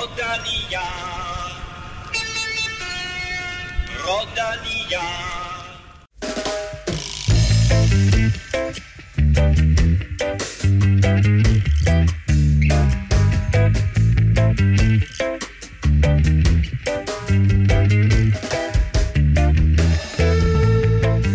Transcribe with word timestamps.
Rodalia. 0.00 0.80
Rodalia. 4.06 5.04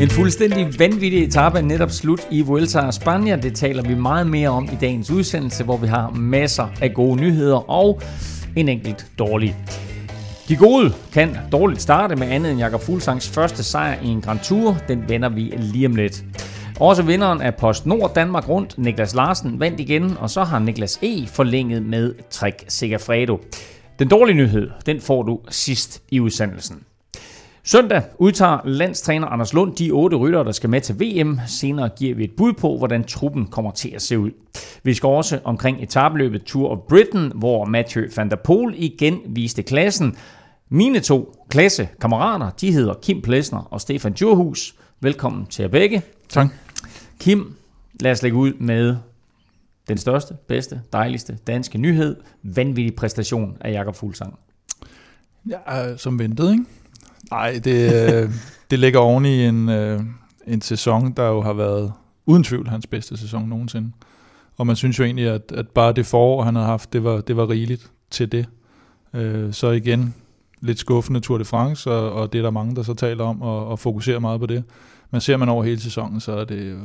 En 0.01 0.09
fuldstændig 0.09 0.79
vanvittig 0.79 1.23
etape 1.23 1.57
er 1.57 1.61
netop 1.61 1.91
slut 1.91 2.21
i 2.31 2.41
Vuelta 2.41 2.79
a 2.79 2.89
España. 2.89 3.35
Det 3.41 3.55
taler 3.55 3.83
vi 3.83 3.95
meget 3.95 4.27
mere 4.27 4.49
om 4.49 4.63
i 4.63 4.77
dagens 4.81 5.11
udsendelse, 5.11 5.63
hvor 5.63 5.77
vi 5.77 5.87
har 5.87 6.09
masser 6.09 6.67
af 6.81 6.93
gode 6.93 7.21
nyheder 7.21 7.69
og 7.69 8.01
en 8.55 8.69
enkelt 8.69 9.07
dårlig. 9.19 9.55
De 10.49 10.55
gode 10.55 10.93
kan 11.13 11.37
dårligt 11.51 11.81
starte 11.81 12.15
med 12.15 12.27
andet 12.27 12.51
end 12.51 12.59
Jakob 12.59 12.81
Fuglsangs 12.81 13.29
første 13.29 13.63
sejr 13.63 14.01
i 14.03 14.07
en 14.07 14.21
Grand 14.21 14.39
Tour. 14.39 14.77
Den 14.87 15.09
vender 15.09 15.29
vi 15.29 15.41
lige 15.57 15.87
om 15.87 15.95
lidt. 15.95 16.23
Også 16.79 17.03
vinderen 17.03 17.41
af 17.41 17.55
Post 17.55 17.85
Nord 17.85 18.13
Danmark 18.15 18.49
Rundt, 18.49 18.77
Niklas 18.77 19.15
Larsen, 19.15 19.59
vandt 19.59 19.79
igen, 19.79 20.17
og 20.17 20.29
så 20.29 20.43
har 20.43 20.59
Niklas 20.59 20.99
E. 21.01 21.27
forlænget 21.27 21.83
med 21.83 22.13
Trek 22.29 22.65
Segafredo. 22.67 23.39
Den 23.99 24.07
dårlige 24.07 24.35
nyhed, 24.35 24.69
den 24.85 25.01
får 25.01 25.23
du 25.23 25.39
sidst 25.49 26.03
i 26.11 26.19
udsendelsen. 26.19 26.83
Søndag 27.67 28.03
udtager 28.17 28.59
landstræner 28.65 29.27
Anders 29.27 29.53
Lund 29.53 29.75
de 29.75 29.91
otte 29.91 30.17
ryttere, 30.17 30.43
der 30.43 30.51
skal 30.51 30.69
med 30.69 30.81
til 30.81 30.99
VM. 30.99 31.39
Senere 31.47 31.89
giver 31.89 32.15
vi 32.15 32.23
et 32.23 32.31
bud 32.37 32.53
på, 32.53 32.77
hvordan 32.77 33.03
truppen 33.03 33.47
kommer 33.47 33.71
til 33.71 33.89
at 33.95 34.01
se 34.01 34.19
ud. 34.19 34.31
Vi 34.83 34.93
skal 34.93 35.07
også 35.07 35.39
omkring 35.43 35.83
etabløbet 35.83 36.43
Tour 36.43 36.69
of 36.69 36.77
Britain, 36.89 37.31
hvor 37.35 37.65
Mathieu 37.65 38.03
van 38.15 38.29
der 38.29 38.35
Poel 38.35 38.73
igen 38.77 39.19
viste 39.25 39.63
klassen. 39.63 40.15
Mine 40.69 40.99
to 40.99 41.45
klassekammerater, 41.49 42.49
de 42.49 42.71
hedder 42.71 42.93
Kim 42.93 43.21
Plesner 43.21 43.67
og 43.71 43.81
Stefan 43.81 44.13
Djurhus. 44.13 44.75
Velkommen 44.99 45.45
til 45.45 45.63
jer 45.63 45.69
begge. 45.69 46.01
Tak. 46.29 46.47
Kim, 47.19 47.55
lad 47.99 48.11
os 48.11 48.23
lægge 48.23 48.37
ud 48.37 48.53
med 48.53 48.97
den 49.87 49.97
største, 49.97 50.33
bedste, 50.47 50.81
dejligste 50.93 51.37
danske 51.47 51.77
nyhed. 51.77 52.15
Vanvittig 52.43 52.95
præstation 52.95 53.57
af 53.61 53.71
Jakob 53.71 53.95
Fuglsang. 53.95 54.39
Ja, 55.49 55.91
øh, 55.91 55.97
som 55.97 56.19
ventet, 56.19 56.51
ikke? 56.51 56.65
Nej, 57.31 57.61
det, 57.63 58.13
øh, 58.13 58.29
det 58.71 58.79
ligger 58.79 58.99
oven 58.99 59.25
i 59.25 59.45
en, 59.45 59.69
øh, 59.69 60.01
en 60.47 60.61
sæson, 60.61 61.11
der 61.11 61.27
jo 61.27 61.41
har 61.41 61.53
været 61.53 61.93
uden 62.25 62.43
tvivl 62.43 62.67
hans 62.67 62.87
bedste 62.87 63.17
sæson 63.17 63.49
nogensinde. 63.49 63.91
Og 64.57 64.67
man 64.67 64.75
synes 64.75 64.99
jo 64.99 65.03
egentlig, 65.03 65.27
at, 65.27 65.51
at 65.51 65.69
bare 65.69 65.93
det 65.93 66.05
forår, 66.05 66.43
han 66.43 66.55
havde 66.55 66.67
haft, 66.67 66.93
det 66.93 67.03
var, 67.03 67.21
det 67.21 67.37
var 67.37 67.49
rigeligt 67.49 67.91
til 68.11 68.31
det. 68.31 68.45
Øh, 69.13 69.53
så 69.53 69.71
igen, 69.71 70.13
lidt 70.61 70.79
skuffende 70.79 71.19
Tour 71.19 71.37
de 71.37 71.45
France, 71.45 71.91
og, 71.91 72.11
og 72.11 72.33
det 72.33 72.39
er 72.39 72.43
der 72.43 72.51
mange, 72.51 72.75
der 72.75 72.83
så 72.83 72.93
taler 72.93 73.23
om, 73.23 73.41
og, 73.41 73.67
og 73.67 73.79
fokuserer 73.79 74.19
meget 74.19 74.39
på 74.39 74.45
det. 74.45 74.63
Men 75.11 75.21
ser 75.21 75.37
man 75.37 75.49
over 75.49 75.63
hele 75.63 75.79
sæsonen, 75.79 76.19
så 76.19 76.31
er 76.31 76.45
det 76.45 76.71
jo 76.71 76.77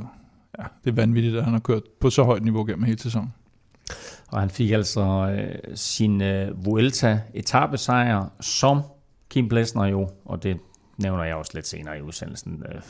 ja, 0.59 0.65
det 0.85 0.91
er 0.91 0.95
vanvittigt, 0.95 1.37
at 1.37 1.45
han 1.45 1.53
har 1.53 1.61
kørt 1.61 1.83
på 2.01 2.11
så 2.11 2.23
højt 2.23 2.43
niveau 2.43 2.65
gennem 2.65 2.83
hele 2.85 2.99
sæsonen. 2.99 3.35
Og 4.29 4.41
han 4.41 4.51
fik 4.51 4.71
altså 4.71 5.01
øh, 5.39 5.77
sin 5.77 6.23
øh, 6.23 6.67
Vuelta 6.67 7.21
etappesejr 7.35 8.25
som 8.41 8.83
Kim 9.31 9.49
Plesner 9.49 9.87
jo, 9.87 10.09
og 10.25 10.43
det 10.43 10.59
nævner 10.99 11.25
jeg 11.25 11.35
også 11.35 11.51
lidt 11.55 11.67
senere 11.67 11.99
i 11.99 12.03
udsendelsen, 12.03 12.63
øh, 12.69 12.81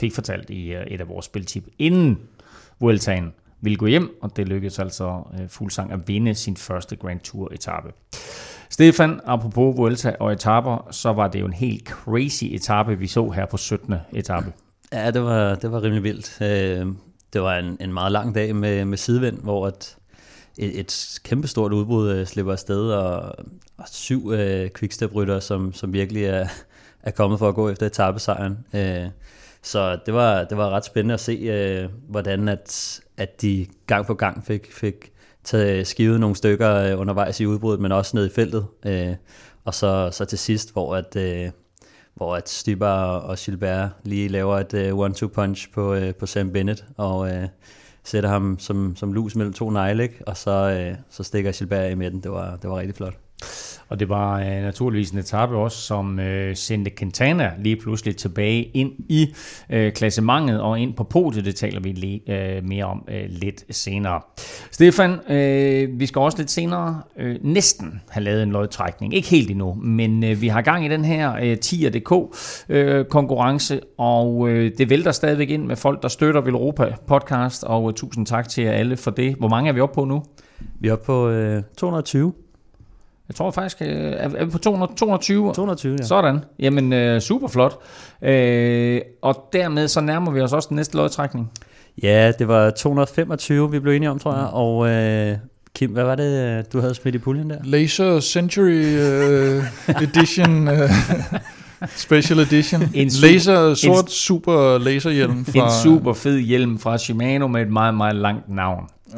fik 0.00 0.14
fortalt 0.14 0.50
i 0.50 0.74
øh, 0.74 0.86
et 0.86 1.00
af 1.00 1.08
vores 1.08 1.26
spiltip, 1.26 1.66
inden 1.78 2.18
Vueltaen 2.80 3.32
ville 3.60 3.76
gå 3.76 3.86
hjem, 3.86 4.18
og 4.22 4.36
det 4.36 4.48
lykkedes 4.48 4.78
altså 4.78 5.22
øh, 5.40 5.48
Fuglsang 5.48 5.92
at 5.92 6.08
vinde 6.08 6.34
sin 6.34 6.56
første 6.56 6.96
Grand 6.96 7.20
Tour 7.20 7.52
etape. 7.52 7.92
Stefan, 8.70 9.20
apropos 9.24 9.76
Vuelta 9.76 10.16
og 10.20 10.32
etaper, 10.32 10.88
så 10.90 11.12
var 11.12 11.28
det 11.28 11.40
jo 11.40 11.46
en 11.46 11.52
helt 11.52 11.88
crazy 11.88 12.44
etape, 12.44 12.98
vi 12.98 13.06
så 13.06 13.30
her 13.30 13.46
på 13.46 13.56
17. 13.56 13.94
etape. 14.12 14.52
Ja, 14.92 15.10
det 15.10 15.22
var, 15.22 15.54
det 15.54 15.72
var 15.72 15.82
rimelig 15.82 16.02
vildt. 16.02 16.40
Øh, 16.40 16.86
det 17.32 17.42
var 17.42 17.56
en, 17.56 17.76
en 17.80 17.92
meget 17.92 18.12
lang 18.12 18.34
dag 18.34 18.56
med, 18.56 18.84
med 18.84 18.98
sidevind, 18.98 19.38
hvor 19.42 19.66
at 19.66 19.96
et, 20.58 20.80
et 20.80 21.20
kæmpestort 21.24 21.72
udbrud 21.72 22.10
øh, 22.10 22.26
slipper 22.26 22.52
afsted, 22.52 22.90
og, 22.90 23.34
og 23.78 23.84
syv 23.92 24.30
øh, 24.32 24.70
quickstep-ryttere, 24.70 25.40
som, 25.40 25.72
som 25.72 25.92
virkelig 25.92 26.24
er, 26.24 26.48
er 27.02 27.10
kommet 27.10 27.38
for 27.38 27.48
at 27.48 27.54
gå 27.54 27.68
efter 27.68 27.86
etappesejren. 27.86 28.58
Øh, 28.74 29.06
så 29.62 29.98
det 30.06 30.14
var, 30.14 30.44
det 30.44 30.56
var 30.58 30.70
ret 30.70 30.84
spændende 30.84 31.14
at 31.14 31.20
se, 31.20 31.32
øh, 31.32 31.88
hvordan 32.08 32.48
at, 32.48 33.00
at 33.16 33.42
de 33.42 33.66
gang 33.86 34.06
på 34.06 34.14
gang 34.14 34.46
fik, 34.46 34.72
fik 34.72 35.12
taget 35.44 35.78
øh, 35.78 35.86
skivet 35.86 36.20
nogle 36.20 36.36
stykker 36.36 36.74
øh, 36.74 37.00
undervejs 37.00 37.40
i 37.40 37.46
udbruddet, 37.46 37.80
men 37.80 37.92
også 37.92 38.16
ned 38.16 38.26
i 38.26 38.34
feltet. 38.34 38.66
Øh, 38.86 39.14
og 39.64 39.74
så, 39.74 40.08
så 40.12 40.24
til 40.24 40.38
sidst, 40.38 40.72
hvor 40.72 40.96
at, 40.96 41.16
øh, 41.16 41.50
hvor 42.14 42.36
at 42.36 42.48
Stybar 42.48 43.16
og 43.18 43.36
Gilbert 43.36 43.88
lige 44.04 44.28
laver 44.28 44.58
et 44.58 44.74
øh, 44.74 44.92
one-two 44.92 45.26
punch 45.26 45.72
på, 45.72 45.94
øh, 45.94 46.14
på 46.14 46.26
Sam 46.26 46.52
Bennett, 46.52 46.84
og 46.96 47.30
øh, 47.30 47.48
sætter 48.06 48.30
ham 48.30 48.58
som, 48.58 48.96
som 48.96 49.12
lus 49.12 49.36
mellem 49.36 49.52
to 49.52 49.70
negle, 49.70 50.02
ikke? 50.02 50.22
og 50.26 50.36
så, 50.36 50.50
øh, 50.50 50.96
så 51.10 51.22
stikker 51.22 51.52
Gilbert 51.52 51.92
i 51.92 51.94
midten. 51.94 52.20
Det 52.20 52.30
var, 52.30 52.56
det 52.56 52.70
var 52.70 52.78
rigtig 52.78 52.96
flot. 52.96 53.25
Og 53.88 54.00
det 54.00 54.08
var 54.08 54.40
øh, 54.40 54.46
naturligvis 54.46 55.10
en 55.10 55.18
etape 55.18 55.56
også, 55.56 55.78
som 55.78 56.20
øh, 56.20 56.56
sendte 56.56 56.90
Quintana 56.98 57.52
lige 57.58 57.76
pludselig 57.76 58.16
tilbage 58.16 58.62
ind 58.62 58.92
i 59.08 59.34
øh, 59.70 59.92
klassementet 59.92 60.60
og 60.60 60.80
ind 60.80 60.94
på 60.94 61.04
podiet. 61.04 61.44
Det 61.44 61.56
taler 61.56 61.80
vi 61.80 61.92
lige, 61.92 62.22
øh, 62.32 62.64
mere 62.64 62.84
om 62.84 63.04
øh, 63.08 63.24
lidt 63.28 63.76
senere. 63.76 64.20
Stefan, 64.70 65.30
øh, 65.30 66.00
vi 66.00 66.06
skal 66.06 66.20
også 66.20 66.38
lidt 66.38 66.50
senere 66.50 67.02
øh, 67.18 67.36
næsten 67.42 68.00
have 68.08 68.24
lavet 68.24 68.42
en 68.42 68.50
lodtrækning. 68.50 69.14
Ikke 69.14 69.28
helt 69.28 69.50
endnu, 69.50 69.74
men 69.74 70.24
øh, 70.24 70.40
vi 70.40 70.48
har 70.48 70.62
gang 70.62 70.86
i 70.86 70.88
den 70.88 71.04
her 71.04 71.36
øh, 71.36 71.56
10.dk 71.64 72.36
øh, 72.68 73.04
konkurrence, 73.04 73.80
og 73.98 74.48
øh, 74.48 74.72
det 74.78 74.90
vælter 74.90 75.12
stadigvæk 75.12 75.50
ind 75.50 75.66
med 75.66 75.76
folk, 75.76 76.02
der 76.02 76.08
støtter 76.08 76.42
Europa 76.46 76.94
podcast, 77.06 77.64
og 77.64 77.88
øh, 77.88 77.94
tusind 77.94 78.26
tak 78.26 78.48
til 78.48 78.64
jer 78.64 78.72
alle 78.72 78.96
for 78.96 79.10
det. 79.10 79.34
Hvor 79.34 79.48
mange 79.48 79.68
er 79.68 79.72
vi 79.72 79.80
oppe 79.80 79.94
på 79.94 80.04
nu? 80.04 80.22
Vi 80.80 80.88
er 80.88 80.92
oppe 80.92 81.04
på 81.06 81.28
øh, 81.28 81.62
220. 81.76 82.32
Jeg 83.28 83.36
tror 83.36 83.50
faktisk, 83.50 83.82
øh, 83.82 84.12
er 84.16 84.44
vi 84.44 84.50
på 84.50 84.58
200, 84.58 84.92
220? 84.96 85.52
220, 85.54 85.96
ja. 86.00 86.04
Sådan. 86.04 86.44
Jamen, 86.58 86.92
øh, 86.92 87.20
super 87.20 87.48
flot. 87.48 87.78
Øh, 88.22 89.00
og 89.22 89.48
dermed 89.52 89.88
så 89.88 90.00
nærmer 90.00 90.30
vi 90.32 90.40
os 90.40 90.52
også 90.52 90.68
den 90.68 90.76
næste 90.76 90.96
lodtrækning. 90.96 91.50
Ja, 92.02 92.32
det 92.38 92.48
var 92.48 92.70
225, 92.70 93.70
vi 93.70 93.78
blev 93.80 93.92
enige 93.92 94.10
om, 94.10 94.18
tror 94.18 94.34
jeg. 94.34 94.46
Og 94.46 94.88
øh, 94.88 95.36
Kim, 95.74 95.90
hvad 95.90 96.04
var 96.04 96.14
det, 96.14 96.72
du 96.72 96.80
havde 96.80 96.94
smidt 96.94 97.14
i 97.14 97.18
puljen 97.18 97.50
der? 97.50 97.56
Laser 97.64 98.20
Century 98.20 98.84
uh, 99.58 99.64
Edition... 100.02 100.68
Uh, 100.68 100.74
Special 101.96 102.38
Edition. 102.38 102.82
En 102.94 103.08
su- 103.08 103.26
laser, 103.26 103.74
sort 103.74 104.04
en, 104.04 104.10
super 104.10 104.78
laserhjelm. 104.78 105.44
Fra, 105.44 105.64
en 105.64 105.70
super 105.82 106.12
fed 106.12 106.38
hjelm 106.38 106.78
fra 106.78 106.98
Shimano 106.98 107.46
med 107.46 107.62
et 107.62 107.72
meget, 107.72 107.94
meget 107.94 108.16
langt 108.16 108.48
navn. 108.48 108.84
Ja. 109.12 109.16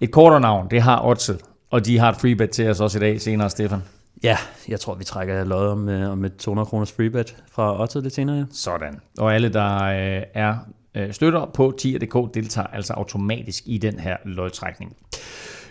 Et 0.00 0.10
kortere 0.10 0.40
navn, 0.40 0.66
det 0.70 0.82
har 0.82 1.04
Otze. 1.04 1.36
Og 1.70 1.86
de 1.86 1.98
har 1.98 2.08
et 2.08 2.16
freebet 2.16 2.50
til 2.50 2.70
os 2.70 2.80
også 2.80 2.98
i 2.98 3.00
dag 3.00 3.20
senere, 3.20 3.50
Stefan. 3.50 3.80
Ja, 4.22 4.36
jeg 4.68 4.80
tror, 4.80 4.94
vi 4.94 5.04
trækker 5.04 5.44
lod 5.44 5.68
om, 5.68 5.88
øh, 5.88 6.10
om 6.10 6.24
et 6.24 6.36
200 6.36 6.66
kroners 6.66 6.92
freebet 6.92 7.36
fra 7.50 7.82
Otto 7.82 8.00
lidt 8.00 8.14
senere. 8.14 8.36
Ja. 8.36 8.44
Sådan. 8.52 9.00
Og 9.18 9.34
alle, 9.34 9.48
der 9.48 9.82
øh, 9.82 10.22
er 10.34 10.56
øh, 10.94 11.12
støtter 11.12 11.46
på 11.54 11.74
tier.dk, 11.78 12.34
deltager 12.34 12.66
altså 12.66 12.92
automatisk 12.92 13.62
i 13.66 13.78
den 13.78 13.98
her 13.98 14.16
lodtrækning. 14.24 14.96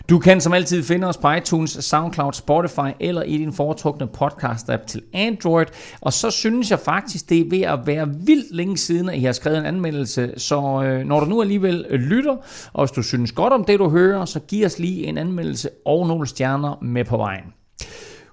Du 0.08 0.18
kan 0.18 0.40
som 0.40 0.52
altid 0.52 0.82
finde 0.82 1.06
os 1.06 1.16
på 1.16 1.32
iTunes, 1.32 1.70
SoundCloud, 1.70 2.32
Spotify 2.32 2.90
eller 3.00 3.22
i 3.22 3.38
din 3.38 3.52
foretrukne 3.52 4.08
podcast-app 4.22 4.86
til 4.86 5.02
Android. 5.12 5.66
Og 6.00 6.12
så 6.12 6.30
synes 6.30 6.70
jeg 6.70 6.78
faktisk, 6.78 7.28
det 7.28 7.40
er 7.40 7.44
ved 7.50 7.60
at 7.60 7.78
være 7.86 8.08
vildt 8.26 8.54
længe 8.54 8.76
siden, 8.76 9.08
at 9.08 9.16
I 9.16 9.20
har 9.20 9.32
skrevet 9.32 9.58
en 9.58 9.66
anmeldelse. 9.66 10.32
Så 10.36 10.82
øh, 10.84 11.06
når 11.06 11.20
du 11.20 11.26
nu 11.26 11.40
alligevel 11.40 11.86
øh, 11.90 12.00
lytter, 12.00 12.36
og 12.72 12.86
hvis 12.86 12.90
du 12.90 13.02
synes 13.02 13.32
godt 13.32 13.52
om 13.52 13.64
det, 13.64 13.78
du 13.78 13.88
hører, 13.88 14.24
så 14.24 14.40
giv 14.40 14.66
os 14.66 14.78
lige 14.78 15.06
en 15.06 15.18
anmeldelse 15.18 15.70
og 15.86 16.06
nogle 16.06 16.26
stjerner 16.26 16.78
med 16.82 17.04
på 17.04 17.16
vejen. 17.16 17.44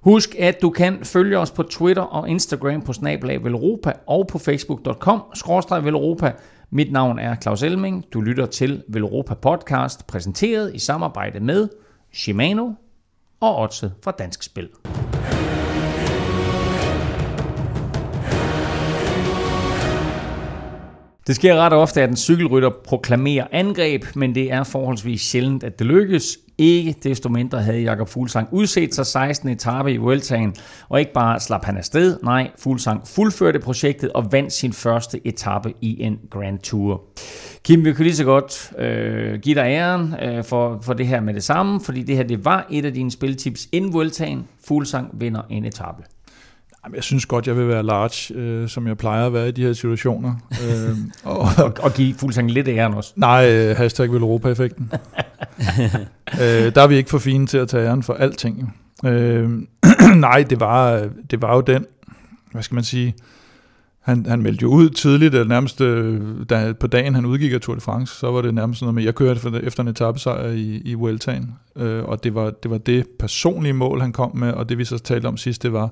Husk, 0.03 0.35
at 0.39 0.61
du 0.61 0.69
kan 0.69 0.97
følge 1.03 1.37
os 1.37 1.51
på 1.51 1.63
Twitter 1.63 2.01
og 2.01 2.29
Instagram 2.29 2.81
på 2.81 2.93
Snablag 2.93 3.43
Velropa 3.43 3.91
og 4.07 4.27
på 4.27 4.37
facebook.com 4.37 5.21
Velropa. 5.83 6.31
Mit 6.75 6.91
navn 6.91 7.19
er 7.19 7.35
Claus 7.35 7.63
Elming. 7.63 8.05
Du 8.13 8.21
lytter 8.21 8.45
til 8.45 8.83
Velropa 8.87 9.33
Podcast, 9.33 10.07
præsenteret 10.07 10.75
i 10.75 10.79
samarbejde 10.79 11.39
med 11.39 11.69
Shimano 12.13 12.71
og 13.39 13.61
Otse 13.61 13.91
fra 14.03 14.11
Dansk 14.11 14.43
Spil. 14.43 14.69
Det 21.27 21.35
sker 21.35 21.55
ret 21.55 21.73
ofte, 21.73 22.01
at 22.01 22.09
en 22.09 22.15
cykelrytter 22.15 22.69
proklamerer 22.85 23.47
angreb, 23.51 24.05
men 24.15 24.35
det 24.35 24.51
er 24.51 24.63
forholdsvis 24.63 25.21
sjældent, 25.21 25.63
at 25.63 25.79
det 25.79 25.87
lykkes. 25.87 26.37
Ikke 26.57 26.95
desto 27.03 27.29
mindre 27.29 27.61
havde 27.61 27.81
Jakob 27.81 28.09
Fuglsang 28.09 28.47
udset 28.51 28.95
sig 28.95 29.05
16. 29.05 29.49
etape 29.49 29.93
i 29.93 29.97
Vueltaen, 29.97 30.55
og 30.89 30.99
ikke 30.99 31.13
bare 31.13 31.39
slap 31.39 31.65
han 31.65 31.77
afsted, 31.77 32.19
nej, 32.23 32.51
Fuglsang 32.59 33.07
fuldførte 33.07 33.59
projektet 33.59 34.11
og 34.11 34.31
vandt 34.31 34.53
sin 34.53 34.73
første 34.73 35.27
etape 35.27 35.73
i 35.81 36.03
en 36.03 36.19
Grand 36.29 36.59
Tour. 36.59 37.03
Kim, 37.63 37.85
vi 37.85 37.93
kan 37.93 38.03
lige 38.03 38.15
så 38.15 38.23
godt 38.23 38.73
øh, 38.79 39.39
give 39.39 39.55
dig 39.55 39.65
æren 39.65 40.15
øh, 40.23 40.43
for, 40.43 40.79
for 40.81 40.93
det 40.93 41.07
her 41.07 41.21
med 41.21 41.33
det 41.33 41.43
samme, 41.43 41.81
fordi 41.81 42.03
det 42.03 42.15
her 42.15 42.23
det 42.23 42.45
var 42.45 42.67
et 42.71 42.85
af 42.85 42.93
dine 42.93 43.11
spiltips 43.11 43.67
inden 43.71 43.93
Vueltaen. 43.93 44.47
Fuglsang 44.67 45.09
vinder 45.13 45.41
en 45.49 45.65
etape. 45.65 46.03
Jamen, 46.85 46.95
jeg 46.95 47.03
synes 47.03 47.25
godt, 47.25 47.47
jeg 47.47 47.57
vil 47.57 47.67
være 47.67 47.83
large, 47.83 48.39
øh, 48.39 48.69
som 48.69 48.87
jeg 48.87 48.97
plejer 48.97 49.25
at 49.25 49.33
være 49.33 49.47
i 49.47 49.51
de 49.51 49.61
her 49.61 49.73
situationer. 49.73 50.35
øh, 50.51 50.97
og, 51.31 51.39
og, 51.57 51.73
og 51.79 51.93
give 51.93 52.13
fuldstændig 52.13 52.53
lidt 52.53 52.67
æren 52.67 52.93
også. 52.93 53.13
Nej, 53.15 53.51
øh, 53.51 53.77
hashtag 53.77 54.05
Europa-effekten. 54.05 54.91
øh, 56.41 56.75
der 56.75 56.81
er 56.81 56.87
vi 56.87 56.95
ikke 56.95 57.09
for 57.09 57.17
fine 57.17 57.47
til 57.47 57.57
at 57.57 57.67
tage 57.67 57.87
æren 57.87 58.03
for 58.03 58.13
alting. 58.13 58.75
Øh, 59.05 59.49
nej, 60.15 60.45
det 60.49 60.59
var, 60.59 61.09
det 61.31 61.41
var 61.41 61.55
jo 61.55 61.61
den, 61.61 61.85
hvad 62.51 62.63
skal 62.63 62.75
man 62.75 62.83
sige, 62.83 63.15
han, 63.99 64.25
han 64.25 64.41
meldte 64.41 64.61
jo 64.61 64.69
ud 64.69 64.89
tidligt, 64.89 65.33
eller 65.33 65.47
nærmest 65.47 65.81
øh, 65.81 66.21
da, 66.49 66.73
på 66.79 66.87
dagen 66.87 67.15
han 67.15 67.25
udgik 67.25 67.53
af 67.53 67.61
Tour 67.61 67.75
de 67.75 67.81
France, 67.81 68.15
så 68.15 68.31
var 68.31 68.41
det 68.41 68.53
nærmest 68.53 68.81
noget 68.81 68.95
med, 68.95 69.03
jeg 69.03 69.15
kørte 69.15 69.61
efter 69.63 69.83
en 69.83 69.87
etappesejr 69.87 70.47
i, 70.47 70.81
i 70.85 70.93
Vueltaen, 70.93 71.55
øh, 71.75 72.03
og 72.03 72.23
det 72.23 72.35
var, 72.35 72.49
det 72.49 72.71
var 72.71 72.77
det 72.77 73.07
personlige 73.19 73.73
mål, 73.73 74.01
han 74.01 74.11
kom 74.11 74.37
med, 74.37 74.51
og 74.51 74.69
det 74.69 74.77
vi 74.77 74.85
så 74.85 74.97
talte 74.97 75.27
om 75.27 75.37
sidst, 75.37 75.63
det 75.63 75.73
var, 75.73 75.89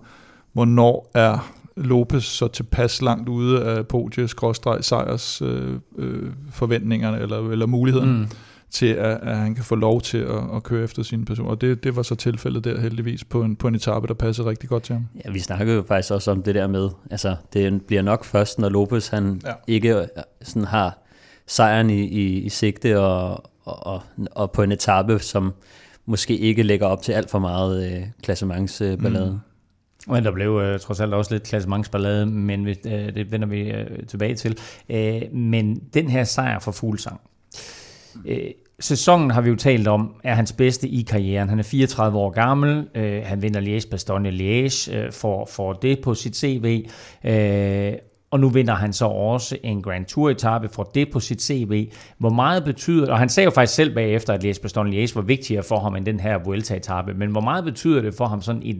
hvornår 0.53 1.11
er 1.13 1.53
Lopez 1.77 2.23
så 2.23 2.47
tilpas 2.47 3.01
langt 3.01 3.29
ude 3.29 3.63
af 3.63 3.87
podiet, 3.87 4.29
sejrs 4.81 5.41
øh, 5.41 5.75
øh, 5.97 6.31
forventningerne 6.51 7.19
eller, 7.19 7.49
eller 7.49 7.65
muligheden 7.65 8.17
mm. 8.17 8.27
til, 8.69 8.85
at, 8.85 9.19
at 9.21 9.37
han 9.37 9.55
kan 9.55 9.63
få 9.63 9.75
lov 9.75 10.01
til 10.01 10.17
at, 10.17 10.55
at 10.55 10.63
køre 10.63 10.83
efter 10.83 11.03
sine 11.03 11.25
personer. 11.25 11.49
Og 11.49 11.61
det, 11.61 11.83
det 11.83 11.95
var 11.95 12.01
så 12.01 12.15
tilfældet 12.15 12.63
der 12.63 12.81
heldigvis 12.81 13.23
på 13.23 13.41
en, 13.41 13.55
på 13.55 13.67
en 13.67 13.75
etape, 13.75 14.07
der 14.07 14.13
passede 14.13 14.49
rigtig 14.49 14.69
godt 14.69 14.83
til 14.83 14.93
ham. 14.93 15.07
Ja, 15.25 15.31
vi 15.31 15.39
snakkede 15.39 15.75
jo 15.75 15.83
faktisk 15.87 16.13
også 16.13 16.31
om 16.31 16.43
det 16.43 16.55
der 16.55 16.67
med, 16.67 16.89
altså 17.11 17.35
det 17.53 17.81
bliver 17.81 18.01
nok 18.01 18.25
først, 18.25 18.59
når 18.59 18.69
Lopez 18.69 19.07
han 19.07 19.41
ja. 19.45 19.53
ikke 19.67 19.95
øh, 19.95 20.07
sådan 20.41 20.65
har 20.65 20.97
sejren 21.47 21.89
i, 21.89 22.01
i, 22.01 22.39
i 22.39 22.49
sigte 22.49 22.99
og, 22.99 23.43
og, 23.65 24.01
og 24.31 24.51
på 24.51 24.63
en 24.63 24.71
etape, 24.71 25.19
som 25.19 25.53
måske 26.05 26.37
ikke 26.37 26.63
lægger 26.63 26.87
op 26.87 27.01
til 27.01 27.11
alt 27.11 27.29
for 27.29 27.39
meget 27.39 27.91
øh, 27.91 28.03
klassementsballade. 28.23 29.31
Mm. 29.31 29.50
Men 30.07 30.23
der 30.23 30.31
blev 30.31 30.59
øh, 30.63 30.79
trods 30.79 30.99
alt 30.99 31.13
også 31.13 31.33
lidt 31.33 31.43
klassementsballade, 31.43 32.25
men 32.25 32.67
øh, 32.67 32.75
det 32.85 33.31
vender 33.31 33.47
vi 33.47 33.59
øh, 33.59 34.07
tilbage 34.07 34.35
til. 34.35 34.57
Øh, 34.89 35.21
men 35.33 35.83
den 35.93 36.09
her 36.09 36.23
sejr 36.23 36.59
for 36.59 36.71
Fuglsang, 36.71 37.21
øh, 38.25 38.51
sæsonen 38.79 39.31
har 39.31 39.41
vi 39.41 39.49
jo 39.49 39.55
talt 39.55 39.87
om, 39.87 40.15
er 40.23 40.35
hans 40.35 40.51
bedste 40.51 40.87
i 40.87 41.01
karrieren. 41.01 41.49
Han 41.49 41.59
er 41.59 41.63
34 41.63 42.17
år 42.17 42.29
gammel, 42.29 42.87
øh, 42.95 43.21
han 43.25 43.41
vinder 43.41 43.61
Liège-Bastogne-Liège, 43.61 44.95
øh, 44.95 45.11
for, 45.11 45.45
for 45.45 45.73
det 45.73 46.01
på 46.01 46.13
sit 46.13 46.37
CV, 46.37 46.87
øh, 47.25 47.93
og 48.31 48.39
nu 48.39 48.49
vinder 48.49 48.75
han 48.75 48.93
så 48.93 49.05
også 49.05 49.57
en 49.63 49.81
Grand 49.81 50.05
Tour 50.05 50.29
etape 50.29 50.69
for 50.69 50.83
det 50.95 51.11
på 51.11 51.19
sit 51.19 51.41
CV. 51.41 51.91
Hvor 52.17 52.29
meget 52.29 52.63
betyder, 52.63 53.11
og 53.11 53.19
han 53.19 53.29
sagde 53.29 53.45
jo 53.45 53.51
faktisk 53.51 53.75
selv 53.75 53.93
bagefter, 53.93 54.33
at 54.33 54.43
Liège 54.43 54.61
Bastogne 54.61 55.03
Liège 55.03 55.15
var 55.15 55.21
vigtigere 55.21 55.63
for 55.63 55.79
ham 55.79 55.95
end 55.95 56.05
den 56.05 56.19
her 56.19 56.37
Vuelta 56.45 56.75
etape, 56.75 57.13
men 57.13 57.29
hvor 57.29 57.41
meget 57.41 57.63
betyder 57.63 58.01
det 58.01 58.13
for 58.13 58.25
ham 58.25 58.41
sådan 58.41 58.63
i, 58.63 58.75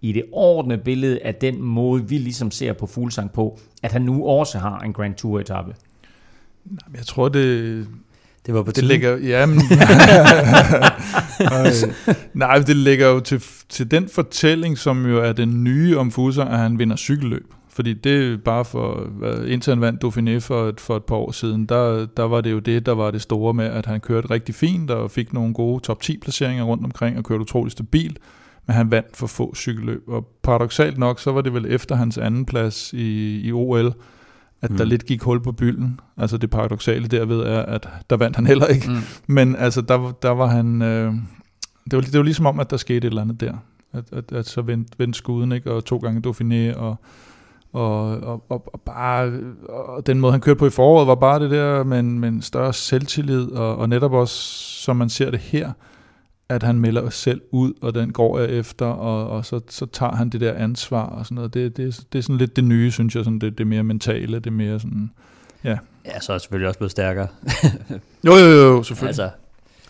i 0.00 0.12
det 0.12 0.24
ordentlige 0.32 0.78
billede 0.84 1.20
af 1.22 1.34
den 1.34 1.62
måde, 1.62 2.08
vi 2.08 2.18
ligesom 2.18 2.50
ser 2.50 2.72
på 2.72 2.86
Fuglsang 2.86 3.32
på, 3.32 3.58
at 3.82 3.92
han 3.92 4.02
nu 4.02 4.26
også 4.26 4.58
har 4.58 4.78
en 4.78 4.92
Grand 4.92 5.14
Tour 5.14 5.40
etape? 5.40 5.74
Jeg 6.96 7.06
tror, 7.06 7.28
det, 7.28 7.86
det 8.46 8.54
var 8.54 8.62
på 8.62 8.70
det 8.70 8.84
ligger, 8.84 9.16
ja, 9.16 9.46
men, 9.46 9.60
nej, 12.34 12.58
det 12.58 12.76
ligger 12.76 13.08
jo 13.08 13.20
til, 13.20 13.42
til 13.68 13.90
den 13.90 14.08
fortælling, 14.08 14.78
som 14.78 15.06
jo 15.06 15.22
er 15.22 15.32
den 15.32 15.64
nye 15.64 15.98
om 15.98 16.10
Fuglsang, 16.10 16.50
at 16.50 16.58
han 16.58 16.78
vinder 16.78 16.96
cykelløb. 16.96 17.52
Fordi 17.76 17.92
det 17.92 18.44
bare 18.44 18.64
for, 18.64 19.10
indtil 19.46 19.70
han 19.70 19.80
vandt 19.80 20.04
Dauphiné 20.04 20.38
for 20.38 20.68
et, 20.68 20.80
for 20.80 20.96
et 20.96 21.04
par 21.04 21.16
år 21.16 21.32
siden, 21.32 21.66
der, 21.66 22.06
der 22.06 22.22
var 22.22 22.40
det 22.40 22.52
jo 22.52 22.58
det, 22.58 22.86
der 22.86 22.92
var 22.92 23.10
det 23.10 23.22
store 23.22 23.54
med, 23.54 23.64
at 23.64 23.86
han 23.86 24.00
kørte 24.00 24.30
rigtig 24.30 24.54
fint 24.54 24.90
og 24.90 25.10
fik 25.10 25.32
nogle 25.32 25.54
gode 25.54 25.82
top 25.82 26.02
10 26.02 26.18
placeringer 26.18 26.64
rundt 26.64 26.84
omkring 26.84 27.18
og 27.18 27.24
kørte 27.24 27.40
utrolig 27.40 27.72
stabilt, 27.72 28.18
men 28.66 28.76
han 28.76 28.90
vandt 28.90 29.16
for 29.16 29.26
få 29.26 29.54
cykelløb. 29.54 30.08
Og 30.08 30.26
paradoxalt 30.42 30.98
nok, 30.98 31.20
så 31.20 31.32
var 31.32 31.40
det 31.40 31.54
vel 31.54 31.66
efter 31.68 31.94
hans 31.94 32.18
anden 32.18 32.44
plads 32.44 32.92
i, 32.92 33.40
i 33.40 33.52
OL, 33.52 33.94
at 34.62 34.70
mm. 34.70 34.76
der 34.76 34.84
lidt 34.84 35.06
gik 35.06 35.22
hul 35.22 35.42
på 35.42 35.52
bylden. 35.52 36.00
Altså 36.16 36.36
det 36.36 36.50
paradoxale 36.50 37.06
derved 37.06 37.40
er, 37.40 37.62
at 37.62 37.88
der 38.10 38.16
vandt 38.16 38.36
han 38.36 38.46
heller 38.46 38.66
ikke. 38.66 38.90
Mm. 38.90 38.96
Men 39.26 39.56
altså 39.56 39.80
der, 39.80 40.12
der 40.22 40.30
var 40.30 40.46
han... 40.46 40.82
Øh, 40.82 41.12
det, 41.90 41.96
var, 41.96 42.00
det 42.00 42.18
var 42.18 42.22
ligesom 42.22 42.46
om, 42.46 42.60
at 42.60 42.70
der 42.70 42.76
skete 42.76 42.96
et 42.96 43.04
eller 43.04 43.22
andet 43.22 43.40
der. 43.40 43.54
At, 43.92 44.04
at, 44.12 44.32
at 44.32 44.46
så 44.46 44.62
vendte 44.62 44.98
vend 44.98 45.14
skuden, 45.14 45.52
ikke? 45.52 45.72
og 45.72 45.84
to 45.84 45.96
gange 45.96 46.22
Dauphiné, 46.28 46.76
og 46.78 46.96
og, 47.72 48.20
og, 48.20 48.44
og, 48.48 48.64
og 48.72 48.80
bare 48.80 49.32
og 49.68 50.06
den 50.06 50.20
måde, 50.20 50.32
han 50.32 50.40
kørte 50.40 50.58
på 50.58 50.66
i 50.66 50.70
foråret, 50.70 51.06
var 51.06 51.14
bare 51.14 51.40
det 51.40 51.50
der 51.50 51.84
med 51.84 51.98
en, 51.98 52.20
med 52.20 52.28
en 52.28 52.42
større 52.42 52.72
selvtillid, 52.72 53.52
og, 53.52 53.76
og 53.76 53.88
netop 53.88 54.12
også, 54.12 54.34
som 54.82 54.96
man 54.96 55.08
ser 55.08 55.30
det 55.30 55.40
her, 55.40 55.72
at 56.48 56.62
han 56.62 56.78
melder 56.78 57.02
sig 57.02 57.12
selv 57.12 57.40
ud, 57.50 57.72
og 57.82 57.94
den 57.94 58.12
går 58.12 58.38
jeg 58.38 58.50
efter, 58.50 58.86
og, 58.86 59.30
og 59.30 59.44
så, 59.44 59.60
så 59.68 59.86
tager 59.86 60.12
han 60.12 60.28
det 60.28 60.40
der 60.40 60.54
ansvar 60.54 61.06
og 61.06 61.26
sådan 61.26 61.34
noget. 61.34 61.54
Det, 61.54 61.76
det, 61.76 62.00
det 62.12 62.18
er 62.18 62.22
sådan 62.22 62.36
lidt 62.36 62.56
det 62.56 62.64
nye, 62.64 62.90
synes 62.90 63.16
jeg, 63.16 63.24
sådan 63.24 63.38
det, 63.38 63.58
det 63.58 63.66
mere 63.66 63.82
mentale, 63.82 64.38
det 64.38 64.52
mere 64.52 64.80
sådan, 64.80 65.10
ja. 65.64 65.78
Ja, 66.06 66.20
så 66.20 66.32
er 66.32 66.38
selvfølgelig 66.38 66.68
også 66.68 66.78
blevet 66.78 66.90
stærkere. 66.90 67.28
jo, 68.26 68.32
jo, 68.32 68.48
jo, 68.48 68.82
selvfølgelig. 68.82 69.08
Altså, 69.08 69.30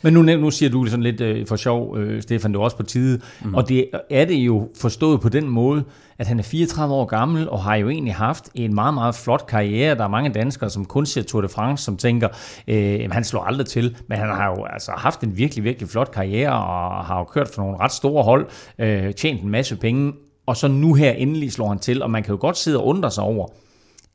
men 0.07 0.15
nu, 0.15 0.23
nu 0.23 0.51
siger 0.51 0.71
du 0.71 0.83
det 0.83 0.91
sådan 0.91 1.03
lidt 1.03 1.21
øh, 1.21 1.47
for 1.47 1.57
sjov, 1.57 1.99
øh, 1.99 2.23
Stefan, 2.23 2.53
det 2.53 2.59
er 2.59 2.63
også 2.63 2.77
på 2.77 2.83
tide. 2.83 3.21
Mm. 3.45 3.55
Og 3.55 3.69
det 3.69 3.91
er 4.11 4.25
det 4.25 4.35
jo 4.35 4.69
forstået 4.81 5.21
på 5.21 5.29
den 5.29 5.49
måde, 5.49 5.85
at 6.19 6.27
han 6.27 6.39
er 6.39 6.43
34 6.43 6.95
år 6.95 7.05
gammel, 7.05 7.49
og 7.49 7.63
har 7.63 7.77
jo 7.77 7.89
egentlig 7.89 8.15
haft 8.15 8.51
en 8.55 8.75
meget, 8.75 8.95
meget 8.95 9.15
flot 9.15 9.47
karriere. 9.47 9.95
Der 9.95 10.05
er 10.05 10.09
mange 10.09 10.31
danskere, 10.31 10.71
som 10.71 10.85
kun 10.85 11.07
ser 11.07 11.23
Tour 11.23 11.43
de 11.43 11.49
France, 11.49 11.85
som 11.85 11.97
tænker, 11.97 12.29
øh, 12.69 13.11
han 13.13 13.25
slår 13.25 13.43
aldrig 13.43 13.67
til. 13.67 13.97
Men 14.09 14.19
han 14.19 14.29
har 14.29 14.51
jo 14.51 14.65
altså 14.65 14.93
haft 14.97 15.21
en 15.21 15.37
virkelig, 15.37 15.65
virkelig 15.65 15.89
flot 15.89 16.11
karriere, 16.11 16.53
og 16.53 17.05
har 17.05 17.19
jo 17.19 17.25
kørt 17.25 17.49
for 17.55 17.63
nogle 17.63 17.79
ret 17.79 17.93
store 17.93 18.25
hold, 18.25 18.47
øh, 18.79 19.15
tjent 19.15 19.43
en 19.43 19.49
masse 19.49 19.77
penge, 19.77 20.13
og 20.47 20.57
så 20.57 20.69
nu 20.69 20.95
her 20.95 21.11
endelig 21.11 21.53
slår 21.53 21.69
han 21.69 21.79
til. 21.79 22.03
Og 22.03 22.11
man 22.11 22.23
kan 22.23 22.35
jo 22.35 22.39
godt 22.41 22.57
sidde 22.57 22.79
og 22.79 22.87
undre 22.87 23.11
sig 23.11 23.25
over, 23.25 23.49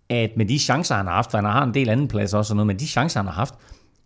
at 0.09 0.29
med 0.37 0.45
de 0.45 0.59
chancer, 0.59 0.95
han 0.95 1.05
har 1.05 1.13
haft, 1.13 1.31
for 1.31 1.37
han 1.37 1.45
har 1.45 1.63
en 1.63 1.73
del 1.73 1.89
anden 1.89 2.07
plads 2.07 2.33
også, 2.33 2.53
og 2.53 2.55
noget, 2.55 2.67
men 2.67 2.79
de 2.79 2.87
chancer, 2.87 3.19
han 3.19 3.27
har 3.27 3.33
haft, 3.33 3.53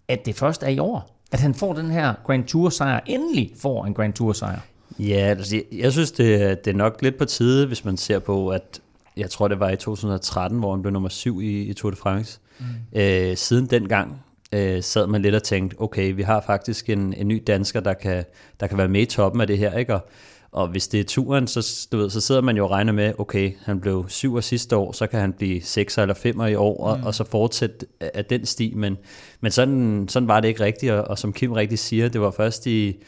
at 0.08 0.26
det 0.26 0.36
først 0.36 0.64
er 0.64 0.70
i 0.70 0.80
år 0.80 1.15
at 1.36 1.42
han 1.42 1.54
får 1.54 1.74
den 1.74 1.92
her 1.92 2.14
Grand 2.26 2.44
Tour 2.44 2.70
sejr, 2.70 3.00
endelig 3.06 3.52
får 3.60 3.86
en 3.86 3.94
Grand 3.94 4.14
Tour 4.14 4.34
sejr. 4.34 4.60
Ja, 5.00 5.16
altså, 5.16 5.62
jeg 5.72 5.92
synes, 5.92 6.12
det, 6.12 6.66
det 6.66 6.72
er 6.72 6.78
nok 6.78 7.02
lidt 7.02 7.18
på 7.18 7.26
tide, 7.26 7.68
hvis 7.68 7.86
man 7.86 7.98
ser 7.98 8.20
på, 8.20 8.50
at 8.50 8.82
jeg 9.18 9.30
tror, 9.30 9.48
det 9.48 9.60
var 9.60 9.70
i 9.70 9.76
2013, 9.76 10.60
hvor 10.60 10.72
han 10.72 10.82
blev 10.82 10.94
nummer 10.94 11.10
syv 11.10 11.42
i, 11.42 11.62
i 11.62 11.74
Tour 11.74 11.92
de 11.92 11.98
France. 11.98 12.40
Mm. 12.60 12.66
Øh, 13.00 13.38
siden 13.38 13.66
dengang 13.66 14.22
øh, 14.54 14.84
sad 14.84 15.08
man 15.08 15.22
lidt 15.22 15.36
og 15.36 15.44
tænkte, 15.44 15.82
okay, 15.82 16.14
vi 16.14 16.22
har 16.22 16.44
faktisk 16.46 16.90
en, 16.90 17.14
en 17.14 17.28
ny 17.28 17.44
dansker, 17.48 17.80
der 17.80 17.94
kan, 17.94 18.24
der 18.60 18.68
kan 18.68 18.78
være 18.78 18.88
med 18.88 19.02
i 19.02 19.06
toppen 19.06 19.42
af 19.42 19.48
det 19.48 19.58
her, 19.58 19.78
ikke? 19.78 19.94
Og, 19.94 20.08
og 20.56 20.68
hvis 20.68 20.88
det 20.88 21.00
er 21.00 21.04
turen, 21.04 21.48
så, 21.48 21.88
du 21.92 21.98
ved, 21.98 22.10
så 22.10 22.22
sidder 22.22 22.42
man 22.42 22.58
jo 22.58 22.64
og 22.64 22.72
regner 22.72 22.94
med, 22.94 23.14
okay, 23.18 23.52
han 23.66 23.80
blev 23.80 24.06
syv 24.08 24.42
sidste 24.42 24.78
år, 24.78 24.92
så 24.92 25.08
kan 25.08 25.20
han 25.20 25.34
blive 25.34 25.62
6 25.62 25.98
eller 25.98 26.14
5 26.14 26.42
i 26.42 26.56
år, 26.56 26.84
og, 26.84 26.98
mm. 26.98 27.04
og 27.04 27.16
så 27.16 27.24
fortsætte 27.24 27.86
af 28.00 28.26
den 28.26 28.46
sti. 28.46 28.74
Men, 28.76 28.98
men 29.42 29.52
sådan, 29.52 30.06
sådan 30.10 30.28
var 30.28 30.40
det 30.40 30.48
ikke 30.48 30.64
rigtigt, 30.64 30.92
og, 30.92 31.08
og 31.08 31.20
som 31.20 31.34
Kim 31.34 31.52
rigtig 31.52 31.80
siger, 31.80 32.10
det 32.10 32.22
var 32.22 32.32
først 32.32 32.68
i 32.68 33.04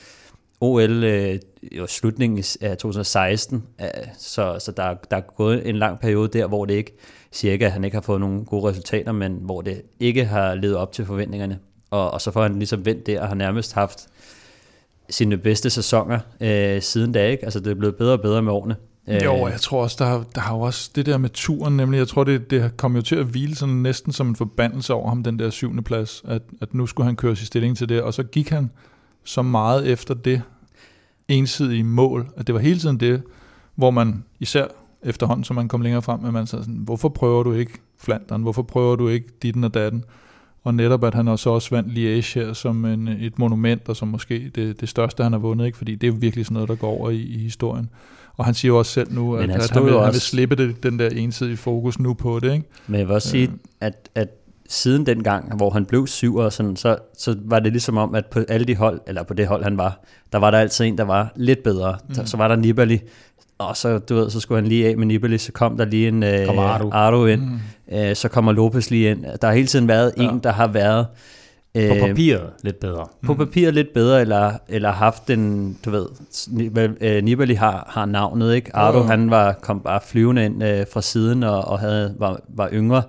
OL 0.62 1.04
øh, 1.04 1.39
jo 1.72 1.88
slutningen 1.88 2.44
af 2.62 2.77
2016, 2.77 3.63
øh, 3.82 3.88
så, 4.18 4.58
så 4.60 4.72
der, 4.72 4.96
der 5.12 5.18
er 5.18 5.22
gået 5.22 5.70
en 5.70 5.75
lang 5.75 6.00
periode 6.00 6.27
der, 6.27 6.48
hvor 6.48 6.66
det 6.66 6.74
ikke 6.74 6.98
cirka, 7.32 7.66
at 7.66 7.72
han 7.72 7.84
ikke 7.84 7.96
har 7.96 8.01
fået 8.01 8.20
nogle 8.20 8.46
gode 8.46 8.70
resultater, 8.70 9.12
men 9.12 9.38
hvor 9.42 9.62
det 9.62 9.82
ikke 10.00 10.25
har 10.25 10.56
levet 10.56 10.75
op 10.75 10.92
til 10.92 11.06
forventningerne. 11.06 11.60
Og, 11.89 12.12
og 12.12 12.22
så 12.22 12.32
får 12.32 12.42
han 12.42 12.60
ligesom 12.60 12.86
vendt 12.86 13.06
det, 13.06 13.20
og 13.20 13.27
har 13.27 13.36
nærmest 13.36 13.74
haft 13.74 14.08
sine 15.10 15.38
bedste 15.38 15.70
sæsoner 15.70 16.20
øh, 16.42 16.82
siden 16.82 17.12
da, 17.12 17.28
ikke? 17.28 17.44
Altså 17.44 17.60
det 17.60 17.72
er 17.72 17.76
blevet 17.76 17.96
bedre 17.96 18.14
og 18.14 18.22
bedre 18.22 18.42
med 18.42 18.52
årene. 18.52 18.76
Øh, 19.10 19.24
jo, 19.24 19.48
jeg 19.48 19.62
tror 19.62 19.84
også, 19.84 19.96
der, 20.00 20.24
der 20.36 20.42
har 20.42 20.56
jo 20.56 20.62
også 20.62 20.92
det 20.96 21.06
der 21.06 21.18
med 21.18 21.30
turen, 21.30 21.78
nemlig, 21.78 21.98
jeg 21.98 22.08
tror, 22.08 22.24
det, 22.24 22.52
det 22.52 22.78
kom 22.78 22.96
jo 22.96 23.02
til 23.02 23.16
at 23.16 23.26
hvile 23.26 23.56
sådan 23.56 23.76
næsten 23.76 24.12
som 24.12 24.28
en 24.28 24.36
forbandelse 24.36 24.94
over 24.94 25.10
ham, 25.10 25.24
den 25.24 25.40
der 25.40 25.50
syvende 25.50 25.84
plads, 25.84 26.24
at, 26.28 26.42
at 26.62 26.74
nu 26.74 26.88
skulle 26.88 27.06
han 27.06 27.16
køre 27.16 27.36
sig 27.36 27.48
stilling 27.48 27.78
til 27.78 27.90
det, 27.90 28.02
og 28.02 28.14
så 28.14 28.24
gik 28.24 28.50
han 28.50 28.72
så 29.24 29.42
meget 29.42 29.88
efter 29.88 30.14
det 30.14 30.42
ensidige 31.28 31.84
mål, 31.84 32.28
at 32.38 32.48
det 32.48 32.56
var 32.56 32.62
hele 32.62 32.80
tiden 32.80 33.00
det, 33.00 33.22
hvor 33.76 33.92
man 33.92 34.24
især 34.40 34.66
efterhånden, 35.04 35.44
som 35.44 35.56
man 35.56 35.68
kom 35.68 35.82
længere 35.82 36.02
frem, 36.02 36.26
at 36.26 36.34
man 36.34 36.48
sagde 36.48 36.66
sådan, 36.66 36.80
hvorfor 36.80 37.10
prøver 37.10 37.44
du 37.44 37.54
ikke 37.54 37.72
Flandern, 37.98 38.42
hvorfor 38.42 38.62
prøver 38.62 38.96
du 38.96 39.08
ikke 39.08 39.28
ditten 39.42 39.64
og 39.64 39.74
datten, 39.74 40.04
og 40.64 40.74
netop 40.74 41.04
at 41.04 41.14
han 41.14 41.28
også 41.28 41.50
også 41.50 41.70
vandt 41.76 41.90
Liège 41.90 42.40
her 42.40 42.54
som 42.54 42.86
en, 42.86 43.08
et 43.08 43.40
monument, 43.40 43.90
og 43.90 43.96
som 43.96 44.08
måske 44.08 44.52
det, 44.56 44.82
det 44.82 44.90
største, 44.90 45.24
han 45.24 45.32
har 45.32 45.40
vundet, 45.40 45.66
ikke? 45.66 45.78
fordi 45.78 45.96
det 45.96 46.08
er 46.08 46.12
jo 46.12 46.18
virkelig 46.20 46.46
sådan 46.46 46.54
noget, 46.54 46.70
der 46.70 46.76
går 46.76 46.90
over 46.90 47.10
i, 47.10 47.22
i 47.22 47.38
historien. 47.38 47.90
Og 48.38 48.46
han 48.46 48.54
siger 48.54 48.70
jo 48.70 48.78
også 48.78 48.92
selv 48.92 49.14
nu, 49.14 49.36
at, 49.36 49.42
han, 49.42 49.62
at 49.62 49.70
han, 49.70 49.86
vil, 49.86 49.94
også... 49.94 50.06
han 50.06 50.14
vil 50.14 50.22
slippe 50.22 50.56
det, 50.56 50.84
den 50.84 51.00
der 51.00 51.10
ensidige 51.10 51.58
fokus 51.58 52.00
nu 52.00 52.14
på 52.14 52.40
det. 52.40 52.54
Ikke? 52.54 52.66
Men 52.88 53.00
jeg 53.00 53.08
vil 53.08 53.16
også 53.16 53.30
sige, 53.30 53.48
øh. 53.48 53.54
at, 53.82 54.10
at 54.16 54.30
siden 54.70 55.06
den 55.06 55.24
gang, 55.24 55.56
hvor 55.58 55.70
han 55.70 55.86
blev 55.86 56.08
syv 56.08 56.36
og 56.36 56.54
sådan, 56.54 56.76
så, 56.76 56.98
så 57.18 57.36
var 57.46 57.60
det 57.60 57.72
ligesom 57.72 57.98
om, 57.98 58.16
at 58.16 58.26
på 58.26 58.40
alle 58.48 58.68
de 58.68 58.76
hold, 58.76 59.02
eller 59.08 59.24
på 59.24 59.34
det 59.34 59.48
hold 59.48 59.64
han 59.64 59.78
var, 59.78 60.00
der 60.32 60.38
var 60.38 60.52
der 60.52 60.58
altid 60.58 60.86
en, 60.86 60.98
der 60.98 61.04
var 61.04 61.32
lidt 61.36 61.64
bedre. 61.64 61.98
Mm. 62.08 62.26
Så 62.26 62.38
var 62.38 62.48
der 62.48 62.56
Nibali, 62.56 63.00
og 63.58 63.78
så, 63.78 63.98
du 63.98 64.16
ved, 64.16 64.30
så 64.30 64.40
skulle 64.40 64.62
han 64.62 64.68
lige 64.70 64.88
af 64.88 64.98
med 64.98 65.06
Nibali, 65.06 65.38
så 65.38 65.52
kom 65.52 65.78
der 65.78 65.86
lige 65.86 66.08
en 66.08 66.46
Kom 66.46 66.60
Ardo. 66.60 66.90
Ardo 66.92 67.26
ind, 67.26 67.42
mm. 67.42 67.98
øh, 67.98 68.16
så 68.16 68.28
kommer 68.30 68.52
Lopez 68.52 68.90
lige 68.90 69.12
ind. 69.12 69.26
Der 69.42 69.48
har 69.48 69.54
hele 69.54 69.68
tiden 69.68 69.88
været 69.88 70.14
ja. 70.18 70.22
en, 70.24 70.40
der 70.40 70.52
har 70.52 70.68
været 70.68 71.08
På 71.74 71.80
øh, 71.82 72.00
papiret 72.00 72.50
lidt 72.64 72.80
bedre. 72.80 73.08
på 73.26 73.34
papir 73.34 73.72
lidt 73.72 73.94
bedre, 73.94 74.22
eller, 74.22 74.52
eller 74.70 74.92
haft 74.92 75.28
den, 75.28 75.78
du 75.86 75.92
ved, 75.92 76.06
øh, 77.02 77.24
Nibali 77.24 77.54
har, 77.54 77.88
har 77.90 78.06
navnet, 78.06 78.56
ikke? 78.56 78.76
Ardo, 78.76 78.98
Jo. 78.98 79.04
han 79.04 79.30
var, 79.30 79.54
kom 79.62 79.80
bare 79.80 80.00
flyvende 80.08 80.46
ind 80.46 80.64
øh, 80.64 80.86
fra 80.94 81.02
siden, 81.02 81.44
og, 81.44 81.66
og 81.66 81.80
havde, 81.80 82.16
var, 82.20 82.40
var 82.50 82.70
yngre, 82.74 83.04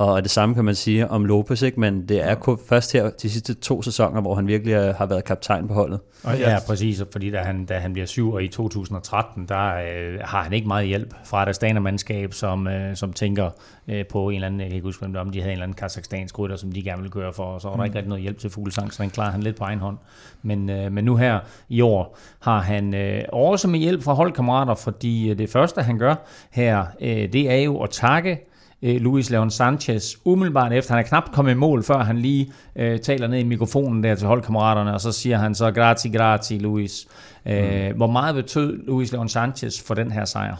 og 0.00 0.22
det 0.22 0.30
samme 0.30 0.54
kan 0.54 0.64
man 0.64 0.74
sige 0.74 1.08
om 1.08 1.24
Lopez, 1.24 1.62
ikke? 1.62 1.80
Men 1.80 2.08
det 2.08 2.28
er 2.28 2.34
kun 2.34 2.58
først 2.68 2.92
her 2.92 3.10
de 3.10 3.30
sidste 3.30 3.54
to 3.54 3.82
sæsoner, 3.82 4.20
hvor 4.20 4.34
han 4.34 4.46
virkelig 4.46 4.94
har 4.94 5.06
været 5.06 5.24
kaptajn 5.24 5.68
på 5.68 5.74
holdet. 5.74 6.00
Og 6.24 6.38
Ja, 6.38 6.58
præcis, 6.66 7.02
fordi 7.12 7.30
da 7.30 7.38
han, 7.38 7.64
da 7.64 7.78
han 7.78 7.92
bliver 7.92 8.06
syv 8.06 8.32
og 8.32 8.42
i 8.42 8.48
2013, 8.48 9.46
der 9.48 9.74
øh, 9.74 10.18
har 10.20 10.42
han 10.42 10.52
ikke 10.52 10.68
meget 10.68 10.86
hjælp 10.86 11.14
fra 11.24 11.42
et 11.42 11.48
Astana-mandskab, 11.48 12.32
som, 12.32 12.66
øh, 12.66 12.96
som 12.96 13.12
tænker 13.12 13.50
øh, 13.88 14.04
på 14.06 14.28
en 14.28 14.34
eller 14.34 14.46
anden, 14.46 14.60
jeg 14.60 14.68
kan 14.68 14.74
ikke 14.74 14.84
huske, 14.84 15.00
hvem 15.00 15.12
det 15.12 15.18
var, 15.18 15.24
om 15.24 15.30
de 15.32 15.38
havde 15.38 15.52
en 15.52 15.52
eller 15.52 15.64
anden 15.64 15.76
kazakhstansk 15.76 16.38
rytter, 16.38 16.56
som 16.56 16.72
de 16.72 16.82
gerne 16.82 17.02
ville 17.02 17.12
køre 17.12 17.32
for, 17.32 17.44
og 17.44 17.60
så 17.60 17.68
var 17.68 17.76
der 17.76 17.84
ikke 17.84 17.96
rigtig 17.96 18.08
noget 18.08 18.22
hjælp 18.22 18.38
til 18.38 18.50
Fuglsang, 18.50 18.92
så 18.92 19.02
den 19.02 19.10
klarer 19.10 19.30
han 19.30 19.42
lidt 19.42 19.56
på 19.56 19.64
egen 19.64 19.78
hånd. 19.78 19.98
Men, 20.42 20.70
øh, 20.70 20.92
men 20.92 21.04
nu 21.04 21.16
her 21.16 21.40
i 21.68 21.80
år 21.80 22.18
har 22.40 22.60
han 22.60 22.94
øh, 22.94 23.24
også 23.32 23.68
med 23.68 23.78
hjælp 23.78 24.02
fra 24.02 24.12
holdkammerater, 24.12 24.74
fordi 24.74 25.30
øh, 25.30 25.38
det 25.38 25.50
første, 25.50 25.82
han 25.82 25.98
gør 25.98 26.14
her, 26.50 26.84
øh, 27.00 27.32
det 27.32 27.50
er 27.50 27.56
jo 27.56 27.82
at 27.82 27.90
takke 27.90 28.49
øh, 28.82 29.00
Luis 29.00 29.30
Leon 29.30 29.50
Sanchez 29.50 30.14
umiddelbart 30.24 30.72
efter. 30.72 30.94
Han 30.94 31.04
er 31.04 31.08
knap 31.08 31.32
kommet 31.32 31.52
i 31.52 31.54
mål, 31.54 31.82
før 31.82 31.98
han 31.98 32.18
lige 32.18 32.52
øh, 32.76 32.98
taler 33.00 33.26
ned 33.26 33.38
i 33.38 33.44
mikrofonen 33.44 34.04
der 34.04 34.14
til 34.14 34.26
holdkammeraterne, 34.26 34.94
og 34.94 35.00
så 35.00 35.12
siger 35.12 35.38
han 35.38 35.54
så, 35.54 35.70
grati, 35.70 36.08
grati, 36.08 36.58
Luis. 36.58 37.06
Øh, 37.46 37.96
Hvor 37.96 38.06
meget 38.06 38.34
betød 38.34 38.86
Luis 38.86 39.12
Leon 39.12 39.28
Sanchez 39.28 39.82
for 39.82 39.94
den 39.94 40.12
her 40.12 40.24
sejr? 40.24 40.56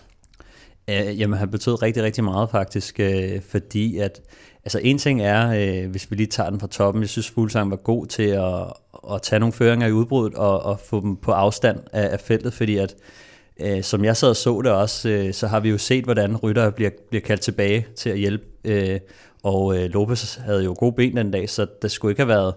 Øh, 0.90 1.20
jamen, 1.20 1.38
han 1.38 1.50
betød 1.50 1.82
rigtig, 1.82 2.02
rigtig 2.02 2.24
meget 2.24 2.50
faktisk, 2.50 3.00
øh, 3.00 3.40
fordi 3.50 3.98
at, 3.98 4.20
altså 4.64 4.78
en 4.82 4.98
ting 4.98 5.22
er, 5.22 5.50
øh, 5.84 5.90
hvis 5.90 6.10
vi 6.10 6.16
lige 6.16 6.26
tager 6.26 6.50
den 6.50 6.60
fra 6.60 6.66
toppen, 6.66 7.02
jeg 7.02 7.08
synes 7.08 7.30
Fuglsang 7.30 7.70
var 7.70 7.76
god 7.76 8.06
til 8.06 8.22
at, 8.22 8.64
at 9.14 9.22
tage 9.22 9.40
nogle 9.40 9.52
føringer 9.52 9.86
i 9.86 9.92
udbruddet 9.92 10.34
og, 10.34 10.62
og 10.62 10.80
få 10.80 11.00
dem 11.00 11.16
på 11.16 11.32
afstand 11.32 11.78
af, 11.92 12.12
af 12.12 12.20
feltet, 12.20 12.52
fordi 12.52 12.76
at, 12.76 12.94
øh, 13.62 13.82
som 13.82 14.04
jeg 14.04 14.16
sad 14.16 14.30
og 14.30 14.36
så 14.36 14.62
det 14.62 14.72
også, 14.72 15.08
øh, 15.08 15.34
så 15.34 15.46
har 15.46 15.60
vi 15.60 15.70
jo 15.70 15.78
set, 15.78 16.04
hvordan 16.04 16.36
rytter 16.36 16.70
bliver, 16.70 16.90
bliver 17.10 17.22
kaldt 17.22 17.42
tilbage 17.42 17.86
til 17.96 18.10
at 18.10 18.18
hjælpe, 18.18 18.44
øh, 18.64 19.00
og 19.42 19.78
øh, 19.78 19.90
Lopez 19.90 20.34
havde 20.34 20.64
jo 20.64 20.74
gode 20.78 20.92
ben 20.92 21.16
den 21.16 21.30
dag, 21.30 21.50
så 21.50 21.66
det 21.82 21.90
skulle 21.90 22.12
ikke 22.12 22.22
have 22.22 22.28
været 22.28 22.54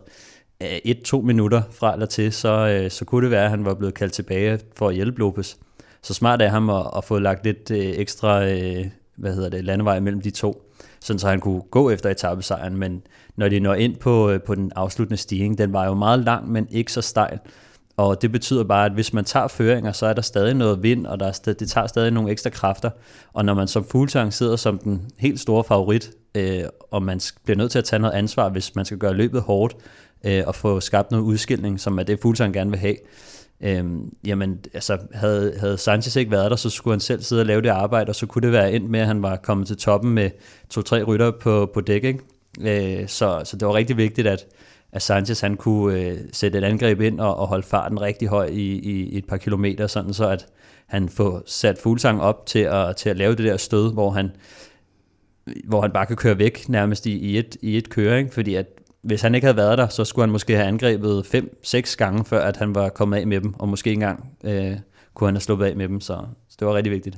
øh, 0.63 0.79
et-to 0.83 1.21
minutter 1.21 1.61
fra 1.71 1.93
eller 1.93 2.05
til, 2.05 2.31
så, 2.33 2.49
øh, 2.49 2.91
så 2.91 3.05
kunne 3.05 3.23
det 3.23 3.31
være, 3.31 3.43
at 3.43 3.49
han 3.49 3.65
var 3.65 3.73
blevet 3.73 3.93
kaldt 3.93 4.13
tilbage 4.13 4.59
for 4.75 4.89
at 4.89 4.95
hjælpe 4.95 5.19
Lopez. 5.19 5.55
Så 6.01 6.13
smart 6.13 6.41
af 6.41 6.51
ham 6.51 6.69
at, 6.69 6.85
at 6.97 7.03
få 7.03 7.19
lagt 7.19 7.45
lidt 7.45 7.71
øh, 7.71 7.77
ekstra 7.79 8.45
øh, 8.45 8.85
hvad 9.15 9.33
hedder 9.33 9.49
det, 9.49 9.63
landevej 9.63 9.99
mellem 9.99 10.21
de 10.21 10.31
to, 10.31 10.69
sådan 10.99 11.19
så 11.19 11.27
han 11.27 11.39
kunne 11.39 11.61
gå 11.61 11.89
efter 11.89 12.09
etappesejren, 12.09 12.77
men 12.77 13.01
når 13.35 13.49
de 13.49 13.59
når 13.59 13.73
ind 13.73 13.95
på, 13.95 14.29
øh, 14.29 14.41
på 14.41 14.55
den 14.55 14.71
afsluttende 14.75 15.17
stigning, 15.17 15.57
den 15.57 15.73
var 15.73 15.85
jo 15.85 15.93
meget 15.93 16.19
lang, 16.19 16.51
men 16.51 16.67
ikke 16.71 16.91
så 16.91 17.01
stejl, 17.01 17.39
og 17.97 18.21
det 18.21 18.31
betyder 18.31 18.63
bare, 18.63 18.85
at 18.85 18.91
hvis 18.91 19.13
man 19.13 19.25
tager 19.25 19.47
føringer, 19.47 19.91
så 19.91 20.05
er 20.05 20.13
der 20.13 20.21
stadig 20.21 20.53
noget 20.53 20.83
vind, 20.83 21.05
og 21.07 21.19
der 21.19 21.27
er 21.27 21.31
stadig, 21.31 21.59
det 21.59 21.69
tager 21.69 21.87
stadig 21.87 22.11
nogle 22.11 22.31
ekstra 22.31 22.49
kræfter. 22.49 22.89
Og 23.33 23.45
når 23.45 23.53
man 23.53 23.67
som 23.67 23.85
Fuglsang 23.85 24.33
sidder 24.33 24.55
som 24.55 24.77
den 24.77 25.01
helt 25.17 25.39
store 25.39 25.63
favorit, 25.63 26.11
øh, 26.35 26.63
og 26.91 27.03
man 27.03 27.19
bliver 27.43 27.57
nødt 27.57 27.71
til 27.71 27.79
at 27.79 27.85
tage 27.85 27.99
noget 27.99 28.13
ansvar, 28.13 28.49
hvis 28.49 28.75
man 28.75 28.85
skal 28.85 28.97
gøre 28.97 29.13
løbet 29.13 29.41
hårdt, 29.41 29.75
øh, 30.25 30.43
og 30.47 30.55
få 30.55 30.79
skabt 30.79 31.11
noget 31.11 31.23
udskilning, 31.23 31.79
som 31.79 31.99
er 31.99 32.03
det 32.03 32.19
Fuglsang 32.21 32.53
gerne 32.53 32.69
vil 32.69 32.79
have, 32.79 32.95
øh, 33.61 33.85
jamen, 34.25 34.59
altså, 34.73 34.97
havde, 35.13 35.53
havde 35.59 35.77
Sanchez 35.77 36.15
ikke 36.15 36.31
været 36.31 36.51
der, 36.51 36.57
så 36.57 36.69
skulle 36.69 36.93
han 36.93 36.99
selv 36.99 37.21
sidde 37.21 37.41
og 37.41 37.45
lave 37.45 37.61
det 37.61 37.69
arbejde, 37.69 38.09
og 38.09 38.15
så 38.15 38.25
kunne 38.25 38.41
det 38.41 38.51
være 38.51 38.73
endt 38.73 38.89
med, 38.89 38.99
at 38.99 39.07
han 39.07 39.21
var 39.23 39.35
kommet 39.35 39.67
til 39.67 39.77
toppen 39.77 40.11
med 40.11 40.29
to-tre 40.69 41.03
rytter 41.03 41.31
på, 41.31 41.71
på 41.73 41.81
dæk, 41.81 42.03
ikke? 42.03 42.19
Øh, 43.01 43.07
så, 43.07 43.41
så 43.43 43.57
det 43.57 43.67
var 43.67 43.73
rigtig 43.73 43.97
vigtigt, 43.97 44.27
at, 44.27 44.45
at 44.93 45.01
Sanchez 45.01 45.41
han 45.41 45.57
kunne 45.57 45.99
øh, 45.99 46.17
sætte 46.31 46.57
et 46.57 46.63
angreb 46.63 47.01
ind 47.01 47.19
og, 47.19 47.37
og 47.37 47.47
holde 47.47 47.67
farten 47.67 48.01
rigtig 48.01 48.27
høj 48.27 48.45
i, 48.45 48.79
i, 48.79 49.17
et 49.17 49.25
par 49.25 49.37
kilometer, 49.37 49.87
sådan 49.87 50.13
så 50.13 50.29
at 50.29 50.47
han 50.87 51.09
får 51.09 51.41
sat 51.45 51.77
Fuglsang 51.77 52.21
op 52.21 52.45
til 52.45 52.59
at, 52.59 52.95
til 52.95 53.09
at 53.09 53.17
lave 53.17 53.35
det 53.35 53.45
der 53.45 53.57
stød, 53.57 53.93
hvor 53.93 54.09
han, 54.11 54.31
hvor 55.65 55.81
han 55.81 55.91
bare 55.91 56.05
kan 56.05 56.15
køre 56.15 56.37
væk 56.39 56.69
nærmest 56.69 57.05
i, 57.05 57.17
i, 57.17 57.37
et, 57.37 57.57
i 57.61 57.77
et 57.77 57.89
køring, 57.89 58.33
fordi 58.33 58.55
at 58.55 58.67
hvis 59.01 59.21
han 59.21 59.35
ikke 59.35 59.45
havde 59.45 59.57
været 59.57 59.77
der, 59.77 59.87
så 59.87 60.05
skulle 60.05 60.23
han 60.23 60.31
måske 60.31 60.55
have 60.55 60.67
angrebet 60.67 61.35
5-6 61.65 61.95
gange, 61.97 62.25
før 62.25 62.41
at 62.41 62.57
han 62.57 62.75
var 62.75 62.89
kommet 62.89 63.17
af 63.17 63.27
med 63.27 63.41
dem, 63.41 63.53
og 63.59 63.69
måske 63.69 63.93
engang 63.93 64.29
øh, 64.43 64.77
kunne 65.13 65.27
han 65.27 65.35
have 65.35 65.41
sluppet 65.41 65.65
af 65.65 65.75
med 65.75 65.87
dem, 65.87 66.01
så, 66.01 66.25
så 66.49 66.57
det 66.59 66.67
var 66.67 66.75
rigtig 66.75 66.93
vigtigt. 66.93 67.17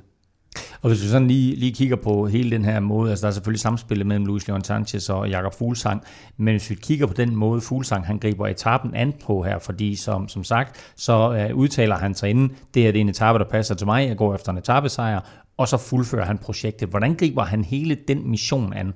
Og 0.82 0.90
hvis 0.90 1.04
vi 1.04 1.08
sådan 1.08 1.28
lige, 1.28 1.56
lige 1.56 1.72
kigger 1.72 1.96
på 1.96 2.28
hele 2.28 2.52
den 2.52 2.66
her 2.66 2.80
måde, 2.80 3.10
altså 3.10 3.22
der 3.22 3.28
er 3.28 3.34
selvfølgelig 3.34 3.62
samspillet 3.62 4.08
mellem 4.08 4.26
Luis 4.26 4.48
Leon 4.48 4.64
Sanchez 4.64 5.10
og 5.10 5.30
Jakob 5.30 5.54
Fuglsang, 5.54 6.04
men 6.38 6.54
hvis 6.54 6.70
vi 6.70 6.76
kigger 6.76 7.08
på 7.08 7.14
den 7.14 7.36
måde, 7.36 7.62
Fuglsang 7.62 8.06
han 8.06 8.18
griber 8.18 8.48
etappen 8.48 8.96
an 8.96 9.14
på 9.26 9.44
her, 9.44 9.60
fordi 9.60 9.96
som, 9.96 10.28
som 10.28 10.44
sagt, 10.44 10.94
så 10.96 11.48
uh, 11.52 11.58
udtaler 11.58 11.96
han 11.96 12.16
sig 12.16 12.30
inden, 12.30 12.52
det 12.74 12.88
er 12.88 12.92
det 12.92 13.02
en 13.02 13.10
etape, 13.10 13.40
der 13.40 13.46
passer 13.46 13.76
til 13.76 13.88
mig, 13.88 14.08
jeg 14.08 14.18
går 14.18 14.36
efter 14.36 14.52
en 14.52 14.58
etappesejr, 14.58 15.20
og 15.58 15.68
så 15.68 15.78
fuldfører 15.78 16.26
han 16.26 16.38
projektet. 16.38 16.90
Hvordan 16.90 17.16
griber 17.16 17.44
han 17.44 17.64
hele 17.64 17.98
den 18.08 18.30
mission 18.30 18.74
an? 18.74 18.94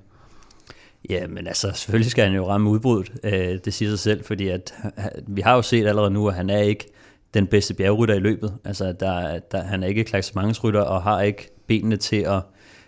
Ja, 1.10 1.28
men 1.28 1.48
altså, 1.48 1.72
selvfølgelig 1.76 2.12
skal 2.12 2.24
han 2.24 2.34
jo 2.34 2.50
ramme 2.50 2.70
udbruddet. 2.70 3.12
Øh, 3.24 3.60
det 3.66 3.74
siger 3.74 3.90
sig 3.90 4.00
selv, 4.00 4.24
fordi 4.24 4.48
at, 4.48 4.74
øh, 4.86 5.04
vi 5.28 5.42
har 5.42 5.56
jo 5.56 5.62
set 5.62 5.88
allerede 5.88 6.12
nu, 6.12 6.28
at 6.28 6.36
han 6.36 6.50
er 6.50 6.60
ikke 6.60 6.86
den 7.34 7.48
bedste 7.48 7.74
bjergrytter 7.74 8.16
i 8.16 8.20
løbet. 8.20 8.54
Altså, 8.66 8.92
der, 8.92 9.40
der, 9.40 9.62
han 9.62 9.84
er 9.84 9.88
ikke 9.88 10.04
klassementsrytter 10.04 10.82
og 10.82 11.04
har 11.04 11.22
ikke 11.22 11.50
benene 11.68 11.98
til 11.98 12.16
at, 12.16 12.42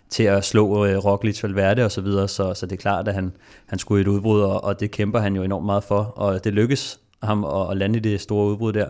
til 0.09 0.23
at 0.23 0.43
slå 0.43 0.85
øh, 0.85 0.97
Roglic, 0.97 1.43
Valverde 1.43 1.85
og 1.85 1.91
så 1.91 2.01
videre, 2.01 2.27
så, 2.27 2.53
så 2.53 2.65
det 2.65 2.71
er 2.71 2.81
klart, 2.81 3.07
at 3.07 3.13
han, 3.13 3.31
han 3.65 3.79
skulle 3.79 3.99
i 3.99 4.01
et 4.01 4.07
udbrud, 4.07 4.41
og, 4.41 4.63
og 4.63 4.79
det 4.79 4.91
kæmper 4.91 5.19
han 5.19 5.35
jo 5.35 5.43
enormt 5.43 5.65
meget 5.65 5.83
for, 5.83 6.01
og 6.01 6.43
det 6.43 6.53
lykkes 6.53 6.99
ham 7.23 7.45
at, 7.45 7.71
at 7.71 7.77
lande 7.77 7.97
i 7.97 8.01
det 8.01 8.21
store 8.21 8.47
udbrud 8.47 8.73
der. 8.73 8.89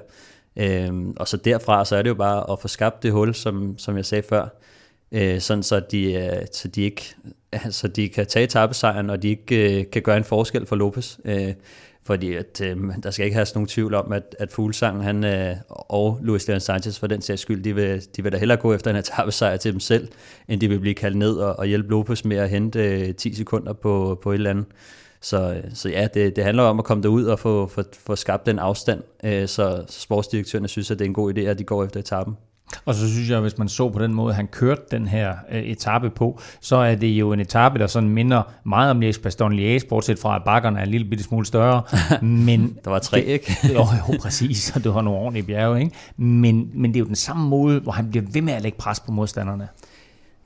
Øhm, 0.55 1.13
og 1.17 1.27
så 1.27 1.37
derfra, 1.37 1.85
så 1.85 1.95
er 1.95 2.01
det 2.01 2.09
jo 2.09 2.15
bare 2.15 2.51
at 2.51 2.59
få 2.59 2.67
skabt 2.67 3.03
det 3.03 3.11
hul, 3.11 3.33
som, 3.33 3.77
som 3.77 3.97
jeg 3.97 4.05
sagde 4.05 4.23
før, 4.29 4.47
øh, 5.11 5.39
sådan 5.39 5.63
så 5.63 5.79
de, 5.79 6.13
øh, 6.13 6.45
så 6.51 6.67
de 6.67 6.81
ikke 6.81 7.15
så 7.69 7.87
de 7.87 8.09
kan 8.09 8.25
tage 8.25 8.43
etappesejren, 8.43 9.09
og 9.09 9.21
de 9.21 9.29
ikke 9.29 9.79
øh, 9.79 9.89
kan 9.91 10.01
gøre 10.01 10.17
en 10.17 10.23
forskel 10.23 10.65
for 10.65 10.75
Lopez. 10.75 11.17
Øh, 11.25 11.53
fordi 12.11 12.33
at, 12.33 12.61
øh, 12.63 12.77
der 13.03 13.11
skal 13.11 13.25
ikke 13.25 13.35
have 13.35 13.47
nogen 13.55 13.67
tvivl 13.67 13.93
om, 13.93 14.11
at, 14.11 14.35
at 14.39 14.51
Fuglsang 14.51 15.03
han, 15.03 15.23
øh, 15.23 15.55
og 15.69 16.19
Luis 16.21 16.47
Leon 16.47 16.59
Sanchez 16.59 16.99
for 16.99 17.07
den 17.07 17.21
sags 17.21 17.41
skyld, 17.41 17.63
de 17.63 17.75
vil, 17.75 18.03
de 18.15 18.23
vil 18.23 18.31
da 18.31 18.37
hellere 18.37 18.57
gå 18.57 18.73
efter 18.73 18.91
en 18.91 18.97
etappesejr 18.97 19.57
til 19.57 19.71
dem 19.71 19.79
selv, 19.79 20.07
end 20.47 20.61
de 20.61 20.67
vil 20.67 20.79
blive 20.79 20.95
kaldt 20.95 21.17
ned 21.17 21.33
og, 21.33 21.59
og 21.59 21.65
hjælpe 21.65 21.89
Lopez 21.89 22.23
med 22.23 22.37
at 22.37 22.49
hente 22.49 22.79
øh, 22.79 23.15
10 23.15 23.33
sekunder 23.33 23.73
på, 23.73 24.19
på 24.23 24.31
et 24.31 24.35
eller 24.35 24.49
andet. 24.49 24.65
Så, 25.21 25.53
øh, 25.53 25.63
så 25.73 25.89
ja, 25.89 26.07
det, 26.13 26.35
det 26.35 26.43
handler 26.43 26.63
om 26.63 26.79
at 26.79 26.85
komme 26.85 27.03
derud 27.03 27.25
og 27.25 27.39
få, 27.39 27.67
få, 27.67 27.83
få 28.05 28.15
skabt 28.15 28.45
den 28.45 28.59
afstand, 28.59 29.01
øh, 29.23 29.47
så, 29.47 29.83
så 29.87 30.01
sportsdirektørerne 30.01 30.67
synes, 30.67 30.91
at 30.91 30.99
det 30.99 31.05
er 31.05 31.09
en 31.09 31.13
god 31.13 31.33
idé, 31.33 31.41
at 31.41 31.59
de 31.59 31.63
går 31.63 31.83
efter 31.83 31.99
etappen. 31.99 32.37
Og 32.85 32.95
så 32.95 33.09
synes 33.09 33.29
jeg, 33.29 33.37
at 33.37 33.41
hvis 33.41 33.57
man 33.57 33.69
så 33.69 33.89
på 33.89 33.99
den 33.99 34.13
måde, 34.13 34.33
han 34.33 34.47
kørte 34.47 34.81
den 34.91 35.07
her 35.07 35.33
øh, 35.51 35.63
etape 35.63 36.09
på, 36.09 36.39
så 36.61 36.75
er 36.75 36.95
det 36.95 37.07
jo 37.07 37.33
en 37.33 37.39
etape, 37.39 37.79
der 37.79 37.87
sådan 37.87 38.09
minder 38.09 38.41
meget 38.63 38.91
om 38.91 39.01
Liège 39.03 39.21
Bastogne 39.21 39.77
Liège, 39.77 39.87
bortset 39.89 40.19
fra 40.19 40.35
at 40.35 40.43
bakkerne 40.43 40.79
er 40.79 40.83
en 40.83 40.89
lille 40.89 41.07
bitte 41.09 41.23
smule 41.23 41.45
større. 41.45 41.81
Men 42.21 42.77
Der 42.83 42.91
var 42.91 42.99
tre, 42.99 43.21
ikke? 43.21 43.57
jo, 43.73 43.79
jo, 43.79 44.17
præcis, 44.21 44.71
og 44.75 44.83
det 44.83 44.93
var 44.93 45.01
nogle 45.01 45.19
ordentlige 45.19 45.43
bjerge, 45.43 45.79
ikke? 45.79 45.95
Men, 46.17 46.71
men 46.73 46.93
det 46.93 46.97
er 46.97 46.99
jo 46.99 47.07
den 47.07 47.15
samme 47.15 47.47
måde, 47.47 47.79
hvor 47.79 47.91
han 47.91 48.09
bliver 48.09 48.25
ved 48.33 48.41
med 48.41 48.53
at 48.53 48.61
lægge 48.61 48.77
pres 48.77 48.99
på 48.99 49.11
modstanderne. 49.11 49.67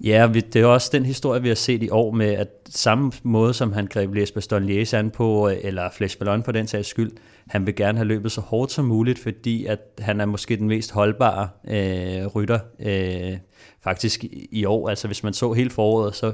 Ja, 0.03 0.27
det 0.33 0.55
er 0.55 0.65
også 0.65 0.89
den 0.91 1.05
historie, 1.05 1.41
vi 1.41 1.47
har 1.47 1.55
set 1.55 1.83
i 1.83 1.89
år 1.89 2.11
med, 2.11 2.27
at 2.33 2.47
samme 2.69 3.11
måde, 3.23 3.53
som 3.53 3.73
han 3.73 3.87
greb 3.87 4.13
Les 4.13 4.31
Bastogne 4.31 4.81
Liège 4.81 4.95
an 4.95 5.09
på, 5.09 5.49
øh, 5.49 5.57
eller 5.61 5.89
Flesh 5.93 6.17
Ballon 6.17 6.43
for 6.43 6.51
den 6.51 6.67
sags 6.67 6.87
skyld, 6.87 7.11
han 7.49 7.65
vil 7.65 7.75
gerne 7.75 7.97
have 7.97 8.07
løbet 8.07 8.31
så 8.31 8.41
hårdt 8.41 8.71
som 8.71 8.85
muligt, 8.85 9.19
fordi 9.19 9.65
at 9.65 9.79
han 9.99 10.21
er 10.21 10.25
måske 10.25 10.55
den 10.55 10.67
mest 10.67 10.91
holdbare 10.91 11.49
øh, 11.67 12.25
rytter 12.27 12.59
øh, 12.79 13.37
faktisk 13.83 14.23
i- 14.23 14.47
i 14.51 14.65
år. 14.65 14.89
Altså 14.89 15.07
hvis 15.07 15.23
man 15.23 15.33
så 15.33 15.53
hele 15.53 15.69
foråret, 15.69 16.15
så 16.15 16.33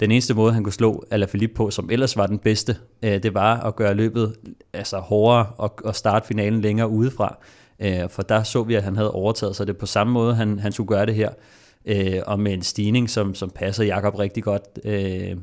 den 0.00 0.10
eneste 0.10 0.34
måde, 0.34 0.52
han 0.52 0.64
kunne 0.64 0.72
slå 0.72 1.04
Alaphilippe 1.10 1.54
på, 1.54 1.70
som 1.70 1.90
ellers 1.92 2.16
var 2.16 2.26
den 2.26 2.38
bedste, 2.38 2.76
øh, 3.02 3.22
det 3.22 3.34
var 3.34 3.60
at 3.60 3.76
gøre 3.76 3.94
løbet 3.94 4.34
altså, 4.72 4.96
hårdere 4.98 5.46
og, 5.58 5.74
og 5.84 5.94
starte 5.96 6.26
finalen 6.26 6.60
længere 6.60 6.88
udefra. 6.88 7.38
Øh, 7.80 8.10
for 8.10 8.22
der 8.22 8.42
så 8.42 8.62
vi, 8.62 8.74
at 8.74 8.82
han 8.82 8.96
havde 8.96 9.10
overtaget, 9.12 9.56
så 9.56 9.64
det 9.64 9.76
på 9.76 9.86
samme 9.86 10.12
måde, 10.12 10.34
han, 10.34 10.58
han 10.58 10.72
skulle 10.72 10.88
gøre 10.88 11.06
det 11.06 11.14
her 11.14 11.30
øh, 11.84 12.20
og 12.26 12.40
med 12.40 12.52
en 12.52 12.62
stigning, 12.62 13.10
som, 13.10 13.34
som 13.34 13.50
passer 13.50 13.84
Jakob 13.84 14.14
rigtig 14.18 14.42
godt, 14.42 14.62
øh, 14.84 15.36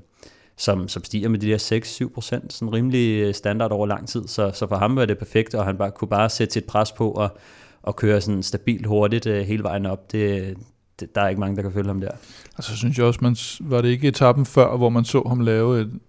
som, 0.62 0.88
som 0.88 1.04
stiger 1.04 1.30
med 1.30 1.40
de 1.40 1.48
der 1.48 2.08
6-7 2.08 2.14
procent, 2.14 2.54
sådan 2.54 2.74
rimelig 2.74 3.22
øh, 3.22 3.34
standard 3.34 3.72
over 3.72 3.88
lang 3.88 4.08
tid, 4.08 4.28
så, 4.28 4.52
så 4.54 4.68
for 4.68 4.76
ham 4.76 4.96
var 4.96 5.06
det 5.06 5.18
perfekt, 5.18 5.56
og 5.56 5.66
han 5.66 5.78
bare, 5.78 5.92
kunne 5.92 6.08
bare 6.08 6.30
sætte 6.30 6.54
sit 6.54 6.66
pres 6.66 6.92
på 6.92 7.12
og, 7.12 7.38
og 7.84 7.96
køre 7.96 8.22
sådan 8.22 8.44
stabilt 8.44 8.86
hurtigt 8.86 9.26
øh, 9.26 9.46
hele 9.46 9.64
vejen 9.64 9.86
op. 9.86 10.12
Det, 10.12 10.58
det, 11.00 11.16
der 11.16 11.22
er 11.22 11.28
ikke 11.28 11.40
mange, 11.40 11.56
der 11.56 11.62
kan 11.62 11.72
følge 11.72 11.88
ham 11.88 12.02
der. 12.02 12.12
Altså 12.58 12.78
synes 12.78 12.98
jeg 12.98 13.06
også, 13.06 13.20
man, 13.22 13.36
var 13.60 13.82
det 13.82 13.90
ikke 13.90 14.08
etappen 14.08 14.46
før, 14.46 14.78
hvor 14.78 14.90
man 14.90 15.06
så 15.06 15.24
ham 15.28 15.40
lave 15.40 15.82
et 15.82 16.00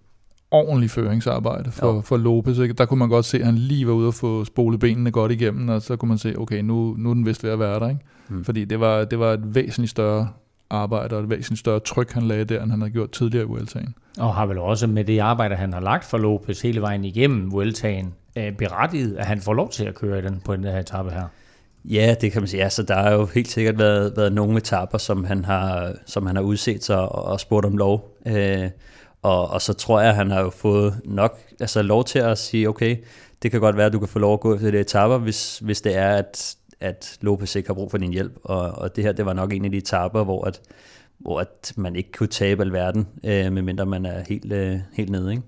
ordentlig 0.51 0.91
føringsarbejde 0.91 1.71
for, 1.71 2.01
for 2.01 2.17
Lopez. 2.17 2.59
Ikke? 2.59 2.75
Der 2.75 2.87
kunne 2.87 2.99
man 2.99 3.09
godt 3.09 3.25
se, 3.25 3.39
at 3.39 3.47
han 3.47 3.55
lige 3.55 3.87
var 3.87 3.93
ude 3.93 4.09
og 4.09 4.15
få 4.15 4.45
spolet 4.45 4.81
benene 4.81 5.11
godt 5.11 5.33
igennem, 5.33 5.69
og 5.69 5.83
så 5.83 5.97
kunne 5.97 6.09
man 6.09 6.19
se, 6.19 6.35
okay, 6.39 6.61
nu, 6.61 6.95
nu 6.99 7.11
er 7.11 7.15
den 7.15 7.27
vist 7.27 7.45
ved 7.45 7.51
at 7.51 7.59
være 7.59 7.81
der. 7.81 7.89
Ikke? 7.89 8.01
Mm. 8.29 8.45
Fordi 8.45 8.65
det 8.65 8.81
var, 8.81 9.05
det 9.05 9.19
var 9.19 9.33
et 9.33 9.55
væsentligt 9.55 9.91
større 9.91 10.29
arbejde, 10.73 11.17
og 11.17 11.23
et 11.23 11.31
væsentligt 11.31 11.61
større 11.61 11.81
tryk, 11.81 12.13
han 12.13 12.23
lagde 12.23 12.45
der, 12.45 12.63
end 12.63 12.71
han 12.71 12.81
havde 12.81 12.93
gjort 12.93 13.11
tidligere 13.11 13.45
i 13.45 13.49
Vueltaen. 13.49 13.95
Og 14.19 14.35
har 14.35 14.47
vel 14.47 14.59
også 14.59 14.87
med 14.87 15.05
det 15.05 15.19
arbejde, 15.19 15.57
han 15.57 15.73
har 15.73 15.81
lagt 15.81 16.05
for 16.05 16.19
Lopez 16.19 16.61
hele 16.61 16.81
vejen 16.81 17.05
igennem 17.05 17.53
Vueltaen, 17.53 18.15
øh, 18.37 18.53
berettiget, 18.53 19.17
at 19.17 19.27
han 19.27 19.41
får 19.41 19.55
lov 19.55 19.71
til 19.71 19.85
at 19.85 19.95
køre 19.95 20.19
i 20.19 20.23
den 20.23 20.41
på 20.45 20.57
den 20.57 20.65
her 20.65 20.79
etape 20.79 21.11
her. 21.11 21.25
Ja, 21.85 22.15
det 22.21 22.33
kan 22.33 22.43
man 22.43 22.49
sige. 22.49 22.63
Altså, 22.65 22.83
der 22.83 22.95
har 22.95 23.11
jo 23.11 23.27
helt 23.35 23.49
sikkert 23.49 23.79
været, 23.79 24.13
været 24.17 24.33
nogle 24.33 24.57
etapper, 24.57 24.99
som 24.99 25.25
han 25.25 25.45
har, 25.45 25.93
som 26.07 26.27
han 26.27 26.37
har 26.37 26.43
udset 26.43 26.85
sig 26.85 26.99
og, 26.99 27.25
og 27.25 27.41
spurgt 27.41 27.67
om 27.67 27.77
lov. 27.77 28.19
Øh, 28.27 28.71
og, 29.23 29.51
og 29.51 29.63
så 29.63 29.73
tror 29.73 30.01
jeg, 30.01 30.11
at 30.11 30.17
han 30.17 30.31
har 30.31 30.41
jo 30.41 30.51
fået 30.51 31.01
nok 31.05 31.39
altså 31.61 31.83
lov 31.83 32.05
til 32.05 32.19
at 32.19 32.39
sige, 32.39 32.69
okay, 32.69 32.97
det 33.43 33.51
kan 33.51 33.61
godt 33.61 33.77
være, 33.77 33.87
at 33.87 33.93
du 33.93 33.99
kan 33.99 34.09
få 34.09 34.19
lov 34.19 34.33
at 34.33 34.41
gå 34.41 34.59
til 34.59 34.73
det 34.73 34.81
etapper, 34.81 35.19
hvis, 35.19 35.59
hvis 35.59 35.81
det 35.81 35.97
er, 35.97 36.15
at, 36.15 36.57
at 36.83 37.19
Lopez 37.21 37.57
ikke 37.57 37.69
har 37.69 37.75
brug 37.75 37.91
for 37.91 37.99
din 37.99 38.13
hjælp. 38.13 38.33
Og, 38.45 38.61
og 38.61 38.97
det 38.97 39.05
her, 39.05 39.13
det 39.13 39.27
var 39.27 39.33
nok 39.33 39.53
en 39.53 39.65
af 39.65 39.71
de 39.71 39.77
etaper, 39.77 40.25
hvor, 40.25 40.45
at, 40.45 40.61
hvor 41.19 41.41
at 41.41 41.73
man 41.77 41.97
ikke 41.97 42.13
kunne 42.13 42.27
tabe 42.27 42.63
alverden, 42.63 43.09
øh, 43.25 43.53
medmindre 43.53 43.87
man 43.87 44.07
er 44.07 44.23
helt, 44.29 44.53
øh, 44.53 44.79
helt 44.93 45.11
nede. 45.11 45.31
Ikke? 45.31 45.43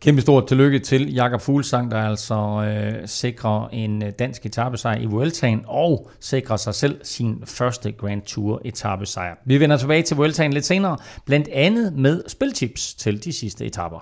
Kæmpe 0.00 0.20
stort 0.20 0.46
tillykke 0.46 0.78
til 0.78 1.14
Jakob 1.14 1.40
Fuglsang, 1.40 1.90
der 1.90 1.96
altså 1.96 2.34
øh, 2.34 3.08
sikrer 3.08 3.68
en 3.68 4.02
øh, 4.02 4.12
dansk 4.18 4.46
etappesejr 4.46 4.98
i 5.00 5.04
Vueltaen 5.04 5.64
og 5.66 6.10
sikrer 6.20 6.56
sig 6.56 6.74
selv 6.74 7.00
sin 7.02 7.42
første 7.44 7.92
Grand 7.92 8.22
Tour 8.22 8.62
etappesejr. 8.64 9.34
Vi 9.44 9.60
vender 9.60 9.76
tilbage 9.76 10.02
til 10.02 10.16
Vueltaen 10.16 10.52
lidt 10.52 10.64
senere, 10.64 10.96
blandt 11.26 11.48
andet 11.48 11.92
med 11.96 12.22
spiltips 12.28 12.94
til 12.94 13.24
de 13.24 13.32
sidste 13.32 13.66
etapper. 13.66 13.98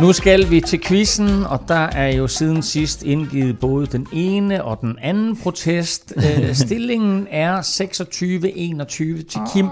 Nu 0.00 0.12
skal 0.12 0.50
vi 0.50 0.60
til 0.60 0.80
quizzen, 0.80 1.44
og 1.44 1.64
der 1.68 1.74
er 1.74 2.08
jo 2.08 2.28
siden 2.28 2.62
sidst 2.62 3.02
indgivet 3.02 3.58
både 3.58 3.86
den 3.86 4.06
ene 4.12 4.64
og 4.64 4.80
den 4.80 4.98
anden 5.02 5.36
protest. 5.36 6.12
Stillingen 6.52 7.26
er 7.30 7.60
26-21 7.60 8.88
til 9.28 9.40
Kim 9.52 9.68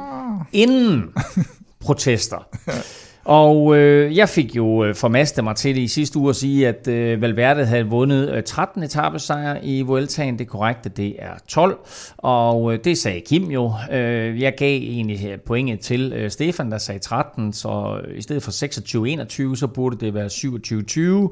inden 0.53 1.05
protester. 1.81 2.49
Og 3.27 3.77
øh, 3.77 4.17
jeg 4.17 4.29
fik 4.29 4.57
jo 4.57 4.85
øh, 4.85 4.95
formastet 4.95 5.45
mig 5.45 5.57
til 5.57 5.75
det 5.75 5.81
i 5.81 5.89
sidste 5.89 6.19
uge 6.19 6.31
at 6.31 6.37
sige, 6.37 6.69
at 6.69 6.89
øh, 6.89 7.23
Valverde 7.23 7.65
havde 7.67 7.87
vundet 7.87 8.35
øh, 8.35 8.43
13 8.43 8.83
etappesejre 8.83 9.65
i 9.65 9.83
Vueltaen. 9.83 10.39
Det 10.39 10.49
korrekte, 10.49 10.89
det 10.89 11.15
er 11.19 11.33
12. 11.49 11.79
Og 12.17 12.73
øh, 12.73 12.79
det 12.85 12.99
sagde 12.99 13.21
Kim 13.21 13.51
jo. 13.51 13.73
Øh, 13.93 14.41
jeg 14.41 14.55
gav 14.59 14.81
egentlig 14.81 15.27
øh, 15.31 15.39
pointet 15.41 15.81
til 15.81 16.13
øh, 16.13 16.31
Stefan, 16.31 16.71
der 16.71 16.79
sagde 16.79 17.01
13. 17.01 17.53
Så 17.53 18.01
øh, 18.05 18.19
i 18.19 18.23
stedet 18.23 18.43
for 18.43 18.51
26-21, 19.53 19.57
så 19.57 19.67
burde 19.67 20.07
det 20.07 20.15
være 20.15 20.27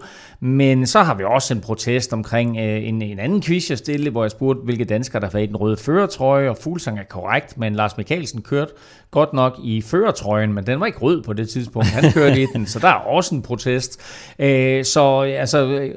27-20. 0.01 0.07
Men 0.41 0.87
så 0.87 1.03
har 1.03 1.15
vi 1.15 1.25
også 1.25 1.55
en 1.55 1.61
protest 1.61 2.13
omkring 2.13 2.57
øh, 2.57 2.89
en, 2.89 3.03
en 3.03 3.19
anden 3.19 3.43
quiz, 3.43 3.71
jeg 3.71 3.79
stillede, 3.79 4.11
hvor 4.11 4.25
jeg 4.25 4.31
spurgte, 4.31 4.63
hvilke 4.65 4.85
danskere 4.85 5.21
der 5.21 5.29
var 5.33 5.39
i 5.39 5.47
den 5.47 5.57
røde 5.57 5.77
førertrøje, 5.77 6.51
Og 6.51 6.57
Fuglsang 6.57 6.99
er 6.99 7.05
korrekt, 7.05 7.59
men 7.59 7.75
Lars 7.75 7.97
Mikkelsen 7.97 8.43
kørte 8.43 8.73
godt 9.14 9.33
nok 9.33 9.59
i 9.62 9.80
førertrøjen, 9.83 10.52
men 10.52 10.66
den 10.66 10.80
var 10.80 10.87
ikke 10.87 10.99
rød 10.99 11.23
på 11.23 11.33
det 11.33 11.49
tidspunkt. 11.49 11.88
Han 11.88 12.12
kørte 12.12 12.42
i 12.42 12.47
den, 12.54 12.66
så 12.66 12.78
der 12.78 12.88
er 12.88 12.92
også 12.92 13.35
en 13.35 13.42
protest. 13.42 14.00
Øh, 14.38 14.85
så 14.85 15.21
altså, 15.21 15.66
øh, 15.66 15.90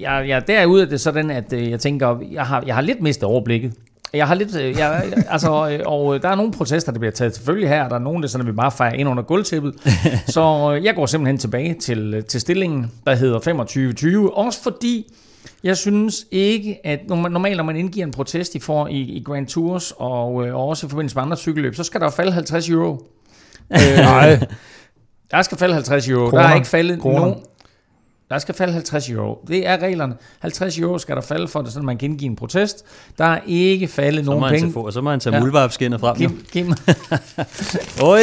jeg, 0.00 0.24
jeg, 0.28 0.46
derude 0.46 0.82
er 0.82 0.86
det 0.86 1.00
sådan, 1.00 1.30
at 1.30 1.52
øh, 1.52 1.70
jeg 1.70 1.80
tænker, 1.80 2.18
jeg 2.32 2.42
har, 2.42 2.62
jeg 2.66 2.74
har 2.74 2.82
lidt 2.82 3.00
mistet 3.00 3.24
overblikket. 3.24 3.72
Jeg 4.14 4.26
har 4.28 4.34
lidt, 4.34 4.56
øh, 4.56 4.78
jeg, 4.78 5.02
altså, 5.28 5.80
og 5.86 6.22
der 6.22 6.28
er 6.28 6.34
nogle 6.34 6.52
protester, 6.52 6.92
der 6.92 6.98
bliver 6.98 7.12
taget 7.12 7.34
selvfølgelig 7.34 7.68
her, 7.68 7.88
der 7.88 7.94
er 7.94 8.00
nogle, 8.00 8.22
der 8.22 8.28
sådan, 8.28 8.46
at 8.46 8.52
vi 8.52 8.56
bare 8.56 8.70
fejrer 8.70 8.94
ind 8.94 9.08
under 9.08 9.22
gulvtæppet. 9.22 9.74
Så 10.26 10.70
jeg 10.84 10.94
går 10.94 11.06
simpelthen 11.06 11.38
tilbage 11.38 11.74
til, 11.74 12.24
til 12.28 12.40
stillingen, 12.40 12.90
der 13.06 13.14
hedder 13.14 13.38
25-20, 14.30 14.36
også 14.36 14.62
fordi 14.62 15.06
jeg 15.62 15.76
synes 15.76 16.26
ikke, 16.30 16.86
at 16.86 17.00
normalt 17.08 17.56
når 17.56 17.64
man 17.64 17.76
indgiver 17.76 18.06
en 18.06 18.12
protest 18.12 18.54
i, 18.54 18.58
for, 18.58 18.86
i, 18.86 19.00
i 19.00 19.22
Grand 19.22 19.46
Tours, 19.46 19.92
og, 19.96 20.46
øh, 20.46 20.54
og 20.54 20.68
også 20.68 20.86
i 20.86 20.90
forbindelse 20.90 21.16
med 21.16 21.22
andre 21.22 21.36
cykelløb, 21.36 21.74
så 21.74 21.84
skal 21.84 22.00
der 22.00 22.06
jo 22.06 22.10
falde 22.10 22.32
50 22.32 22.68
euro. 22.68 23.06
øh, 23.72 23.96
Nej. 23.96 24.40
Der 25.30 25.42
skal 25.42 25.58
falde 25.58 25.74
50 25.74 26.08
euro. 26.08 26.28
Kroner. 26.30 26.42
Der 26.42 26.48
er 26.48 26.54
ikke 26.54 26.66
faldet 26.66 27.00
Kroner. 27.00 27.20
nogen... 27.20 27.36
Der 28.30 28.38
skal 28.38 28.54
falde 28.54 28.72
50 28.72 29.10
euro. 29.10 29.44
Det 29.48 29.66
er 29.66 29.78
reglerne. 29.82 30.14
50 30.38 30.78
euro 30.78 30.98
skal 30.98 31.16
der 31.16 31.22
falde 31.22 31.48
for, 31.48 31.62
det, 31.62 31.72
så 31.72 31.80
man 31.80 31.98
kan 31.98 32.10
indgive 32.10 32.30
en 32.30 32.36
protest. 32.36 32.84
Der 33.18 33.24
er 33.24 33.40
ikke 33.46 33.88
faldet 33.88 34.24
nogen 34.24 34.44
penge. 34.50 34.72
Få, 34.72 34.80
og 34.86 34.92
så 34.92 35.00
må 35.00 35.10
han 35.10 35.20
tage 35.20 35.34
ja. 35.34 35.40
muldvarpskinnet 35.40 36.00
frem. 36.00 36.16
Kim, 36.16 36.44
Kim. 36.52 36.72
Oj. 38.02 38.20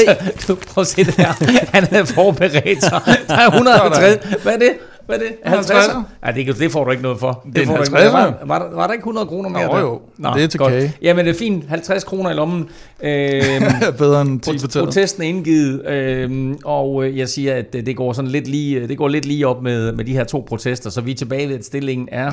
du, 0.47 0.55
prøv 0.55 0.81
at 0.81 0.87
se 0.87 1.03
det 1.03 1.15
her. 1.15 1.33
Han 1.73 1.83
havde 1.83 2.05
forberedt 2.05 2.83
sig. 2.83 3.01
Der 3.27 3.35
er 3.35 3.47
150. 3.47 4.43
Hvad 4.43 4.53
er 4.53 4.57
det? 4.57 4.73
Hvad 5.11 5.19
er 5.19 5.23
det? 5.23 5.35
50? 5.43 5.89
Ja, 6.25 6.31
det, 6.31 6.59
det 6.59 6.71
får 6.71 6.83
du 6.83 6.91
ikke 6.91 7.03
noget 7.03 7.19
for. 7.19 7.41
Det, 7.45 7.55
det 7.55 7.67
får 7.67 7.75
50, 7.75 8.03
ikke 8.03 8.13
var, 8.13 8.37
var, 8.45 8.59
der, 8.59 8.75
var 8.75 8.87
der 8.87 8.93
ikke 8.93 9.01
100 9.01 9.27
kroner 9.27 9.49
mere? 9.49 9.67
Nå, 9.67 9.77
jo, 9.77 10.01
Nå, 10.17 10.29
det 10.35 10.43
er 10.43 10.47
til 10.47 10.57
godt. 10.57 10.73
kage. 10.73 10.93
Jamen, 11.01 11.25
det 11.25 11.35
er 11.35 11.39
fint. 11.39 11.63
50 11.69 12.03
kroner 12.03 12.31
i 12.31 12.33
lommen. 12.33 12.69
Øhm, 13.03 13.63
Bedre 13.97 14.21
end 14.21 14.39
10 14.39 14.79
på 14.79 14.85
Protesten 14.85 15.23
er 15.23 15.27
indgivet, 15.27 15.87
øhm, 15.87 16.57
og 16.65 17.05
øh, 17.05 17.17
jeg 17.17 17.29
siger, 17.29 17.55
at 17.55 17.73
det 17.73 17.95
går, 17.95 18.13
sådan 18.13 18.31
lidt 18.31 18.47
lige, 18.47 18.87
det 18.87 18.97
går 18.97 19.07
lidt 19.07 19.25
lige 19.25 19.47
op 19.47 19.63
med, 19.63 19.91
med 19.91 20.05
de 20.05 20.13
her 20.13 20.23
to 20.23 20.45
protester, 20.47 20.89
så 20.89 21.01
vi 21.01 21.11
er 21.11 21.15
tilbage 21.15 21.49
ved, 21.49 21.55
at 21.55 21.65
stillingen 21.65 22.09
er... 22.11 22.31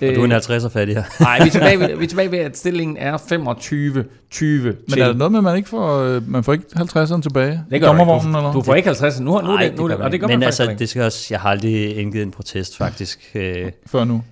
Øh, 0.00 0.08
og 0.08 0.14
du 0.14 0.20
er 0.20 0.24
en 0.24 0.32
50'er 0.32 0.68
fattig 0.68 0.94
her. 0.96 1.02
nej, 1.20 1.38
vi 1.42 1.46
er, 1.46 1.50
tilbage 1.52 1.80
ved, 1.80 1.96
vi 1.96 2.04
er 2.04 2.08
tilbage 2.08 2.30
ved, 2.32 2.38
at 2.38 2.58
stillingen 2.58 2.96
er 2.96 3.16
25 3.28 4.04
20 4.30 4.64
Men 4.64 4.76
til. 4.92 5.02
er 5.02 5.06
der 5.06 5.14
noget 5.14 5.32
med, 5.32 5.38
at 5.38 5.44
man 5.44 5.56
ikke 5.56 5.68
får, 5.68 5.98
øh, 5.98 6.30
man 6.30 6.44
får 6.44 6.52
ikke 6.52 6.64
50'eren 6.76 7.22
tilbage? 7.22 7.64
Det 7.70 7.80
gør 7.80 7.92
du, 7.92 8.02
eller? 8.02 8.52
du 8.52 8.62
får 8.62 8.74
ikke 8.74 8.90
50'eren 8.90 9.22
nu, 9.22 9.40
nu, 9.40 9.40
Nej, 9.40 9.62
det, 9.62 9.78
nu 9.78 9.88
det, 9.88 9.96
og 9.96 10.12
det 10.12 10.20
gør 10.20 10.26
Men 10.26 10.38
man 10.38 10.46
altså, 10.46 10.74
det 10.78 10.88
skal 10.88 11.02
også, 11.02 11.26
jeg 11.30 11.40
har 11.40 11.50
aldrig 11.50 11.96
indgivet 11.96 12.24
en 12.26 12.30
protest 12.30 12.76
faktisk. 12.76 13.30
Øh, 13.34 13.72
Før 13.86 14.04
nu? 14.04 14.22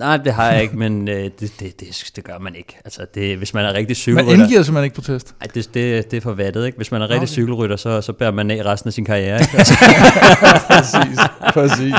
Nej, 0.00 0.16
det 0.16 0.32
har 0.32 0.50
jeg 0.50 0.62
ikke, 0.62 0.76
men 0.76 1.08
øh, 1.08 1.14
det, 1.14 1.40
det, 1.40 1.80
det, 1.80 2.10
det 2.16 2.24
gør 2.24 2.38
man 2.38 2.54
ikke. 2.54 2.78
Altså, 2.84 3.06
det, 3.14 3.36
hvis 3.36 3.54
man 3.54 3.64
er 3.64 3.74
rigtig 3.74 3.96
cykelrytter... 3.96 4.32
Man 4.32 4.40
indgiver 4.40 4.62
simpelthen 4.62 4.84
ikke 4.84 4.94
protest? 4.94 5.34
Nej, 5.40 5.48
det, 5.54 5.74
det, 5.74 6.10
det 6.10 6.16
er 6.16 6.20
for 6.20 6.32
vattet, 6.32 6.66
ikke? 6.66 6.76
Hvis 6.76 6.92
man 6.92 7.02
er 7.02 7.04
rigtig 7.04 7.18
okay. 7.18 7.26
cykelrytter, 7.26 7.76
så, 7.76 8.00
så 8.00 8.12
bærer 8.12 8.30
man 8.30 8.50
af 8.50 8.64
resten 8.64 8.88
af 8.88 8.92
sin 8.92 9.04
karriere, 9.04 9.40
ikke? 9.40 9.52
præcis, 10.74 11.18
præcis. 11.52 11.94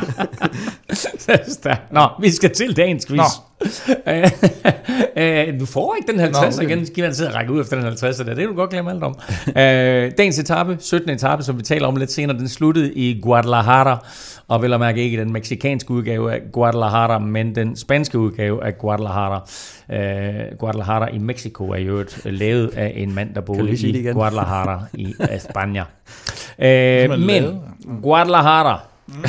Nå, 1.92 2.08
vi 2.22 2.32
skal 2.32 2.50
til 2.50 2.78
dagens 2.78 3.06
quiz. 3.06 3.22
øh, 5.18 5.60
du 5.60 5.66
får 5.66 5.96
ikke 5.96 6.12
den 6.12 6.20
50 6.20 6.58
Nå, 6.58 6.64
okay. 6.64 6.76
igen. 6.76 6.86
Skal 6.86 7.04
man 7.04 7.16
sidde 7.16 7.30
og 7.30 7.36
række 7.36 7.54
ud 7.54 7.62
efter 7.62 7.76
den 7.76 7.86
50 7.86 8.18
der. 8.18 8.24
Det 8.24 8.44
er 8.44 8.48
du 8.48 8.54
godt 8.54 8.70
glemme 8.70 8.92
alt 8.92 9.04
om. 9.04 9.16
øh, 9.48 10.12
dagens 10.18 10.40
etape, 10.40 10.78
17. 10.80 11.10
etape, 11.10 11.44
som 11.44 11.58
vi 11.58 11.64
taler 11.64 11.88
om 11.88 11.96
lidt 11.96 12.12
senere, 12.12 12.38
den 12.38 12.50
sluttede 12.50 12.94
i 12.94 13.22
Guadalajara. 13.22 14.06
Og 14.52 14.62
vel 14.62 14.74
at 14.74 14.80
mærke 14.80 15.04
ikke 15.04 15.20
den 15.20 15.34
meksikanske 15.34 15.92
udgave 15.92 16.34
af 16.34 16.42
Guadalajara, 16.52 17.20
men 17.20 17.56
den 17.56 17.76
spanske 17.76 18.20
udgave 18.20 18.64
af 18.64 18.78
Guadalajara. 18.78 19.42
Uh, 19.90 20.58
Guadalajara 20.58 21.08
i 21.08 21.18
Mexico 21.18 21.70
er 21.70 21.78
jo 21.78 21.98
et 21.98 22.22
lavet 22.26 22.68
af 22.68 22.94
en 22.96 23.16
mand, 23.16 23.36
der 23.36 23.42
boede 23.42 23.74
i 23.74 24.12
Guadalajara 24.14 24.84
i 24.94 25.06
España. 25.40 25.84
Uh, 26.58 27.20
men 27.20 27.62
Guadalajara. 28.02 28.80
Mm. 29.08 29.14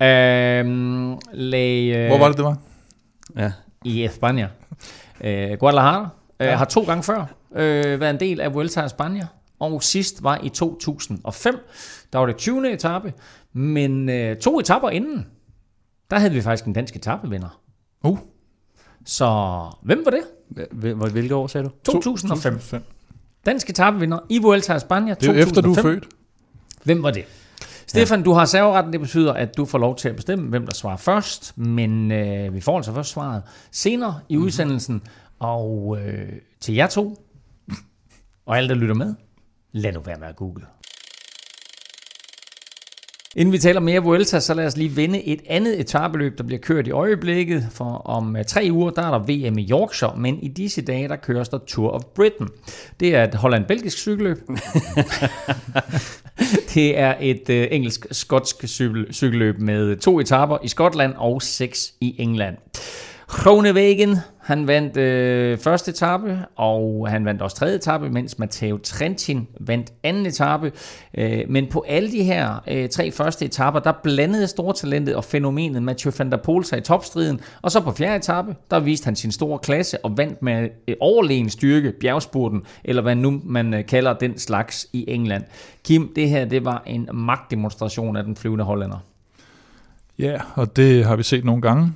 uh, 0.00 1.18
le, 1.32 2.06
Hvor 2.08 2.18
var 2.18 2.28
det, 2.28 2.36
det 2.36 2.44
var? 2.44 2.56
Ja. 3.36 3.52
I 3.84 4.06
España. 4.06 4.46
Uh, 5.20 5.58
Guadalajara 5.58 6.08
uh, 6.40 6.46
ja. 6.46 6.56
har 6.56 6.64
to 6.64 6.82
gange 6.82 7.02
før 7.02 7.26
uh, 7.50 7.58
været 8.00 8.10
en 8.10 8.20
del 8.20 8.40
af 8.40 8.54
Vuelta 8.54 8.80
a 8.80 8.86
España, 8.86 9.26
og 9.60 9.82
sidst 9.82 10.22
var 10.22 10.40
i 10.42 10.48
2005. 10.48 11.58
Der 12.12 12.18
var 12.18 12.26
det 12.26 12.36
20. 12.36 12.72
etape, 12.72 13.12
men 13.56 14.08
øh, 14.08 14.36
to 14.36 14.60
etapper 14.60 14.90
inden, 14.90 15.26
der 16.10 16.18
havde 16.18 16.32
vi 16.32 16.40
faktisk 16.40 16.64
en 16.64 16.72
dansk 16.72 16.96
etappevinder. 16.96 17.60
Uh. 18.04 18.18
Så 19.04 19.60
hvem 19.82 20.04
var 20.04 20.10
det? 20.10 20.22
Hvilke 21.12 21.34
år 21.34 21.46
sagde 21.46 21.64
du? 21.66 21.70
2005. 21.84 22.52
2005. 22.52 22.82
Dansk 23.46 23.70
etappevinder 23.70 24.18
i 24.28 24.38
Vuelta 24.38 24.72
a 24.72 24.76
España 24.76 25.14
2005. 25.14 25.16
Det 25.18 25.28
er 25.28 25.46
efter, 25.46 25.60
du 25.60 25.72
er 25.72 25.82
født. 25.82 26.04
Hvem 26.84 27.02
var 27.02 27.10
det? 27.10 27.24
Stefan, 27.86 28.18
ja. 28.18 28.24
du 28.24 28.32
har 28.32 28.44
serveretten. 28.44 28.92
Det 28.92 29.00
betyder, 29.00 29.32
at 29.32 29.56
du 29.56 29.64
får 29.64 29.78
lov 29.78 29.96
til 29.96 30.08
at 30.08 30.16
bestemme, 30.16 30.48
hvem 30.48 30.66
der 30.66 30.74
svarer 30.74 30.96
først. 30.96 31.58
Men 31.58 32.12
øh, 32.12 32.54
vi 32.54 32.60
får 32.60 32.76
altså 32.76 32.92
først 32.94 33.10
svaret 33.10 33.42
senere 33.70 34.20
i 34.28 34.34
mm-hmm. 34.34 34.46
udsendelsen. 34.46 35.02
Og 35.38 35.98
øh, 36.00 36.32
til 36.60 36.74
jer 36.74 36.86
to, 36.86 37.16
og 38.46 38.56
alle, 38.56 38.68
der 38.68 38.74
lytter 38.74 38.94
med, 38.94 39.14
lad 39.72 39.92
nu 39.92 40.00
være 40.00 40.18
med 40.18 40.28
at 40.28 40.36
google. 40.36 40.66
Inden 43.36 43.52
vi 43.52 43.58
taler 43.58 43.80
mere 43.80 44.02
Vuelta, 44.02 44.40
så 44.40 44.54
lad 44.54 44.66
os 44.66 44.76
lige 44.76 44.96
vende 44.96 45.24
et 45.24 45.40
andet 45.48 45.80
etabeløb, 45.80 46.38
der 46.38 46.44
bliver 46.44 46.60
kørt 46.60 46.86
i 46.86 46.90
øjeblikket. 46.90 47.66
For 47.70 47.84
om 47.84 48.36
øh, 48.36 48.44
tre 48.44 48.68
uger, 48.72 48.90
der 48.90 49.02
er 49.02 49.10
der 49.10 49.18
VM 49.18 49.58
i 49.58 49.68
Yorkshire, 49.70 50.12
men 50.16 50.38
i 50.42 50.48
disse 50.48 50.82
dage, 50.82 51.08
der 51.08 51.16
køres 51.16 51.48
der 51.48 51.58
Tour 51.66 51.90
of 51.90 52.04
Britain. 52.04 52.48
Det 53.00 53.14
er 53.14 53.24
et 53.24 53.34
holland-belgisk 53.34 53.98
cykelløb. 53.98 54.38
det 56.74 56.98
er 56.98 57.14
et 57.20 57.42
uh, 57.48 57.74
engelsk-skotsk 57.76 58.64
cykel- 58.64 59.12
cykelløb 59.12 59.60
med 59.60 59.96
to 59.96 60.20
etaper 60.20 60.58
i 60.62 60.68
Skotland 60.68 61.14
og 61.16 61.42
seks 61.42 61.92
i 62.00 62.14
England. 62.18 62.56
Groenewegen 63.28 64.16
han 64.46 64.66
vandt 64.66 64.96
øh, 64.96 65.58
første 65.58 65.90
etape, 65.90 66.38
og 66.56 67.08
han 67.10 67.24
vandt 67.24 67.42
også 67.42 67.56
tredje 67.56 67.76
etape, 67.76 68.10
mens 68.10 68.38
Matteo 68.38 68.78
Trentin 68.78 69.48
vandt 69.60 69.92
anden 70.02 70.26
etape. 70.26 70.72
Øh, 71.14 71.40
men 71.48 71.66
på 71.66 71.84
alle 71.88 72.12
de 72.12 72.22
her 72.22 72.62
øh, 72.68 72.88
tre 72.88 73.10
første 73.10 73.44
etaper, 73.44 73.80
der 73.80 73.92
blandede 74.02 74.46
stortalentet 74.46 75.14
og 75.14 75.24
fænomenet 75.24 75.82
Mathieu 75.82 76.12
van 76.18 76.30
der 76.30 76.36
Poel 76.36 76.64
sig 76.64 76.78
i 76.78 76.80
topstriden. 76.80 77.40
Og 77.62 77.70
så 77.70 77.80
på 77.80 77.92
fjerde 77.92 78.16
etape, 78.16 78.54
der 78.70 78.80
viste 78.80 79.04
han 79.04 79.16
sin 79.16 79.32
store 79.32 79.58
klasse 79.58 80.04
og 80.04 80.18
vandt 80.18 80.42
med 80.42 80.68
øh, 80.88 80.96
overlegen 81.00 81.50
styrke 81.50 81.92
bjergspurten, 82.00 82.62
eller 82.84 83.02
hvad 83.02 83.14
nu 83.14 83.40
man 83.44 83.74
øh, 83.74 83.86
kalder 83.86 84.12
den 84.12 84.38
slags 84.38 84.86
i 84.92 85.04
England. 85.08 85.44
Kim, 85.84 86.12
det 86.16 86.28
her 86.28 86.44
det 86.44 86.64
var 86.64 86.82
en 86.86 87.08
magtdemonstration 87.12 88.16
af 88.16 88.24
den 88.24 88.36
flyvende 88.36 88.64
hollænder. 88.64 88.98
Ja, 90.18 90.40
og 90.54 90.76
det 90.76 91.04
har 91.04 91.16
vi 91.16 91.22
set 91.22 91.44
nogle 91.44 91.62
gange. 91.62 91.92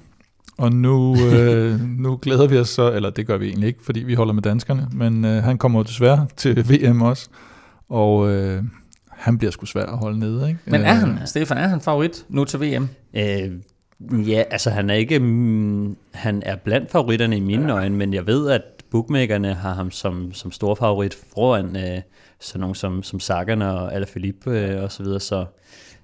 Og 0.60 0.72
nu, 0.72 1.16
øh, 1.32 1.80
nu 1.98 2.18
glæder 2.22 2.46
vi 2.46 2.58
os 2.58 2.68
så, 2.68 2.92
eller 2.92 3.10
det 3.10 3.26
gør 3.26 3.36
vi 3.36 3.46
egentlig 3.46 3.66
ikke, 3.66 3.84
fordi 3.84 4.00
vi 4.00 4.14
holder 4.14 4.32
med 4.32 4.42
danskerne, 4.42 4.88
men 4.92 5.24
øh, 5.24 5.42
han 5.42 5.58
kommer 5.58 5.78
jo 5.78 5.82
desværre 5.82 6.26
til 6.36 6.70
VM 6.70 7.02
også, 7.02 7.28
og 7.88 8.30
øh, 8.30 8.62
han 9.08 9.38
bliver 9.38 9.50
sgu 9.50 9.66
svær 9.66 9.84
at 9.84 9.98
holde 9.98 10.18
nede. 10.18 10.48
Ikke? 10.48 10.60
Men 10.64 10.80
er 10.80 10.92
han, 10.92 11.18
Stefan, 11.26 11.58
er 11.58 11.66
han 11.66 11.80
favorit 11.80 12.24
nu 12.28 12.44
til 12.44 12.60
VM? 12.60 12.88
Øh, 13.14 13.50
ja, 14.28 14.42
altså 14.50 14.70
han 14.70 14.90
er 14.90 14.94
ikke, 14.94 15.18
mm, 15.18 15.96
han 16.12 16.42
er 16.46 16.56
blandt 16.56 16.90
favoritterne 16.90 17.36
i 17.36 17.40
mine 17.40 17.68
ja. 17.68 17.74
øjne, 17.74 17.96
men 17.96 18.14
jeg 18.14 18.26
ved, 18.26 18.50
at 18.50 18.62
bookmakerne 18.90 19.54
har 19.54 19.74
ham 19.74 19.90
som, 19.90 20.32
som 20.32 20.52
stor 20.52 20.74
favorit 20.74 21.18
foran 21.34 21.76
øh, 21.76 22.02
sådan 22.40 22.60
nogle 22.60 22.76
som, 22.76 23.02
som 23.02 23.20
Sagan 23.20 23.62
og 23.62 23.94
Alaphilippe 23.94 24.50
øh, 24.50 24.82
og 24.82 24.92
så 24.92 25.02
videre, 25.02 25.20
så 25.20 25.44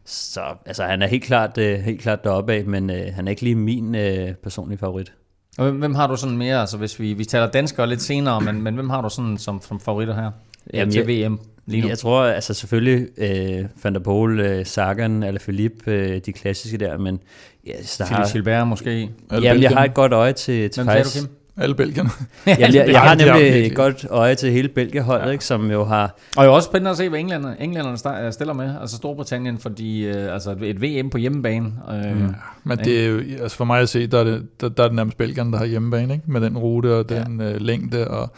så 0.06 0.40
altså, 0.66 0.84
han 0.84 1.02
er 1.02 1.06
helt 1.06 1.24
klart, 1.24 1.58
øh, 1.58 1.78
helt 1.78 2.00
klart 2.00 2.24
deroppe 2.24 2.52
af, 2.52 2.64
men 2.64 2.90
øh, 2.90 3.14
han 3.14 3.26
er 3.26 3.30
ikke 3.30 3.42
lige 3.42 3.54
min 3.54 3.94
øh, 3.94 4.34
personlige 4.34 4.78
favorit. 4.78 5.12
Og 5.58 5.64
hvem, 5.64 5.78
hvem 5.78 5.94
har 5.94 6.06
du 6.06 6.16
sådan 6.16 6.36
mere, 6.36 6.60
altså 6.60 6.76
hvis 6.76 7.00
vi, 7.00 7.12
vi 7.12 7.24
taler 7.24 7.50
danskere 7.50 7.86
lidt 7.86 8.02
senere, 8.02 8.40
men, 8.40 8.62
men 8.62 8.74
hvem 8.74 8.90
har 8.90 9.02
du 9.02 9.08
sådan 9.08 9.38
som, 9.38 9.62
som 9.62 9.80
favoritter 9.80 10.14
her 10.14 10.30
Jamen, 10.74 10.92
til 10.92 11.08
jeg, 11.08 11.30
VM 11.30 11.40
lige 11.66 11.82
nu? 11.82 11.88
Jeg 11.88 11.98
tror 11.98 12.24
altså 12.24 12.54
selvfølgelig 12.54 13.08
øh, 13.16 13.64
Van 13.82 13.94
der 13.94 14.00
Poel, 14.00 14.40
øh, 14.40 14.66
Sagan 14.66 15.22
eller 15.22 15.40
Philippe, 15.40 15.90
øh, 15.90 16.20
de 16.26 16.32
klassiske 16.32 16.78
der, 16.78 16.98
men... 16.98 17.20
Ja, 17.66 17.72
der 17.72 18.04
Philippe 18.06 18.14
har, 18.14 18.32
Gilbert 18.32 18.68
måske? 18.68 19.10
Jamen, 19.32 19.62
jeg 19.62 19.70
har 19.70 19.84
et 19.84 19.94
godt 19.94 20.12
øje 20.12 20.32
til, 20.32 20.70
til 20.70 20.82
Hvem 20.82 20.92
faktisk... 20.92 21.22
Du, 21.22 21.26
Kim? 21.26 21.35
Alle 21.58 21.74
Belgierne. 21.74 22.10
ja, 22.46 22.56
jeg, 22.60 22.74
jeg, 22.74 22.88
jeg 22.88 23.00
har 23.00 23.14
nemlig 23.14 23.66
et 23.66 23.74
godt 23.74 24.06
øje 24.10 24.34
til 24.34 24.52
hele 24.52 24.68
Belgieholdet, 24.68 25.26
ja. 25.26 25.30
ikke, 25.30 25.44
som 25.44 25.70
jo 25.70 25.84
har... 25.84 26.16
Og 26.36 26.44
jo 26.44 26.54
også 26.54 26.66
spændende 26.66 26.90
at 26.90 26.96
se, 26.96 27.08
hvad 27.08 27.20
englænderne, 27.20 27.56
englænderne 27.60 28.32
stiller 28.32 28.54
med, 28.54 28.74
altså 28.80 28.96
Storbritannien, 28.96 29.58
fordi 29.58 30.06
øh, 30.06 30.34
altså 30.34 30.56
et 30.62 30.82
VM 30.82 31.10
på 31.10 31.18
hjemmebane. 31.18 31.72
Øh, 31.90 32.16
mm. 32.16 32.34
Men 32.64 32.78
det 32.78 33.04
er 33.04 33.08
jo, 33.08 33.20
altså 33.42 33.56
for 33.56 33.64
mig 33.64 33.80
at 33.80 33.88
se, 33.88 34.06
der 34.06 34.18
er 34.18 34.24
det, 34.24 34.60
der, 34.60 34.68
der 34.68 34.82
er 34.82 34.88
det 34.88 34.96
nærmest 34.96 35.18
Belgierne, 35.18 35.52
der 35.52 35.58
har 35.58 35.64
hjemmebane, 35.64 36.14
ikke? 36.14 36.32
med 36.32 36.40
den 36.40 36.58
rute 36.58 36.94
og 36.94 37.08
den 37.08 37.40
ja. 37.40 37.52
øh, 37.52 37.60
længde, 37.60 38.08
og 38.08 38.32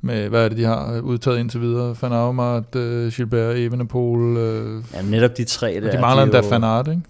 med, 0.00 0.28
hvad 0.28 0.44
er 0.44 0.48
det, 0.48 0.58
de 0.58 0.64
har 0.64 1.00
udtaget 1.00 1.38
indtil 1.38 1.60
videre? 1.60 1.96
Van 2.02 2.12
Aumart, 2.12 2.76
øh, 2.76 3.12
Gilbert, 3.12 3.56
Evenepoel. 3.56 4.36
Øh, 4.36 4.82
ja, 4.94 5.02
netop 5.02 5.36
de 5.36 5.44
tre 5.44 5.80
der. 5.80 5.86
Og 5.86 5.92
de 5.92 6.00
mangler 6.00 6.22
endda 6.22 6.38
jo... 6.38 6.48
Van 6.48 6.64
Aert, 6.64 6.88
ikke? 6.88 7.00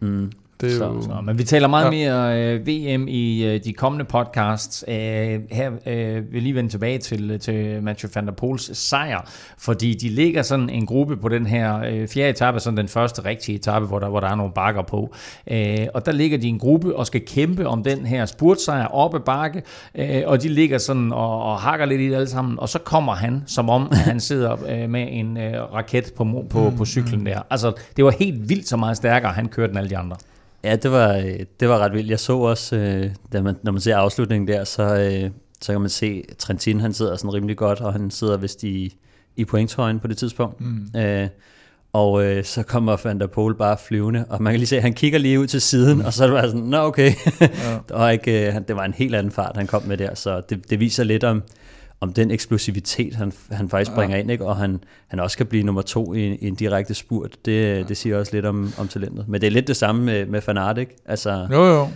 Mm. 0.00 0.32
Det 0.60 0.72
er 0.72 0.78
så, 0.78 0.84
jo... 0.84 1.02
så, 1.02 1.20
men 1.24 1.38
vi 1.38 1.44
taler 1.44 1.68
meget 1.68 1.84
ja. 1.84 1.90
mere 1.90 2.42
øh, 2.42 2.66
VM 2.66 3.08
i 3.08 3.44
øh, 3.44 3.64
de 3.64 3.72
kommende 3.72 4.04
podcasts. 4.04 4.84
Øh, 4.88 4.94
her 5.50 5.70
øh, 5.86 6.32
vil 6.32 6.42
lige 6.42 6.54
vende 6.54 6.70
tilbage 6.70 6.98
til, 6.98 7.40
til 7.40 7.82
Mathieu 7.82 8.10
van 8.14 8.26
der 8.26 8.32
Poels 8.32 8.78
sejr, 8.78 9.30
fordi 9.58 9.94
de 9.94 10.08
ligger 10.08 10.42
sådan 10.42 10.70
en 10.70 10.86
gruppe 10.86 11.16
på 11.16 11.28
den 11.28 11.46
her 11.46 11.78
øh, 11.78 12.08
fjerde 12.08 12.30
etape, 12.30 12.60
sådan 12.60 12.76
den 12.76 12.88
første 12.88 13.24
rigtige 13.24 13.56
etape, 13.56 13.86
hvor 13.86 13.98
der, 13.98 14.08
hvor 14.08 14.20
der 14.20 14.28
er 14.28 14.34
nogle 14.34 14.52
bakker 14.52 14.82
på. 14.82 15.14
Øh, 15.50 15.86
og 15.94 16.06
der 16.06 16.12
ligger 16.12 16.38
de 16.38 16.48
en 16.48 16.58
gruppe 16.58 16.96
og 16.96 17.06
skal 17.06 17.20
kæmpe 17.26 17.68
om 17.68 17.82
den 17.82 18.06
her 18.06 18.26
spurtsejr 18.26 18.86
oppe 18.86 19.20
bakke, 19.20 19.62
øh, 19.94 20.22
og 20.26 20.42
de 20.42 20.48
ligger 20.48 20.78
sådan 20.78 21.12
og, 21.12 21.42
og 21.42 21.58
hakker 21.58 21.86
lidt 21.86 22.00
i 22.00 22.08
det 22.08 22.14
alle 22.14 22.28
sammen, 22.28 22.58
og 22.58 22.68
så 22.68 22.78
kommer 22.78 23.14
han, 23.14 23.42
som 23.46 23.70
om 23.70 23.92
han 24.10 24.20
sidder 24.20 24.56
øh, 24.68 24.90
med 24.90 25.06
en 25.10 25.36
øh, 25.36 25.74
raket 25.74 26.12
på, 26.16 26.44
på, 26.50 26.72
på 26.78 26.84
cyklen 26.84 27.26
der. 27.26 27.40
Altså, 27.50 27.72
det 27.96 28.04
var 28.04 28.10
helt 28.10 28.48
vildt 28.48 28.68
så 28.68 28.76
meget 28.76 28.96
stærkere, 28.96 29.32
han 29.32 29.48
kørte 29.48 29.70
end 29.70 29.78
alle 29.78 29.90
de 29.90 29.96
andre. 29.96 30.16
Ja, 30.66 30.76
det 30.76 30.90
var, 30.90 31.12
det 31.60 31.68
var 31.68 31.78
ret 31.78 31.92
vildt. 31.92 32.10
Jeg 32.10 32.20
så 32.20 32.38
også, 32.38 32.76
øh, 32.76 33.10
da 33.32 33.42
man, 33.42 33.56
når 33.62 33.72
man 33.72 33.80
ser 33.80 33.96
afslutningen 33.96 34.48
der, 34.48 34.64
så, 34.64 34.82
øh, 34.82 35.30
så 35.60 35.72
kan 35.72 35.80
man 35.80 35.90
se, 35.90 36.24
at 36.28 36.36
Trentin 36.36 36.80
han 36.80 36.92
sidder 36.92 37.16
sådan 37.16 37.34
rimelig 37.34 37.56
godt, 37.56 37.80
og 37.80 37.92
han 37.92 38.10
sidder 38.10 38.36
vist 38.36 38.64
i, 38.64 38.96
i 39.36 39.44
pointhøjen 39.44 40.00
på 40.00 40.08
det 40.08 40.18
tidspunkt. 40.18 40.60
Mm. 40.60 41.00
Øh, 41.00 41.28
og 41.92 42.24
øh, 42.24 42.44
så 42.44 42.62
kommer 42.62 42.96
Van 43.04 43.20
der 43.20 43.26
Pol 43.26 43.54
bare 43.54 43.76
flyvende, 43.86 44.24
og 44.28 44.42
man 44.42 44.52
kan 44.52 44.60
lige 44.60 44.66
se, 44.66 44.76
at 44.76 44.82
han 44.82 44.94
kigger 44.94 45.18
lige 45.18 45.40
ud 45.40 45.46
til 45.46 45.60
siden, 45.60 46.02
og 46.02 46.12
så 46.12 46.22
er 46.24 46.28
det 46.28 46.36
bare 46.36 46.48
sådan, 46.48 46.60
nå 46.60 46.78
okay, 46.78 47.12
ja. 47.40 47.46
det, 47.88 47.90
var 47.90 48.10
ikke, 48.10 48.46
øh, 48.46 48.54
det 48.68 48.76
var 48.76 48.84
en 48.84 48.94
helt 48.94 49.14
anden 49.14 49.32
fart, 49.32 49.56
han 49.56 49.66
kom 49.66 49.82
med 49.82 49.96
der, 49.96 50.14
så 50.14 50.42
det, 50.50 50.70
det 50.70 50.80
viser 50.80 51.04
lidt 51.04 51.24
om, 51.24 51.42
om 52.00 52.12
den 52.12 52.30
eksplosivitet, 52.30 53.14
han, 53.14 53.32
han 53.50 53.68
faktisk 53.68 53.90
ja. 53.90 53.94
bringer 53.94 54.16
ind, 54.16 54.30
ikke? 54.30 54.44
og 54.44 54.56
han, 54.56 54.80
han 55.08 55.20
også 55.20 55.36
kan 55.36 55.46
blive 55.46 55.62
nummer 55.62 55.82
to 55.82 56.14
i, 56.14 56.34
i 56.34 56.48
en 56.48 56.54
direkte 56.54 56.94
spurt. 56.94 57.36
Det, 57.44 57.62
ja. 57.62 57.82
det 57.82 57.96
siger 57.96 58.18
også 58.18 58.32
lidt 58.34 58.46
om, 58.46 58.72
om 58.78 58.88
talentet. 58.88 59.28
Men 59.28 59.40
det 59.40 59.46
er 59.46 59.50
lidt 59.50 59.68
det 59.68 59.76
samme 59.76 60.04
med, 60.04 60.26
med 60.26 60.40
Fanart, 60.40 60.78
ikke? 60.78 60.96
Altså, 61.06 61.48
jo, 61.50 61.64
jo. 61.64 61.88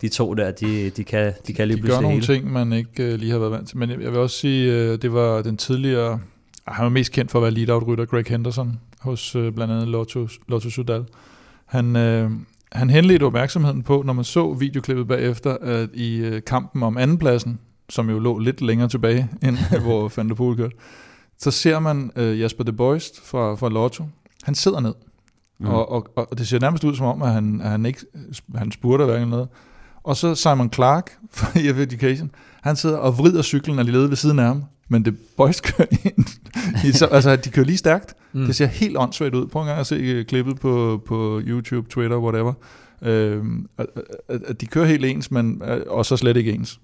De 0.00 0.08
to 0.08 0.34
der, 0.34 0.50
de, 0.50 0.90
de, 0.90 1.04
kan, 1.04 1.32
de 1.46 1.52
kan 1.52 1.68
lige 1.68 1.76
de 1.76 1.82
pludselig 1.82 2.02
gør 2.02 2.08
nogle 2.08 2.26
hele. 2.26 2.34
ting, 2.34 2.52
man 2.52 2.72
ikke 2.72 3.12
uh, 3.12 3.20
lige 3.20 3.32
har 3.32 3.38
været 3.38 3.52
vant 3.52 3.68
til. 3.68 3.78
Men 3.78 3.90
jeg, 3.90 4.00
jeg 4.00 4.10
vil 4.10 4.20
også 4.20 4.38
sige, 4.38 4.92
uh, 4.92 4.98
det 4.98 5.12
var 5.12 5.42
den 5.42 5.56
tidligere... 5.56 6.20
Han 6.68 6.82
var 6.82 6.90
mest 6.90 7.12
kendt 7.12 7.30
for 7.30 7.38
at 7.38 7.42
være 7.42 7.50
lead-out-rytter, 7.50 8.04
Greg 8.04 8.24
Henderson, 8.28 8.80
hos 9.00 9.36
uh, 9.36 9.52
blandt 9.52 9.72
andet 9.74 9.88
Lotto, 9.88 10.28
Lotto 10.48 10.70
Sudal. 10.70 11.04
Han, 11.66 11.86
uh, 11.86 12.32
han 12.72 12.90
henledte 12.90 13.24
opmærksomheden 13.24 13.82
på, 13.82 14.02
når 14.06 14.12
man 14.12 14.24
så 14.24 14.52
videoklippet 14.52 15.08
bagefter, 15.08 15.56
at 15.62 15.88
i 15.94 16.28
uh, 16.28 16.38
kampen 16.46 16.82
om 16.82 16.96
andenpladsen, 16.96 17.58
som 17.88 18.10
jo 18.10 18.18
lå 18.18 18.38
lidt 18.38 18.60
længere 18.60 18.88
tilbage, 18.88 19.28
end 19.46 19.80
hvor 19.82 20.12
Van 20.16 20.28
der 20.28 20.34
Poel 20.34 20.56
kørte, 20.56 20.76
så 21.38 21.50
ser 21.50 21.78
man 21.78 22.10
uh, 22.16 22.40
Jasper 22.40 22.64
de 22.64 22.72
Boist 22.72 23.20
fra, 23.26 23.54
fra 23.54 23.68
Lotto. 23.68 24.04
Han 24.42 24.54
sidder 24.54 24.80
ned. 24.80 24.94
Mm. 25.58 25.66
Og, 25.66 25.92
og, 25.92 26.08
og, 26.16 26.38
det 26.38 26.48
ser 26.48 26.60
nærmest 26.60 26.84
ud 26.84 26.94
som 26.94 27.06
om, 27.06 27.22
at 27.22 27.32
han, 27.32 27.60
at 27.60 27.70
han 27.70 27.86
ikke 27.86 28.00
han 28.54 28.72
spurter 28.72 29.04
hverken 29.04 29.28
noget. 29.28 29.48
Og 30.02 30.16
så 30.16 30.34
Simon 30.34 30.72
Clark 30.72 31.10
fra 31.32 31.60
EF 31.60 31.78
Education, 31.78 32.30
han 32.62 32.76
sidder 32.76 32.96
og 32.96 33.18
vrider 33.18 33.42
cyklen 33.42 33.78
alligevel 33.78 34.08
ved 34.08 34.16
siden 34.16 34.38
af 34.38 34.44
ham, 34.44 34.64
men 34.88 35.04
det 35.04 35.16
Boys 35.36 35.60
kører 35.60 35.88
ind. 36.04 36.26
Så, 36.92 37.06
altså, 37.06 37.36
de 37.36 37.50
kører 37.50 37.66
lige 37.66 37.78
stærkt. 37.78 38.14
Mm. 38.32 38.46
Det 38.46 38.56
ser 38.56 38.66
helt 38.66 38.96
åndssvagt 38.96 39.34
ud. 39.34 39.46
Prøv 39.46 39.62
en 39.62 39.68
gang 39.68 39.80
at 39.80 39.86
se 39.86 39.94
øh, 39.94 40.24
klippet 40.24 40.60
på, 40.60 41.02
på 41.06 41.40
YouTube, 41.44 41.88
Twitter, 41.90 42.18
whatever. 42.18 42.52
Øh, 43.02 43.44
at, 43.78 43.86
at 44.28 44.60
de 44.60 44.66
kører 44.66 44.86
helt 44.86 45.04
ens, 45.04 45.30
men 45.30 45.62
øh, 45.64 45.80
og 45.86 46.06
så 46.06 46.16
slet 46.16 46.36
ikke 46.36 46.52
ens. 46.52 46.80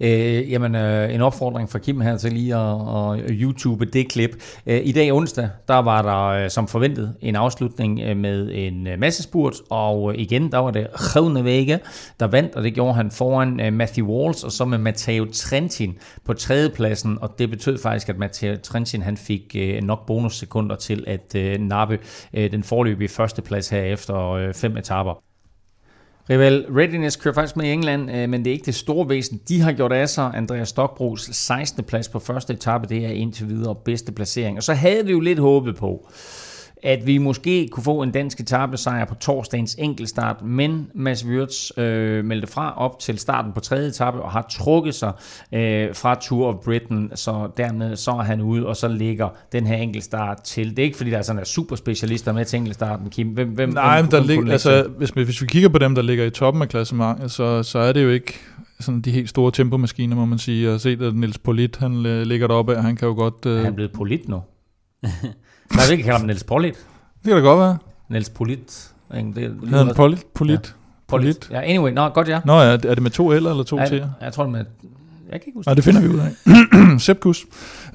Øh, 0.00 0.50
jamen, 0.52 0.74
øh, 0.74 1.14
en 1.14 1.20
opfordring 1.20 1.70
fra 1.70 1.78
Kim 1.78 2.00
her 2.00 2.16
til 2.16 2.32
lige 2.32 2.56
at, 2.56 3.20
at 3.20 3.30
YouTube 3.30 3.84
det 3.84 4.08
klip. 4.08 4.30
Øh, 4.66 4.80
I 4.84 4.92
dag 4.92 5.12
onsdag, 5.12 5.48
der 5.68 5.78
var 5.78 6.02
der 6.02 6.44
øh, 6.44 6.50
som 6.50 6.68
forventet 6.68 7.14
en 7.20 7.36
afslutning 7.36 8.00
øh, 8.00 8.16
med 8.16 8.50
en 8.54 8.86
øh, 8.86 8.98
masse 8.98 9.22
spurt, 9.22 9.54
og 9.70 10.12
øh, 10.12 10.20
igen, 10.20 10.52
der 10.52 10.58
var 10.58 10.70
det 10.70 10.86
Vega, 11.44 11.78
der 12.20 12.26
vandt, 12.26 12.54
og 12.54 12.62
det 12.62 12.74
gjorde 12.74 12.94
han 12.94 13.10
foran 13.10 13.60
øh, 13.60 13.72
Matthew 13.72 14.06
Walls, 14.06 14.44
og 14.44 14.52
så 14.52 14.64
med 14.64 14.78
Matteo 14.78 15.26
Trentin 15.32 15.98
på 16.24 16.32
tredjepladsen, 16.32 17.18
og 17.20 17.38
det 17.38 17.50
betød 17.50 17.78
faktisk, 17.78 18.08
at 18.08 18.18
Matteo 18.18 18.56
Trentin 18.62 19.02
han 19.02 19.16
fik 19.16 19.56
øh, 19.58 19.82
nok 19.82 20.06
bonussekunder 20.06 20.76
til 20.76 21.04
at 21.06 21.34
øh, 21.36 21.58
nappe 21.60 21.98
øh, 22.34 22.52
den 22.52 22.62
forløbige 22.62 23.08
førsteplads 23.08 23.68
her 23.68 23.82
efter 23.82 24.30
øh, 24.30 24.54
fem 24.54 24.76
etaper. 24.76 25.22
Rival 26.30 26.66
Readiness 26.76 27.16
kører 27.16 27.34
faktisk 27.34 27.56
med 27.56 27.64
i 27.64 27.72
England, 27.72 28.10
øh, 28.10 28.28
men 28.28 28.44
det 28.44 28.50
er 28.50 28.52
ikke 28.52 28.66
det 28.66 28.74
store 28.74 29.08
væsen. 29.08 29.40
De 29.48 29.60
har 29.60 29.72
gjort 29.72 29.92
af 29.92 30.08
sig 30.08 30.30
Andreas 30.34 30.68
Stokbros 30.68 31.28
16. 31.32 31.84
plads 31.84 32.08
på 32.08 32.18
første 32.18 32.52
etape. 32.52 32.86
Det 32.86 33.04
er 33.04 33.10
indtil 33.10 33.48
videre 33.48 33.74
bedste 33.74 34.12
placering. 34.12 34.56
Og 34.56 34.62
så 34.62 34.74
havde 34.74 35.06
vi 35.06 35.12
jo 35.12 35.20
lidt 35.20 35.38
håbet 35.38 35.76
på, 35.76 36.08
at 36.82 37.06
vi 37.06 37.18
måske 37.18 37.68
kunne 37.68 37.84
få 37.84 38.02
en 38.02 38.10
dansk 38.10 38.40
etappesejr 38.40 39.04
på 39.04 39.14
torsdagens 39.14 39.76
enkeltstart, 39.78 40.42
men 40.42 40.90
Mads 40.94 41.26
Wirtz 41.26 41.78
øh, 41.78 42.24
meldte 42.24 42.46
fra 42.46 42.74
op 42.76 42.98
til 42.98 43.18
starten 43.18 43.52
på 43.52 43.60
tredje 43.60 43.88
etape 43.88 44.22
og 44.22 44.30
har 44.30 44.46
trukket 44.50 44.94
sig 44.94 45.12
øh, 45.52 45.94
fra 45.94 46.14
Tour 46.14 46.48
of 46.48 46.64
Britain, 46.64 47.10
så 47.14 47.48
dermed 47.56 47.96
så 47.96 48.10
er 48.10 48.22
han 48.22 48.40
ude, 48.40 48.66
og 48.66 48.76
så 48.76 48.88
ligger 48.88 49.28
den 49.52 49.66
her 49.66 49.76
enkeltstart 49.76 50.42
til. 50.42 50.70
Det 50.70 50.78
er 50.78 50.82
ikke 50.82 50.96
fordi, 50.96 51.10
der 51.10 51.18
er 51.18 51.22
sådan 51.22 51.38
en 51.38 51.46
super 51.46 51.76
specialister 51.76 52.32
med 52.32 52.44
til 52.44 52.56
enkeltstarten, 52.56 53.10
Kim. 53.10 53.28
Hvem, 53.28 53.48
hvem, 53.48 53.68
Nej, 53.68 53.96
hvem, 53.96 54.04
men 54.04 54.10
der 54.12 54.26
ligger, 54.26 54.52
altså, 54.52 54.88
hvis, 54.98 55.10
hvis 55.10 55.42
vi 55.42 55.46
kigger 55.46 55.68
på 55.68 55.78
dem, 55.78 55.94
der 55.94 56.02
ligger 56.02 56.24
i 56.24 56.30
toppen 56.30 56.62
af 56.62 56.68
klassementet, 56.68 57.30
så, 57.30 57.62
så 57.62 57.78
er 57.78 57.92
det 57.92 58.02
jo 58.02 58.10
ikke 58.10 58.38
sådan 58.80 59.00
de 59.00 59.10
helt 59.10 59.28
store 59.28 59.50
tempomaskiner, 59.50 60.16
må 60.16 60.24
man 60.24 60.38
sige. 60.38 60.62
Jeg 60.62 60.70
har 60.70 60.78
set, 60.78 61.02
at 61.02 61.14
Niels 61.14 61.38
Polit, 61.38 61.76
han 61.76 62.02
ligger 62.02 62.46
deroppe, 62.46 62.76
og 62.76 62.84
han 62.84 62.96
kan 62.96 63.08
jo 63.08 63.14
godt... 63.14 63.46
Øh... 63.46 63.58
Er 63.58 63.64
han 63.64 63.74
blevet 63.74 63.92
Polit 63.92 64.28
nu? 64.28 64.40
Nej, 65.74 65.84
vi 65.90 65.96
kan 65.96 66.04
kalde 66.04 66.18
ham 66.18 66.26
Niels 66.26 66.44
Polit. 66.44 66.74
Det 66.74 67.24
kan 67.24 67.32
da 67.36 67.40
godt 67.40 67.58
være. 67.60 67.78
Niels 68.08 68.30
Polit. 68.30 68.90
Det, 69.12 69.34
Hedder 69.34 69.84
han 69.84 69.94
Polit? 69.94 70.26
Polit? 70.34 70.60
Ja. 70.64 70.72
Polit. 71.08 71.48
Ja, 71.50 71.60
anyway. 71.60 71.92
Nå, 71.92 72.08
godt 72.08 72.28
ja. 72.28 72.40
Nå 72.44 72.60
ja, 72.60 72.72
er 72.72 72.76
det 72.76 73.02
med 73.02 73.10
to 73.10 73.30
L 73.30 73.34
eller 73.34 73.62
to 73.62 73.78
T'er? 73.78 73.94
Jeg, 73.94 74.10
jeg 74.20 74.32
tror 74.32 74.44
det 74.44 74.52
med... 74.52 74.64
Jeg 75.32 75.40
kan 75.40 75.42
ikke 75.46 75.58
huske 75.58 75.68
Nej, 75.68 75.74
det 75.74 75.84
finder 75.84 76.00
vi 76.00 76.08
ud 76.08 76.18
af. 76.18 77.00
Sepkus. 77.06 77.46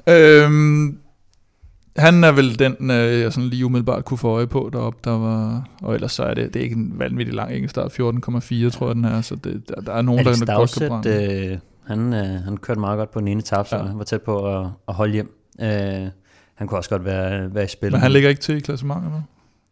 Øhm, 0.06 0.98
han 1.96 2.24
er 2.24 2.32
vel 2.32 2.58
den, 2.58 2.90
øh, 2.90 3.20
jeg 3.20 3.32
sådan 3.32 3.48
lige 3.48 3.66
umiddelbart 3.66 4.04
kunne 4.04 4.18
få 4.18 4.28
øje 4.28 4.46
på 4.46 4.70
deroppe, 4.72 4.98
der 5.04 5.18
var, 5.18 5.68
og 5.82 5.94
ellers 5.94 6.12
så 6.12 6.22
er 6.22 6.34
det, 6.34 6.54
det 6.54 6.60
er 6.60 6.64
ikke 6.64 6.76
en 6.76 6.92
vanvittig 6.98 7.34
lang 7.34 7.52
enkeltstart, 7.52 7.92
14,4 7.92 8.70
tror 8.70 8.86
jeg 8.86 8.94
den 8.94 9.04
er, 9.04 9.20
så 9.20 9.36
det, 9.36 9.68
der, 9.68 9.80
der 9.80 9.92
er 9.92 10.02
nogen, 10.02 10.26
Alex 10.26 10.38
der 10.38 10.54
Dowsett, 10.54 10.88
godt 10.90 11.04
kan 11.04 11.12
brænde. 11.12 11.46
Øh, 11.52 11.58
Han, 11.86 12.14
øh, 12.14 12.44
han 12.44 12.56
kørte 12.56 12.80
meget 12.80 12.98
godt 12.98 13.10
på 13.10 13.20
den 13.20 13.28
ene 13.28 13.40
etape, 13.40 13.68
så 13.68 13.76
ja. 13.76 13.82
han 13.82 13.98
var 13.98 14.04
tæt 14.04 14.22
på 14.22 14.58
at, 14.58 14.66
at 14.88 14.94
holde 14.94 15.12
hjem. 15.12 15.38
Øh, 15.60 16.06
han 16.54 16.66
kunne 16.66 16.78
også 16.78 16.90
godt 16.90 17.04
være, 17.04 17.54
være 17.54 17.64
i 17.64 17.68
spil. 17.68 17.92
Men 17.92 18.00
han 18.00 18.12
ligger 18.12 18.28
ikke 18.28 18.42
til 18.42 18.56
i 18.56 18.60
klassementet 18.60 19.10
nu? 19.12 19.22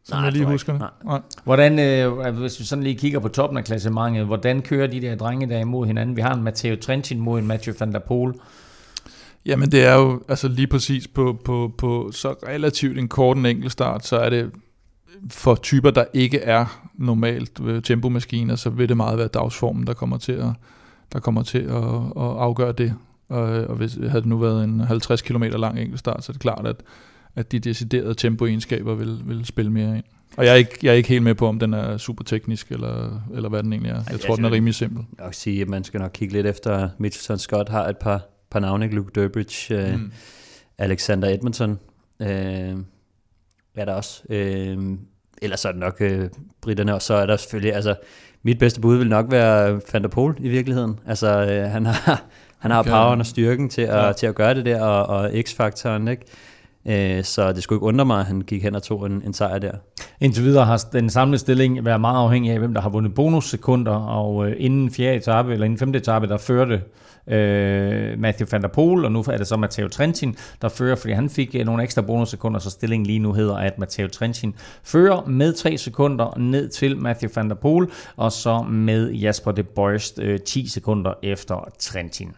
Som 0.04 0.16
Nej, 0.16 0.24
jeg 0.24 0.32
lige 0.32 0.44
husker 0.44 0.72
det. 0.72 0.80
ikke. 0.80 1.06
Nej. 1.06 1.20
Hvordan, 1.44 1.78
øh, 1.78 2.38
hvis 2.38 2.60
vi 2.60 2.64
sådan 2.64 2.82
lige 2.82 2.94
kigger 2.94 3.18
på 3.18 3.28
toppen 3.28 3.58
af 3.58 3.64
klassementet, 3.64 4.26
hvordan 4.26 4.62
kører 4.62 4.86
de 4.86 5.00
der 5.00 5.14
drenge 5.16 5.48
der 5.48 5.58
imod 5.58 5.86
hinanden? 5.86 6.16
Vi 6.16 6.20
har 6.20 6.34
en 6.34 6.42
Matteo 6.42 6.76
Trentin 6.76 7.20
mod 7.20 7.38
en 7.38 7.46
Mathieu 7.46 7.74
van 7.78 7.92
der 7.92 7.98
Poel. 7.98 8.34
Jamen 9.46 9.72
det 9.72 9.84
er 9.84 9.94
jo 9.94 10.22
altså 10.28 10.48
lige 10.48 10.66
præcis 10.66 11.08
på, 11.08 11.38
på, 11.44 11.72
på 11.78 12.10
så 12.12 12.34
relativt 12.48 12.98
en 12.98 13.08
kort 13.08 13.36
en 13.36 13.46
enkelt 13.46 13.72
start, 13.72 14.06
så 14.06 14.16
er 14.16 14.30
det 14.30 14.50
for 15.30 15.54
typer, 15.54 15.90
der 15.90 16.04
ikke 16.12 16.40
er 16.40 16.88
normalt 16.94 17.60
øh, 17.64 17.82
tempomaskiner, 17.82 18.56
så 18.56 18.70
vil 18.70 18.88
det 18.88 18.96
meget 18.96 19.18
være 19.18 19.28
dagsformen, 19.28 19.86
der 19.86 19.94
kommer 19.94 20.18
til 20.18 20.32
at, 20.32 20.48
der 21.12 21.20
kommer 21.20 21.42
til 21.42 21.58
at, 21.58 21.84
at 22.16 22.36
afgøre 22.38 22.72
det. 22.72 22.94
Og, 23.30 23.42
og 23.42 23.76
hvis 23.76 23.94
havde 23.94 24.20
det 24.20 24.26
nu 24.26 24.38
været 24.38 24.64
en 24.64 24.80
50 24.80 25.22
km 25.22 25.42
lang 25.42 25.80
enkelt 25.80 25.98
start, 25.98 26.24
så 26.24 26.32
er 26.32 26.34
det 26.34 26.42
klart, 26.42 26.66
at, 26.66 26.76
at 27.36 27.52
de 27.52 27.58
deciderede 27.58 28.14
tempoegenskaber 28.14 28.94
vil, 28.94 29.20
vil 29.24 29.46
spille 29.46 29.72
mere 29.72 29.96
ind. 29.96 30.04
Og 30.36 30.44
jeg 30.44 30.52
er, 30.52 30.56
ikke, 30.56 30.78
jeg 30.82 30.90
er 30.90 30.94
ikke 30.94 31.08
helt 31.08 31.22
med 31.22 31.34
på, 31.34 31.48
om 31.48 31.58
den 31.58 31.74
er 31.74 31.96
super 31.96 32.24
teknisk, 32.24 32.70
eller, 32.70 33.22
eller 33.34 33.48
hvad 33.48 33.62
den 33.62 33.72
egentlig 33.72 33.90
er. 33.90 33.94
Jeg 33.94 34.12
jeg 34.12 34.20
tror, 34.20 34.36
den 34.36 34.44
er 34.44 34.50
rimelig 34.50 34.74
simpel. 34.74 35.04
Jeg 35.18 35.26
vil 35.26 35.34
sige, 35.34 35.62
at 35.62 35.68
man 35.68 35.84
skal 35.84 36.00
nok 36.00 36.10
kigge 36.14 36.34
lidt 36.34 36.46
efter, 36.46 36.88
Mitchelton 36.98 37.38
Scott 37.38 37.68
har 37.68 37.88
et 37.88 37.98
par, 37.98 38.26
par 38.50 38.60
navne, 38.60 38.88
Luke 38.88 39.10
Durbridge, 39.14 39.74
øh, 39.74 39.94
mm. 39.94 40.12
Alexander 40.78 41.28
Edmondson, 41.28 41.78
øh, 42.20 42.76
er 43.74 43.84
der 43.84 43.92
også. 43.92 44.22
Øh, 44.30 44.78
ellers 45.42 45.64
er 45.64 45.70
det 45.72 45.80
nok 45.80 45.96
øh, 46.00 46.28
britterne, 46.60 46.94
og 46.94 47.02
så 47.02 47.14
er 47.14 47.26
der 47.26 47.36
selvfølgelig, 47.36 47.74
altså, 47.74 47.94
mit 48.42 48.58
bedste 48.58 48.80
bud 48.80 48.96
vil 48.96 49.08
nok 49.08 49.30
være 49.30 49.80
Van 49.92 50.02
der 50.02 50.08
Poel 50.08 50.34
i 50.38 50.48
virkeligheden. 50.48 50.98
Altså, 51.06 51.28
øh, 51.28 51.70
han 51.70 51.86
har, 51.86 52.24
han 52.60 52.70
har 52.70 52.82
poweren 52.82 53.20
og 53.20 53.26
styrken 53.26 53.68
til 53.68 53.82
at, 53.82 54.06
Ja. 54.06 54.12
til 54.12 54.26
at 54.26 54.34
gøre 54.34 54.54
det 54.54 54.64
der, 54.66 54.82
og, 54.82 55.06
og 55.06 55.30
x-faktoren, 55.46 56.08
ikke? 56.08 56.22
Øh, 57.18 57.24
så 57.24 57.52
det 57.52 57.62
skulle 57.62 57.76
ikke 57.76 57.86
undre 57.86 58.04
mig, 58.04 58.20
at 58.20 58.26
han 58.26 58.40
gik 58.40 58.62
hen 58.62 58.74
og 58.74 58.82
tog 58.82 59.06
en, 59.06 59.22
en 59.26 59.32
sejr 59.34 59.58
der. 59.58 59.72
Indtil 60.20 60.44
videre 60.44 60.64
har 60.64 60.84
den 60.92 61.10
samlede 61.10 61.38
stilling 61.38 61.84
været 61.84 62.00
meget 62.00 62.24
afhængig 62.24 62.52
af, 62.52 62.58
hvem 62.58 62.74
der 62.74 62.80
har 62.80 62.88
vundet 62.88 63.14
bonussekunder, 63.14 63.92
og 63.92 64.48
øh, 64.48 64.56
inden 64.58 64.90
fjerde 64.90 65.16
etape, 65.16 65.52
eller 65.52 65.64
inden 65.64 65.78
femte 65.78 65.98
etape, 65.98 66.26
der 66.26 66.38
førte 66.38 66.80
øh, 67.26 68.18
Matthew 68.18 68.48
van 68.52 68.62
der 68.62 68.68
Poel, 68.68 69.04
og 69.04 69.12
nu 69.12 69.24
er 69.28 69.36
det 69.36 69.46
så 69.46 69.56
Matteo 69.56 69.88
Trentin, 69.88 70.36
der 70.62 70.68
fører, 70.68 70.96
fordi 70.96 71.12
han 71.12 71.30
fik 71.30 71.54
øh, 71.54 71.64
nogle 71.66 71.82
ekstra 71.82 72.02
bonussekunder, 72.02 72.58
så 72.60 72.70
stillingen 72.70 73.06
lige 73.06 73.18
nu 73.18 73.32
hedder, 73.32 73.56
at 73.56 73.78
Matteo 73.78 74.08
Trentin 74.08 74.54
fører 74.84 75.26
med 75.26 75.52
3 75.52 75.78
sekunder 75.78 76.38
ned 76.38 76.68
til 76.68 76.96
Matthew 76.96 77.30
van 77.34 77.48
der 77.48 77.54
Poel, 77.54 77.86
og 78.16 78.32
så 78.32 78.62
med 78.62 79.10
Jasper 79.12 79.52
de 79.52 79.62
Boist 79.62 80.18
øh, 80.22 80.38
10 80.40 80.68
sekunder 80.68 81.12
efter 81.22 81.68
Trentin. 81.78 82.32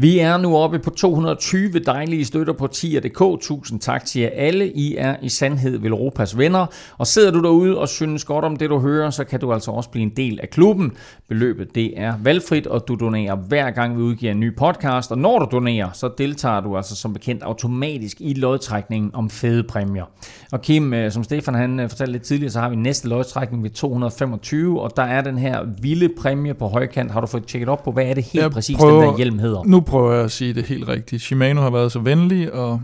Vi 0.00 0.18
er 0.18 0.36
nu 0.36 0.56
oppe 0.56 0.78
på 0.78 0.90
220 0.90 1.78
dejlige 1.78 2.24
støtter 2.24 2.52
på 2.52 2.66
tier.dk. 2.66 3.40
Tusind 3.42 3.80
tak 3.80 4.04
til 4.04 4.20
jer 4.22 4.28
alle. 4.34 4.68
I 4.72 4.96
er 4.96 5.16
i 5.22 5.28
sandhed 5.28 5.78
Velropas 5.78 6.38
venner. 6.38 6.66
Og 6.98 7.06
sidder 7.06 7.30
du 7.30 7.42
derude 7.42 7.78
og 7.78 7.88
synes 7.88 8.24
godt 8.24 8.44
om 8.44 8.56
det, 8.56 8.70
du 8.70 8.78
hører, 8.78 9.10
så 9.10 9.24
kan 9.24 9.40
du 9.40 9.52
altså 9.52 9.70
også 9.70 9.90
blive 9.90 10.02
en 10.02 10.12
del 10.16 10.38
af 10.42 10.50
klubben. 10.50 10.92
Beløbet 11.28 11.74
det 11.74 11.92
er 12.00 12.14
valgfrit, 12.22 12.66
og 12.66 12.88
du 12.88 12.94
donerer 12.94 13.36
hver 13.36 13.70
gang 13.70 13.96
vi 13.96 14.02
udgiver 14.02 14.32
en 14.32 14.40
ny 14.40 14.56
podcast. 14.56 15.10
Og 15.12 15.18
når 15.18 15.38
du 15.38 15.46
donerer, 15.52 15.88
så 15.92 16.10
deltager 16.18 16.60
du 16.60 16.76
altså 16.76 16.96
som 16.96 17.12
bekendt 17.12 17.42
automatisk 17.42 18.16
i 18.20 18.34
lodtrækningen 18.34 19.10
om 19.14 19.30
fede 19.30 19.62
præmier. 19.62 20.04
Og 20.52 20.62
Kim, 20.62 20.94
øh, 20.94 21.12
som 21.12 21.24
Stefan 21.24 21.54
han 21.54 21.80
øh, 21.80 21.88
fortalte 21.88 22.12
lidt 22.12 22.22
tidligere, 22.22 22.50
så 22.52 22.60
har 22.60 22.68
vi 22.68 22.76
næste 22.76 23.08
lodtrækning 23.08 23.62
ved 23.62 23.70
225, 23.70 24.80
og 24.80 24.90
der 24.96 25.02
er 25.02 25.20
den 25.20 25.38
her 25.38 25.58
vilde 25.82 26.08
præmie 26.20 26.54
på 26.54 26.66
højkant. 26.68 27.10
Har 27.10 27.20
du 27.20 27.26
fået 27.26 27.44
tjekket 27.46 27.68
op 27.68 27.82
på, 27.84 27.92
hvad 27.92 28.04
er 28.04 28.14
det 28.14 28.24
helt 28.24 28.42
Jeg 28.42 28.50
præcis, 28.50 28.76
prøver- 28.76 29.00
den 29.00 29.10
der 29.10 29.16
hjelm 29.16 29.38
hedder? 29.38 29.62
Nu 29.64 29.80
prøver 29.90 30.12
jeg 30.14 30.24
at 30.24 30.30
sige 30.30 30.54
det 30.54 30.64
helt 30.64 30.88
rigtigt. 30.88 31.22
Shimano 31.22 31.60
har 31.60 31.70
været 31.70 31.92
så 31.92 31.98
venlig 31.98 32.52
at, 32.54 32.78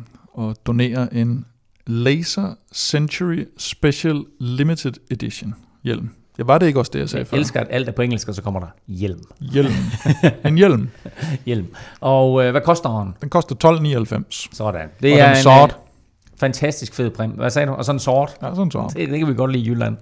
at 0.49 0.57
donere 0.66 1.14
en 1.14 1.45
Laser 1.87 2.55
Century 2.75 3.45
Special 3.59 4.25
Limited 4.40 4.92
Edition 5.11 5.55
hjelm. 5.85 6.11
Ja, 6.38 6.45
var 6.45 6.59
det 6.59 6.66
ikke 6.66 6.79
også 6.79 6.90
det, 6.95 6.99
jeg 6.99 7.09
sagde 7.09 7.21
Jeg 7.21 7.27
før? 7.27 7.37
elsker, 7.37 7.61
at 7.61 7.66
alt 7.71 7.88
er 7.88 7.92
på 7.92 8.03
engelsk, 8.03 8.29
og 8.29 8.35
så 8.35 8.42
kommer 8.42 8.61
der 8.61 8.66
hjelm. 8.88 9.21
Hjelm. 9.40 9.73
En 10.47 10.57
hjelm. 10.59 10.88
hjelm. 11.47 11.66
Og 12.01 12.45
øh, 12.45 12.51
hvad 12.51 12.61
koster 12.61 13.01
den? 13.05 13.14
Den 13.21 13.29
koster 13.31 13.55
12,99. 13.64 14.49
Sådan. 14.57 14.81
Og 14.83 14.88
Det 15.03 15.03
den 15.03 15.19
er 15.19 15.25
er 15.25 15.31
en 15.37 15.42
sort. 15.42 15.71
øh, 15.71 15.77
fantastisk 16.40 16.95
fed 16.95 17.11
præmie. 17.11 17.37
Hvad 17.37 17.51
sagde 17.51 17.66
du? 17.69 17.73
Og 17.73 17.85
sådan 17.85 17.99
sort. 17.99 18.37
Ja, 18.42 18.55
sådan 18.55 18.71
så. 18.71 18.92
Det, 18.97 19.09
det 19.09 19.19
kan 19.19 19.29
vi 19.29 19.35
godt 19.35 19.53
lide 19.53 19.64
i 19.64 19.69
Jylland. 19.71 19.97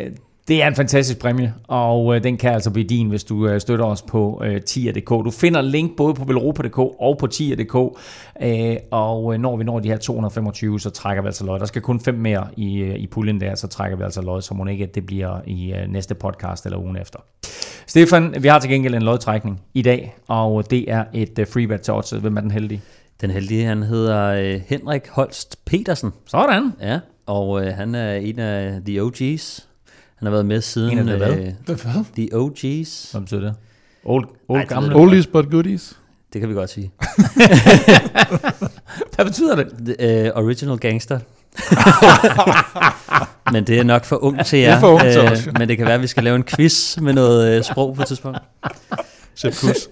øh, 0.08 0.12
det 0.50 0.64
er 0.64 0.68
en 0.68 0.76
fantastisk 0.76 1.20
præmie, 1.20 1.54
og 1.68 2.16
øh, 2.16 2.24
den 2.24 2.38
kan 2.38 2.54
altså 2.54 2.72
blive 2.72 2.88
din, 2.88 3.10
hvis 3.10 3.24
du 3.24 3.48
øh, 3.48 3.62
støtter 3.62 3.86
os 3.86 4.02
på 4.02 4.42
øh, 4.46 4.62
tier.dk. 4.62 5.10
Du 5.10 5.32
finder 5.32 5.62
link 5.62 5.98
både 5.98 6.14
på 6.14 6.26
velropa.dk 6.26 6.78
og 6.78 7.18
på 7.20 7.28
tier.dk, 7.28 8.00
øh, 8.42 8.76
og 8.92 9.34
øh, 9.34 9.40
når 9.40 9.58
vi 9.58 9.64
når 9.64 9.80
de 9.80 9.90
her 9.90 9.98
225, 9.98 10.80
så 10.80 10.90
trækker 10.90 11.24
vi 11.24 11.28
altså 11.28 11.46
lod. 11.46 11.60
Der 11.60 11.66
skal 11.66 11.82
kun 11.82 12.00
fem 12.00 12.16
mere 12.16 12.48
i, 12.58 12.78
øh, 12.78 12.96
i 12.96 13.08
puljen 13.08 13.42
der, 13.42 13.56
så 13.56 13.68
trækker 13.68 13.98
vi 13.98 14.04
altså 14.04 14.22
lod, 14.22 14.42
så 14.42 14.54
må 14.54 14.66
ikke, 14.66 14.84
at 14.84 14.96
det 14.96 15.06
bliver 15.06 15.40
i 15.48 15.74
øh, 15.74 15.88
næste 15.88 16.16
podcast 16.16 16.66
eller 16.66 16.78
ugen 16.78 16.98
efter. 16.98 17.20
Stefan, 17.88 18.36
vi 18.40 18.48
har 18.48 18.60
til 18.60 18.70
gengæld 18.70 18.96
en 18.96 19.02
lodtrækning 19.02 19.62
i 19.74 19.82
dag, 19.82 20.16
og 20.28 20.72
det 20.72 20.92
er 20.92 21.04
et 21.14 21.40
øh, 21.40 21.48
free 21.48 21.68
bet 21.68 21.82
til 21.82 21.94
oddset. 21.94 22.22
Hvem 22.22 22.38
er 22.38 22.42
den 22.42 22.52
heldige? 22.52 22.82
Den 23.22 23.32
heldige, 23.32 23.66
han 23.66 23.84
hedder 23.84 24.26
øh, 24.26 24.62
Henrik 24.68 25.08
Holst 25.10 25.66
Petersen. 25.66 26.12
Sådan. 26.26 26.72
Ja, 26.82 27.00
og 27.26 27.66
øh, 27.66 27.74
han 27.74 27.96
er 27.96 28.14
en 28.14 28.40
af 28.40 28.82
The 28.86 29.02
OG's. 29.02 29.69
Han 30.20 30.26
har 30.26 30.32
været 30.32 30.46
med 30.46 30.62
siden... 30.62 30.92
En 30.92 31.10
af 31.10 31.20
de 31.20 31.26
hvad? 31.26 31.38
øh, 31.38 31.54
Hvad? 31.66 32.04
The 32.16 32.30
OG's. 32.34 33.12
Hvad 33.12 33.22
betyder 33.22 33.42
det? 33.42 33.56
Old, 34.06 34.26
old 34.48 34.60
Ej, 34.60 34.66
gamle. 34.66 34.96
Oldies 34.96 35.28
but 35.28 35.52
goodies. 35.52 35.98
Det 36.34 36.42
kan 36.42 36.50
vi 36.50 36.54
godt 36.54 36.70
sige. 36.70 36.92
Hvad 39.16 39.26
betyder 39.26 39.56
det? 39.56 39.96
The, 40.00 40.32
uh, 40.36 40.44
original 40.44 40.78
Gangster. 40.78 41.20
men 43.54 43.68
det 43.68 43.80
er 43.80 43.84
nok 43.84 44.06
for 44.06 44.24
ung 44.24 44.46
til 44.46 44.60
jer. 44.60 44.68
Det 44.70 44.76
er 44.76 44.80
for 44.80 44.92
ung 44.94 45.02
til 45.02 45.18
Øh, 45.22 45.32
os. 45.32 45.48
Men 45.60 45.70
det 45.70 45.78
kan 45.78 45.86
være, 45.86 45.96
at 45.96 46.02
vi 46.02 46.08
skal 46.08 46.24
lave 46.24 46.36
en 46.36 46.44
quiz 46.44 46.98
med 46.98 47.14
noget 47.14 47.58
øh, 47.58 47.64
sprog 47.64 47.96
på 47.96 48.02
et 48.02 48.08
tidspunkt. 48.08 48.40
Sæt 49.36 49.58
kus. 49.62 49.88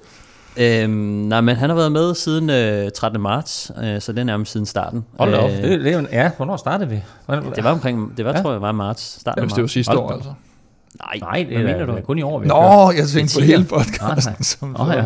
Øhm, 0.59 0.89
nej, 0.91 1.41
men 1.41 1.55
han 1.55 1.69
har 1.69 1.75
været 1.77 1.91
med 1.91 2.15
siden 2.15 2.49
øh, 2.49 2.91
13. 2.95 3.21
marts, 3.21 3.71
øh, 3.83 4.01
så 4.01 4.11
det 4.11 4.19
er 4.19 4.23
nærmest 4.23 4.51
siden 4.51 4.65
starten. 4.65 5.05
Hold 5.19 5.31
da 5.31 5.37
op. 5.37 5.49
Øh, 5.49 5.55
Det, 5.57 5.79
det, 5.79 5.93
er 5.93 5.99
jo- 5.99 6.07
ja, 6.11 6.31
hvornår 6.37 6.57
startede 6.57 6.89
vi? 6.89 7.01
Hvornår- 7.25 7.49
det 7.53 7.63
var 7.63 7.71
omkring, 7.71 8.17
det 8.17 8.25
var, 8.25 8.31
Ja. 8.35 8.41
tror 8.41 8.51
jeg, 8.51 8.61
var 8.61 8.71
marts. 8.71 9.19
Starten 9.21 9.39
af 9.39 9.43
Jamen, 9.43 9.55
det 9.55 9.61
var 9.61 9.67
sidste 9.67 9.89
Hold 9.89 9.99
år, 9.99 10.11
altså. 10.11 10.29
Nej, 10.99 11.17
Nej, 11.21 11.45
det 11.49 11.57
er, 11.57 11.63
mener 11.63 11.85
du? 11.85 11.91
det 11.91 11.97
er 11.99 12.03
kun 12.03 12.17
i 12.17 12.21
år, 12.21 12.39
vi 12.39 12.47
har 12.47 12.53
kørt. 12.55 12.77
Nå, 12.87 12.91
jeg 12.91 13.07
tænkte 13.07 13.35
på 13.39 13.45
hele 13.45 13.63
podcasten. 13.65 14.31
nej. 14.33 14.41
Som 14.41 14.75
Åh, 14.81 14.87
ja. 14.93 15.03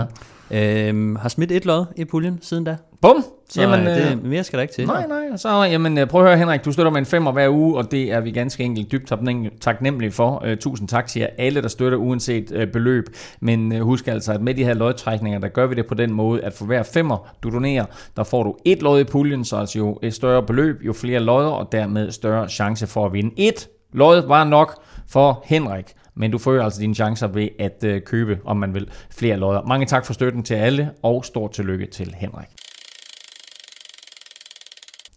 Øhm, 0.54 1.16
har 1.16 1.30
smidt 1.30 1.52
et 1.52 1.66
lod 1.66 1.86
i 1.96 2.06
puljen 2.06 2.40
siden 2.42 2.64
da. 2.64 2.78
Bum! 3.02 3.26
Så 3.50 3.62
Jamen, 3.62 3.80
jamen, 3.80 4.04
det, 4.04 4.12
øh, 4.12 4.26
mere 4.26 4.44
skal 4.44 4.58
der 4.58 4.62
ikke 4.62 4.74
til. 4.74 4.88
Nej, 4.88 5.08
nej. 5.08 5.38
Så 5.38 5.50
jamen, 5.64 5.98
øh, 5.98 6.08
prøv 6.08 6.22
at 6.22 6.28
høre, 6.28 6.38
Henrik. 6.38 6.66
Du 6.66 6.72
støtter 6.72 6.92
med 6.92 7.00
en 7.00 7.06
femmer 7.06 7.32
hver 7.32 7.50
uge, 7.50 7.78
og 7.78 7.92
det 7.92 8.12
er 8.12 8.20
vi 8.20 8.32
ganske 8.32 8.64
enkelt 8.64 8.92
dybt 8.92 9.12
taknem- 9.12 9.60
taknemmelige 9.62 10.12
for. 10.12 10.44
Uh, 10.48 10.58
tusind 10.58 10.88
tak 10.88 11.08
til 11.08 11.20
jer 11.20 11.28
alle, 11.38 11.62
der 11.62 11.68
støtter 11.68 11.98
uanset 11.98 12.52
uh, 12.52 12.72
beløb. 12.74 13.06
Men 13.42 13.72
uh, 13.72 13.80
husk 13.80 14.08
altså, 14.08 14.34
at 14.34 14.42
med 14.42 14.54
de 14.54 14.64
her 14.64 14.74
lodtrækninger, 14.74 15.40
der 15.40 15.48
gør 15.48 15.68
vi 15.68 15.76
det 15.76 15.86
på 15.88 15.94
den 15.94 16.14
måde, 16.14 16.44
at 16.44 16.54
for 16.54 16.66
hver 16.66 16.84
femmer, 16.84 17.28
du 17.44 17.50
donerer, 17.50 17.86
der 18.18 18.24
får 18.24 18.44
du 18.44 18.56
et 18.66 18.82
lod 18.82 19.00
i 19.00 19.04
puljen, 19.04 19.46
så 19.46 19.56
altså 19.58 19.78
jo 19.80 20.00
et 20.04 20.14
større 20.14 20.44
beløb, 20.44 20.82
jo 20.86 20.94
flere 20.94 21.20
lodder, 21.20 21.50
og 21.50 21.72
dermed 21.72 22.12
større 22.12 22.50
chance 22.50 22.88
for 22.88 23.06
at 23.06 23.14
vinde. 23.14 23.32
Et 23.38 23.68
lod 23.94 24.28
var 24.28 24.44
nok 24.44 24.82
for 25.08 25.44
Henrik. 25.46 25.86
Men 26.16 26.32
du 26.32 26.38
får 26.38 26.54
jo 26.54 26.64
altså 26.64 26.82
dine 26.82 26.96
chancer 26.96 27.28
ved 27.28 27.50
at 27.60 27.84
øh, 27.84 28.02
købe, 28.02 28.40
om 28.46 28.58
man 28.58 28.74
vil, 28.74 28.90
flere 29.12 29.38
lodder. 29.38 29.62
Mange 29.62 29.86
tak 29.86 30.06
for 30.06 30.14
støtten 30.14 30.44
til 30.44 30.54
alle, 30.54 30.92
og 31.04 31.26
stort 31.26 31.52
tillykke 31.52 31.86
til 31.86 32.16
Henrik. 32.18 32.48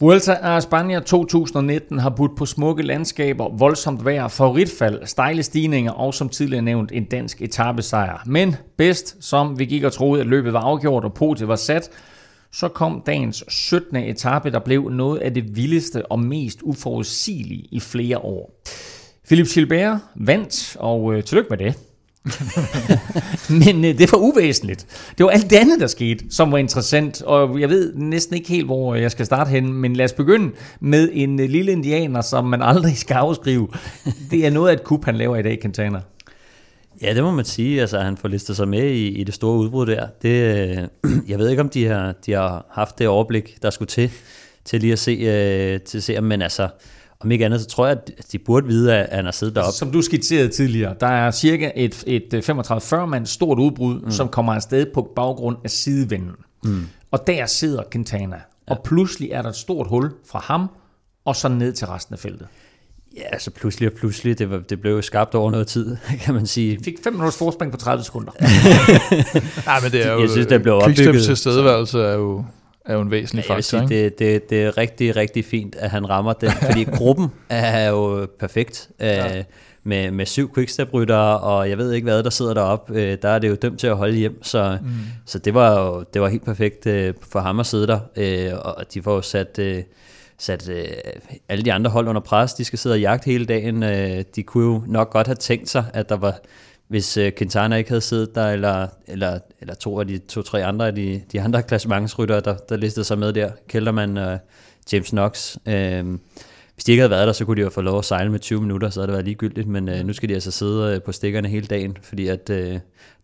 Vuelta 0.00 0.32
a 0.42 0.58
España 0.58 1.00
2019 1.00 1.98
har 1.98 2.10
budt 2.10 2.36
på 2.36 2.46
smukke 2.46 2.82
landskaber, 2.82 3.48
voldsomt 3.58 4.04
vejr, 4.04 4.28
favoritfald, 4.28 5.06
stejle 5.06 5.42
stigninger 5.42 5.92
og 5.92 6.14
som 6.14 6.28
tidligere 6.28 6.62
nævnt 6.62 6.92
en 6.92 7.04
dansk 7.04 7.42
etappesejr. 7.42 8.22
Men 8.26 8.56
bedst, 8.76 9.24
som 9.24 9.58
vi 9.58 9.64
gik 9.64 9.84
og 9.84 9.92
troede, 9.92 10.20
at 10.20 10.26
løbet 10.26 10.52
var 10.52 10.60
afgjort 10.60 11.04
og 11.04 11.14
podiet 11.14 11.48
var 11.48 11.56
sat, 11.56 11.90
så 12.52 12.68
kom 12.68 13.02
dagens 13.06 13.44
17. 13.48 13.96
etape, 13.96 14.50
der 14.50 14.58
blev 14.58 14.88
noget 14.88 15.18
af 15.18 15.34
det 15.34 15.56
vildeste 15.56 16.06
og 16.06 16.18
mest 16.18 16.58
uforudsigelige 16.62 17.68
i 17.70 17.80
flere 17.80 18.18
år. 18.18 18.62
Philip 19.26 19.46
Gilbert 19.46 19.98
vandt, 20.14 20.76
og 20.80 21.14
øh, 21.14 21.24
tillykke 21.24 21.50
med 21.50 21.58
det. 21.58 21.74
Men 23.66 23.84
øh, 23.84 23.98
det 23.98 24.12
var 24.12 24.18
uvæsentligt. 24.18 24.86
Det 25.18 25.24
var 25.24 25.30
alt 25.30 25.50
det 25.50 25.56
andet, 25.56 25.80
der 25.80 25.86
skete, 25.86 26.24
som 26.30 26.52
var 26.52 26.58
interessant. 26.58 27.22
Og 27.22 27.60
jeg 27.60 27.68
ved 27.68 27.94
næsten 27.94 28.36
ikke 28.36 28.48
helt, 28.48 28.66
hvor 28.66 28.94
jeg 28.94 29.10
skal 29.10 29.26
starte 29.26 29.50
hen. 29.50 29.72
Men 29.72 29.96
lad 29.96 30.04
os 30.04 30.12
begynde 30.12 30.52
med 30.80 31.10
en 31.12 31.40
øh, 31.40 31.48
lille 31.48 31.72
indianer, 31.72 32.20
som 32.20 32.44
man 32.44 32.62
aldrig 32.62 32.96
skal 32.96 33.14
afskrive. 33.14 33.68
Det 34.30 34.46
er 34.46 34.50
noget 34.50 34.68
af 34.68 34.72
et 34.72 34.84
kup, 34.84 35.04
han 35.04 35.16
laver 35.16 35.36
i 35.36 35.42
dag, 35.42 35.58
Quintana. 35.62 36.00
Ja, 37.02 37.14
det 37.14 37.22
må 37.22 37.30
man 37.30 37.44
sige. 37.44 37.80
Altså, 37.80 37.98
han 37.98 38.16
får 38.16 38.28
listet 38.28 38.56
sig 38.56 38.68
med 38.68 38.90
i, 38.90 39.08
i 39.08 39.24
det 39.24 39.34
store 39.34 39.58
udbrud 39.58 39.86
der. 39.86 40.06
Det, 40.22 40.68
øh, 41.04 41.12
jeg 41.30 41.38
ved 41.38 41.50
ikke, 41.50 41.62
om 41.62 41.68
de 41.68 41.86
har, 41.86 42.14
de 42.26 42.32
har 42.32 42.66
haft 42.70 42.98
det 42.98 43.08
overblik, 43.08 43.62
der 43.62 43.70
skulle 43.70 43.88
til, 43.88 44.10
til 44.64 44.80
lige 44.80 44.92
at 44.92 44.98
se, 44.98 45.10
øh, 45.10 45.80
til 45.80 45.98
at 45.98 46.04
se 46.04 46.20
men 46.20 46.42
altså, 46.42 46.68
om 47.24 47.30
ikke 47.30 47.44
andet, 47.44 47.60
så 47.60 47.66
tror 47.66 47.86
jeg, 47.86 47.96
at 48.18 48.32
de 48.32 48.38
burde 48.38 48.66
vide, 48.66 48.94
at 48.94 49.16
han 49.16 49.24
har 49.24 49.32
siddet 49.32 49.56
deroppe. 49.56 49.76
Som 49.76 49.90
du 49.90 50.02
skitserede 50.02 50.48
tidligere, 50.48 50.94
der 51.00 51.06
er 51.06 51.30
cirka 51.30 51.70
et, 51.76 52.04
et 52.06 52.50
35-40 52.50 53.06
mand 53.06 53.26
stort 53.26 53.58
udbrud, 53.58 54.00
mm. 54.00 54.10
som 54.10 54.28
kommer 54.28 54.54
afsted 54.54 54.86
på 54.94 55.12
baggrund 55.16 55.56
af 55.64 55.70
sidevinden. 55.70 56.32
Mm. 56.64 56.86
Og 57.10 57.26
der 57.26 57.46
sidder 57.46 57.82
Quintana. 57.92 58.36
Ja. 58.36 58.74
Og 58.74 58.80
pludselig 58.84 59.30
er 59.30 59.42
der 59.42 59.48
et 59.48 59.56
stort 59.56 59.86
hul 59.86 60.10
fra 60.30 60.38
ham, 60.38 60.70
og 61.24 61.36
så 61.36 61.48
ned 61.48 61.72
til 61.72 61.86
resten 61.86 62.12
af 62.12 62.18
feltet. 62.18 62.46
Ja, 63.16 63.22
altså 63.32 63.50
pludselig 63.50 63.88
og 63.88 63.94
pludselig, 63.98 64.38
det, 64.38 64.50
var, 64.50 64.58
det 64.58 64.80
blev 64.80 64.92
jo 64.92 65.02
skabt 65.02 65.34
over 65.34 65.50
noget 65.50 65.66
tid, 65.66 65.96
kan 66.24 66.34
man 66.34 66.46
sige. 66.46 66.78
Fik 66.84 66.94
5 67.04 67.12
minutters 67.12 67.38
forspring 67.38 67.72
på 67.72 67.78
30 67.78 68.04
sekunder. 68.04 68.32
Nej, 69.66 69.80
men 69.82 69.92
det 69.92 70.06
er 70.06 70.12
jo... 70.12 70.20
Jeg 70.20 70.30
synes, 70.30 70.46
det 70.46 70.62
blev 70.62 70.74
opbygget. 70.74 71.24
tilstedeværelse 71.24 71.98
er 71.98 72.14
jo 72.14 72.44
er 72.84 72.94
jo 72.94 73.00
en 73.00 73.10
væsentlig 73.10 73.44
ja, 73.48 73.54
faktor. 73.54 73.86
Sige, 73.86 74.04
det, 74.04 74.18
det, 74.18 74.50
det 74.50 74.62
er 74.62 74.78
rigtig, 74.78 75.16
rigtig 75.16 75.44
fint, 75.44 75.76
at 75.76 75.90
han 75.90 76.10
rammer 76.10 76.32
den, 76.32 76.50
fordi 76.50 76.84
gruppen 76.98 77.28
er 77.48 77.88
jo 77.88 78.26
perfekt. 78.38 78.88
Ja. 79.00 79.38
Øh, 79.38 79.44
med, 79.86 80.10
med 80.10 80.26
syv 80.26 80.54
quickstep-ryttere, 80.54 81.40
og 81.40 81.70
jeg 81.70 81.78
ved 81.78 81.92
ikke 81.92 82.04
hvad, 82.04 82.22
der 82.22 82.30
sidder 82.30 82.54
deroppe. 82.54 83.00
Øh, 83.00 83.18
der 83.22 83.28
er 83.28 83.38
det 83.38 83.48
jo 83.48 83.54
dømt 83.54 83.80
til 83.80 83.86
at 83.86 83.96
holde 83.96 84.16
hjem, 84.16 84.42
så, 84.42 84.78
mm. 84.82 84.88
så 85.26 85.38
det 85.38 85.54
var 85.54 85.80
jo 85.80 86.04
det 86.14 86.22
var 86.22 86.28
helt 86.28 86.44
perfekt 86.44 86.86
øh, 86.86 87.14
for 87.30 87.40
ham 87.40 87.60
at 87.60 87.66
sidde 87.66 87.86
der, 87.86 88.00
øh, 88.16 88.58
og 88.64 88.94
de 88.94 89.02
får 89.02 89.14
jo 89.14 89.22
sat... 89.22 89.58
Øh, 89.58 89.82
sat 90.38 90.68
øh, 90.68 90.84
alle 91.48 91.64
de 91.64 91.72
andre 91.72 91.90
hold 91.90 92.08
under 92.08 92.20
pres. 92.20 92.54
De 92.54 92.64
skal 92.64 92.78
sidde 92.78 92.94
og 92.94 93.00
jagte 93.00 93.26
hele 93.26 93.44
dagen. 93.44 93.82
Øh, 93.82 94.24
de 94.36 94.42
kunne 94.42 94.64
jo 94.64 94.82
nok 94.86 95.10
godt 95.10 95.26
have 95.26 95.34
tænkt 95.34 95.68
sig, 95.68 95.84
at 95.92 96.08
der 96.08 96.16
var, 96.16 96.38
hvis 96.94 97.16
øh, 97.16 97.32
Quintana 97.38 97.76
ikke 97.76 97.90
havde 97.90 98.00
siddet 98.00 98.34
der, 98.34 98.50
eller, 98.50 98.86
eller, 99.06 99.38
eller 99.60 99.74
to 99.74 100.00
af 100.00 100.06
de 100.06 100.18
to-tre 100.18 100.64
andre 100.64 100.86
af 100.86 100.94
de, 100.94 101.22
de 101.32 101.40
andre 101.40 101.62
klassementsryttere, 101.62 102.40
der, 102.40 102.56
der 102.56 102.76
listede 102.76 103.04
sig 103.04 103.18
med 103.18 103.32
der, 103.32 103.50
Kelderman 103.68 104.16
og 104.16 104.38
James 104.92 105.10
Knox. 105.10 105.56
Øh, 105.66 106.04
hvis 106.74 106.84
de 106.84 106.92
ikke 106.92 107.00
havde 107.00 107.10
været 107.10 107.26
der, 107.26 107.32
så 107.32 107.44
kunne 107.44 107.56
de 107.56 107.60
jo 107.60 107.70
få 107.70 107.80
lov 107.80 107.98
at 107.98 108.04
sejle 108.04 108.30
med 108.30 108.38
20 108.38 108.60
minutter, 108.60 108.90
så 108.90 109.00
havde 109.00 109.06
det 109.06 109.12
været 109.12 109.24
ligegyldigt, 109.24 109.68
men 109.68 109.88
øh, 109.88 110.04
nu 110.04 110.12
skal 110.12 110.28
de 110.28 110.34
altså 110.34 110.50
sidde 110.50 110.94
øh, 110.94 111.02
på 111.02 111.12
stikkerne 111.12 111.48
hele 111.48 111.66
dagen, 111.66 111.96
fordi 112.02 112.28
at 112.28 112.50
øh, 112.50 112.72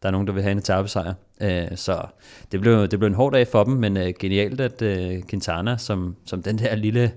der 0.03 0.09
er 0.09 0.11
nogen, 0.11 0.27
der 0.27 0.33
vil 0.33 0.43
have 0.43 0.53
en 0.53 0.59
etappesejr. 0.59 1.15
Øh, 1.43 1.77
så 1.77 2.03
det 2.53 2.61
blev, 2.61 2.89
det 2.89 2.99
blev 2.99 3.07
en 3.07 3.15
hård 3.15 3.33
dag 3.33 3.49
for 3.49 3.65
dem, 3.65 3.75
men 3.75 3.97
øh, 3.97 4.13
genialt, 4.19 4.61
at 4.61 4.83
øh, 4.83 5.23
Quintana, 5.29 5.77
som, 5.77 6.17
som 6.27 6.43
den 6.43 6.59
der 6.59 6.75
lille 6.75 7.13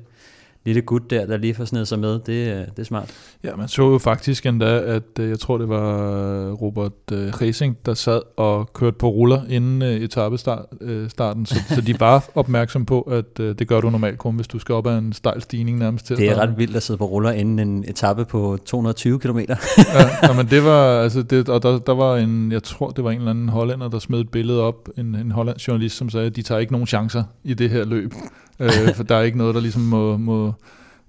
lille 0.66 0.82
gut 0.82 1.10
der, 1.10 1.26
der 1.26 1.38
lige 1.38 1.54
får 1.54 1.66
snedet 1.66 1.88
sig 1.88 2.00
med, 2.00 2.20
det, 2.20 2.34
øh, 2.34 2.58
det 2.58 2.80
er 2.80 2.84
smart. 2.84 3.12
Ja, 3.44 3.56
man 3.56 3.68
så 3.68 3.92
jo 3.92 3.98
faktisk 3.98 4.46
endda, 4.46 4.80
at 4.80 5.20
øh, 5.20 5.30
jeg 5.30 5.40
tror, 5.40 5.58
det 5.58 5.70
var 5.70 6.52
Robert 6.52 6.92
øh, 7.12 7.42
Racing, 7.42 7.78
der 7.86 7.94
sad 7.94 8.22
og 8.38 8.74
kørte 8.74 8.98
på 8.98 9.08
ruller 9.08 9.42
inden 9.50 9.82
etappestarten, 9.82 11.46
så, 11.46 11.56
så 11.70 11.82
de 11.82 12.00
var 12.00 12.26
opmærksom 12.36 12.86
på, 12.86 13.02
at 13.02 13.38
det 13.38 13.68
gør 13.68 13.82
du 13.82 13.90
normalt 13.90 14.18
kun, 14.18 14.36
hvis 14.36 14.48
du 14.48 14.60
skal 14.60 14.76
op 14.76 14.88
ad 14.88 14.98
en 14.98 15.14
stejl 15.14 15.42
stigning 15.42 15.78
nærmest 15.78 16.06
til 16.06 16.18
Det 16.18 16.30
er 16.30 16.36
ret 16.36 16.58
vildt 16.58 16.76
at 16.76 16.84
sidde 16.84 16.98
på 16.98 17.06
ruller 17.06 17.32
inden 17.32 17.60
en 17.60 17.86
etape 17.88 18.26
på 18.26 18.58
220 18.66 19.20
km. 19.20 19.40
ja, 19.40 20.34
men 20.38 20.48
det 20.48 20.64
var, 20.64 21.02
altså 21.02 21.24
det, 21.24 21.50
og 21.50 21.64
der, 21.64 21.80
der 21.80 21.94
var 21.94 22.18
en, 22.18 22.52
jeg 22.52 22.64
tror, 22.64 22.90
det 22.90 23.04
var 23.04 23.12
en 23.12 23.18
eller 23.18 23.32
anden 23.32 23.50
hollænder, 23.50 23.88
der 23.88 24.00
smed 24.00 24.20
et 24.20 24.30
billede 24.30 24.62
op, 24.62 24.90
en, 24.98 25.16
en 25.16 25.32
hollandsk 25.32 25.68
journalist, 25.68 25.98
som 25.98 26.10
sagde, 26.10 26.28
at 26.28 26.36
de 26.36 26.42
tager 26.42 26.60
ikke 26.60 26.72
nogen 26.72 26.88
chancer 26.88 27.24
i 27.44 27.54
det 27.54 27.70
her 27.70 27.86
løb 27.86 28.14
øh, 28.60 28.96
for 28.96 29.04
der 29.04 29.16
er 29.16 29.22
ikke 29.22 29.38
noget, 29.38 29.56
der 29.56 29.62
ligesom 29.62 29.82
må, 29.82 30.18
må, 30.18 30.54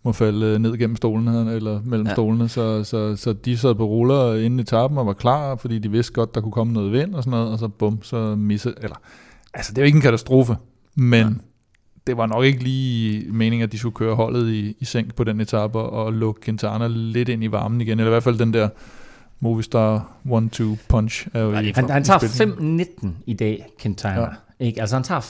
må 0.03 0.13
falde 0.13 0.59
ned 0.59 0.79
gennem 0.79 0.97
stolene 0.97 1.55
eller 1.55 1.81
mellem 1.85 2.07
ja. 2.07 2.13
stolene, 2.13 2.49
så, 2.49 2.85
så, 2.85 3.17
så 3.17 3.33
de 3.33 3.59
sad 3.59 3.75
på 3.75 3.85
ruller 3.85 4.35
inden 4.35 4.61
i 4.61 4.65
tappen 4.65 4.99
og 4.99 5.07
var 5.07 5.13
klar, 5.13 5.57
fordi 5.57 5.79
de 5.79 5.91
vidste 5.91 6.13
godt, 6.13 6.35
der 6.35 6.41
kunne 6.41 6.53
komme 6.53 6.73
noget 6.73 6.93
vind 6.93 7.15
og 7.15 7.23
sådan 7.23 7.39
noget, 7.39 7.53
og 7.53 7.59
så 7.59 7.69
bum, 7.69 8.03
så 8.03 8.35
misse, 8.35 8.75
eller, 8.83 8.97
altså 9.55 9.73
det 9.73 9.79
er 9.79 9.83
jo 9.83 9.87
ikke 9.87 9.97
en 9.97 10.03
katastrofe, 10.03 10.57
men 10.95 11.23
ja. 11.23 11.31
det 12.07 12.17
var 12.17 12.27
nok 12.27 12.45
ikke 12.45 12.63
lige 12.63 13.33
meningen, 13.33 13.63
at 13.63 13.73
de 13.73 13.79
skulle 13.79 13.95
køre 13.95 14.15
holdet 14.15 14.49
i, 14.49 14.77
i 14.81 14.85
sænk 14.85 15.15
på 15.15 15.25
den 15.25 15.41
etape 15.41 15.79
og 15.79 16.13
lukke 16.13 16.41
Quintana 16.41 16.87
lidt 16.87 17.29
ind 17.29 17.45
i 17.45 17.53
varmen 17.53 17.81
igen, 17.81 17.99
eller 17.99 18.11
i 18.11 18.15
hvert 18.15 18.23
fald 18.23 18.39
den 18.39 18.53
der 18.53 18.69
Movistar 19.41 20.13
1-2 20.27 20.63
punch 20.89 21.27
er 21.35 21.41
jo 21.41 21.53
ja, 21.53 21.61
i, 21.61 21.73
han, 21.75 21.91
han 21.91 22.05
tager 22.05 22.19
5-19 23.03 23.09
i 23.27 23.35
dag, 23.35 23.67
Quintana. 23.81 24.21
Ja. 24.21 24.29
Ikke? 24.65 24.81
Altså 24.81 24.97
han 24.97 25.03
tager 25.03 25.21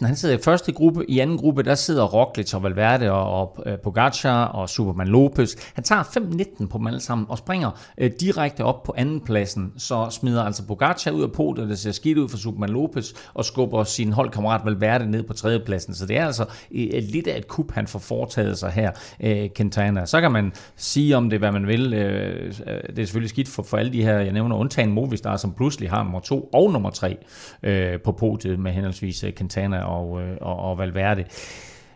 5-19, 0.00 0.06
han 0.06 0.16
sidder 0.16 0.38
i 0.38 0.38
første 0.44 0.72
gruppe, 0.72 1.10
i 1.10 1.18
anden 1.18 1.38
gruppe, 1.38 1.62
der 1.62 1.74
sidder 1.74 2.04
Roglic 2.04 2.54
og 2.54 2.62
Valverde 2.62 3.12
og, 3.12 3.40
og 3.40 3.62
øh, 3.66 3.78
Pogacar 3.78 4.44
og 4.44 4.68
Superman 4.68 5.08
Lopez. 5.08 5.54
Han 5.74 5.84
tager 5.84 6.02
5-19 6.02 6.66
på 6.66 6.78
dem 6.78 6.86
alle 6.86 7.00
sammen 7.00 7.26
og 7.28 7.38
springer 7.38 7.70
øh, 7.98 8.10
direkte 8.20 8.64
op 8.64 8.82
på 8.82 8.94
anden 8.96 9.20
pladsen, 9.20 9.72
så 9.76 10.06
smider 10.10 10.44
altså 10.44 10.66
Pogacar 10.66 11.10
ud 11.10 11.22
af 11.22 11.32
podiet, 11.32 11.68
det 11.68 11.78
ser 11.78 11.92
skidt 11.92 12.18
ud 12.18 12.28
for 12.28 12.36
Superman 12.36 12.70
Lopez, 12.70 13.12
og 13.34 13.44
skubber 13.44 13.84
sin 13.84 14.12
holdkammerat 14.12 14.60
Valverde 14.64 15.10
ned 15.10 15.22
på 15.22 15.32
tredje 15.32 15.58
pladsen. 15.58 15.94
Så 15.94 16.06
det 16.06 16.16
er 16.16 16.26
altså 16.26 16.44
øh, 16.74 16.88
øh, 16.94 17.02
lidt 17.02 17.26
af 17.26 17.38
et 17.38 17.48
kup, 17.48 17.72
han 17.72 17.86
får 17.86 17.98
foretaget 17.98 18.58
sig 18.58 18.70
her, 18.70 18.90
øh, 19.20 19.48
Quintana. 19.56 20.06
Så 20.06 20.20
kan 20.20 20.32
man 20.32 20.52
sige 20.76 21.16
om 21.16 21.30
det, 21.30 21.38
hvad 21.38 21.52
man 21.52 21.66
vil. 21.66 21.94
Øh, 21.94 22.54
øh 22.66 22.80
det 22.90 22.98
er 22.98 23.06
selvfølgelig 23.06 23.30
skidt 23.30 23.48
for, 23.48 23.62
for 23.62 23.76
alle 23.76 23.92
de 23.92 24.02
her, 24.02 24.18
jeg 24.18 24.32
nævner, 24.32 24.56
undtagen 24.56 24.92
Movistar, 24.92 25.36
som 25.36 25.52
pludselig 25.52 25.90
har 25.90 26.02
nummer 26.02 26.20
2 26.20 26.50
og 26.52 26.72
nummer 26.72 26.90
3 26.90 27.16
øh, 27.62 28.00
på 28.00 28.12
podiet 28.12 28.58
med 28.58 28.72
henholdsvis 28.80 29.24
øh, 29.24 29.32
Quintana 29.34 29.82
og, 29.84 30.22
øh, 30.22 30.36
og, 30.40 30.56
og 30.56 30.78
Valverde. 30.78 31.24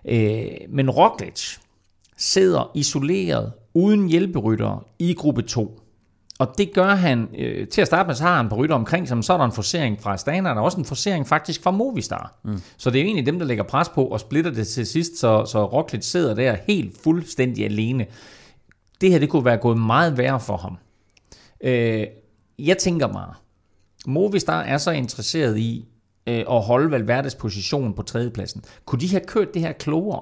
Øh, 0.08 0.46
men 0.68 0.90
Roglic 0.90 1.56
sidder 2.16 2.70
isoleret, 2.74 3.52
uden 3.74 4.08
hjælperytter 4.08 4.86
i 4.98 5.14
gruppe 5.14 5.42
2. 5.42 5.80
Og 6.38 6.54
det 6.58 6.72
gør 6.72 6.94
han, 6.94 7.28
øh, 7.38 7.68
til 7.68 7.80
at 7.80 7.86
starte 7.86 8.06
med, 8.06 8.14
så 8.14 8.22
har 8.22 8.36
han 8.36 8.48
på 8.48 8.56
rytter 8.56 8.76
omkring 8.76 9.08
sig, 9.08 9.24
så 9.24 9.32
er 9.32 9.36
der 9.36 9.44
en 9.44 9.52
forsering 9.52 10.02
fra 10.02 10.14
Astana, 10.14 10.48
der 10.48 10.54
er 10.54 10.60
også 10.60 10.78
en 10.78 10.84
forsering 10.84 11.26
faktisk 11.26 11.62
fra 11.62 11.70
Movistar. 11.70 12.34
Mm. 12.44 12.60
Så 12.76 12.90
det 12.90 13.00
er 13.00 13.04
egentlig 13.04 13.26
dem, 13.26 13.38
der 13.38 13.46
lægger 13.46 13.64
pres 13.64 13.88
på 13.88 14.04
og 14.04 14.20
splitter 14.20 14.50
det 14.50 14.68
til 14.68 14.86
sidst, 14.86 15.18
så, 15.18 15.44
så 15.44 15.64
Roglic 15.64 16.04
sidder 16.04 16.34
der 16.34 16.56
helt 16.66 16.96
fuldstændig 17.04 17.64
alene. 17.64 18.06
Det 19.00 19.10
her, 19.10 19.18
det 19.18 19.28
kunne 19.28 19.44
være 19.44 19.56
gået 19.56 19.78
meget 19.78 20.18
værre 20.18 20.40
for 20.40 20.56
ham. 20.56 20.76
Øh, 21.60 22.06
jeg 22.58 22.78
tænker 22.78 23.08
mig, 23.08 23.26
Movistar 24.06 24.62
er 24.62 24.78
så 24.78 24.90
interesseret 24.90 25.58
i, 25.58 25.88
øh, 26.26 26.44
at 26.50 26.62
holde 26.62 26.90
Valverdes 26.90 27.34
position 27.34 27.94
på 27.94 28.02
tredjepladsen. 28.02 28.62
Kunne 28.84 29.00
de 29.00 29.10
have 29.10 29.22
kørt 29.26 29.54
det 29.54 29.62
her 29.62 29.72
klogere, 29.72 30.20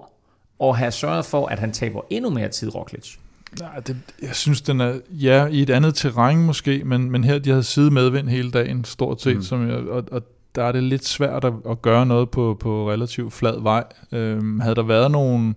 og 0.59 0.77
have 0.77 0.91
sørget 0.91 1.25
for, 1.25 1.47
at 1.47 1.59
han 1.59 1.73
taber 1.73 2.01
endnu 2.11 2.31
mere 2.31 2.49
tid, 2.49 2.75
Roglic? 2.75 3.17
Nej, 3.61 3.81
det, 3.81 3.97
jeg 4.23 4.35
synes, 4.35 4.61
den 4.61 4.81
er, 4.81 4.95
ja, 5.11 5.47
i 5.47 5.63
et 5.63 5.71
andet 5.71 5.95
terræn 5.95 6.39
måske, 6.39 6.83
men, 6.85 7.11
men 7.11 7.25
her, 7.25 7.39
de 7.39 7.51
havde 7.51 7.63
siddet 7.63 7.93
medvind 7.93 8.29
hele 8.29 8.51
dagen, 8.51 8.85
stort 8.85 9.23
set, 9.23 9.37
mm. 9.37 9.43
som 9.43 9.69
jeg, 9.69 9.77
og, 9.77 10.05
og 10.13 10.23
der 10.55 10.65
er 10.65 10.73
det 10.73 10.83
lidt 10.83 11.05
svært 11.05 11.45
at, 11.45 11.53
at 11.71 11.83
gøre 11.83 12.07
noget 12.07 12.31
på, 12.31 12.57
på 12.61 12.91
relativt 12.91 13.33
flad 13.33 13.61
vej. 13.63 13.85
Øhm, 14.13 14.61
havde 14.61 14.75
der 14.75 14.83
været 14.83 15.11
nogle, 15.11 15.55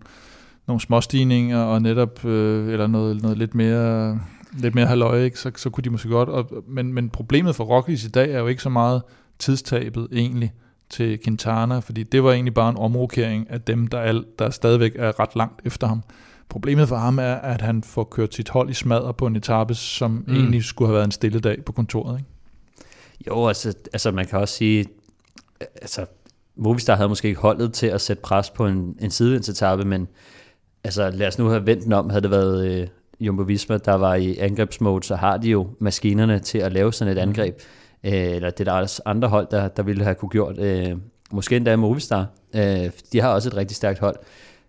nogle 0.68 0.82
småstigninger, 0.82 1.60
og 1.60 1.82
netop, 1.82 2.26
øh, 2.26 2.74
eller 2.74 2.88
noget, 2.88 3.22
noget 3.22 3.38
lidt 3.38 3.56
mere 3.56 4.20
lidt 4.60 4.76
mere 4.76 4.86
halvøje, 4.86 5.24
ikke? 5.24 5.40
Så, 5.40 5.52
så 5.56 5.70
kunne 5.70 5.82
de 5.82 5.90
måske 5.90 6.10
godt, 6.10 6.30
og, 6.30 6.64
men, 6.68 6.94
men 6.94 7.10
problemet 7.10 7.56
for 7.56 7.64
Roglic 7.64 8.04
i 8.04 8.10
dag 8.10 8.32
er 8.32 8.40
jo 8.40 8.48
ikke 8.48 8.62
så 8.62 8.70
meget 8.70 9.02
tidstabet 9.40 10.08
egentlig 10.12 10.54
til 10.90 11.20
Quintana, 11.24 11.80
fordi 11.80 12.04
det 12.04 12.24
var 12.24 12.32
egentlig 12.32 12.54
bare 12.54 12.70
en 12.70 12.78
omrokering 12.78 13.50
af 13.50 13.62
dem, 13.62 13.88
der, 13.88 13.98
er, 13.98 14.22
der 14.40 14.50
stadigvæk 14.50 14.92
er 14.96 15.20
ret 15.20 15.36
langt 15.36 15.62
efter 15.66 15.88
ham. 15.88 16.04
Problemet 16.50 16.88
for 16.88 16.96
ham 16.96 17.20
er, 17.20 17.34
at 17.34 17.62
han 17.62 17.84
får 17.84 18.04
kørt 18.04 18.34
sit 18.36 18.50
hold 18.50 18.70
i 18.70 18.74
smadre 18.74 19.14
på 19.14 19.28
en 19.28 19.36
etape, 19.36 19.74
som 19.74 20.24
mm. 20.28 20.36
egentlig 20.36 20.64
skulle 20.64 20.88
have 20.88 20.96
været 20.96 21.06
en 21.06 21.12
stille 21.12 21.40
dag 21.40 21.66
på 21.66 21.72
kontoret. 21.72 22.20
Ikke? 22.20 22.30
Jo, 23.28 23.48
altså, 23.48 23.74
altså 23.94 24.12
man 24.12 24.26
kan 24.26 24.40
også 24.40 24.56
sige, 24.56 24.86
altså 25.60 26.06
Movistar 26.56 26.96
havde 26.96 27.10
måske 27.10 27.28
ikke 27.28 27.42
holdet 27.42 27.74
til 27.74 27.88
at 27.88 28.02
sætte 28.02 28.22
pres 28.22 28.50
på 28.50 28.68
en, 28.68 28.96
en 29.00 29.12
sidevindsetappe, 29.12 29.86
men 29.86 30.08
altså 30.84 31.10
lad 31.10 31.28
os 31.28 31.40
nu 31.40 31.48
have 31.48 31.66
vendt 31.66 31.84
den 31.84 31.94
om, 31.94 32.10
havde 32.10 32.22
det 32.22 32.32
været 32.32 32.68
øh, 32.68 32.88
Jumbo 33.20 33.44
Visma, 33.44 33.78
der 33.78 33.94
var 33.94 34.16
i 34.16 34.38
angrebsmode, 34.38 35.04
så 35.04 35.16
har 35.16 35.38
de 35.38 35.50
jo 35.50 35.68
maskinerne 35.80 36.40
til 36.40 36.58
at 36.58 36.74
lave 36.74 36.94
sådan 36.94 37.18
et 37.18 37.24
mm. 37.24 37.30
angreb. 37.30 37.56
Mm 37.56 37.85
øh, 38.06 38.36
eller 38.36 38.50
det 38.50 38.60
er 38.68 38.72
der 38.74 38.80
også 38.80 39.02
andre 39.06 39.28
hold, 39.28 39.48
der, 39.52 39.68
der 39.68 39.84
ville 39.84 40.04
have 40.04 40.16
kunne 40.16 40.30
gjort. 40.30 40.60
Øh, 40.60 40.96
måske 41.32 41.56
endda 41.56 41.76
Movistar. 41.76 42.28
Øh, 42.56 42.90
de 43.12 43.22
har 43.22 43.30
også 43.30 43.50
et 43.50 43.58
rigtig 43.58 43.78
stærkt 43.78 44.00
hold. 44.00 44.16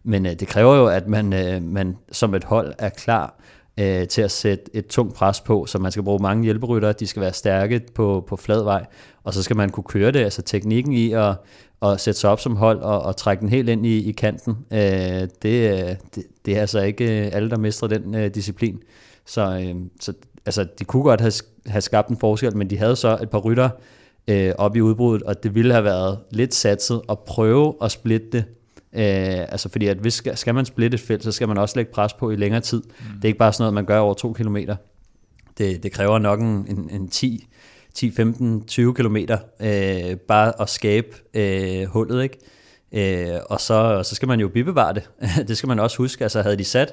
Men 0.05 0.27
øh, 0.27 0.33
det 0.33 0.49
kræver 0.49 0.77
jo, 0.77 0.87
at 0.87 1.09
man, 1.09 1.33
øh, 1.33 1.63
man 1.63 1.97
som 2.13 2.35
et 2.35 2.45
hold 2.45 2.73
er 2.79 2.89
klar 2.89 3.39
øh, 3.81 4.09
til 4.09 4.23
at 4.23 4.31
sætte 4.31 4.65
et 4.75 4.87
tungt 4.87 5.15
pres 5.15 5.41
på, 5.41 5.67
så 5.67 5.79
man 5.79 5.93
skal 5.93 6.03
bruge 6.03 6.23
mange 6.23 6.45
hjælperytter, 6.45 6.93
de 6.93 7.07
skal 7.07 7.23
være 7.23 7.33
stærke 7.33 7.81
på, 7.95 8.25
på 8.29 8.37
flad 8.37 8.63
vej, 8.63 8.87
og 9.25 9.35
så 9.35 9.43
skal 9.43 9.57
man 9.57 9.71
kunne 9.71 9.85
køre 9.85 10.13
det, 10.13 10.21
altså 10.21 10.43
teknikken 10.43 10.93
i 10.93 11.13
at, 11.13 11.35
at 11.83 12.01
sætte 12.01 12.21
sig 12.21 12.31
op 12.31 12.41
som 12.41 12.57
hold 12.57 12.79
og, 12.79 13.03
og 13.03 13.17
trække 13.17 13.41
den 13.41 13.49
helt 13.49 13.69
ind 13.69 13.87
i, 13.87 14.09
i 14.09 14.13
kanten, 14.13 14.57
øh, 14.71 15.29
det, 15.43 15.73
øh, 15.73 15.97
det, 16.15 16.25
det 16.47 16.57
er 16.57 16.61
altså 16.61 16.81
ikke 16.81 17.27
øh, 17.27 17.31
alle, 17.33 17.51
der 17.51 17.59
mestrer 17.59 17.89
den 17.89 18.15
øh, 18.15 18.35
disciplin. 18.35 18.83
Så, 19.27 19.43
øh, 19.43 19.75
så 20.01 20.13
altså, 20.47 20.67
de 20.79 20.85
kunne 20.85 21.03
godt 21.03 21.21
have, 21.21 21.33
have 21.67 21.81
skabt 21.81 22.09
en 22.09 22.17
forskel, 22.17 22.57
men 22.57 22.71
de 22.71 22.79
havde 22.79 22.97
så 22.97 23.19
et 23.23 23.31
par 23.31 23.39
rytter 23.39 23.69
øh, 24.29 24.53
op 24.59 24.77
i 24.77 24.81
udbruddet, 24.81 25.23
og 25.23 25.43
det 25.43 25.55
ville 25.55 25.73
have 25.73 25.85
været 25.85 26.19
lidt 26.31 26.55
satset 26.55 27.03
at 27.09 27.19
prøve 27.19 27.75
at 27.83 27.91
splitte 27.91 28.27
det. 28.33 28.45
Øh, 28.93 29.41
altså 29.53 29.69
fordi, 29.69 29.87
at 29.87 29.97
hvis 29.97 30.23
skal, 30.35 30.55
man 30.55 30.65
splitte 30.65 30.95
et 30.95 31.01
felt, 31.01 31.25
så 31.25 31.33
skal 31.33 31.49
man 31.49 31.59
også 31.59 31.77
lægge 31.77 31.93
pres 31.93 32.13
på 32.13 32.31
i 32.31 32.37
længere 32.37 32.61
tid. 32.61 32.83
Mm. 32.83 33.15
Det 33.15 33.25
er 33.25 33.29
ikke 33.29 33.39
bare 33.39 33.53
sådan 33.53 33.63
noget, 33.63 33.75
man 33.75 33.85
gør 33.85 33.99
over 33.99 34.15
to 34.15 34.33
kilometer. 34.33 34.77
Det, 35.59 35.83
det 35.83 35.93
kræver 35.93 36.19
nok 36.19 36.41
en, 36.41 36.67
en, 36.69 36.91
en 36.91 37.09
10, 37.09 37.47
10, 37.95 38.11
15, 38.11 38.65
20 38.65 38.95
kilometer 38.95 39.39
øh, 39.61 40.17
bare 40.17 40.61
at 40.61 40.69
skabe 40.71 41.07
øh, 41.35 41.85
hullet, 41.85 42.23
ikke? 42.23 42.39
Øh, 42.93 43.41
og 43.51 43.61
så, 43.61 44.03
så 44.05 44.15
skal 44.15 44.29
man 44.29 44.41
jo 44.41 44.49
bibevare 44.49 44.95
det. 44.95 45.11
det 45.49 45.57
skal 45.57 45.69
man 45.69 45.79
også 45.79 45.97
huske. 45.99 46.25
Altså 46.25 46.43
havde 46.43 46.57
de 46.57 46.65
sat 46.65 46.93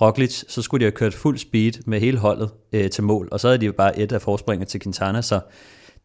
Roglic, 0.00 0.44
så 0.48 0.62
skulle 0.62 0.80
de 0.80 0.84
have 0.84 0.96
kørt 0.96 1.14
fuld 1.14 1.38
speed 1.38 1.72
med 1.86 2.00
hele 2.00 2.18
holdet 2.18 2.50
øh, 2.72 2.90
til 2.90 3.04
mål, 3.04 3.28
og 3.32 3.40
så 3.40 3.48
havde 3.48 3.58
de 3.58 3.66
jo 3.66 3.72
bare 3.72 3.98
et 3.98 4.12
af 4.12 4.22
forspringet 4.22 4.68
til 4.68 4.80
Quintana, 4.80 5.22
så 5.22 5.40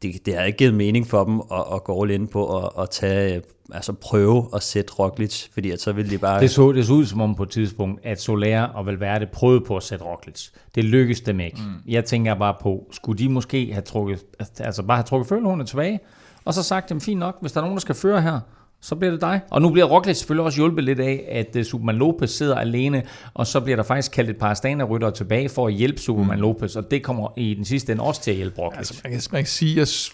det, 0.01 0.25
det 0.25 0.35
har 0.35 0.43
ikke 0.43 0.57
givet 0.57 0.73
mening 0.73 1.07
for 1.07 1.23
dem 1.23 1.41
at, 1.51 1.63
at 1.73 1.83
gå 1.83 2.01
all 2.03 2.11
in 2.11 2.27
på 2.27 2.57
at, 2.57 2.69
at 2.79 2.89
tage, 2.89 3.41
altså 3.71 3.93
prøve 3.93 4.49
at 4.55 4.63
sætte 4.63 4.93
Roglic, 4.93 5.47
fordi 5.53 5.71
at 5.71 5.81
så 5.81 5.91
ville 5.91 6.11
de 6.11 6.17
bare... 6.17 6.41
Det 6.41 6.51
så, 6.51 6.71
det 6.71 6.87
så 6.87 6.93
ud 6.93 7.05
som 7.05 7.21
om 7.21 7.35
på 7.35 7.43
et 7.43 7.49
tidspunkt, 7.49 8.05
at 8.05 8.21
Soler 8.21 8.63
og 8.63 8.85
Valverde 8.85 9.25
prøvede 9.25 9.61
på 9.61 9.77
at 9.77 9.83
sætte 9.83 10.05
Roglic. 10.05 10.47
Det 10.75 10.83
lykkedes 10.83 11.21
dem 11.21 11.39
ikke. 11.39 11.57
Mm. 11.57 11.91
Jeg 11.91 12.05
tænker 12.05 12.35
bare 12.35 12.55
på, 12.61 12.87
skulle 12.91 13.19
de 13.19 13.29
måske 13.29 13.73
have 13.73 13.81
trukket, 13.81 14.25
altså 14.59 14.83
bare 14.83 14.97
have 14.97 15.05
trukket 15.05 15.29
følehornet 15.29 15.67
tilbage, 15.67 15.99
og 16.45 16.53
så 16.53 16.63
sagt, 16.63 16.89
dem 16.89 17.01
fint 17.01 17.19
nok, 17.19 17.37
hvis 17.41 17.51
der 17.51 17.59
er 17.59 17.63
nogen, 17.63 17.75
der 17.75 17.81
skal 17.81 17.95
føre 17.95 18.21
her, 18.21 18.39
så 18.81 18.95
bliver 18.95 19.11
det 19.11 19.21
dig. 19.21 19.41
Og 19.49 19.61
nu 19.61 19.69
bliver 19.69 19.85
Roglic 19.85 20.17
selvfølgelig 20.17 20.45
også 20.45 20.57
hjulpet 20.57 20.83
lidt 20.83 20.99
af, 20.99 21.25
at 21.31 21.55
uh, 21.55 21.63
Superman 21.63 21.95
Lopez 21.95 22.29
sidder 22.29 22.55
alene, 22.55 23.03
og 23.33 23.47
så 23.47 23.59
bliver 23.59 23.75
der 23.75 23.83
faktisk 23.83 24.11
kaldt 24.11 24.29
et 24.29 24.37
par 24.37 24.51
Astana-ryttere 24.51 25.11
tilbage 25.11 25.49
for 25.49 25.67
at 25.67 25.73
hjælpe 25.73 25.99
Superman 25.99 26.37
mm. 26.37 26.41
Lopez, 26.41 26.75
og 26.75 26.91
det 26.91 27.03
kommer 27.03 27.27
i 27.37 27.53
den 27.53 27.65
sidste 27.65 27.91
ende 27.91 28.03
også 28.03 28.21
til 28.21 28.31
at 28.31 28.37
hjælpe 28.37 28.61
Roglic. 28.61 28.77
Altså, 28.77 29.01
man, 29.03 29.13
kan, 29.13 29.21
man 29.31 29.41
kan 29.41 29.47
sige, 29.47 29.81
at 29.81 30.11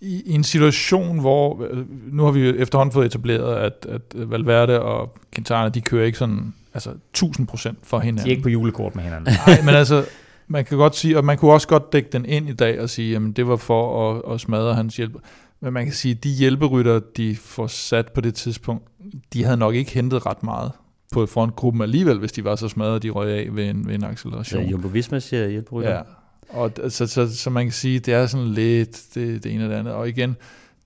i, 0.00 0.34
en 0.34 0.44
situation, 0.44 1.20
hvor 1.20 1.66
øh, 1.70 1.84
nu 2.12 2.24
har 2.24 2.30
vi 2.30 2.48
efterhånden 2.48 2.92
fået 2.92 3.06
etableret, 3.06 3.56
at, 3.56 3.86
at 3.88 4.30
Valverde 4.30 4.82
og 4.82 5.18
Quintana, 5.34 5.68
de 5.68 5.80
kører 5.80 6.06
ikke 6.06 6.18
sådan 6.18 6.54
altså 6.74 6.90
1000% 7.18 7.74
for 7.82 7.98
hinanden. 7.98 8.24
De 8.24 8.28
er 8.28 8.30
ikke 8.30 8.42
på 8.42 8.48
julekort 8.48 8.94
med 8.94 9.04
hinanden. 9.04 9.34
Nej, 9.46 9.62
men 9.64 9.74
altså, 9.74 10.04
man 10.48 10.64
kan 10.64 10.78
godt 10.78 10.96
sige, 10.96 11.18
og 11.18 11.24
man 11.24 11.38
kunne 11.38 11.52
også 11.52 11.68
godt 11.68 11.92
dække 11.92 12.08
den 12.12 12.24
ind 12.24 12.48
i 12.48 12.52
dag 12.52 12.80
og 12.80 12.90
sige, 12.90 13.12
jamen 13.12 13.32
det 13.32 13.48
var 13.48 13.56
for 13.56 14.10
at, 14.10 14.34
at 14.34 14.40
smadre 14.40 14.74
hans 14.74 14.96
hjælp. 14.96 15.12
Men 15.60 15.72
man 15.72 15.84
kan 15.84 15.94
sige, 15.94 16.14
at 16.14 16.24
de 16.24 16.30
hjælperytter, 16.30 17.00
de 17.16 17.36
får 17.36 17.66
sat 17.66 18.12
på 18.12 18.20
det 18.20 18.34
tidspunkt, 18.34 18.88
de 19.32 19.44
havde 19.44 19.56
nok 19.56 19.74
ikke 19.74 19.90
hentet 19.90 20.26
ret 20.26 20.42
meget 20.42 20.72
på 21.12 21.26
frontgruppen 21.26 21.82
alligevel, 21.82 22.18
hvis 22.18 22.32
de 22.32 22.44
var 22.44 22.56
så 22.56 22.68
smadret, 22.68 23.02
de 23.02 23.10
røg 23.10 23.30
af 23.30 23.56
ved 23.56 23.70
en, 23.70 23.88
ved 23.88 23.94
en 23.94 24.04
acceleration. 24.04 24.62
Ja, 24.62 24.70
Jumbo 24.70 24.88
Visma 24.88 25.18
siger 25.18 25.48
hjælperytter. 25.48 25.92
Ja, 25.92 26.02
og 26.48 26.72
så, 26.88 27.06
så, 27.06 27.36
så 27.36 27.50
man 27.50 27.64
kan 27.64 27.72
sige, 27.72 27.98
det 27.98 28.14
er 28.14 28.26
sådan 28.26 28.48
lidt 28.48 29.02
det, 29.14 29.44
det 29.44 29.54
ene 29.54 29.64
og 29.64 29.70
det 29.70 29.76
andet. 29.76 29.94
Og 29.94 30.08
igen, 30.08 30.36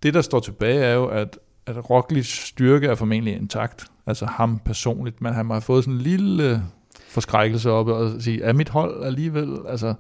det 0.02 0.14
der 0.14 0.22
står 0.22 0.40
tilbage 0.40 0.80
er 0.80 0.94
jo, 0.94 1.06
at, 1.06 1.38
at 1.66 1.90
Rocklys 1.90 2.26
styrke 2.26 2.86
er 2.86 2.94
formentlig 2.94 3.36
intakt. 3.36 3.86
Altså 4.06 4.26
ham 4.26 4.58
personligt, 4.64 5.22
men 5.22 5.32
han 5.32 5.50
har 5.50 5.60
fået 5.60 5.84
sådan 5.84 5.94
en 5.94 6.00
lille 6.00 6.62
forskrækkelse 7.08 7.70
op 7.70 7.88
og 7.88 8.22
sige, 8.22 8.42
er 8.42 8.52
mit 8.52 8.68
hold 8.68 9.04
alligevel? 9.04 9.58
Altså, 9.68 9.94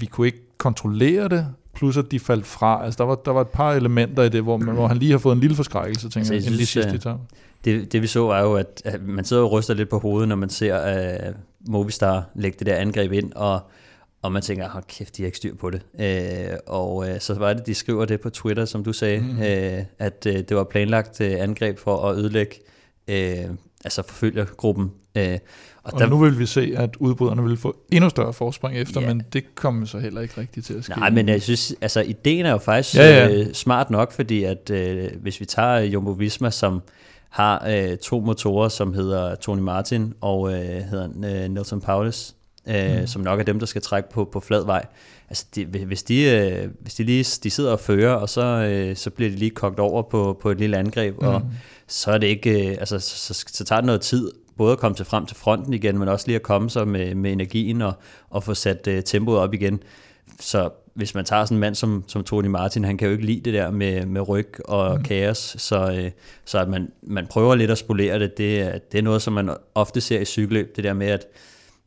vi 0.00 0.06
kunne 0.06 0.26
ikke 0.26 0.42
kontrollere 0.58 1.28
det, 1.28 1.48
plus 1.74 1.96
at 1.96 2.10
de 2.10 2.20
faldt 2.20 2.46
fra. 2.46 2.84
Altså, 2.84 2.98
der 2.98 3.04
var, 3.04 3.14
der 3.14 3.30
var 3.30 3.40
et 3.40 3.48
par 3.48 3.72
elementer 3.72 4.22
i 4.22 4.28
det, 4.28 4.42
hvor, 4.42 4.56
man, 4.56 4.74
hvor 4.74 4.86
han 4.86 4.96
lige 4.96 5.10
har 5.10 5.18
fået 5.18 5.34
en 5.34 5.40
lille 5.40 5.56
forskrækkelse, 5.56 6.08
tænker 6.08 6.18
altså, 6.18 6.34
jeg, 6.34 6.42
jeg 6.42 6.52
synes, 6.52 6.68
sidste 6.68 7.10
uh, 7.10 7.16
det, 7.64 7.92
det 7.92 8.02
vi 8.02 8.06
så 8.06 8.28
er 8.28 8.40
jo, 8.40 8.54
at, 8.54 8.82
at 8.84 9.02
man 9.02 9.24
sidder 9.24 9.42
og 9.42 9.52
ryster 9.52 9.74
lidt 9.74 9.88
på 9.88 9.98
hovedet, 9.98 10.28
når 10.28 10.36
man 10.36 10.48
ser 10.48 11.28
uh, 11.28 11.34
Movistar 11.68 12.24
lægge 12.34 12.58
det 12.58 12.66
der 12.66 12.76
angreb 12.76 13.12
ind, 13.12 13.32
og 13.32 13.60
og 14.24 14.32
man 14.32 14.42
tænker, 14.42 14.68
hold 14.68 14.84
kæft, 14.88 15.16
de 15.16 15.22
har 15.22 15.26
ikke 15.26 15.36
styr 15.36 15.54
på 15.54 15.70
det. 15.70 15.82
Øh, 16.00 16.58
og 16.66 17.08
øh, 17.08 17.20
så 17.20 17.34
var 17.34 17.52
det, 17.52 17.66
de 17.66 17.74
skriver 17.74 18.04
det 18.04 18.20
på 18.20 18.30
Twitter, 18.30 18.64
som 18.64 18.84
du 18.84 18.92
sagde, 18.92 19.20
mm. 19.20 19.42
øh, 19.42 19.84
at 19.98 20.26
øh, 20.26 20.34
det 20.34 20.56
var 20.56 20.64
planlagt 20.64 21.20
øh, 21.20 21.40
angreb 21.40 21.78
for 21.78 22.08
at 22.08 22.16
ødelægge, 22.16 22.54
øh, 23.08 23.44
altså 23.84 24.02
forfølgergruppen. 24.02 24.92
Øh, 25.16 25.38
og, 25.84 25.92
og 25.92 26.00
der, 26.00 26.06
nu 26.06 26.18
vil 26.18 26.38
vi 26.38 26.46
se, 26.46 26.72
at 26.76 26.96
udbryderne 26.96 27.42
vil 27.42 27.56
få 27.56 27.76
endnu 27.92 28.10
større 28.10 28.32
forspring 28.32 28.78
efter, 28.78 29.00
ja. 29.00 29.06
men 29.06 29.22
det 29.32 29.54
kommer 29.54 29.86
så 29.86 29.98
heller 29.98 30.20
ikke 30.20 30.40
rigtigt 30.40 30.66
til 30.66 30.74
at 30.74 30.84
ske. 30.84 30.94
Nej, 30.98 31.10
men 31.10 31.28
jeg 31.28 31.42
synes, 31.42 31.74
altså 31.80 32.00
ideen 32.00 32.46
er 32.46 32.50
jo 32.50 32.58
faktisk 32.58 32.96
ja, 32.96 33.26
ja. 33.26 33.34
Øh, 33.34 33.52
smart 33.52 33.90
nok, 33.90 34.12
fordi 34.12 34.44
at 34.44 34.70
øh, 34.70 35.10
hvis 35.20 35.40
vi 35.40 35.44
tager 35.44 35.78
Jumbo 35.78 36.10
Visma, 36.10 36.50
som 36.50 36.82
har 37.30 37.66
øh, 37.68 37.96
to 37.96 38.20
motorer, 38.20 38.68
som 38.68 38.94
hedder 38.94 39.34
Tony 39.34 39.60
Martin 39.60 40.14
og 40.20 40.52
øh, 40.52 40.58
hedder 40.60 41.08
øh, 41.24 41.48
Nelson 41.48 41.80
Paulus, 41.80 42.34
øh, 42.68 43.00
mm. 43.00 43.06
som 43.06 43.22
nok 43.22 43.40
er 43.40 43.44
dem, 43.44 43.58
der 43.58 43.66
skal 43.66 43.82
trække 43.82 44.10
på, 44.10 44.28
på 44.32 44.40
flad 44.40 44.64
vej. 44.64 44.86
Altså, 45.28 45.46
de, 45.54 45.64
hvis, 45.64 46.02
de, 46.02 46.22
øh, 46.22 46.68
hvis 46.80 46.94
de 46.94 47.04
lige 47.04 47.24
de 47.42 47.50
sidder 47.50 47.72
og 47.72 47.80
fører, 47.80 48.14
og 48.14 48.28
så, 48.28 48.42
øh, 48.42 48.96
så 48.96 49.10
bliver 49.10 49.30
de 49.30 49.36
lige 49.36 49.50
kogt 49.50 49.78
over 49.78 50.02
på, 50.02 50.38
på 50.42 50.50
et 50.50 50.58
lille 50.58 50.76
angreb, 50.76 51.20
mm. 51.20 51.26
og 51.26 51.42
så 51.86 52.10
er 52.10 52.18
det 52.18 52.26
ikke, 52.26 52.70
øh, 52.70 52.76
altså, 52.80 52.98
så, 52.98 53.34
så, 53.34 53.44
så 53.48 53.64
tager 53.64 53.80
det 53.80 53.86
noget 53.86 54.00
tid, 54.00 54.30
både 54.56 54.72
at 54.72 54.78
komme 54.78 54.94
til 54.94 55.04
frem 55.04 55.26
til 55.26 55.36
fronten 55.36 55.74
igen, 55.74 55.98
men 55.98 56.08
også 56.08 56.26
lige 56.26 56.36
at 56.36 56.42
komme 56.42 56.70
sig 56.70 56.88
med, 56.88 57.14
med 57.14 57.32
energien 57.32 57.82
og, 57.82 57.92
og 58.30 58.42
få 58.42 58.54
sat 58.54 58.86
øh, 58.86 59.02
tempoet 59.02 59.38
op 59.38 59.54
igen. 59.54 59.82
Så 60.40 60.70
hvis 60.94 61.14
man 61.14 61.24
tager 61.24 61.44
sådan 61.44 61.56
en 61.56 61.60
mand 61.60 61.74
som, 61.74 62.04
som 62.06 62.24
Tony 62.24 62.46
Martin, 62.46 62.84
han 62.84 62.98
kan 62.98 63.08
jo 63.08 63.12
ikke 63.12 63.26
lide 63.26 63.40
det 63.40 63.54
der 63.54 63.70
med, 63.70 64.06
med 64.06 64.28
ryg 64.28 64.54
og 64.64 64.96
mm. 64.96 65.02
kaos, 65.02 65.56
så, 65.58 65.92
øh, 65.92 66.10
så 66.44 66.58
at 66.58 66.68
man, 66.68 66.92
man 67.02 67.26
prøver 67.26 67.54
lidt 67.54 67.70
at 67.70 67.78
spolere 67.78 68.18
det, 68.18 68.38
det, 68.38 68.80
det 68.92 68.98
er 68.98 69.02
noget, 69.02 69.22
som 69.22 69.32
man 69.32 69.50
ofte 69.74 70.00
ser 70.00 70.20
i 70.20 70.24
cykelløb, 70.24 70.76
det 70.76 70.84
der 70.84 70.92
med, 70.92 71.06
at 71.06 71.26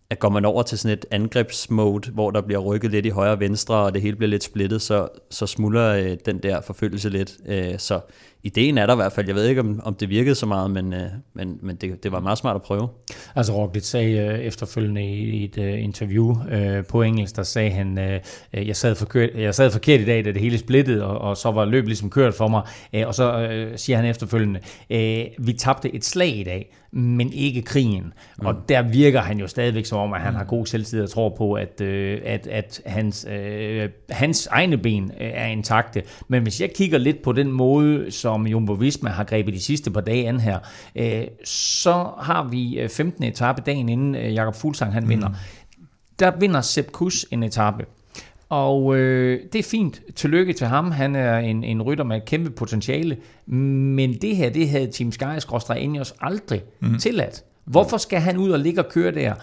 at 0.09 0.19
går 0.19 0.29
man 0.29 0.45
over 0.45 0.63
til 0.63 0.77
sådan 0.77 0.97
et 0.97 1.05
angrebsmode, 1.11 2.11
hvor 2.11 2.31
der 2.31 2.41
bliver 2.41 2.59
rykket 2.59 2.91
lidt 2.91 3.05
i 3.05 3.09
højre 3.09 3.31
og 3.31 3.39
venstre, 3.39 3.75
og 3.75 3.93
det 3.93 4.01
hele 4.01 4.15
bliver 4.15 4.29
lidt 4.29 4.43
splittet, 4.43 4.81
så, 4.81 5.07
så 5.29 5.47
smuldrer 5.47 6.03
øh, 6.03 6.17
den 6.25 6.37
der 6.43 6.61
forfølgelse 6.61 7.09
lidt. 7.09 7.37
Øh, 7.45 7.79
så 7.79 7.99
ideen 8.43 8.77
er 8.77 8.85
der 8.85 8.93
i 8.93 8.95
hvert 8.95 9.13
fald. 9.13 9.27
Jeg 9.27 9.35
ved 9.35 9.45
ikke, 9.45 9.61
om, 9.61 9.81
om 9.83 9.95
det 9.95 10.09
virkede 10.09 10.35
så 10.35 10.45
meget, 10.45 10.71
men, 10.71 10.93
øh, 10.93 11.07
men, 11.33 11.59
men 11.61 11.75
det, 11.75 12.03
det 12.03 12.11
var 12.11 12.19
meget 12.19 12.37
smart 12.37 12.55
at 12.55 12.61
prøve. 12.61 12.89
Altså 13.35 13.53
Roglic 13.53 13.85
sagde 13.85 14.17
øh, 14.17 14.39
efterfølgende 14.39 15.05
i 15.05 15.43
et 15.43 15.57
øh, 15.57 15.83
interview 15.83 16.35
øh, 16.51 16.85
på 16.85 17.01
engelsk, 17.01 17.35
der 17.35 17.43
sagde 17.43 17.69
han, 17.69 17.99
øh, 17.99 18.67
jeg, 18.67 18.75
sad 18.75 18.95
forkert, 18.95 19.29
jeg 19.35 19.55
sad 19.55 19.71
forkert 19.71 20.01
i 20.01 20.05
dag, 20.05 20.25
da 20.25 20.31
det 20.31 20.41
hele 20.41 20.57
splittede, 20.57 21.05
og, 21.05 21.17
og 21.17 21.37
så 21.37 21.51
var 21.51 21.65
løbet 21.65 21.87
ligesom 21.87 22.09
kørt 22.09 22.33
for 22.33 22.47
mig. 22.47 22.61
Øh, 22.93 23.07
og 23.07 23.15
så 23.15 23.39
øh, 23.39 23.77
siger 23.77 23.97
han 23.97 24.05
efterfølgende, 24.05 24.59
øh, 24.89 25.25
vi 25.39 25.53
tabte 25.53 25.95
et 25.95 26.05
slag 26.05 26.37
i 26.37 26.43
dag, 26.43 26.73
men 26.91 27.33
ikke 27.33 27.61
krigen. 27.61 28.13
Mm. 28.39 28.45
Og 28.45 28.55
der 28.69 28.81
virker 28.81 29.21
han 29.21 29.39
jo 29.39 29.47
stadigvæk 29.47 29.85
som 29.85 29.99
om, 29.99 30.13
at 30.13 30.21
han 30.21 30.33
har 30.33 30.43
god 30.43 30.65
selvtid 30.65 31.03
og 31.03 31.09
tror 31.09 31.35
på, 31.37 31.53
at, 31.53 31.81
øh, 31.81 32.21
at, 32.25 32.47
at 32.47 32.81
hans, 32.85 33.27
øh, 33.29 33.89
hans 34.09 34.47
egne 34.51 34.77
ben 34.77 35.03
øh, 35.03 35.27
er 35.33 35.45
intakte. 35.45 36.03
Men 36.27 36.43
hvis 36.43 36.61
jeg 36.61 36.69
kigger 36.75 36.97
lidt 36.97 37.21
på 37.21 37.31
den 37.31 37.51
måde, 37.51 38.11
som 38.11 38.26
Jumbo 38.35 38.73
Visma 38.73 39.09
har 39.09 39.23
grebet 39.23 39.53
de 39.53 39.59
sidste 39.59 39.91
par 39.91 40.01
dage 40.01 40.27
an 40.27 40.39
her, 40.39 40.59
øh, 40.95 41.23
så 41.43 42.09
har 42.19 42.43
vi 42.43 42.87
15. 42.89 43.23
Øh, 43.23 43.29
etape 43.29 43.61
dagen 43.65 43.89
inden 43.89 44.15
øh, 44.15 44.33
Jakob 44.33 44.55
Fuglsang 44.55 44.93
han 44.93 45.09
vinder. 45.09 45.27
Mm. 45.27 45.35
Der 46.19 46.31
vinder 46.39 46.61
Sepp 46.61 46.91
Kuss 46.91 47.25
en 47.31 47.43
etape. 47.43 47.85
Og 48.49 48.97
øh, 48.97 49.39
det 49.53 49.59
er 49.59 49.63
fint. 49.63 50.01
Tillykke 50.15 50.53
til 50.53 50.67
ham. 50.67 50.91
Han 50.91 51.15
er 51.15 51.37
en, 51.37 51.63
en 51.63 51.81
rytter 51.81 52.03
med 52.03 52.17
et 52.17 52.25
kæmpe 52.25 52.49
potentiale. 52.49 53.17
Men 53.45 54.13
det 54.13 54.35
her, 54.35 54.49
det 54.49 54.69
havde 54.69 54.91
Team 54.91 55.11
Sky 55.11 55.25
Ineos 55.77 56.13
aldrig 56.21 56.61
mm. 56.79 56.97
tilladt. 56.97 57.43
Hvorfor 57.65 57.97
skal 57.97 58.19
han 58.19 58.37
ud 58.37 58.51
og 58.51 58.59
ligge 58.59 58.81
og 58.81 58.89
køre 58.89 59.11
der? 59.11 59.33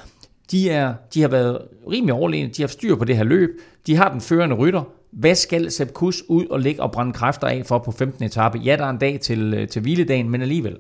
De, 0.51 0.71
er, 0.71 0.95
de 1.15 1.21
har 1.21 1.29
været 1.29 1.59
rimelig 1.91 2.15
overlegne. 2.15 2.49
De 2.49 2.63
har 2.63 2.67
styr 2.67 2.97
på 2.97 3.05
det 3.05 3.17
her 3.17 3.25
løb. 3.25 3.51
De 3.87 3.97
har 3.97 4.11
den 4.13 4.21
førende 4.21 4.57
rytter. 4.57 4.83
Hvad 5.15 5.35
skal 5.35 5.71
Sepp 5.71 5.93
Kuss 5.93 6.23
ud 6.29 6.47
og 6.47 6.61
ligge 6.61 6.83
og 6.83 6.93
brænde 6.93 7.13
kræfter 7.13 7.47
af 7.47 7.63
for 7.67 7.79
på 7.79 7.91
15. 7.91 8.25
etape? 8.25 8.59
Ja, 8.59 8.77
der 8.77 8.85
er 8.85 8.91
en 8.91 8.99
dag 8.99 9.21
til, 9.21 9.55
øh, 9.55 9.69
til 9.69 9.83
hviledagen, 9.83 10.31
men 10.31 10.43
alligevel. 10.43 10.77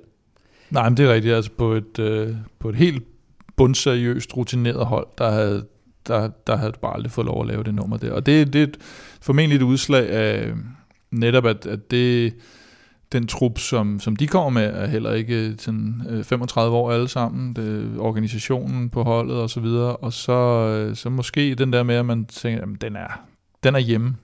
Nej, 0.70 0.88
men 0.88 0.96
det 0.96 1.06
er 1.06 1.12
rigtigt. 1.12 1.34
Altså 1.34 1.50
på 1.58 1.72
et, 1.72 1.98
øh, 1.98 2.34
på 2.58 2.68
et 2.68 2.76
helt 2.76 3.02
bundseriøst 3.56 4.36
rutineret 4.36 4.86
hold, 4.86 5.06
der 5.18 5.30
havde, 5.30 5.66
der, 6.06 6.30
der 6.46 6.56
havde 6.56 6.72
du 6.72 6.78
bare 6.78 6.94
aldrig 6.94 7.12
fået 7.12 7.26
lov 7.26 7.40
at 7.40 7.46
lave 7.46 7.62
det 7.62 7.74
nummer 7.74 7.96
der. 7.96 8.12
Og 8.12 8.26
det, 8.26 8.52
det 8.52 8.62
er 8.62 8.66
formentlig 9.20 9.56
et 9.56 9.62
udslag 9.62 10.10
af 10.10 10.46
øh, 10.46 10.56
netop, 11.10 11.46
at, 11.46 11.66
at 11.66 11.90
det, 11.90 12.34
den 13.12 13.26
trup, 13.26 13.58
som, 13.58 14.00
som 14.00 14.16
de 14.16 14.26
kommer 14.26 14.50
med, 14.50 14.74
er 14.74 14.86
heller 14.86 15.12
ikke 15.12 15.48
øh, 15.48 15.54
sådan, 15.58 16.02
øh, 16.08 16.24
35 16.24 16.76
år 16.76 16.92
alle 16.92 17.08
sammen. 17.08 17.56
Det, 17.56 17.98
organisationen 17.98 18.90
på 18.90 19.02
holdet 19.02 19.36
og 19.36 19.50
så 19.50 19.60
videre. 19.60 19.96
Og 19.96 20.12
så, 20.12 20.32
øh, 20.32 20.96
så 20.96 21.10
måske 21.10 21.54
den 21.54 21.72
der 21.72 21.82
med, 21.82 21.94
at 21.94 22.06
man 22.06 22.24
tænker, 22.24 22.62
at 22.62 22.68
den 22.80 22.96
er, 22.96 23.20
den 23.62 23.74
er 23.74 23.78
hjemme 23.78 24.16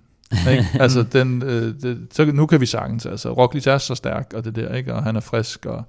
ikke? 0.50 0.66
altså, 0.82 1.02
den, 1.02 1.42
øh, 1.42 1.74
det, 1.82 1.98
så 2.12 2.24
nu 2.24 2.46
kan 2.46 2.60
vi 2.60 2.66
sagtens. 2.66 3.06
Altså, 3.06 3.32
Roglic 3.32 3.66
er 3.66 3.78
så 3.78 3.94
stærk, 3.94 4.32
og 4.34 4.44
det 4.44 4.56
der, 4.56 4.74
ikke? 4.74 4.94
og 4.94 5.02
han 5.02 5.16
er 5.16 5.20
frisk, 5.20 5.66
og 5.66 5.84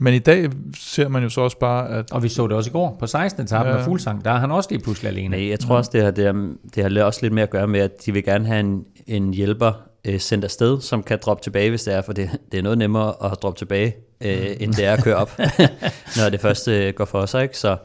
men 0.00 0.14
i 0.14 0.18
dag 0.18 0.50
ser 0.76 1.08
man 1.08 1.22
jo 1.22 1.28
så 1.28 1.40
også 1.40 1.58
bare, 1.58 1.88
at... 1.88 2.12
Og 2.12 2.22
vi 2.22 2.28
så 2.28 2.46
det 2.46 2.56
også 2.56 2.70
i 2.70 2.72
går 2.72 2.96
på 3.00 3.06
16. 3.06 3.44
etape 3.44 3.68
ja. 3.68 3.76
med 3.76 3.84
Fuglsang, 3.84 4.24
der 4.24 4.30
er 4.30 4.38
han 4.38 4.50
også 4.50 4.70
lige 4.70 4.82
pludselig 4.82 5.10
alene. 5.10 5.36
Nej, 5.36 5.48
jeg 5.48 5.60
tror 5.60 5.76
også, 5.76 5.90
det 5.92 6.02
har, 6.02 6.10
det, 6.10 6.24
har, 6.24 6.50
det 6.74 6.96
har 6.96 7.04
også 7.04 7.20
lidt 7.22 7.32
mere 7.32 7.42
at 7.42 7.50
gøre 7.50 7.66
med, 7.66 7.80
at 7.80 8.06
de 8.06 8.12
vil 8.12 8.24
gerne 8.24 8.46
have 8.46 8.60
en, 8.60 8.84
en 9.06 9.34
hjælper 9.34 9.72
øh, 10.04 10.20
sendt 10.20 10.44
afsted, 10.44 10.80
som 10.80 11.02
kan 11.02 11.18
droppe 11.22 11.42
tilbage, 11.42 11.70
hvis 11.70 11.82
det 11.82 11.94
er, 11.94 12.02
for 12.02 12.12
det, 12.12 12.30
det 12.52 12.58
er 12.58 12.62
noget 12.62 12.78
nemmere 12.78 13.14
at 13.24 13.38
droppe 13.42 13.58
tilbage, 13.58 13.96
øh, 14.20 14.38
mm. 14.38 14.56
end 14.60 14.74
det 14.74 14.84
er 14.84 14.92
at 14.92 15.04
køre 15.04 15.16
op, 15.16 15.38
når 16.16 16.28
det 16.30 16.40
første 16.40 16.86
øh, 16.86 16.94
går 16.94 17.04
for 17.04 17.26
sig. 17.26 17.42
Ikke? 17.42 17.58
Så, 17.58 17.76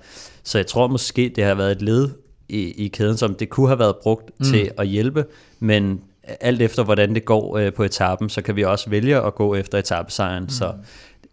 så 0.43 0.57
jeg 0.57 0.67
tror 0.67 0.87
måske, 0.87 1.33
det 1.35 1.43
har 1.43 1.55
været 1.55 1.71
et 1.71 1.81
led 1.81 2.09
i, 2.53 2.85
i 2.85 2.87
kæden, 2.87 3.17
som 3.17 3.35
det 3.35 3.49
kunne 3.49 3.67
have 3.67 3.79
været 3.79 3.95
brugt 3.95 4.31
mm. 4.39 4.45
til 4.45 4.71
at 4.77 4.87
hjælpe, 4.87 5.25
men 5.59 6.01
alt 6.23 6.61
efter 6.61 6.83
hvordan 6.83 7.15
det 7.15 7.25
går 7.25 7.57
øh, 7.57 7.73
på 7.73 7.83
etappen, 7.83 8.29
så 8.29 8.41
kan 8.41 8.55
vi 8.55 8.63
også 8.63 8.89
vælge 8.89 9.21
at 9.21 9.35
gå 9.35 9.55
efter 9.55 9.77
etappesejren. 9.77 10.43
Mm. 10.43 10.49
Så 10.49 10.73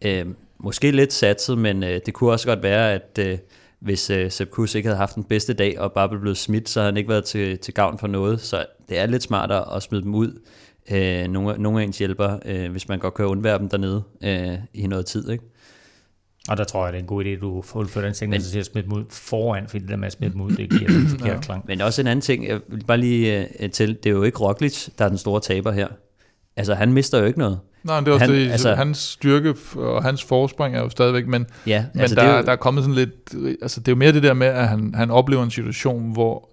øh, 0.03 0.27
måske 0.59 0.91
lidt 0.91 1.13
satset, 1.13 1.59
men 1.59 1.83
øh, 1.83 2.01
det 2.07 2.15
kunne 2.15 2.33
også 2.33 2.47
godt 2.47 2.63
være, 2.63 2.93
at 2.93 3.19
øh, 3.19 3.39
hvis 3.81 4.11
øh, 4.11 4.31
Sepp 4.31 4.51
Kuss 4.51 4.75
ikke 4.75 4.87
havde 4.87 4.99
haft 4.99 5.15
den 5.15 5.25
bedste 5.25 5.53
dag 5.53 5.81
og 5.81 5.93
bare 5.93 6.09
blev 6.09 6.35
smidt, 6.35 6.69
så 6.69 6.81
havde 6.81 6.93
han 6.93 6.97
ikke 6.97 7.09
været 7.09 7.25
til, 7.25 7.59
til 7.59 7.75
gavn 7.75 7.99
for 7.99 8.07
noget. 8.07 8.41
Så 8.41 8.65
det 8.89 8.99
er 8.99 9.07
lidt 9.07 9.23
smartere 9.23 9.77
at 9.77 9.83
smide 9.83 10.03
dem 10.03 10.15
ud, 10.15 10.41
øh, 10.91 11.29
nogle, 11.29 11.63
nogle 11.63 11.81
af 11.81 11.85
ens 11.85 11.99
hjælper, 11.99 12.39
øh, 12.45 12.71
hvis 12.71 12.89
man 12.89 12.99
godt 12.99 13.15
kan 13.15 13.25
undvære 13.25 13.59
dem 13.59 13.69
dernede 13.69 14.03
øh, 14.25 14.59
i 14.75 14.87
noget 14.87 15.07
tid. 15.07 15.31
Ikke? 15.31 15.45
Og 16.49 16.57
der 16.57 16.65
tror 16.65 16.85
jeg, 16.85 16.93
det 16.93 16.99
er 16.99 17.03
en 17.03 17.07
god 17.07 17.25
idé, 17.25 17.29
at 17.29 17.41
du 17.41 17.63
fuldfører 17.63 18.05
den 18.05 18.15
ting, 18.15 18.35
at 18.35 18.43
smide 18.43 18.83
dem 18.83 18.93
ud 18.93 19.05
foran, 19.11 19.69
fordi 19.69 19.83
det 19.83 19.89
der 19.89 19.97
med 19.97 20.07
at 20.07 20.13
smide 20.13 20.33
dem 20.33 20.41
ud, 20.41 20.51
det 20.51 20.71
giver 20.71 20.91
den 20.99 21.09
forkerte 21.09 21.33
ja. 21.33 21.41
klang. 21.41 21.65
Men 21.67 21.81
også 21.81 22.01
en 22.01 22.07
anden 22.07 22.21
ting, 22.21 22.49
jeg 22.49 22.61
vil 22.69 22.85
bare 22.85 22.99
lige 22.99 23.49
uh, 23.65 23.71
til, 23.71 23.89
det 23.89 24.07
er 24.07 24.11
jo 24.11 24.23
ikke 24.23 24.39
Roglic, 24.39 24.89
der 24.99 25.05
er 25.05 25.09
den 25.09 25.19
store 25.19 25.41
taber 25.41 25.73
her. 25.73 25.89
Altså, 26.57 26.75
han 26.75 26.93
mister 26.93 27.19
jo 27.19 27.25
ikke 27.25 27.39
noget. 27.39 27.59
Nej, 27.85 28.01
det 28.01 28.09
er 28.09 28.13
også 28.13 28.27
han, 28.27 28.35
det, 28.35 28.51
altså, 28.51 28.75
hans 28.75 28.99
styrke 28.99 29.55
og 29.77 30.03
hans 30.03 30.25
forspring 30.25 30.77
er 30.77 30.81
jo 30.81 30.89
stadigvæk, 30.89 31.27
men, 31.27 31.47
ja, 31.67 31.85
men 31.95 32.01
altså, 32.01 32.17
der, 32.17 32.23
det 32.23 32.31
er 32.31 32.37
jo, 32.37 32.45
der 32.45 32.53
er 32.53 32.57
kommet 32.57 32.85
sådan 32.85 32.95
lidt, 32.95 33.35
altså 33.63 33.81
det 33.81 33.89
er 33.89 33.93
jo 33.93 33.97
mere 33.97 34.13
det 34.13 34.23
der 34.23 34.35
med, 34.35 34.47
at 34.47 34.69
han, 34.69 34.95
han 34.95 35.11
oplever 35.11 35.43
en 35.43 35.51
situation, 35.51 36.13
hvor 36.13 36.49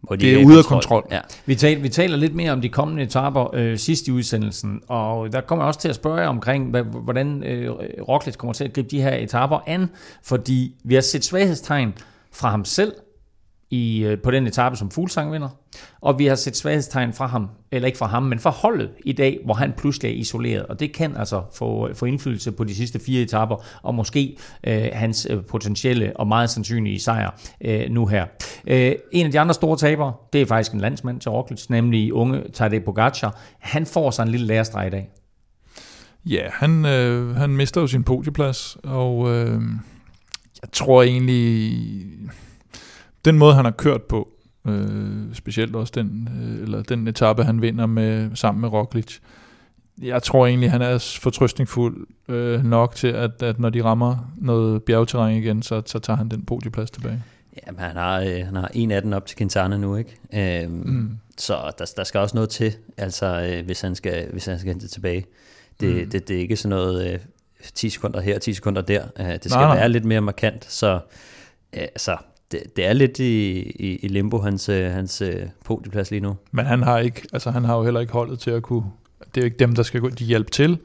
hvor 0.00 0.16
de 0.16 0.26
det 0.26 0.34
er, 0.34 0.40
er 0.40 0.46
ude 0.46 0.58
af 0.58 0.64
kontrol. 0.64 1.06
Ja. 1.10 1.20
Vi, 1.46 1.54
taler, 1.54 1.82
vi 1.82 1.88
taler 1.88 2.16
lidt 2.16 2.34
mere 2.34 2.52
om 2.52 2.60
de 2.60 2.68
kommende 2.68 3.02
etaper 3.02 3.54
øh, 3.54 3.78
sidst 3.78 4.08
i 4.08 4.12
udsendelsen, 4.12 4.80
og 4.88 5.32
der 5.32 5.40
kommer 5.40 5.64
jeg 5.64 5.68
også 5.68 5.80
til 5.80 5.88
at 5.88 5.94
spørge 5.94 6.20
jer 6.20 6.28
omkring, 6.28 6.70
hvordan 6.80 7.42
øh, 7.42 7.70
Roglic 8.08 8.36
kommer 8.36 8.54
til 8.54 8.64
at 8.64 8.72
gribe 8.72 8.88
de 8.88 9.02
her 9.02 9.14
etaper 9.14 9.58
an, 9.66 9.90
fordi 10.24 10.74
vi 10.84 10.94
har 10.94 11.00
set 11.00 11.24
svaghedstegn 11.24 11.94
fra 12.32 12.50
ham 12.50 12.64
selv, 12.64 12.92
i, 13.70 14.04
øh, 14.04 14.18
på 14.18 14.30
den 14.30 14.46
etape 14.46 14.76
som 14.76 14.90
Fuglsang 14.90 15.32
vinder. 15.32 15.48
Og 16.00 16.18
vi 16.18 16.26
har 16.26 16.34
set 16.34 16.56
svaghedstegn 16.56 17.12
fra 17.12 17.26
ham, 17.26 17.48
eller 17.72 17.86
ikke 17.86 17.98
fra 17.98 18.06
ham, 18.06 18.22
men 18.22 18.38
fra 18.38 18.50
holdet 18.50 18.90
i 19.04 19.12
dag, 19.12 19.38
hvor 19.44 19.54
han 19.54 19.72
pludselig 19.76 20.08
er 20.08 20.14
isoleret. 20.14 20.66
Og 20.66 20.80
det 20.80 20.92
kan 20.92 21.16
altså 21.16 21.42
få, 21.54 21.94
få 21.94 22.06
indflydelse 22.06 22.52
på 22.52 22.64
de 22.64 22.74
sidste 22.74 23.00
fire 23.06 23.22
etaper, 23.22 23.64
og 23.82 23.94
måske 23.94 24.36
øh, 24.64 24.88
hans 24.92 25.26
øh, 25.30 25.44
potentielle 25.44 26.16
og 26.16 26.26
meget 26.26 26.50
sandsynlige 26.50 27.00
sejr 27.00 27.30
øh, 27.60 27.90
nu 27.90 28.06
her. 28.06 28.26
Øh, 28.66 28.92
en 29.12 29.26
af 29.26 29.32
de 29.32 29.40
andre 29.40 29.54
store 29.54 29.76
tabere, 29.76 30.12
det 30.32 30.42
er 30.42 30.46
faktisk 30.46 30.72
en 30.72 30.80
landsmand 30.80 31.20
til 31.20 31.30
Roglic, 31.30 31.68
nemlig 31.68 32.12
unge 32.12 32.42
Tadej 32.52 32.78
Pogacar. 32.84 33.40
Han 33.58 33.86
får 33.86 34.10
sig 34.10 34.22
en 34.22 34.28
lille 34.28 34.46
lærestreg 34.46 34.86
i 34.86 34.90
dag. 34.90 35.10
Ja, 36.26 36.42
han, 36.52 36.86
øh, 36.86 37.36
han 37.36 37.50
mister 37.50 37.80
jo 37.80 37.86
sin 37.86 38.04
podieplads, 38.04 38.76
og 38.84 39.30
øh, 39.30 39.62
jeg 40.62 40.72
tror 40.72 41.02
egentlig 41.02 41.72
den 43.24 43.38
måde, 43.38 43.54
han 43.54 43.64
har 43.64 43.72
kørt 43.72 44.02
på, 44.02 44.28
øh, 44.68 45.34
specielt 45.34 45.76
også 45.76 45.92
den, 45.96 46.28
øh, 46.42 46.62
eller 46.62 46.82
den 46.82 47.08
etape, 47.08 47.44
han 47.44 47.62
vinder 47.62 47.86
med, 47.86 48.36
sammen 48.36 48.60
med 48.60 48.68
Roglic, 48.68 49.18
jeg 50.02 50.22
tror 50.22 50.46
egentlig, 50.46 50.70
han 50.70 50.82
er 50.82 51.18
fortrøstningsfuld 51.20 52.06
øh, 52.28 52.64
nok 52.64 52.94
til, 52.94 53.08
at, 53.08 53.42
at 53.42 53.58
når 53.58 53.70
de 53.70 53.84
rammer 53.84 54.32
noget 54.36 54.82
bjergterræn 54.82 55.36
igen, 55.36 55.62
så, 55.62 55.82
så 55.86 55.98
tager 55.98 56.16
han 56.16 56.28
den 56.28 56.44
podieplads 56.44 56.90
tilbage. 56.90 57.22
Jamen, 57.66 57.80
han 57.80 57.96
har, 57.96 58.20
øh, 58.20 58.46
han 58.46 58.56
har 58.56 58.70
en 58.74 58.90
af 58.90 59.02
den 59.02 59.12
op 59.12 59.26
til 59.26 59.36
Quintana 59.36 59.76
nu, 59.76 59.96
ikke? 59.96 60.16
Øhm, 60.62 60.72
mm. 60.72 61.18
Så 61.38 61.72
der, 61.78 61.92
der 61.96 62.04
skal 62.04 62.20
også 62.20 62.36
noget 62.36 62.50
til, 62.50 62.74
altså, 62.96 63.26
øh, 63.26 63.64
hvis, 63.64 63.80
han 63.80 63.94
skal, 63.94 64.28
hvis 64.32 64.46
han 64.46 64.58
skal 64.58 64.72
hente 64.72 64.88
tilbage. 64.88 65.24
Det, 65.80 66.04
mm. 66.04 66.10
det, 66.10 66.28
det 66.28 66.36
er 66.36 66.40
ikke 66.40 66.56
sådan 66.56 66.76
noget 66.76 67.12
øh, 67.12 67.18
10 67.74 67.90
sekunder 67.90 68.20
her, 68.20 68.38
10 68.38 68.54
sekunder 68.54 68.82
der. 68.82 69.04
Øh, 69.20 69.26
det 69.26 69.44
skal 69.44 69.56
nej, 69.56 69.64
nej. 69.64 69.76
være 69.76 69.88
lidt 69.88 70.04
mere 70.04 70.20
markant, 70.20 70.72
så 70.72 71.00
øh, 71.72 71.80
altså, 71.80 72.16
det, 72.52 72.76
det 72.76 72.86
er 72.86 72.92
lidt 72.92 73.18
i, 73.18 73.60
i, 73.62 73.96
i 73.96 74.08
limbo, 74.08 74.38
hans, 74.38 74.68
øh, 74.68 74.90
hans 74.90 75.22
øh, 75.22 75.46
podieplads 75.64 76.10
lige 76.10 76.20
nu. 76.20 76.36
Men 76.50 76.66
han 76.66 76.82
har, 76.82 76.98
ikke, 76.98 77.22
altså 77.32 77.50
han 77.50 77.64
har 77.64 77.76
jo 77.76 77.84
heller 77.84 78.00
ikke 78.00 78.12
holdet 78.12 78.38
til 78.38 78.50
at 78.50 78.62
kunne... 78.62 78.84
Det 79.18 79.36
er 79.36 79.40
jo 79.40 79.44
ikke 79.44 79.56
dem, 79.56 79.74
der 79.74 79.82
skal 79.82 80.00
gå, 80.00 80.08
de 80.08 80.24
hjælpe 80.24 80.50
til, 80.50 80.78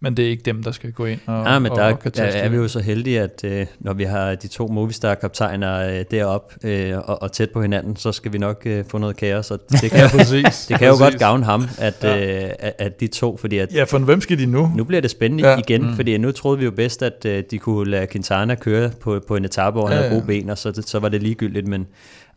men 0.00 0.16
det 0.16 0.24
er 0.24 0.30
ikke 0.30 0.42
dem, 0.42 0.62
der 0.62 0.70
skal 0.70 0.92
gå 0.92 1.04
ind 1.04 1.20
og 1.26 1.44
Ja, 1.46 1.58
men 1.58 1.72
og, 1.72 1.78
der, 1.78 1.84
og 1.84 2.16
der 2.16 2.22
er 2.22 2.48
vi 2.48 2.56
jo 2.56 2.68
så 2.68 2.80
heldige, 2.80 3.20
at 3.20 3.44
øh, 3.44 3.66
når 3.80 3.92
vi 3.92 4.04
har 4.04 4.34
de 4.34 4.48
to 4.48 4.66
Movistar-kaptajner 4.66 5.98
øh, 5.98 6.04
deroppe 6.10 6.68
øh, 6.68 6.98
og, 6.98 7.22
og 7.22 7.32
tæt 7.32 7.50
på 7.50 7.62
hinanden, 7.62 7.96
så 7.96 8.12
skal 8.12 8.32
vi 8.32 8.38
nok 8.38 8.62
øh, 8.66 8.84
få 8.88 8.98
noget 8.98 9.16
kaos. 9.16 9.50
Og 9.50 9.60
det 9.70 9.90
kan, 9.90 10.00
ja, 10.00 10.08
præcis. 10.08 10.66
det 10.66 10.78
kan 10.78 10.88
jo 10.88 10.96
godt 10.98 11.18
gavne 11.18 11.44
ham, 11.44 11.64
at, 11.78 12.04
ja. 12.04 12.44
øh, 12.44 12.50
at, 12.58 12.74
at 12.78 13.00
de 13.00 13.06
to, 13.06 13.36
fordi 13.36 13.58
at... 13.58 13.74
Ja, 13.74 13.84
for 13.84 13.98
hvem 13.98 14.20
skal 14.20 14.38
de 14.38 14.46
nu? 14.46 14.70
Nu 14.76 14.84
bliver 14.84 15.00
det 15.00 15.10
spændende 15.10 15.48
ja. 15.48 15.58
igen, 15.58 15.82
mm. 15.82 15.96
fordi 15.96 16.18
nu 16.18 16.32
troede 16.32 16.58
vi 16.58 16.64
jo 16.64 16.70
bedst, 16.70 17.02
at 17.02 17.24
øh, 17.26 17.44
de 17.50 17.58
kunne 17.58 17.90
lade 17.90 18.06
Quintana 18.06 18.54
køre 18.54 18.90
på, 19.00 19.20
på 19.28 19.36
en 19.36 19.44
etape, 19.44 19.74
hvor 19.74 19.86
han 19.86 19.96
ja, 19.96 20.02
havde 20.02 20.14
gode 20.14 20.26
ben, 20.26 20.50
og 20.50 20.58
så, 20.58 20.82
så 20.86 20.98
var 20.98 21.08
det 21.08 21.22
ligegyldigt, 21.22 21.68
men 21.68 21.86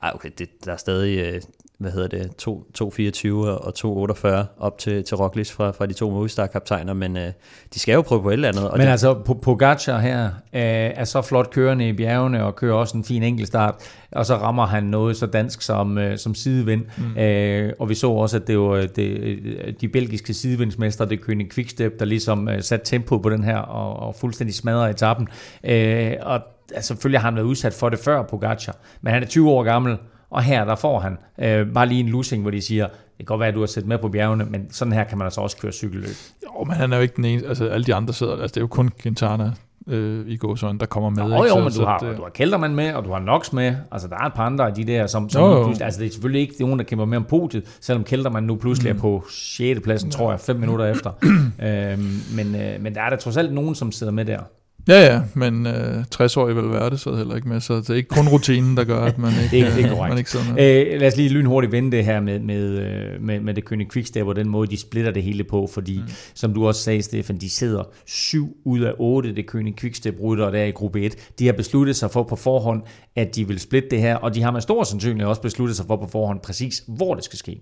ej, 0.04 0.12
okay, 0.16 0.30
det, 0.38 0.50
der 0.66 0.72
er 0.72 0.78
stadig 0.78 1.18
øh, 1.18 1.42
hvad 1.80 1.92
hedder 1.92 2.08
det, 2.08 2.48
2.24 2.48 3.30
og 3.30 3.74
2.48 3.80 4.28
op 4.60 4.78
til, 4.78 5.04
til 5.04 5.18
Roglic 5.18 5.52
fra, 5.52 5.72
fra 5.72 5.86
de 5.86 5.94
to 5.94 6.10
Movistar-kaptajner, 6.10 6.94
men 6.94 7.18
øh, 7.18 7.32
de 7.74 7.80
skal 7.80 7.94
jo 7.94 8.02
prøve 8.02 8.22
på 8.22 8.30
et 8.30 8.34
eller 8.34 8.48
andet. 8.48 8.70
Og 8.70 8.78
men 8.78 8.86
det, 8.86 8.92
altså, 8.92 9.14
Pogacar 9.42 10.00
her 10.00 10.26
øh, 10.26 10.32
er 10.54 11.04
så 11.04 11.22
flot 11.22 11.50
kørende 11.52 11.90
i 11.90 11.94
bjergene 11.94 12.44
og 12.44 12.56
kører 12.56 12.76
også 12.76 12.98
en 12.98 13.04
fin 13.04 13.24
enkeltstart, 13.24 13.76
og 14.12 14.26
så 14.26 14.36
rammer 14.36 14.66
han 14.66 14.84
noget 14.84 15.18
så 15.18 15.26
dansk 15.26 15.62
som, 15.62 15.98
øh, 15.98 16.18
som 16.18 16.36
sidevind. 16.36 16.86
Mm. 16.98 17.18
Øh, 17.18 17.74
og 17.80 17.90
vi 17.90 17.96
så 17.96 18.10
også, 18.10 18.38
at 18.38 18.48
det 18.48 18.60
var 18.60 18.76
det, 18.96 19.76
de 19.82 19.88
belgiske 19.88 20.34
sidevindsmestre, 20.34 21.06
det 21.06 21.20
König 21.20 21.50
Quickstep, 21.54 22.00
der 22.00 22.06
ligesom 22.06 22.50
øh, 22.50 22.62
satte 22.62 22.86
tempo 22.86 23.18
på 23.18 23.30
den 23.30 23.44
her 23.44 23.58
og, 23.58 24.08
og 24.08 24.16
fuldstændig 24.16 24.56
smadrede 24.56 24.90
etappen. 24.90 25.28
Øh, 25.64 26.14
og 26.22 26.42
altså, 26.76 26.88
selvfølgelig 26.88 27.20
har 27.20 27.28
han 27.28 27.36
været 27.36 27.46
udsat 27.46 27.74
for 27.74 27.90
det 27.90 28.00
før, 28.00 28.24
Pogacar, 28.24 28.76
men 29.02 29.14
han 29.14 29.24
er 29.24 29.28
20 29.28 29.50
år 29.50 29.64
gammel, 29.64 29.98
og 30.30 30.44
her 30.44 30.66
der 30.66 30.76
får 30.76 31.00
han 31.00 31.18
øh, 31.40 31.74
bare 31.74 31.88
lige 31.88 32.00
en 32.00 32.10
losing, 32.10 32.42
hvor 32.42 32.52
de 32.52 32.62
siger, 32.62 32.88
det 32.88 33.18
kan 33.18 33.26
godt 33.26 33.40
være, 33.40 33.50
at 33.50 33.56
du 33.56 33.60
har 33.60 33.68
set 33.68 33.86
med 33.86 33.98
på 33.98 34.10
bjergene, 34.10 34.46
men 34.46 34.72
sådan 34.72 34.94
her 34.94 35.04
kan 35.04 35.18
man 35.18 35.26
altså 35.26 35.42
også 35.42 35.58
køre 35.58 35.72
cykelløb. 35.72 36.16
Jo, 36.44 36.64
men 36.64 36.76
han 36.76 36.94
er 36.94 36.98
jo 36.98 37.02
ikke 37.04 37.16
den 37.16 37.26
eneste, 37.26 37.50
altså 37.50 37.68
alle 37.68 37.86
de 37.86 37.96
andre 37.96 38.14
sidder, 38.14 38.34
altså 38.34 38.54
det 38.54 38.58
er 38.58 38.62
jo 38.62 38.68
kun 38.68 38.90
Quintana 39.02 39.52
øh, 39.88 40.28
i 40.28 40.38
gåsøjne, 40.38 40.80
der 40.80 40.86
kommer 40.86 41.10
med. 41.10 41.24
Jo, 41.24 41.44
ikke? 41.44 41.58
jo, 41.58 41.64
men 41.64 41.72
så, 41.72 41.82
du, 41.82 41.86
har, 41.86 41.98
det... 41.98 42.18
du 42.18 42.22
har 42.22 42.30
Kelderman 42.30 42.76
med, 42.76 42.94
og 42.94 43.06
du 43.06 43.12
har 43.12 43.20
Nox 43.20 43.54
med, 43.54 43.76
altså 43.92 44.08
der 44.08 44.16
er 44.16 44.26
et 44.26 44.34
par 44.34 44.46
andre 44.46 44.68
af 44.68 44.74
de 44.74 44.84
der, 44.84 45.08
som, 45.08 45.30
som 45.30 45.42
jo, 45.42 45.50
jo. 45.50 45.68
altså 45.82 46.00
det 46.00 46.08
er 46.08 46.12
selvfølgelig 46.12 46.42
ikke 46.42 46.56
nogen, 46.60 46.80
der 46.80 46.86
kæmper 46.86 47.06
mere 47.06 47.18
om 47.18 47.26
podiet, 47.30 47.78
selvom 47.82 48.04
Kelderman 48.04 48.44
nu 48.44 48.56
pludselig 48.56 48.94
mm. 48.94 48.98
er 48.98 49.02
på 49.02 49.26
6. 49.30 49.80
pladsen, 49.84 50.12
tror 50.12 50.32
jeg, 50.32 50.40
fem 50.40 50.56
minutter 50.56 50.86
efter. 50.86 51.12
øhm, 51.24 52.22
men, 52.36 52.56
øh, 52.56 52.82
men 52.82 52.96
der 52.96 53.02
er 53.02 53.10
der 53.10 53.18
trods 53.18 53.38
alt 53.38 53.54
nogen, 53.54 53.76
som 53.76 53.92
sidder 53.92 54.14
med 54.14 54.26
der. 54.26 54.40
Ja, 54.88 55.14
ja, 55.14 55.22
men 55.34 55.68
øh, 55.68 56.06
60 56.12 56.38
år 56.38 56.50
i 56.50 56.56
vel 56.56 56.72
være 56.72 56.90
det 56.90 57.00
så 57.00 57.16
heller 57.16 57.36
ikke 57.36 57.48
med, 57.50 57.60
så 57.60 57.76
det 57.76 57.90
er 57.90 57.94
ikke 57.94 58.10
kun 58.10 58.28
rutinen, 58.28 58.78
der 58.78 58.84
gør, 58.84 59.02
at 59.02 59.18
man 59.18 59.32
ikke, 59.44 59.66
det 59.66 59.72
er, 59.72 59.76
det 59.76 59.86
er 59.86 59.90
korrekt. 59.90 60.10
Man 60.10 60.18
ikke 60.18 60.32
sidder 60.32 60.54
med. 60.54 60.92
Øh, 60.92 61.00
lad 61.00 61.08
os 61.08 61.18
lige 61.18 61.30
lynhurtigt 61.30 61.72
vende 61.72 61.98
det 61.98 62.06
her 62.06 62.20
med, 62.20 62.40
med, 62.40 62.80
øh, 62.80 63.22
med, 63.22 63.40
med 63.40 63.54
det 63.54 63.64
König 63.72 63.88
Quickstep 63.94 64.26
og 64.26 64.36
den 64.36 64.50
måde, 64.50 64.68
de 64.68 64.78
splitter 64.78 65.12
det 65.12 65.24
hele 65.24 65.44
på, 65.44 65.70
fordi 65.74 65.98
mm. 65.98 66.14
som 66.34 66.54
du 66.54 66.68
også 66.68 66.84
sagde, 66.84 67.02
Stefan, 67.02 67.38
de 67.38 67.50
sidder 67.50 67.84
syv 68.06 68.58
ud 68.66 68.80
af 68.80 68.94
otte 68.98 69.36
det 69.36 69.46
König 69.52 69.76
Quickstep 69.76 70.16
rytter 70.24 70.52
der 70.52 70.64
i 70.64 70.72
gruppe 70.72 71.02
1. 71.02 71.16
De 71.40 71.46
har 71.46 71.54
besluttet 71.54 71.96
sig 71.96 72.12
for 72.12 72.24
på 72.24 72.36
forhånd, 72.36 72.82
at 73.16 73.36
de 73.36 73.48
vil 73.48 73.60
splitte 73.60 73.90
det 73.90 74.00
her, 74.00 74.16
og 74.16 74.36
de 74.36 74.42
har 74.42 74.52
med 74.52 74.62
stor 74.62 74.84
sandsynlighed 74.84 75.30
også 75.30 75.42
besluttet 75.42 75.78
sig 75.78 75.86
for 75.86 75.96
på 75.96 76.08
forhånd 76.08 76.40
præcis, 76.40 76.84
hvor 76.88 77.16
det 77.16 77.24
skal 77.24 77.40
ske. 77.40 77.62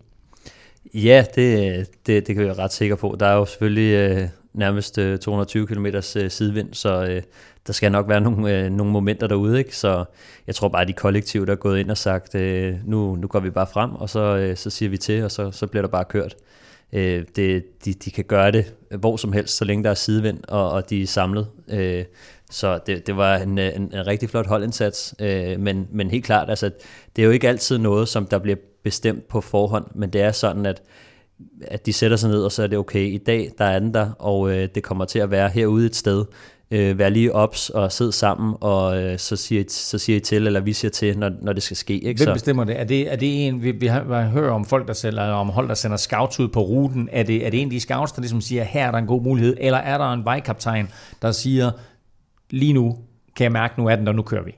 Ja, 0.93 1.26
det, 1.36 1.88
det, 2.07 2.28
det 2.28 2.36
kan 2.36 2.38
vi 2.38 2.45
være 2.45 2.59
ret 2.59 2.74
sikre 2.74 2.97
på. 2.97 3.15
Der 3.20 3.26
er 3.26 3.36
jo 3.36 3.45
selvfølgelig 3.45 3.93
øh, 3.93 4.28
nærmest 4.58 4.97
øh, 4.97 5.20
220 5.20 5.68
km 5.68 5.86
øh, 5.86 6.03
sidevind, 6.03 6.74
så 6.74 7.05
øh, 7.10 7.22
der 7.68 7.74
skal 7.74 7.91
nok 7.91 8.10
være 8.10 8.22
nogle, 8.22 8.58
øh, 8.60 8.72
nogle 8.72 8.93
momenter 8.93 9.28
derude. 9.28 9.58
Ikke? 9.58 9.78
Så 9.78 10.05
jeg 10.47 10.55
tror 10.55 10.68
bare, 10.68 10.82
at 10.82 10.88
de 10.88 10.93
kollektivt 10.93 11.47
der 11.47 11.53
er 11.53 11.58
gået 11.58 11.80
ind 11.80 11.91
og 11.91 11.97
sagt, 11.97 12.36
øh, 12.36 12.76
nu, 12.86 13.16
nu 13.16 13.28
går 13.28 13.39
vi 13.39 13.49
bare 13.49 13.68
frem, 13.74 13.95
og 13.95 14.10
så, 14.10 14.20
øh, 14.20 14.58
så 14.58 14.70
siger 14.70 14.89
vi 14.89 14.97
til, 14.97 15.24
og 15.24 15.32
så, 15.32 15.51
så 15.51 15.68
bliver 15.68 15.82
der 15.82 15.89
bare 15.89 16.05
kørt. 16.05 16.36
Øh, 16.93 17.24
det, 17.36 17.86
de, 17.86 17.93
de 17.93 18.12
kan 18.12 18.24
gøre 18.24 18.51
det 18.51 18.74
hvor 18.99 19.18
som 19.18 19.34
helst, 19.34 19.58
så 19.58 19.66
længe 19.66 19.84
der 19.84 19.89
er 19.89 19.93
sidevind, 19.93 20.39
og, 20.47 20.72
og 20.72 20.89
de 20.89 21.03
er 21.03 21.08
samlet. 21.08 21.47
Øh, 21.70 22.05
så 22.51 22.80
det, 22.86 23.08
det 23.08 23.18
var 23.18 23.38
en, 23.38 23.58
øh, 23.58 23.76
en, 23.76 23.82
en 23.82 24.08
rigtig 24.08 24.30
flot 24.30 24.47
holdindsats, 24.47 25.16
øh, 25.20 25.60
men, 25.60 25.88
men 25.91 26.10
helt 26.10 26.26
klart, 26.26 26.49
altså, 26.49 26.72
det 27.16 27.22
er 27.22 27.26
jo 27.26 27.32
ikke 27.32 27.49
altid 27.49 27.78
noget, 27.78 28.08
som 28.08 28.26
der 28.26 28.38
bliver 28.38 28.58
bestemt 28.84 29.28
på 29.28 29.41
forhånd, 29.41 29.86
men 29.95 30.10
det 30.10 30.22
er 30.22 30.32
sådan, 30.32 30.66
at 30.66 30.82
at 31.62 31.86
de 31.86 31.94
sætter 31.94 32.18
sig 32.18 32.30
ned, 32.30 32.44
og 32.44 32.52
så 32.52 32.64
er 32.64 32.68
det 32.68 32.78
okay, 32.78 33.06
i 33.06 33.18
dag 33.18 33.52
der 33.58 33.66
er 33.66 33.80
den 33.80 33.94
der, 33.94 34.10
og 34.20 34.52
øh, 34.52 34.70
det 34.76 34.84
kommer 34.84 35.06
til 35.06 35.20
at 35.20 35.32
være 35.32 35.50
herude 35.50 35.86
et 35.86 35.96
sted. 35.96 36.26
Øh, 36.72 37.00
vær 37.00 37.10
lige 37.10 37.36
ops 37.36 37.70
og 37.70 37.92
sidde 37.92 38.12
sammen, 38.12 38.56
og 38.62 39.04
øh, 39.04 39.20
så, 39.20 39.36
siger 39.36 39.62
I, 39.62 39.66
så 39.70 39.98
siger 39.98 40.18
I 40.18 40.20
til, 40.20 40.48
eller 40.48 40.60
vi 40.60 40.74
siger 40.74 40.92
til, 40.92 41.18
når, 41.18 41.32
når 41.42 41.54
det 41.54 41.64
skal 41.64 41.78
ske. 41.78 41.94
Ikke? 41.94 42.24
Hvem 42.24 42.34
bestemmer 42.34 42.64
det? 42.64 42.80
Er 42.80 42.84
det, 42.84 43.12
er 43.12 43.16
det 43.16 43.48
en, 43.48 43.64
vi, 43.64 43.72
vi 43.72 43.88
har, 43.88 44.04
vi 44.04 44.30
hørt 44.30 44.50
om 44.50 44.66
folk, 44.66 44.88
der 44.88 44.94
sælger, 44.94 45.22
eller 45.22 45.36
om 45.36 45.50
hold, 45.50 45.68
der 45.68 45.74
sender 45.74 45.98
scouts 45.98 46.40
ud 46.40 46.48
på 46.48 46.62
ruten. 46.62 47.10
Er 47.12 47.24
det, 47.24 47.46
er 47.46 47.50
det 47.50 47.62
en 47.62 47.68
af 47.68 47.72
de 47.72 47.80
scouts, 47.80 48.12
der 48.12 48.22
ligesom 48.22 48.42
siger, 48.42 48.64
her 48.64 48.88
er 48.88 48.92
der 48.92 48.98
en 48.98 49.08
god 49.08 49.22
mulighed, 49.22 49.58
eller 49.60 49.78
er 49.78 49.98
der 49.98 50.14
en 50.14 50.26
vejkaptajn, 50.26 50.90
der 51.22 51.32
siger, 51.32 51.72
lige 52.50 52.74
nu 52.74 52.98
kan 53.36 53.44
jeg 53.44 53.52
mærke, 53.52 53.74
nu 53.78 53.88
er 53.88 53.96
den 53.96 54.08
der, 54.08 54.14
nu 54.14 54.22
kører 54.22 54.44
vi? 54.44 54.56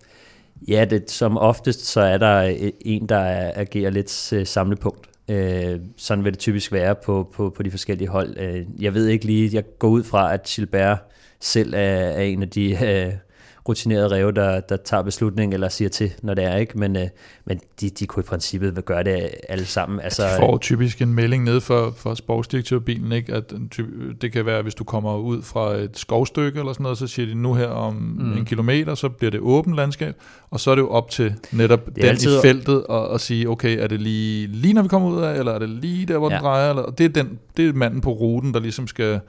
Ja, 0.67 0.85
det, 0.85 1.11
som 1.11 1.37
oftest 1.37 1.85
så 1.85 2.01
er 2.01 2.17
der 2.17 2.55
en, 2.81 3.09
der 3.09 3.51
agerer 3.55 3.89
lidt 3.89 4.33
øh, 4.33 4.47
samlepunkt. 4.47 5.08
Øh, 5.29 5.79
sådan 5.97 6.23
vil 6.23 6.33
det 6.33 6.39
typisk 6.39 6.71
være 6.71 6.95
på, 6.95 7.29
på, 7.33 7.49
på 7.49 7.63
de 7.63 7.71
forskellige 7.71 8.07
hold. 8.07 8.37
Øh, 8.39 8.65
jeg 8.79 8.93
ved 8.93 9.07
ikke 9.07 9.25
lige, 9.25 9.49
jeg 9.53 9.63
går 9.79 9.87
ud 9.87 10.03
fra, 10.03 10.33
at 10.33 10.43
Gilbert 10.43 10.97
selv 11.39 11.73
er, 11.73 11.79
er 11.79 12.21
en 12.21 12.41
af 12.41 12.49
de 12.49 12.71
øh, 12.71 13.13
rutinerede 13.69 14.07
ræve, 14.11 14.31
der, 14.31 14.59
der 14.59 14.77
tager 14.77 15.03
beslutning 15.03 15.53
eller 15.53 15.69
siger 15.69 15.89
til, 15.89 16.11
når 16.21 16.33
det 16.33 16.43
er, 16.43 16.55
ikke? 16.55 16.79
Men, 16.79 16.95
øh, 16.95 17.07
men 17.45 17.59
de, 17.81 17.89
de 17.89 18.07
kunne 18.07 18.21
i 18.21 18.27
princippet 18.27 18.85
gøre 18.85 19.03
det 19.03 19.29
alle 19.49 19.65
sammen. 19.65 19.99
Altså, 19.99 20.23
de 20.23 20.29
får 20.39 20.57
typisk 20.57 21.01
en 21.01 21.13
melding 21.13 21.43
ned 21.43 21.61
for, 21.61 21.93
for 21.97 22.13
sportsdirektørbilen, 22.13 23.11
ikke? 23.11 23.33
At 23.33 23.53
det 24.21 24.31
kan 24.31 24.45
være, 24.45 24.61
hvis 24.61 24.75
du 24.75 24.83
kommer 24.83 25.17
ud 25.17 25.41
fra 25.41 25.75
et 25.75 25.97
skovstykke 25.97 26.59
eller 26.59 26.73
sådan 26.73 26.83
noget, 26.83 26.97
så 26.97 27.07
siger 27.07 27.25
de 27.25 27.35
nu 27.35 27.53
her 27.53 27.67
om 27.67 27.93
mm. 27.93 28.37
en 28.37 28.45
kilometer, 28.45 28.95
så 28.95 29.09
bliver 29.09 29.31
det 29.31 29.39
åbent 29.39 29.75
landskab, 29.75 30.15
og 30.49 30.59
så 30.59 30.71
er 30.71 30.75
det 30.75 30.81
jo 30.81 30.89
op 30.89 31.09
til 31.09 31.35
netop 31.51 31.85
den 31.95 32.05
altid... 32.05 32.37
i 32.37 32.41
feltet 32.41 32.85
at, 32.89 33.13
at 33.13 33.21
sige, 33.21 33.49
okay, 33.49 33.83
er 33.83 33.87
det 33.87 34.01
lige, 34.01 34.47
lige 34.47 34.73
når 34.73 34.81
vi 34.81 34.87
kommer 34.87 35.09
ud 35.09 35.21
af, 35.21 35.39
eller 35.39 35.51
er 35.51 35.59
det 35.59 35.69
lige 35.69 36.05
der, 36.05 36.17
hvor 36.17 36.29
ja. 36.29 36.35
den 36.35 36.43
drejer? 36.43 36.69
Eller, 36.69 36.85
det, 36.85 37.05
er 37.05 37.23
den, 37.23 37.39
det 37.57 37.69
er 37.69 37.73
manden 37.73 38.01
på 38.01 38.11
ruten, 38.11 38.53
der 38.53 38.59
ligesom 38.59 38.87
skal 38.87 39.19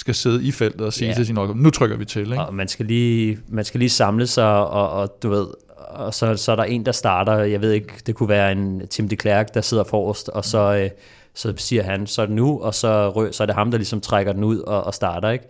skal 0.00 0.14
sidde 0.14 0.44
i 0.44 0.52
feltet 0.52 0.80
og 0.80 0.92
sige 0.92 1.08
Ja. 1.08 1.14
til 1.14 1.26
sin 1.26 1.36
hold, 1.36 1.54
nu 1.54 1.70
trykker 1.70 1.96
vi 1.96 2.04
til. 2.04 2.20
Ikke? 2.20 2.40
Og 2.40 2.54
man 2.54 2.68
skal 2.68 2.86
lige, 2.86 3.38
man 3.48 3.64
skal 3.64 3.78
lige 3.78 3.88
samle 3.90 4.26
sig, 4.26 4.66
og, 4.66 4.90
og 4.90 5.16
du 5.22 5.28
ved, 5.28 5.46
og 5.90 6.14
så, 6.14 6.36
så 6.36 6.52
er 6.52 6.56
der 6.56 6.64
en, 6.64 6.86
der 6.86 6.92
starter, 6.92 7.38
jeg 7.38 7.60
ved 7.60 7.72
ikke, 7.72 7.92
det 8.06 8.14
kunne 8.14 8.28
være 8.28 8.52
en 8.52 8.82
Tim 8.90 9.08
de 9.08 9.16
Klerk, 9.16 9.54
der 9.54 9.60
sidder 9.60 9.84
forrest, 9.84 10.28
og 10.28 10.44
så, 10.44 10.76
øh, 10.76 10.90
så 11.34 11.52
siger 11.56 11.82
han, 11.82 12.06
så 12.06 12.22
er 12.22 12.26
det 12.26 12.34
nu, 12.34 12.60
og 12.60 12.74
så, 12.74 13.10
rø, 13.10 13.32
så 13.32 13.42
er 13.42 13.46
det 13.46 13.54
ham, 13.54 13.70
der 13.70 13.78
ligesom 13.78 14.00
trækker 14.00 14.32
den 14.32 14.44
ud 14.44 14.58
og, 14.58 14.84
og 14.84 14.94
starter, 14.94 15.30
ikke? 15.30 15.44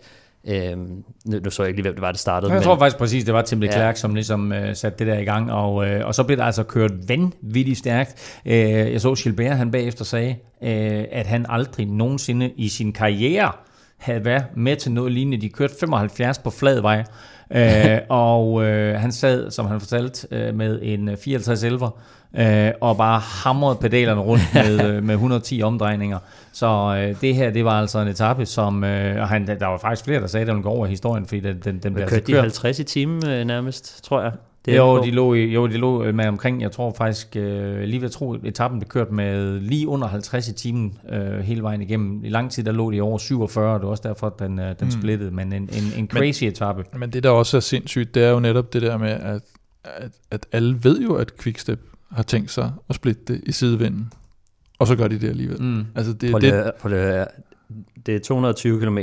Øhm, 0.47 1.03
nu, 1.25 1.39
nu 1.43 1.49
så 1.49 1.63
jeg 1.63 1.67
ikke 1.69 1.77
lige, 1.77 1.83
hvem 1.83 1.93
det 1.93 2.01
var, 2.01 2.11
der 2.11 2.17
startede. 2.17 2.53
Jeg 2.53 2.61
tror 2.63 2.77
faktisk 2.77 2.97
præcis, 2.97 3.23
det 3.23 3.33
var 3.33 3.41
Tim 3.41 3.61
de 3.61 3.67
Ja. 3.67 3.71
Klerk, 3.73 3.97
som 3.97 4.15
ligesom 4.15 4.53
øh, 4.53 4.75
satte 4.75 4.99
det 4.99 5.07
der 5.07 5.19
i 5.19 5.23
gang, 5.23 5.51
og, 5.51 5.87
øh, 5.87 6.05
og 6.07 6.15
så 6.15 6.23
blev 6.23 6.37
det 6.37 6.43
altså 6.43 6.63
kørt 6.63 6.91
vanvittigt 7.07 7.77
stærkt. 7.77 8.41
Øh, 8.45 8.53
jeg 8.69 9.01
så 9.01 9.15
Gilbert, 9.23 9.57
han 9.57 9.71
bagefter 9.71 10.05
sagde, 10.05 10.35
øh, 10.63 11.03
at 11.11 11.25
han 11.27 11.45
aldrig 11.49 11.85
nogensinde 11.85 12.51
i 12.55 12.69
sin 12.69 12.93
karriere 12.93 13.51
havde 14.01 14.25
været 14.25 14.43
med 14.55 14.75
til 14.75 14.91
noget 14.91 15.11
lignende. 15.11 15.41
De 15.41 15.49
kørte 15.49 15.73
75 15.79 16.39
på 16.39 16.49
flad 16.49 16.81
vej, 16.81 17.03
øh, 17.51 17.99
og 18.09 18.63
øh, 18.63 18.99
han 18.99 19.11
sad, 19.11 19.51
som 19.51 19.65
han 19.65 19.79
fortalte, 19.79 20.27
øh, 20.31 20.55
med 20.55 20.79
en 20.81 21.17
54 21.17 21.63
11 21.63 21.89
øh, 22.37 22.71
og 22.81 22.97
bare 22.97 23.19
hamrede 23.19 23.77
pedalerne 23.81 24.21
rundt 24.21 24.43
med, 24.53 24.85
øh, 24.85 25.03
med 25.03 25.13
110 25.13 25.61
omdrejninger. 25.61 26.19
Så 26.53 26.67
øh, 26.97 27.21
det 27.21 27.35
her, 27.35 27.49
det 27.51 27.65
var 27.65 27.81
altså 27.81 27.99
en 27.99 28.07
etape, 28.07 28.45
som, 28.45 28.83
øh, 28.83 29.21
og 29.21 29.27
han, 29.27 29.47
der 29.47 29.65
var 29.65 29.77
faktisk 29.77 30.05
flere, 30.05 30.21
der 30.21 30.27
sagde, 30.27 30.41
at 30.41 30.47
den 30.47 30.55
ville 30.55 30.63
gå 30.63 30.69
over 30.69 30.85
i 30.85 30.89
historien, 30.89 31.25
fordi 31.25 31.39
den, 31.39 31.59
den, 31.63 31.79
den 31.79 31.93
blev 31.93 32.03
altså 32.03 32.19
de 32.19 32.31
kørt. 32.31 32.41
50 32.41 32.79
i 32.79 32.83
timen 32.83 33.27
øh, 33.27 33.45
nærmest, 33.45 34.03
tror 34.03 34.21
jeg. 34.21 34.31
Det 34.65 34.73
er 34.73 34.77
jo, 34.77 34.97
på. 34.99 35.05
de 35.05 35.11
lå, 35.11 35.33
i- 35.33 35.53
jo, 35.53 35.67
de 35.67 35.77
lå 35.77 36.03
øh, 36.03 36.15
med 36.15 36.25
omkring, 36.27 36.61
jeg 36.61 36.71
tror 36.71 36.93
faktisk, 36.97 37.35
øh, 37.35 37.81
lige 37.83 37.99
ved 38.01 38.05
at 38.05 38.11
tro, 38.11 38.33
etappen 38.43 38.79
blev 38.79 38.87
kørt 38.89 39.11
med 39.11 39.59
lige 39.59 39.87
under 39.87 40.07
50 40.07 40.47
i 40.47 40.53
timen 40.53 40.97
øh, 41.11 41.39
hele 41.39 41.63
vejen 41.63 41.81
igennem. 41.81 42.25
I 42.25 42.29
lang 42.29 42.51
tid, 42.51 42.63
der 42.63 42.71
lå 42.71 42.91
de 42.91 43.01
over 43.01 43.17
47, 43.17 43.73
og 43.73 43.79
det 43.79 43.85
var 43.85 43.91
også 43.91 44.03
derfor, 44.07 44.27
at 44.27 44.39
den, 44.39 44.59
øh, 44.59 44.65
den 44.65 44.75
Mm. 44.87 44.91
splittede, 44.91 45.31
men 45.31 45.53
en, 45.53 45.63
en, 45.63 45.83
en 45.97 46.07
crazy 46.07 46.43
etape. 46.43 46.83
Men 46.97 47.09
det, 47.13 47.23
der 47.23 47.29
også 47.29 47.57
er 47.57 47.61
sindssygt, 47.61 48.15
det 48.15 48.23
er 48.23 48.29
jo 48.29 48.39
netop 48.39 48.73
det 48.73 48.81
der 48.81 48.97
med, 48.97 49.09
at, 49.09 49.41
at, 49.83 50.11
at 50.31 50.45
alle 50.51 50.79
ved 50.83 51.01
jo, 51.01 51.15
at 51.15 51.37
Quickstep 51.41 51.79
har 52.11 52.23
tænkt 52.23 52.51
sig 52.51 52.71
at 52.89 52.95
splitte 52.95 53.21
det 53.33 53.41
i 53.45 53.51
sidevinden. 53.51 54.11
Og 54.79 54.87
så 54.87 54.95
gør 54.95 55.07
de 55.07 55.19
det 55.19 55.29
alligevel. 55.29 55.61
Mm. 55.61 55.85
Altså 55.95 56.13
det, 56.13 56.31
Prøv 56.31 56.41
det, 56.41 56.49
lige, 56.49 56.53
høre- 56.61 56.71
prøv 56.81 56.89
lige, 56.89 57.01
høre. 57.01 57.25
det 58.05 58.15
er 58.15 58.19
220 58.19 58.79
km. 58.79 58.97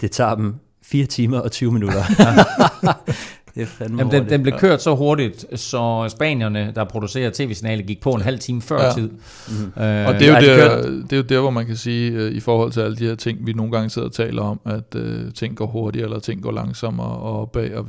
Det 0.00 0.10
tager 0.10 0.34
dem 0.34 0.54
4 0.82 1.06
timer 1.06 1.38
og 1.38 1.50
20 1.52 1.72
minutter. 1.72 2.02
det 3.58 3.64
er 3.64 3.66
fandme 3.66 3.98
Jamen, 3.98 4.12
den, 4.12 4.18
hurtigt. 4.20 4.30
den 4.30 4.42
blev 4.42 4.58
kørt 4.58 4.82
så 4.82 4.94
hurtigt, 4.94 5.46
så 5.60 6.08
spanierne, 6.08 6.72
der 6.74 6.84
producerer 6.84 7.30
tv-signalet, 7.34 7.86
gik 7.86 8.00
på 8.00 8.12
en 8.12 8.20
halv 8.20 8.38
time 8.38 8.62
før 8.62 8.84
Ja. 8.84 8.92
tid. 8.92 9.08
Mhm. 9.48 9.82
Øh, 9.82 10.08
Og 10.08 10.14
det 10.14 10.22
er, 10.22 10.34
jo 10.34 10.40
de 10.40 10.46
der, 10.46 10.56
kørte- 10.68 11.02
det 11.02 11.12
er 11.12 11.16
jo 11.16 11.22
der, 11.22 11.40
hvor 11.40 11.50
man 11.50 11.66
kan 11.66 11.76
sige, 11.76 12.10
øh, 12.12 12.32
i 12.32 12.40
forhold 12.40 12.72
til 12.72 12.80
alle 12.80 12.96
de 12.96 13.04
her 13.06 13.14
ting, 13.14 13.46
vi 13.46 13.52
nogle 13.52 13.72
gange 13.72 13.90
sidder 13.90 14.08
og 14.08 14.14
taler 14.14 14.42
om, 14.42 14.60
at 14.64 14.94
øh, 14.94 15.32
ting 15.34 15.56
går 15.56 15.66
hurtigere, 15.66 16.04
eller 16.06 16.20
ting 16.20 16.42
går 16.42 16.52
langsommere 16.52 17.08
og 17.08 17.50
bag 17.50 17.76
og. 17.76 17.86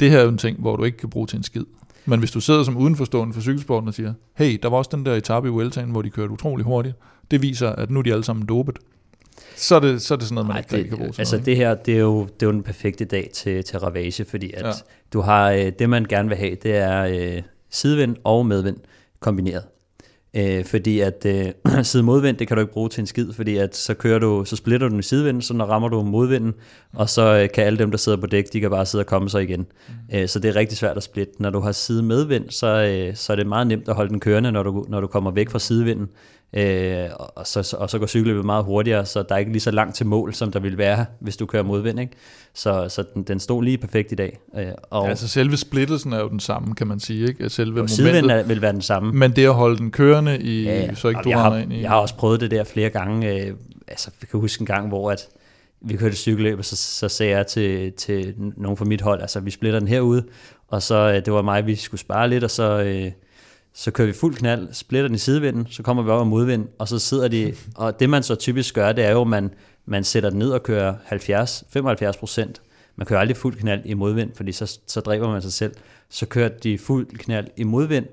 Det 0.00 0.10
her 0.10 0.18
er 0.18 0.22
jo 0.22 0.28
en 0.28 0.38
ting, 0.38 0.60
hvor 0.60 0.76
du 0.76 0.84
ikke 0.84 0.98
kan 0.98 1.10
bruge 1.10 1.26
til 1.26 1.36
en 1.36 1.42
skid. 1.42 1.64
Men 2.06 2.18
hvis 2.18 2.30
du 2.30 2.40
sidder 2.40 2.62
som 2.62 2.76
udenforstående 2.76 3.34
for 3.34 3.40
cykelsporten 3.40 3.88
og 3.88 3.94
siger, 3.94 4.12
hey, 4.36 4.58
der 4.62 4.68
var 4.68 4.76
også 4.76 4.90
den 4.94 5.06
der 5.06 5.14
etape 5.14 5.48
i 5.48 5.50
Vueltaen, 5.50 5.90
hvor 5.90 6.02
de 6.02 6.10
kørte 6.10 6.30
utrolig 6.32 6.64
hurtigt. 6.66 6.94
Det 7.30 7.42
viser, 7.42 7.68
at 7.68 7.90
nu 7.90 7.98
er 7.98 8.02
de 8.02 8.12
alle 8.12 8.24
sammen 8.24 8.46
dopet. 8.46 8.78
Så 9.56 9.74
er 9.76 9.80
det, 9.80 10.02
så 10.02 10.14
er 10.14 10.18
det 10.18 10.26
sådan 10.26 10.34
noget, 10.34 10.46
man 10.46 10.54
Nej, 10.54 10.58
ikke 10.60 10.74
rigtig 10.74 10.88
kan 10.90 10.98
bruge 10.98 11.10
det, 11.12 11.18
altså 11.18 11.36
noget, 11.36 11.46
det 11.46 11.56
her, 11.56 11.74
det 11.74 11.94
er, 11.94 12.00
jo, 12.00 12.22
det 12.24 12.42
er 12.42 12.46
jo 12.46 12.52
den 12.52 12.62
perfekte 12.62 13.04
dag 13.04 13.30
til, 13.34 13.64
til 13.64 13.78
ravage, 13.78 14.24
fordi 14.24 14.52
at 14.52 14.66
Ja. 14.66 14.72
du 15.12 15.20
har, 15.20 15.50
øh, 15.50 15.72
det 15.78 15.90
man 15.90 16.04
gerne 16.04 16.28
vil 16.28 16.38
have, 16.38 16.54
det 16.62 16.76
er 16.76 17.02
øh, 17.36 17.42
sidevind 17.70 18.16
og 18.24 18.46
medvind 18.46 18.76
kombineret. 19.20 19.62
Øh, 20.36 20.64
fordi 20.64 21.00
at 21.00 21.26
øh, 21.26 21.84
side 21.84 22.02
modvind, 22.02 22.36
det 22.36 22.48
kan 22.48 22.56
du 22.56 22.60
ikke 22.60 22.72
bruge 22.72 22.88
til 22.88 23.00
en 23.00 23.06
skid, 23.06 23.32
fordi 23.32 23.56
at 23.56 23.76
så 23.76 23.94
kører 23.94 24.18
du, 24.18 24.44
så 24.44 24.56
splitter 24.56 24.88
du 24.88 24.92
den 24.92 24.98
i 25.00 25.02
sidevinden, 25.02 25.42
så 25.42 25.54
når 25.54 25.64
rammer 25.64 25.88
du 25.88 26.02
modvinden, 26.02 26.54
og 26.94 27.10
så 27.10 27.22
øh, 27.42 27.48
kan 27.54 27.64
alle 27.64 27.78
dem, 27.78 27.90
der 27.90 27.98
sidder 27.98 28.18
på 28.20 28.26
dæk, 28.26 28.52
de 28.52 28.60
kan 28.60 28.70
bare 28.70 28.86
sidde 28.86 29.02
og 29.02 29.06
komme 29.06 29.30
sig 29.30 29.42
igen. 29.42 29.60
Mm. 30.10 30.16
Øh, 30.18 30.28
så 30.28 30.38
det 30.38 30.48
er 30.48 30.56
rigtig 30.56 30.78
svært 30.78 30.96
at 30.96 31.02
splitte. 31.02 31.32
Når 31.38 31.50
du 31.50 31.60
har 31.60 31.72
side 31.72 32.02
medvind, 32.02 32.50
så, 32.50 32.66
øh, 32.66 33.16
så 33.16 33.32
er 33.32 33.36
det 33.36 33.46
meget 33.46 33.66
nemt 33.66 33.88
at 33.88 33.94
holde 33.94 34.10
den 34.10 34.20
kørende, 34.20 34.52
når 34.52 34.62
du, 34.62 34.84
når 34.88 35.00
du 35.00 35.06
kommer 35.06 35.30
væk 35.30 35.50
fra 35.50 35.58
sidevinden. 35.58 36.08
Øh, 36.56 37.08
og, 37.18 37.46
så, 37.46 37.76
og 37.78 37.90
så 37.90 37.98
går 37.98 38.06
cykelløbet 38.06 38.44
meget 38.44 38.64
hurtigere, 38.64 39.06
så 39.06 39.22
der 39.22 39.34
er 39.34 39.38
ikke 39.38 39.52
lige 39.52 39.60
så 39.60 39.70
langt 39.70 39.96
til 39.96 40.06
mål, 40.06 40.34
som 40.34 40.52
der 40.52 40.60
vil 40.60 40.78
være, 40.78 41.06
hvis 41.20 41.36
du 41.36 41.46
kører 41.46 41.62
modvind. 41.62 42.00
Ikke? 42.00 42.12
Så, 42.54 42.86
så 42.88 43.04
den, 43.14 43.22
den 43.22 43.40
stod 43.40 43.62
lige 43.62 43.78
perfekt 43.78 44.12
i 44.12 44.14
dag. 44.14 44.38
Øh, 44.58 44.66
og 44.90 45.04
Ja, 45.04 45.10
altså 45.10 45.28
selve 45.28 45.56
splittelsen 45.56 46.12
er 46.12 46.20
jo 46.20 46.28
den 46.28 46.40
samme, 46.40 46.74
kan 46.74 46.86
man 46.86 47.00
sige. 47.00 47.28
Ikke? 47.28 47.44
At 47.44 47.52
Selve 47.52 47.80
og 47.80 47.88
momentet. 47.98 48.30
er, 48.30 48.42
vil 48.42 48.62
være 48.62 48.72
den 48.72 48.82
samme. 48.82 49.12
Men 49.12 49.30
det 49.30 49.44
at 49.44 49.54
holde 49.54 49.78
den 49.78 49.90
kørende, 49.90 50.38
i, 50.38 50.64
ja, 50.64 50.80
ja. 50.80 50.94
så 50.94 51.08
ikke 51.08 51.20
Og 51.20 51.24
du 51.24 51.30
jeg 51.30 51.40
har, 51.40 51.56
ind 51.56 51.72
i... 51.72 51.80
Jeg 51.80 51.90
har 51.90 51.96
også 51.96 52.14
prøvet 52.14 52.40
det 52.40 52.50
der 52.50 52.64
flere 52.64 52.90
gange. 52.90 53.46
Øh, 53.46 53.54
altså, 53.88 54.10
jeg 54.22 54.28
kan 54.28 54.40
huske 54.40 54.62
en 54.62 54.66
gang, 54.66 54.88
hvor 54.88 55.10
at 55.10 55.28
vi 55.80 55.96
kørte 55.96 56.16
cykelløb, 56.16 56.58
og 56.58 56.64
så, 56.64 56.76
så 56.76 57.08
sagde 57.08 57.36
jeg 57.36 57.46
til, 57.46 57.92
til 57.92 58.34
nogen 58.56 58.76
fra 58.76 58.84
mit 58.84 59.00
hold, 59.00 59.20
altså 59.20 59.40
vi 59.40 59.50
splitter 59.50 59.78
den 59.78 59.88
herude, 59.88 60.24
og 60.68 60.82
så 60.82 60.94
øh, 60.94 61.24
det 61.24 61.32
var 61.32 61.42
mig, 61.42 61.66
vi 61.66 61.74
skulle 61.74 62.00
spare 62.00 62.28
lidt, 62.28 62.44
og 62.44 62.50
så, 62.50 62.82
øh, 62.82 63.12
så 63.74 63.90
kører 63.90 64.06
vi 64.06 64.12
fuld 64.12 64.34
knald, 64.34 64.68
splitter 64.72 65.08
den 65.08 65.14
i 65.14 65.18
sidevinden, 65.18 65.66
så 65.70 65.82
kommer 65.82 66.02
vi 66.02 66.10
over 66.10 66.24
modvind, 66.24 66.68
og 66.78 66.88
så 66.88 66.98
sidder 66.98 67.28
de, 67.28 67.54
og 67.76 68.00
det 68.00 68.10
man 68.10 68.22
så 68.22 68.34
typisk 68.34 68.74
gør, 68.74 68.92
det 68.92 69.04
er 69.04 69.10
jo, 69.10 69.20
at 69.20 69.26
man, 69.26 69.50
man 69.86 70.04
sætter 70.04 70.30
den 70.30 70.38
ned 70.38 70.50
og 70.50 70.62
kører 70.62 70.94
70, 71.04 71.64
75 71.70 72.16
procent. 72.16 72.62
Man 72.96 73.06
kører 73.06 73.20
aldrig 73.20 73.36
fuld 73.36 73.56
knald 73.56 73.80
i 73.84 73.94
modvind, 73.94 74.30
fordi 74.34 74.52
så, 74.52 74.78
så 74.86 75.00
dræber 75.00 75.30
man 75.30 75.42
sig 75.42 75.52
selv. 75.52 75.74
Så 76.08 76.26
kørte 76.26 76.54
de 76.62 76.78
fuld 76.78 77.06
knald 77.06 77.46
i 77.56 77.64
modvind, 77.64 78.06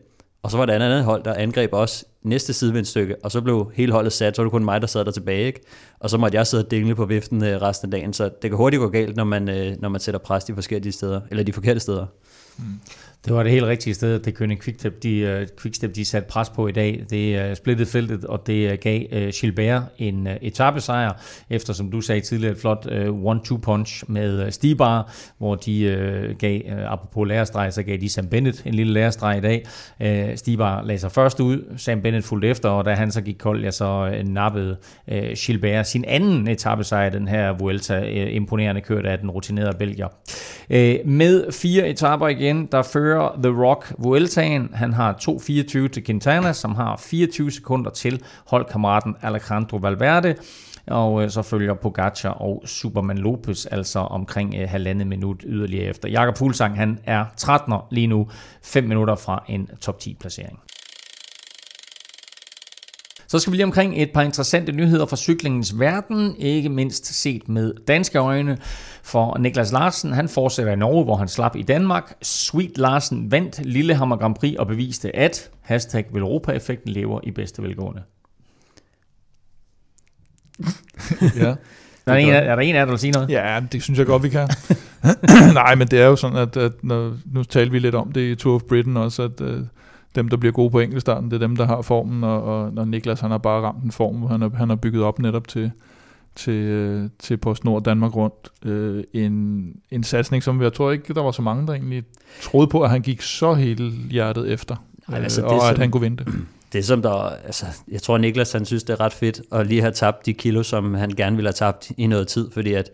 og 0.44 0.52
så 0.52 0.58
var 0.58 0.66
der 0.66 0.76
et 0.76 0.82
andet 0.82 1.04
hold, 1.04 1.24
der 1.24 1.34
angreb 1.34 1.74
os 1.74 2.06
næste 2.24 2.54
sidevindstykke, 2.54 3.16
og 3.24 3.32
så 3.32 3.42
blev 3.42 3.72
hele 3.76 3.92
holdet 3.92 4.14
sat, 4.14 4.36
så 4.36 4.42
var 4.42 4.46
det 4.46 4.52
kun 4.52 4.64
mig, 4.64 4.82
der 4.82 4.88
sad 4.88 5.06
der 5.06 5.12
tilbage, 5.12 5.46
ikke? 5.46 5.62
Og 6.00 6.10
så 6.10 6.18
måtte 6.18 6.38
jeg 6.38 6.48
sidde 6.48 6.64
og 6.66 6.72
dingle 6.72 6.96
på 6.96 7.06
viften 7.06 7.44
øh, 7.44 7.62
resten 7.62 7.88
af 7.88 7.92
dagen, 7.92 8.14
så 8.14 8.24
det 8.24 8.50
kan 8.50 8.58
hurtigt 8.58 8.80
gå 8.80 8.90
galt, 8.90 9.16
når 9.16 9.24
man, 9.24 9.50
øh, 9.50 9.82
når 9.82 9.90
man 9.90 10.02
sætter 10.02 10.20
pres 10.20 10.44
de 10.44 10.54
forskellige 10.54 10.94
steder, 10.94 11.22
eller 11.30 11.44
de 11.44 11.54
forkerte 11.54 11.80
steder. 11.80 12.06
Det 13.26 13.34
var 13.34 13.44
det 13.44 13.52
helt 13.52 13.66
rigtige 13.66 13.94
sted, 13.94 14.16
at 14.20 14.26
det 14.26 14.36
Kønne 14.36 14.56
Quickstep, 14.56 15.04
de, 15.04 15.18
øh, 15.18 15.42
uh, 15.42 15.48
Quickstep, 15.62 15.96
de 15.96 16.06
satte 16.06 16.28
pres 16.30 16.50
på 16.50 16.68
i 16.68 16.72
dag. 16.72 17.04
Det 17.10 17.50
uh, 17.50 17.56
splittede 17.56 17.90
feltet, 17.90 18.26
og 18.26 18.48
det 18.48 18.72
uh, 18.72 18.78
gav 18.82 19.02
uh, 19.12 19.30
Gilbert 19.42 19.82
en 19.98 20.28
uh, 20.28 20.34
etappesejr, 20.42 21.14
efter, 21.50 21.74
som 21.74 21.92
du 21.92 22.02
sagde 22.02 22.22
tidligere, 22.22 22.52
et 22.52 22.60
flot 22.60 22.88
uh, 22.92 23.34
one-two 23.34 23.58
punch 23.58 24.04
med 24.08 24.46
uh, 24.46 24.50
Stibar, 24.50 25.14
hvor 25.38 25.56
de 25.56 25.98
uh, 25.98 26.38
gav, 26.38 26.62
uh, 26.66 26.92
apropos 26.92 27.28
lærestreg, 27.28 27.74
så 27.74 27.84
gav 27.84 27.98
de 27.98 28.10
Sam 28.10 28.28
Bennett 28.28 28.64
en 28.66 28.74
lille 28.74 28.94
lærestreg 28.94 29.38
i 29.38 29.42
dag. 29.42 29.66
Uh, 30.00 30.36
Stibar 30.36 30.84
lagde 30.84 31.00
sig 31.00 31.12
først 31.12 31.40
ud, 31.40 31.78
Sam 31.78 32.02
Bennett 32.02 32.26
fulgte 32.26 32.48
efter, 32.48 32.70
og 32.70 32.86
da 32.86 32.94
han 32.94 33.12
så 33.12 33.22
gik 33.22 33.36
kold, 33.40 33.64
ja, 33.64 33.72
så 33.72 34.20
uh, 34.20 34.28
nappede 34.28 34.78
uh, 35.12 35.18
Gilbert 35.38 35.88
sin 35.88 36.06
anden 36.08 36.48
etappesejr, 36.48 37.10
den 37.10 37.28
her 37.28 37.58
Vuelta, 37.60 38.00
uh, 38.00 38.36
imponerende 38.36 38.82
kørt 38.82 39.06
af 39.06 39.20
den 39.20 39.32
rutinerede 39.32 39.78
belgier. 39.80 40.08
Uh, 40.70 41.10
med 41.10 41.52
fire 41.52 41.90
etapper 41.90 42.28
igen, 42.28 42.66
der 42.72 42.82
fører 42.82 43.11
The 43.44 43.52
Rock 43.52 43.94
Vueltaen. 43.98 44.70
Han 44.74 44.94
har 44.94 45.14
2.24 45.14 45.88
til 45.88 46.04
Quintana, 46.04 46.54
som 46.54 46.76
har 46.76 46.98
24 46.98 47.52
sekunder 47.52 47.92
til 47.92 48.24
holdkammeraten 48.48 49.16
Alejandro 49.22 49.78
Valverde. 49.78 50.36
Og 50.88 51.24
øh, 51.24 51.30
så 51.30 51.42
følger 51.42 51.74
Pogacar 51.74 52.30
og 52.30 52.64
Superman 52.66 53.18
Lopez 53.18 53.66
altså 53.72 54.00
omkring 54.00 54.56
øh, 54.56 54.70
halvandet 54.70 55.08
minut 55.08 55.44
yderligere 55.48 55.86
efter. 55.86 56.10
Jakob 56.10 56.38
Fuglsang, 56.38 56.76
han 56.76 57.00
er 57.04 57.26
13'er 57.42 57.88
lige 57.92 58.08
nu, 58.08 58.28
5 58.64 58.84
minutter 58.84 59.16
fra 59.16 59.44
en 59.48 59.70
top 59.82 60.00
10 60.00 60.18
placering. 60.20 60.60
Så 63.32 63.40
skal 63.40 63.52
vi 63.52 63.58
lige 63.58 63.66
omkring 63.66 64.02
et 64.02 64.12
par 64.14 64.22
interessante 64.22 64.72
nyheder 64.72 65.06
fra 65.06 65.16
cyklingens 65.16 65.80
verden, 65.80 66.36
ikke 66.38 66.70
mindst 66.70 67.06
set 67.22 67.50
med 67.50 67.74
danske 67.88 68.18
øjne. 68.20 68.58
For 69.04 69.38
Niklas 69.38 69.72
Larsen, 69.72 70.12
han 70.14 70.30
fortsætter 70.30 70.74
i 70.74 70.76
Norge, 70.76 71.04
hvor 71.04 71.16
han 71.16 71.28
slap 71.28 71.56
i 71.56 71.62
Danmark. 71.62 72.14
Sweet 72.22 72.78
Larsen 72.78 73.32
vandt 73.32 73.66
Lillehammer 73.66 74.16
Grand 74.18 74.36
Prix 74.36 74.56
og 74.60 74.68
beviste, 74.68 75.16
at 75.16 75.50
hashtag 75.62 76.06
Velropa-effekten 76.14 76.92
lever 76.92 77.20
i 77.24 77.32
bedste 77.32 77.64
velgående. 77.64 78.02
ja. 81.36 81.56
Er 82.06 82.12
der, 82.14 82.20
en, 82.20 82.30
af- 82.30 82.46
er 82.52 82.56
der 82.56 82.62
en 82.62 82.76
af 82.76 82.80
jer, 82.80 82.86
der 82.86 82.92
vil 82.92 83.00
sige 83.00 83.12
noget? 83.12 83.30
Ja, 83.30 83.62
det 83.72 83.84
synes 83.84 84.00
jeg 84.00 84.06
godt, 84.06 84.24
vi 84.24 84.30
kan. 84.30 84.50
Nej, 85.54 85.76
men 85.76 85.88
det 85.88 86.02
er 86.02 86.06
jo 86.06 86.16
sådan, 86.16 86.38
at, 86.38 86.58
at 86.58 86.72
når, 86.84 87.18
nu 87.26 87.44
talte 87.44 87.72
vi 87.72 87.80
lidt 87.80 87.96
om 87.96 88.12
det 88.12 88.32
i 88.32 88.36
Tour 88.36 88.56
of 88.56 88.62
Britain 88.70 88.98
også, 88.98 89.24
at 89.24 89.42
uh, 89.42 89.60
dem, 90.16 90.28
der 90.28 90.38
bliver 90.38 90.54
gode 90.54 90.70
på 90.70 90.80
enkeltstarten, 90.80 91.32
det 91.32 91.36
er 91.36 91.48
dem, 91.48 91.56
der 91.56 91.66
har 91.66 91.82
formen, 91.82 92.24
og, 92.24 92.44
og, 92.44 92.72
og 92.78 92.88
Niklas, 92.88 93.20
han 93.20 93.32
har 93.32 93.38
bare 93.38 93.62
ramt 93.62 93.84
en 93.84 93.92
form, 93.92 94.16
hvor 94.16 94.28
han 94.28 94.42
har, 94.42 94.52
han 94.56 94.70
har 94.70 94.76
bygget 94.76 95.04
op 95.04 95.20
netop 95.20 95.48
til, 95.48 95.72
til, 96.36 96.54
øh, 96.54 97.10
til 97.20 97.38
PostNord 97.38 97.84
Danmark 97.84 98.16
rundt. 98.16 98.52
Øh, 98.66 99.04
en, 99.14 99.66
en 99.92 100.04
satsning, 100.04 100.44
som 100.44 100.62
jeg 100.62 100.74
tror 100.74 100.92
ikke, 100.92 101.14
der 101.14 101.22
var 101.22 101.32
så 101.32 101.42
mange, 101.42 101.68
der 101.68 101.74
egentlig 101.74 102.04
troede 102.42 102.68
på, 102.68 102.82
at 102.82 102.90
han 102.90 103.02
gik 103.02 103.22
så 103.22 103.54
hele 103.54 103.92
hjertet 104.10 104.52
efter, 104.52 104.76
Ej, 105.08 105.18
øh, 105.18 105.24
altså, 105.24 105.42
det 105.42 105.50
og 105.50 105.56
er 105.56 105.62
at 105.62 105.78
han 105.78 105.92
kunne 105.92 106.02
vinde 106.02 106.24
det. 106.26 106.34
Det 106.74 106.86
som 106.86 107.02
der, 107.02 107.14
altså, 107.46 107.66
jeg 107.88 108.02
tror 108.02 108.18
Niklas 108.18 108.52
han 108.52 108.66
synes 108.66 108.84
det 108.84 108.94
er 108.94 109.00
ret 109.00 109.14
fedt 109.14 109.42
at 109.52 109.68
lige 109.68 109.82
have 109.82 109.94
tabt 109.94 110.26
de 110.26 110.34
kilo, 110.34 110.64
som 110.64 110.94
han 110.94 111.10
gerne 111.10 111.36
ville 111.36 111.48
have 111.48 111.54
tabt 111.54 111.92
i 111.98 112.08
noget 112.08 112.28
tid, 112.28 112.52
fordi 112.52 112.74
at 112.74 112.90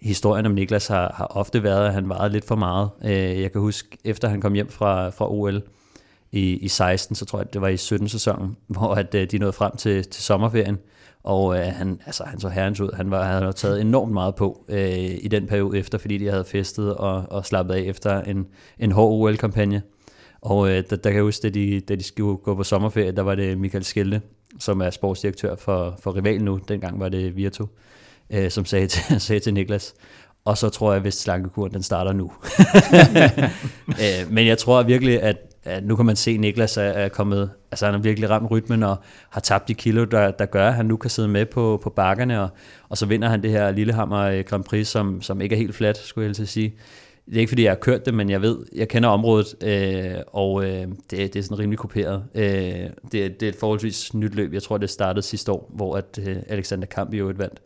historien 0.00 0.46
om 0.46 0.52
Niklas 0.52 0.86
har, 0.86 1.12
har 1.16 1.24
ofte 1.24 1.62
været, 1.62 1.86
at 1.86 1.92
han 1.92 2.08
vejede 2.08 2.32
lidt 2.32 2.44
for 2.44 2.56
meget. 2.56 2.90
Øh, 3.04 3.40
Jeg 3.40 3.52
kan 3.52 3.60
huske, 3.60 3.88
efter 4.04 4.28
han 4.28 4.40
kom 4.40 4.52
hjem 4.52 4.70
fra, 4.70 5.08
fra 5.08 5.32
OL 5.32 5.62
i, 6.32 6.56
i 6.56 6.68
16, 6.68 7.16
så 7.16 7.24
tror 7.24 7.38
jeg, 7.38 7.52
det 7.52 7.60
var 7.60 7.68
i 7.68 7.76
17 7.76 8.08
sæsonen, 8.08 8.56
hvor 8.66 8.94
at, 8.94 9.14
øh, 9.14 9.30
de 9.30 9.38
nåede 9.38 9.52
frem 9.52 9.76
til, 9.76 10.04
til 10.04 10.22
sommerferien, 10.22 10.78
og 11.22 11.58
øh, 11.58 11.64
han, 11.64 12.00
altså, 12.06 12.24
han 12.24 12.40
så 12.40 12.48
herrens 12.48 12.80
ud. 12.80 12.90
Han, 12.96 13.10
var, 13.10 13.24
han 13.24 13.42
havde 13.42 13.52
taget 13.52 13.80
enormt 13.80 14.12
meget 14.12 14.34
på 14.34 14.64
øh, 14.68 15.18
i 15.20 15.28
den 15.28 15.46
periode 15.46 15.78
efter, 15.78 15.98
fordi 15.98 16.18
de 16.18 16.30
havde 16.30 16.44
festet 16.44 16.96
og, 16.96 17.24
og 17.30 17.46
slappet 17.46 17.74
af 17.74 17.80
efter 17.80 18.20
en, 18.20 18.46
en 18.78 18.92
hård 18.92 19.12
OL-kampagne. 19.12 19.82
Og 20.40 20.68
øh, 20.70 20.84
der, 20.90 20.96
der 20.96 21.10
kan 21.10 21.14
jeg 21.14 21.22
huske, 21.22 21.42
da 21.42 21.48
de, 21.48 21.80
da 21.80 21.94
de 21.94 22.02
skulle 22.02 22.36
gå 22.36 22.54
på 22.54 22.64
sommerferie, 22.64 23.12
der 23.12 23.22
var 23.22 23.34
det 23.34 23.58
Michael 23.58 23.84
Skelte, 23.84 24.20
som 24.58 24.80
er 24.80 24.90
sportsdirektør 24.90 25.56
for, 25.56 25.98
for 26.00 26.16
Rival 26.16 26.42
nu, 26.42 26.60
dengang 26.68 27.00
var 27.00 27.08
det 27.08 27.36
Virtu, 27.36 27.66
øh, 28.30 28.50
som 28.50 28.64
sagde 28.64 28.86
til, 28.86 29.20
sagde 29.26 29.40
til 29.40 29.54
Niklas, 29.54 29.94
og 30.44 30.58
så 30.58 30.68
tror 30.68 30.92
jeg, 30.92 31.06
at 31.06 31.14
slankekuren 31.14 31.72
den 31.72 31.82
starter 31.82 32.12
nu. 32.12 32.32
øh, 34.04 34.32
men 34.32 34.46
jeg 34.46 34.58
tror 34.58 34.82
virkelig, 34.82 35.22
at, 35.22 35.36
at 35.68 35.84
nu 35.84 35.96
kan 35.96 36.06
man 36.06 36.16
se, 36.16 36.30
at 36.30 36.40
Niklas 36.40 36.76
er, 36.76 36.82
er 36.82 37.08
kommet, 37.08 37.50
altså 37.70 37.84
han 37.84 37.94
har 37.94 38.00
virkelig 38.00 38.30
ramt 38.30 38.50
rytmen 38.50 38.82
og 38.82 38.96
har 39.30 39.40
tabt 39.40 39.68
de 39.68 39.74
kilo, 39.74 40.04
der, 40.04 40.30
der 40.30 40.46
gør, 40.46 40.68
at 40.68 40.74
han 40.74 40.86
nu 40.86 40.96
kan 40.96 41.10
sidde 41.10 41.28
med 41.28 41.46
på, 41.46 41.80
på 41.82 41.90
bakkerne, 41.90 42.40
og, 42.42 42.48
og 42.88 42.98
så 42.98 43.06
vinder 43.06 43.28
han 43.28 43.42
det 43.42 43.50
her 43.50 43.70
Lillehammer 43.70 44.20
øh, 44.20 44.40
Grand 44.40 44.64
Prix, 44.64 44.86
som, 44.86 45.22
som 45.22 45.40
ikke 45.40 45.54
er 45.54 45.58
helt 45.58 45.74
flat, 45.74 45.96
skulle 45.96 46.24
jeg 46.24 46.28
helst 46.28 46.40
at 46.40 46.48
sige 46.48 46.74
det 47.28 47.36
er 47.36 47.40
ikke 47.40 47.50
fordi, 47.50 47.62
jeg 47.62 47.70
har 47.70 47.76
kørt 47.76 48.06
det, 48.06 48.14
men 48.14 48.30
jeg 48.30 48.42
ved, 48.42 48.58
jeg 48.74 48.88
kender 48.88 49.08
området, 49.08 49.64
øh, 49.64 50.22
og 50.26 50.64
øh, 50.64 50.86
det, 51.10 51.10
det 51.10 51.36
er 51.36 51.42
sådan 51.42 51.58
rimelig 51.58 51.78
kuperet. 51.78 52.24
Øh, 52.34 52.44
det, 52.44 53.12
det 53.12 53.42
er 53.42 53.48
et 53.48 53.56
forholdsvis 53.56 54.14
nyt 54.14 54.34
løb. 54.34 54.52
Jeg 54.52 54.62
tror, 54.62 54.78
det 54.78 54.90
startede 54.90 55.22
sidste 55.22 55.52
år, 55.52 55.70
hvor 55.74 55.96
at, 55.96 56.18
øh, 56.26 56.36
Alexander 56.48 56.86
Kamp 56.86 57.14
jo 57.14 57.30
et 57.30 57.38
vandt. 57.38 57.60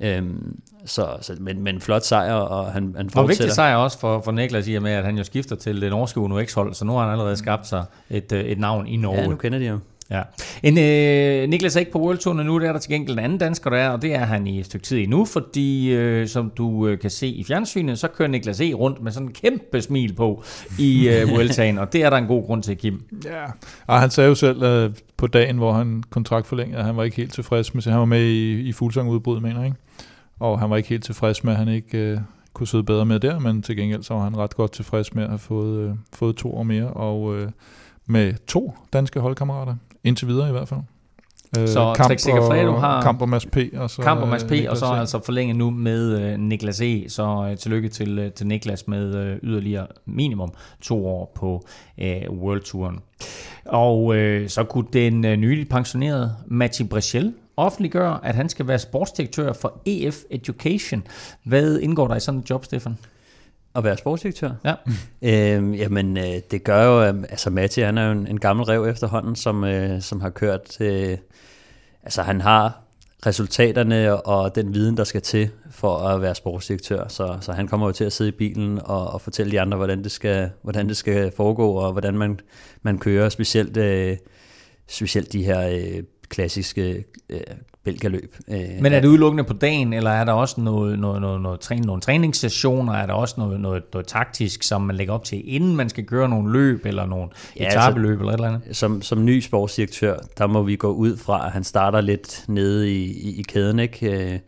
Øhm, 0.00 0.60
så, 0.84 1.16
så, 1.20 1.36
men, 1.40 1.62
men 1.62 1.80
flot 1.80 2.04
sejr, 2.04 2.32
og 2.32 2.72
han, 2.72 2.94
han 2.96 3.10
fortsætter. 3.10 3.20
Og 3.20 3.28
vigtig 3.28 3.52
sejr 3.52 3.76
også 3.76 3.98
for, 3.98 4.20
for 4.20 4.32
Niklas 4.32 4.68
i 4.68 4.74
og 4.74 4.82
med, 4.82 4.92
at 4.92 5.04
han 5.04 5.18
jo 5.18 5.24
skifter 5.24 5.56
til 5.56 5.80
det 5.80 5.90
norske 5.90 6.20
Uno 6.20 6.44
X-hold, 6.44 6.74
så 6.74 6.84
nu 6.84 6.92
har 6.92 7.02
han 7.02 7.10
allerede 7.10 7.36
skabt 7.36 7.66
sig 7.66 7.84
et, 8.10 8.32
øh, 8.32 8.44
et 8.44 8.58
navn 8.58 8.86
i 8.86 8.96
Norge. 8.96 9.20
Ja, 9.20 9.26
nu 9.26 9.36
kender 9.36 9.58
de 9.58 9.66
ham. 9.66 9.80
Ja. 10.10 10.22
En, 10.62 10.78
øh, 10.78 11.48
Niklas 11.48 11.76
er 11.76 11.80
ikke 11.80 11.92
på 11.92 11.98
World 11.98 12.18
Tour 12.18 12.34
nu, 12.34 12.60
der 12.60 12.68
er 12.68 12.72
der 12.72 12.78
til 12.78 12.90
gengæld 12.90 13.18
en 13.18 13.24
anden 13.24 13.38
dansker, 13.38 13.70
der 13.70 13.76
er, 13.76 13.90
og 13.90 14.02
det 14.02 14.14
er 14.14 14.24
han 14.24 14.46
i 14.46 14.60
et 14.60 14.66
stykke 14.66 14.86
tid 14.86 14.98
endnu, 14.98 15.24
fordi 15.24 15.92
øh, 15.92 16.28
som 16.28 16.52
du 16.56 16.86
øh, 16.86 16.98
kan 16.98 17.10
se 17.10 17.26
i 17.26 17.44
fjernsynet, 17.44 17.98
så 17.98 18.08
kører 18.08 18.28
Niklas 18.28 18.60
E. 18.60 18.72
rundt 18.72 19.02
med 19.02 19.12
sådan 19.12 19.28
en 19.28 19.34
kæmpe 19.34 19.82
smil 19.82 20.12
på 20.14 20.42
i 20.78 21.08
øh, 21.08 21.28
Vueltaen, 21.32 21.78
og 21.78 21.92
det 21.92 22.04
er 22.04 22.10
der 22.10 22.16
en 22.16 22.26
god 22.26 22.46
grund 22.46 22.62
til, 22.62 22.76
Kim. 22.76 23.02
Ja, 23.24 23.44
og 23.86 24.00
han 24.00 24.10
sagde 24.10 24.28
jo 24.28 24.34
selv 24.34 24.62
øh, 24.62 24.90
på 25.16 25.26
dagen, 25.26 25.56
hvor 25.56 25.72
han 25.72 26.02
kontraktforlængede, 26.10 26.78
at 26.78 26.84
han 26.84 26.96
var 26.96 27.04
ikke 27.04 27.16
helt 27.16 27.32
tilfreds 27.32 27.74
med, 27.74 27.82
han 27.82 27.98
var 27.98 28.04
med 28.04 28.22
i, 28.22 28.60
i 28.60 28.72
fuldsangudbrud, 28.72 29.40
mener 29.40 29.56
jeg, 29.56 29.66
ikke? 29.66 29.78
Og 30.38 30.60
han 30.60 30.70
var 30.70 30.76
ikke 30.76 30.88
helt 30.88 31.04
tilfreds 31.04 31.44
med, 31.44 31.52
at 31.52 31.58
han 31.58 31.68
ikke 31.68 31.98
øh, 31.98 32.18
kunne 32.52 32.66
sidde 32.66 32.84
bedre 32.84 33.06
med 33.06 33.20
der, 33.20 33.38
men 33.38 33.62
til 33.62 33.76
gengæld 33.76 34.02
så 34.02 34.14
var 34.14 34.22
han 34.22 34.36
ret 34.36 34.56
godt 34.56 34.72
tilfreds 34.72 35.14
med 35.14 35.22
at 35.22 35.28
have 35.28 35.38
fået, 35.38 35.88
øh, 35.88 35.94
fået 36.12 36.36
to 36.36 36.54
år 36.54 36.62
mere, 36.62 36.90
og 36.90 37.36
øh, 37.36 37.48
med 38.06 38.34
to 38.46 38.74
danske 38.92 39.20
holdkammerater, 39.20 39.74
indtil 40.04 40.28
videre 40.28 40.48
i 40.48 40.52
hvert 40.52 40.68
fald. 40.68 40.80
Øh, 41.58 41.68
så 41.68 41.94
Trek 41.94 42.20
Fredo 42.20 42.72
har 42.72 43.02
Kamp 43.02 43.22
og 43.22 43.28
Mads 43.28 43.46
P. 43.46 43.56
Og 43.76 43.90
så, 43.90 44.02
Kamp 44.02 44.20
og 44.20 44.28
Mads 44.28 44.44
P. 44.44 44.52
Øh, 44.52 44.66
og 44.68 44.76
så 44.76 44.86
e. 44.86 44.98
altså 44.98 45.20
forlænget 45.24 45.56
nu 45.56 45.70
med 45.70 46.32
uh, 46.32 46.40
Niklas 46.40 46.80
E. 46.80 47.04
Så 47.08 47.48
uh, 47.50 47.58
tillykke 47.58 47.88
til, 47.88 48.18
uh, 48.18 48.32
til 48.32 48.46
Niklas 48.46 48.88
med 48.88 49.32
uh, 49.32 49.48
yderligere 49.48 49.86
minimum 50.06 50.52
to 50.80 51.06
år 51.06 51.32
på 51.34 51.66
uh, 51.98 52.38
World 52.38 52.60
Touren. 52.60 52.98
Og 53.64 54.04
uh, 54.04 54.16
så 54.48 54.64
kunne 54.68 54.86
den 54.92 55.24
uh, 55.24 55.30
nylig 55.30 55.68
pensionerede 55.68 56.34
Mathieu 56.46 56.88
Brechel 56.88 57.34
offentliggøre, 57.56 58.18
at 58.22 58.34
han 58.34 58.48
skal 58.48 58.68
være 58.68 58.78
sportsdirektør 58.78 59.52
for 59.52 59.80
EF 59.86 60.16
Education. 60.30 61.02
Hvad 61.42 61.78
indgår 61.78 62.08
der 62.08 62.16
i 62.16 62.20
sådan 62.20 62.40
et 62.40 62.50
job, 62.50 62.64
Stefan? 62.64 62.98
At 63.76 63.84
være 63.84 63.96
sportsdirektør? 63.96 64.50
Ja. 64.64 64.74
Øhm, 65.22 65.74
jamen, 65.74 66.16
øh, 66.16 66.34
det 66.50 66.64
gør 66.64 66.84
jo, 66.84 67.02
øh, 67.02 67.22
altså 67.22 67.50
Matti, 67.50 67.80
han 67.80 67.98
er 67.98 68.06
jo 68.06 68.12
en, 68.12 68.26
en 68.26 68.40
gammel 68.40 68.66
rev 68.66 68.84
efterhånden, 68.84 69.36
som, 69.36 69.64
øh, 69.64 70.02
som 70.02 70.20
har 70.20 70.30
kørt, 70.30 70.80
øh, 70.80 71.18
altså 72.02 72.22
han 72.22 72.40
har 72.40 72.82
resultaterne 73.26 74.26
og 74.26 74.54
den 74.54 74.74
viden, 74.74 74.96
der 74.96 75.04
skal 75.04 75.22
til 75.22 75.50
for 75.70 75.98
at 75.98 76.22
være 76.22 76.34
sportsdirektør. 76.34 77.08
Så, 77.08 77.38
så 77.40 77.52
han 77.52 77.68
kommer 77.68 77.86
jo 77.86 77.92
til 77.92 78.04
at 78.04 78.12
sidde 78.12 78.28
i 78.28 78.32
bilen 78.32 78.80
og, 78.84 79.06
og 79.06 79.20
fortælle 79.20 79.52
de 79.52 79.60
andre, 79.60 79.76
hvordan 79.76 80.04
det 80.04 80.12
skal, 80.12 80.50
hvordan 80.62 80.88
det 80.88 80.96
skal 80.96 81.32
foregå, 81.36 81.72
og 81.72 81.92
hvordan 81.92 82.18
man, 82.18 82.40
man 82.82 82.98
kører, 82.98 83.28
specielt, 83.28 83.76
øh, 83.76 84.16
specielt 84.88 85.32
de 85.32 85.44
her 85.44 85.68
øh, 85.68 86.02
klassiske 86.28 87.04
øh, 87.28 87.40
bælgerløb. 87.86 88.36
Øh, 88.48 88.58
Men 88.80 88.92
er 88.92 89.00
det 89.00 89.08
udelukkende 89.08 89.44
på 89.44 89.52
dagen, 89.52 89.92
eller 89.92 90.10
er 90.10 90.24
der 90.24 90.32
også 90.32 90.60
noget, 90.60 90.98
noget, 90.98 91.20
noget, 91.20 91.40
noget 91.40 91.60
træning, 91.60 91.86
nogle 91.86 92.02
træningssessioner, 92.02 92.92
er 92.92 93.06
der 93.06 93.14
også 93.14 93.34
noget, 93.38 93.60
noget, 93.60 93.82
noget 93.92 94.06
taktisk, 94.06 94.62
som 94.62 94.82
man 94.82 94.96
lægger 94.96 95.14
op 95.14 95.24
til, 95.24 95.54
inden 95.54 95.76
man 95.76 95.88
skal 95.88 96.04
køre 96.04 96.28
nogle 96.28 96.52
løb, 96.52 96.86
eller 96.86 97.06
nogle 97.06 97.28
ja, 97.56 97.68
etabeløb, 97.68 98.10
altså, 98.10 98.20
eller 98.20 98.32
et 98.32 98.34
eller 98.34 98.48
andet? 98.48 98.76
Som, 98.76 99.02
som 99.02 99.24
ny 99.24 99.40
sportsdirektør, 99.40 100.16
der 100.38 100.46
må 100.46 100.62
vi 100.62 100.76
gå 100.76 100.92
ud 100.92 101.16
fra, 101.16 101.46
at 101.46 101.52
han 101.52 101.64
starter 101.64 102.00
lidt 102.00 102.44
nede 102.48 102.92
i, 102.92 103.04
i, 103.04 103.40
i 103.40 103.42
kæden, 103.42 103.78
ikke? 103.78 104.32
Øh, 104.32 104.38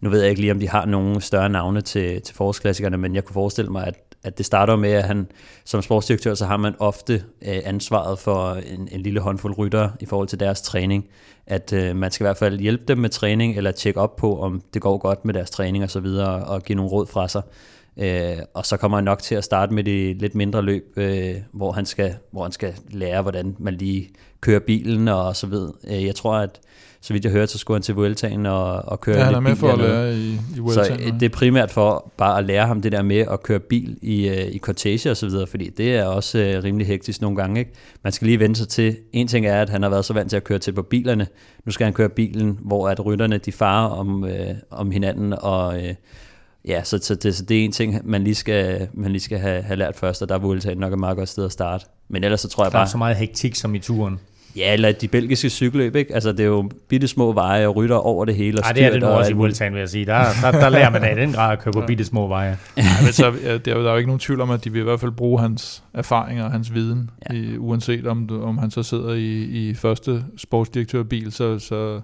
nu 0.00 0.10
ved 0.10 0.20
jeg 0.20 0.30
ikke 0.30 0.40
lige, 0.40 0.52
om 0.52 0.60
de 0.60 0.68
har 0.68 0.86
nogle 0.86 1.20
større 1.20 1.48
navne 1.48 1.80
til, 1.80 2.22
til 2.22 2.34
forårsklassikerne, 2.34 2.96
men 2.96 3.14
jeg 3.14 3.24
kunne 3.24 3.34
forestille 3.34 3.70
mig, 3.70 3.86
at, 3.86 3.94
at 4.24 4.38
det 4.38 4.46
starter 4.46 4.76
med, 4.76 4.90
at 4.90 5.04
han 5.04 5.26
som 5.64 5.82
sportsdirektør, 5.82 6.34
så 6.34 6.46
har 6.46 6.56
man 6.56 6.74
ofte 6.78 7.14
øh, 7.14 7.56
ansvaret 7.64 8.18
for 8.18 8.52
en, 8.52 8.88
en 8.92 9.00
lille 9.00 9.20
håndfuld 9.20 9.58
rytter 9.58 9.90
i 10.00 10.06
forhold 10.06 10.28
til 10.28 10.40
deres 10.40 10.62
træning. 10.62 11.06
At 11.46 11.72
øh, 11.72 11.96
man 11.96 12.10
skal 12.10 12.24
i 12.24 12.26
hvert 12.26 12.36
fald 12.36 12.58
hjælpe 12.58 12.84
dem 12.88 12.98
med 12.98 13.10
træning, 13.10 13.56
eller 13.56 13.72
tjekke 13.72 14.00
op 14.00 14.16
på, 14.16 14.40
om 14.40 14.62
det 14.74 14.82
går 14.82 14.98
godt 14.98 15.24
med 15.24 15.34
deres 15.34 15.50
træning 15.50 15.84
og 15.84 15.90
så 15.90 16.00
videre, 16.00 16.44
og 16.44 16.62
give 16.62 16.76
nogle 16.76 16.90
råd 16.90 17.06
fra 17.06 17.28
sig. 17.28 17.42
Øh, 17.96 18.36
og 18.54 18.66
så 18.66 18.76
kommer 18.76 18.96
han 18.96 19.04
nok 19.04 19.22
til 19.22 19.34
at 19.34 19.44
starte 19.44 19.74
med 19.74 19.84
de 19.84 20.14
lidt 20.14 20.34
mindre 20.34 20.62
løb, 20.62 20.92
øh, 20.96 21.34
hvor, 21.52 21.72
han 21.72 21.86
skal, 21.86 22.14
hvor 22.30 22.42
han 22.42 22.52
skal 22.52 22.74
lære, 22.90 23.22
hvordan 23.22 23.56
man 23.58 23.74
lige 23.74 24.10
kører 24.40 24.60
bilen 24.60 25.08
og 25.08 25.36
så 25.36 25.46
videre. 25.46 25.72
Øh, 25.88 26.04
jeg 26.04 26.14
tror, 26.14 26.34
at 26.34 26.60
så 27.04 27.12
vidt 27.12 27.24
jeg 27.24 27.32
hørte, 27.32 27.52
så 27.52 27.58
skulle 27.58 27.74
han 27.74 27.82
til 27.82 27.94
Vueltaen 27.94 28.46
og, 28.46 28.74
og 28.74 29.00
køre 29.00 29.16
ja, 29.16 29.24
han 29.24 29.34
er 29.34 29.40
med 29.40 29.56
for 29.56 29.68
at 29.68 29.78
lære 29.78 30.16
i, 30.16 30.40
i 30.56 30.58
Vueltaen. 30.58 30.98
Så 30.98 31.04
øh, 31.04 31.20
det 31.20 31.22
er 31.22 31.28
primært 31.28 31.70
for 31.70 32.12
bare 32.16 32.38
at 32.38 32.44
lære 32.44 32.66
ham 32.66 32.82
det 32.82 32.92
der 32.92 33.02
med 33.02 33.16
at 33.16 33.42
køre 33.42 33.58
bil 33.58 33.98
i, 34.02 34.28
uh, 34.28 34.54
i 34.54 34.58
cortege 34.58 35.10
og 35.10 35.16
så 35.16 35.26
videre, 35.26 35.46
fordi 35.46 35.70
det 35.70 35.96
er 35.96 36.04
også 36.04 36.38
uh, 36.38 36.64
rimelig 36.64 36.86
hektisk 36.86 37.20
nogle 37.20 37.36
gange. 37.36 37.60
Ikke? 37.60 37.72
Man 38.04 38.12
skal 38.12 38.26
lige 38.26 38.40
vende 38.40 38.56
sig 38.56 38.68
til, 38.68 38.96
en 39.12 39.28
ting 39.28 39.46
er, 39.46 39.62
at 39.62 39.70
han 39.70 39.82
har 39.82 39.90
været 39.90 40.04
så 40.04 40.12
vant 40.12 40.30
til 40.30 40.36
at 40.36 40.44
køre 40.44 40.58
til 40.58 40.72
på 40.72 40.82
bilerne. 40.82 41.26
Nu 41.64 41.72
skal 41.72 41.84
han 41.84 41.94
køre 41.94 42.08
bilen, 42.08 42.58
hvor 42.62 42.88
at 42.88 43.06
rytterne 43.06 43.38
de 43.38 43.52
farer 43.52 43.88
om, 43.88 44.22
uh, 44.22 44.30
om 44.70 44.90
hinanden, 44.90 45.32
og 45.32 45.76
uh, 45.76 45.94
ja, 46.68 46.84
så, 46.84 46.98
så, 47.02 47.14
det, 47.14 47.36
så 47.36 47.44
det 47.44 47.60
er 47.60 47.64
en 47.64 47.72
ting, 47.72 48.00
man 48.04 48.24
lige 48.24 48.34
skal, 48.34 48.88
man 48.92 49.10
lige 49.10 49.22
skal 49.22 49.38
have, 49.38 49.62
have 49.62 49.76
lært 49.76 49.96
først, 49.96 50.22
og 50.22 50.28
der 50.28 50.34
er 50.34 50.38
Vueltaen 50.38 50.78
nok 50.78 50.92
et 50.92 50.98
meget 50.98 51.16
godt 51.16 51.28
sted 51.28 51.44
at 51.44 51.52
starte. 51.52 51.86
Men 52.08 52.24
ellers 52.24 52.40
så 52.40 52.48
tror 52.48 52.64
jeg 52.64 52.72
bare... 52.72 52.88
så 52.88 52.98
meget 52.98 53.16
hektik 53.16 53.54
som 53.54 53.74
i 53.74 53.78
turen. 53.78 54.18
Ja, 54.56 54.72
eller 54.72 54.92
de 54.92 55.08
belgiske 55.08 55.50
cykelløb, 55.50 55.96
ikke? 55.96 56.14
Altså, 56.14 56.32
det 56.32 56.40
er 56.40 56.44
jo 56.44 56.70
bitte 56.88 57.08
små 57.08 57.32
veje 57.32 57.66
og 57.66 57.76
rytter 57.76 57.96
over 57.96 58.24
det 58.24 58.34
hele. 58.34 58.60
Nej, 58.60 58.72
det 58.72 58.84
er 58.84 58.90
det 58.90 59.00
nu 59.00 59.06
også 59.06 59.30
i 59.30 59.34
Vueltaen, 59.34 59.72
vil 59.72 59.78
jeg 59.78 59.88
sige. 59.88 60.06
Der, 60.06 60.24
der, 60.42 60.50
der 60.50 60.68
lærer 60.68 60.90
man 60.90 61.02
da 61.02 61.12
i 61.12 61.16
den 61.20 61.32
grad 61.32 61.52
at 61.52 61.58
køre 61.58 61.72
på 61.72 61.82
bitte 61.86 62.04
små 62.04 62.28
veje. 62.28 62.58
Ja, 62.76 62.82
men 63.02 63.12
så, 63.12 63.32
ja, 63.44 63.58
der, 63.58 63.72
er 63.72 63.78
jo, 63.78 63.82
der 63.82 63.88
er 63.88 63.92
jo 63.92 63.96
ikke 63.96 64.08
nogen 64.08 64.20
tvivl 64.20 64.40
om, 64.40 64.50
at 64.50 64.64
de 64.64 64.72
vil 64.72 64.80
i 64.80 64.84
hvert 64.84 65.00
fald 65.00 65.12
bruge 65.12 65.40
hans 65.40 65.82
erfaringer 65.94 66.44
og 66.44 66.50
hans 66.50 66.74
viden, 66.74 67.10
ja. 67.30 67.34
i, 67.34 67.58
uanset 67.58 68.06
om, 68.06 68.42
om 68.42 68.58
han 68.58 68.70
så 68.70 68.82
sidder 68.82 69.14
i, 69.14 69.42
i 69.42 69.74
første 69.74 70.24
sportsdirektørbil, 70.36 71.32
så, 71.32 71.58
så, 71.58 72.00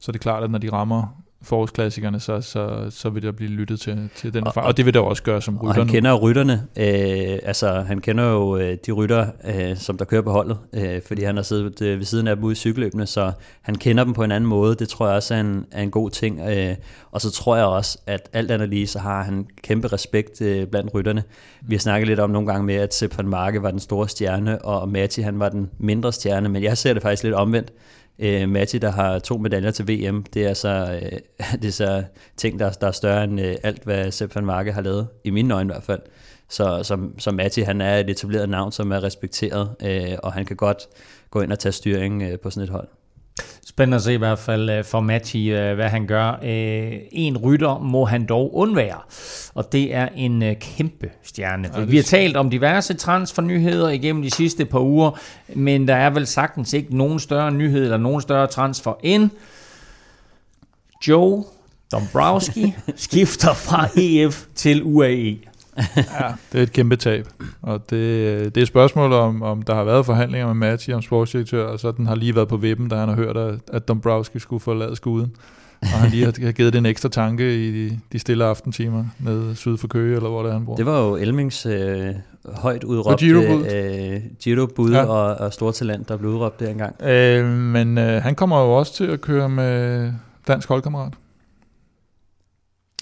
så 0.00 0.10
er 0.10 0.12
det 0.12 0.20
klart, 0.20 0.44
at 0.44 0.50
når 0.50 0.58
de 0.58 0.72
rammer 0.72 1.22
forårsklassikerne, 1.46 2.20
så, 2.20 2.40
så, 2.40 2.86
så 2.90 3.10
vil 3.10 3.22
der 3.22 3.32
blive 3.32 3.50
lyttet 3.50 3.80
til, 3.80 4.10
til 4.16 4.34
den 4.34 4.46
erfaring. 4.46 4.64
Og, 4.64 4.68
og 4.68 4.76
det 4.76 4.86
vil 4.86 4.94
der 4.94 5.00
også 5.00 5.22
gøre 5.22 5.42
som 5.42 5.56
rytter. 5.56 5.68
Og 5.68 5.74
han 5.74 5.88
kender 5.88 6.10
jo 6.10 6.16
rytterne. 6.16 6.52
Øh, 6.76 7.38
altså, 7.42 7.80
han 7.80 8.00
kender 8.00 8.24
jo 8.24 8.56
øh, 8.56 8.78
de 8.86 8.92
rytter, 8.92 9.26
øh, 9.44 9.76
som 9.76 9.98
der 9.98 10.04
kører 10.04 10.22
på 10.22 10.30
holdet, 10.30 10.58
øh, 10.72 11.00
fordi 11.06 11.22
han 11.22 11.36
har 11.36 11.42
siddet 11.42 11.82
øh, 11.82 11.98
ved 11.98 12.04
siden 12.04 12.28
af 12.28 12.36
dem 12.36 12.44
ude 12.44 12.52
i 12.52 12.56
cykelløbene, 12.56 13.06
så 13.06 13.32
han 13.62 13.74
kender 13.74 14.04
dem 14.04 14.12
på 14.12 14.22
en 14.22 14.32
anden 14.32 14.48
måde. 14.48 14.74
Det 14.74 14.88
tror 14.88 15.06
jeg 15.06 15.16
også 15.16 15.34
er 15.34 15.40
en, 15.40 15.66
er 15.70 15.82
en 15.82 15.90
god 15.90 16.10
ting. 16.10 16.40
Øh, 16.40 16.74
og 17.12 17.20
så 17.20 17.30
tror 17.30 17.56
jeg 17.56 17.64
også, 17.64 17.98
at 18.06 18.28
alt 18.32 18.50
andet 18.50 18.68
lige, 18.68 18.86
så 18.86 18.98
har 18.98 19.22
han 19.22 19.46
kæmpe 19.62 19.88
respekt 19.88 20.40
øh, 20.40 20.66
blandt 20.66 20.94
rytterne. 20.94 21.22
Vi 21.62 21.74
har 21.74 21.80
snakket 21.80 22.08
lidt 22.08 22.20
om 22.20 22.30
nogle 22.30 22.48
gange 22.48 22.66
med, 22.66 22.74
at 22.74 22.94
Sepp 22.94 23.18
van 23.18 23.28
Marke 23.28 23.62
var 23.62 23.70
den 23.70 23.80
store 23.80 24.08
stjerne, 24.08 24.64
og 24.64 24.88
Matti 24.88 25.20
han 25.20 25.38
var 25.38 25.48
den 25.48 25.70
mindre 25.78 26.12
stjerne, 26.12 26.48
men 26.48 26.62
jeg 26.62 26.78
ser 26.78 26.92
det 26.92 27.02
faktisk 27.02 27.22
lidt 27.22 27.34
omvendt 27.34 27.72
øh, 28.18 28.48
Matti, 28.48 28.78
der 28.78 28.90
har 28.90 29.18
to 29.18 29.38
medaljer 29.38 29.70
til 29.70 29.88
VM, 29.88 30.22
det 30.22 30.46
er 30.46 30.54
så, 30.54 31.00
øh, 31.02 31.18
det 31.62 31.68
er 31.68 31.72
så 31.72 32.04
ting, 32.36 32.58
der, 32.58 32.70
der 32.70 32.86
er 32.86 32.92
større 32.92 33.24
end 33.24 33.40
øh, 33.40 33.56
alt, 33.62 33.84
hvad 33.84 34.10
Sepp 34.10 34.34
van 34.34 34.46
Marke 34.46 34.72
har 34.72 34.82
lavet, 34.82 35.08
i 35.24 35.30
mine 35.30 35.54
øjne 35.54 35.66
i 35.66 35.72
hvert 35.72 35.82
fald. 35.82 36.00
Så 36.48 36.82
som, 36.82 37.18
som 37.18 37.34
Matti, 37.34 37.60
han 37.60 37.80
er 37.80 37.96
et 37.96 38.10
etableret 38.10 38.48
navn, 38.48 38.72
som 38.72 38.92
er 38.92 39.02
respekteret, 39.02 39.74
øh, 39.82 40.18
og 40.22 40.32
han 40.32 40.44
kan 40.44 40.56
godt 40.56 40.88
gå 41.30 41.40
ind 41.40 41.52
og 41.52 41.58
tage 41.58 41.72
styring 41.72 42.22
øh, 42.22 42.38
på 42.38 42.50
sådan 42.50 42.64
et 42.64 42.70
hold. 42.70 42.88
Spændende 43.66 43.96
at 43.96 44.02
se 44.02 44.14
i 44.14 44.16
hvert 44.16 44.38
fald 44.38 44.70
øh, 44.70 44.84
for 44.84 45.00
Matti, 45.00 45.50
øh, 45.50 45.74
hvad 45.74 45.88
han 45.88 46.06
gør. 46.06 46.38
Øh, 46.44 46.92
en 47.12 47.36
rytter 47.36 47.78
må 47.78 48.04
han 48.04 48.26
dog 48.26 48.56
undvære, 48.56 48.98
og 49.54 49.72
det 49.72 49.94
er 49.94 50.08
en 50.16 50.56
kæmpe 50.60 51.10
stjerne. 51.22 51.70
Ja, 51.76 51.80
Vi 51.80 51.96
har 51.96 52.02
talt 52.02 52.36
om 52.36 52.50
diverse 52.50 52.94
transfernyheder 52.94 53.88
igennem 53.88 54.22
de 54.22 54.30
sidste 54.30 54.64
par 54.64 54.80
uger, 54.80 55.10
men 55.54 55.88
der 55.88 55.96
er 55.96 56.10
vel 56.10 56.26
sagtens 56.26 56.72
ikke 56.72 56.96
nogen 56.96 57.18
større 57.18 57.50
nyhed 57.50 57.82
eller 57.82 57.96
nogen 57.96 58.20
større 58.20 58.46
transfer 58.46 58.92
end 59.02 59.30
Joe 61.08 61.44
Dombrowski 61.92 62.74
skifter 62.96 63.54
fra 63.54 63.88
EF 63.96 64.44
til 64.54 64.82
UAE. 64.84 65.36
Ja, 65.96 66.28
det 66.52 66.58
er 66.58 66.62
et 66.62 66.72
kæmpe 66.72 66.96
tab. 66.96 67.26
Og 67.62 67.80
det, 67.90 68.54
det 68.54 68.56
er 68.56 68.62
et 68.62 68.68
spørgsmål 68.68 69.12
om, 69.12 69.42
om 69.42 69.62
der 69.62 69.74
har 69.74 69.84
været 69.84 70.06
forhandlinger 70.06 70.46
med 70.46 70.54
Matti 70.54 70.92
om 70.92 71.02
sportsdirektør, 71.02 71.66
og 71.66 71.80
så 71.80 71.92
den 71.92 72.06
har 72.06 72.14
lige 72.14 72.34
været 72.34 72.48
på 72.48 72.56
vippen, 72.56 72.88
da 72.88 72.96
han 72.96 73.08
har 73.08 73.16
hørt, 73.16 73.36
at, 73.36 73.54
at 73.72 73.88
Dombrowski 73.88 74.38
skulle 74.38 74.60
forlade 74.60 74.96
skuden. 74.96 75.32
Og 75.82 75.88
han 75.88 76.10
lige 76.10 76.24
har 76.24 76.52
givet 76.52 76.72
den 76.72 76.86
ekstra 76.86 77.08
tanke 77.08 77.66
i 77.68 77.88
de, 77.88 77.98
de 78.12 78.18
stille 78.18 78.44
aftentimer 78.44 79.04
nede 79.18 79.56
syd 79.56 79.76
for 79.76 79.88
Køge, 79.88 80.16
eller 80.16 80.28
hvor 80.28 80.42
det 80.42 80.48
er, 80.48 80.52
han 80.52 80.66
bor. 80.66 80.76
Det 80.76 80.86
var 80.86 81.00
jo 81.00 81.16
Elmings 81.16 81.66
øh, 81.66 82.06
højt 82.54 82.84
udråbt 82.84 83.20
Giro-bud. 83.20 83.66
øh, 83.74 84.20
Giro-bud 84.42 84.90
Ja. 84.92 84.98
ja. 84.98 85.04
og, 85.04 85.34
og 85.46 85.52
store 85.52 85.72
talent, 85.72 86.08
der 86.08 86.16
blev 86.16 86.30
udråbt 86.30 86.60
der 86.60 86.68
engang. 86.68 87.02
Øh, 87.04 87.46
men 87.46 87.98
øh, 87.98 88.22
han 88.22 88.34
kommer 88.34 88.60
jo 88.60 88.72
også 88.72 88.94
til 88.94 89.04
at 89.04 89.20
køre 89.20 89.48
med 89.48 90.12
dansk 90.48 90.68
holdkammerat 90.68 91.12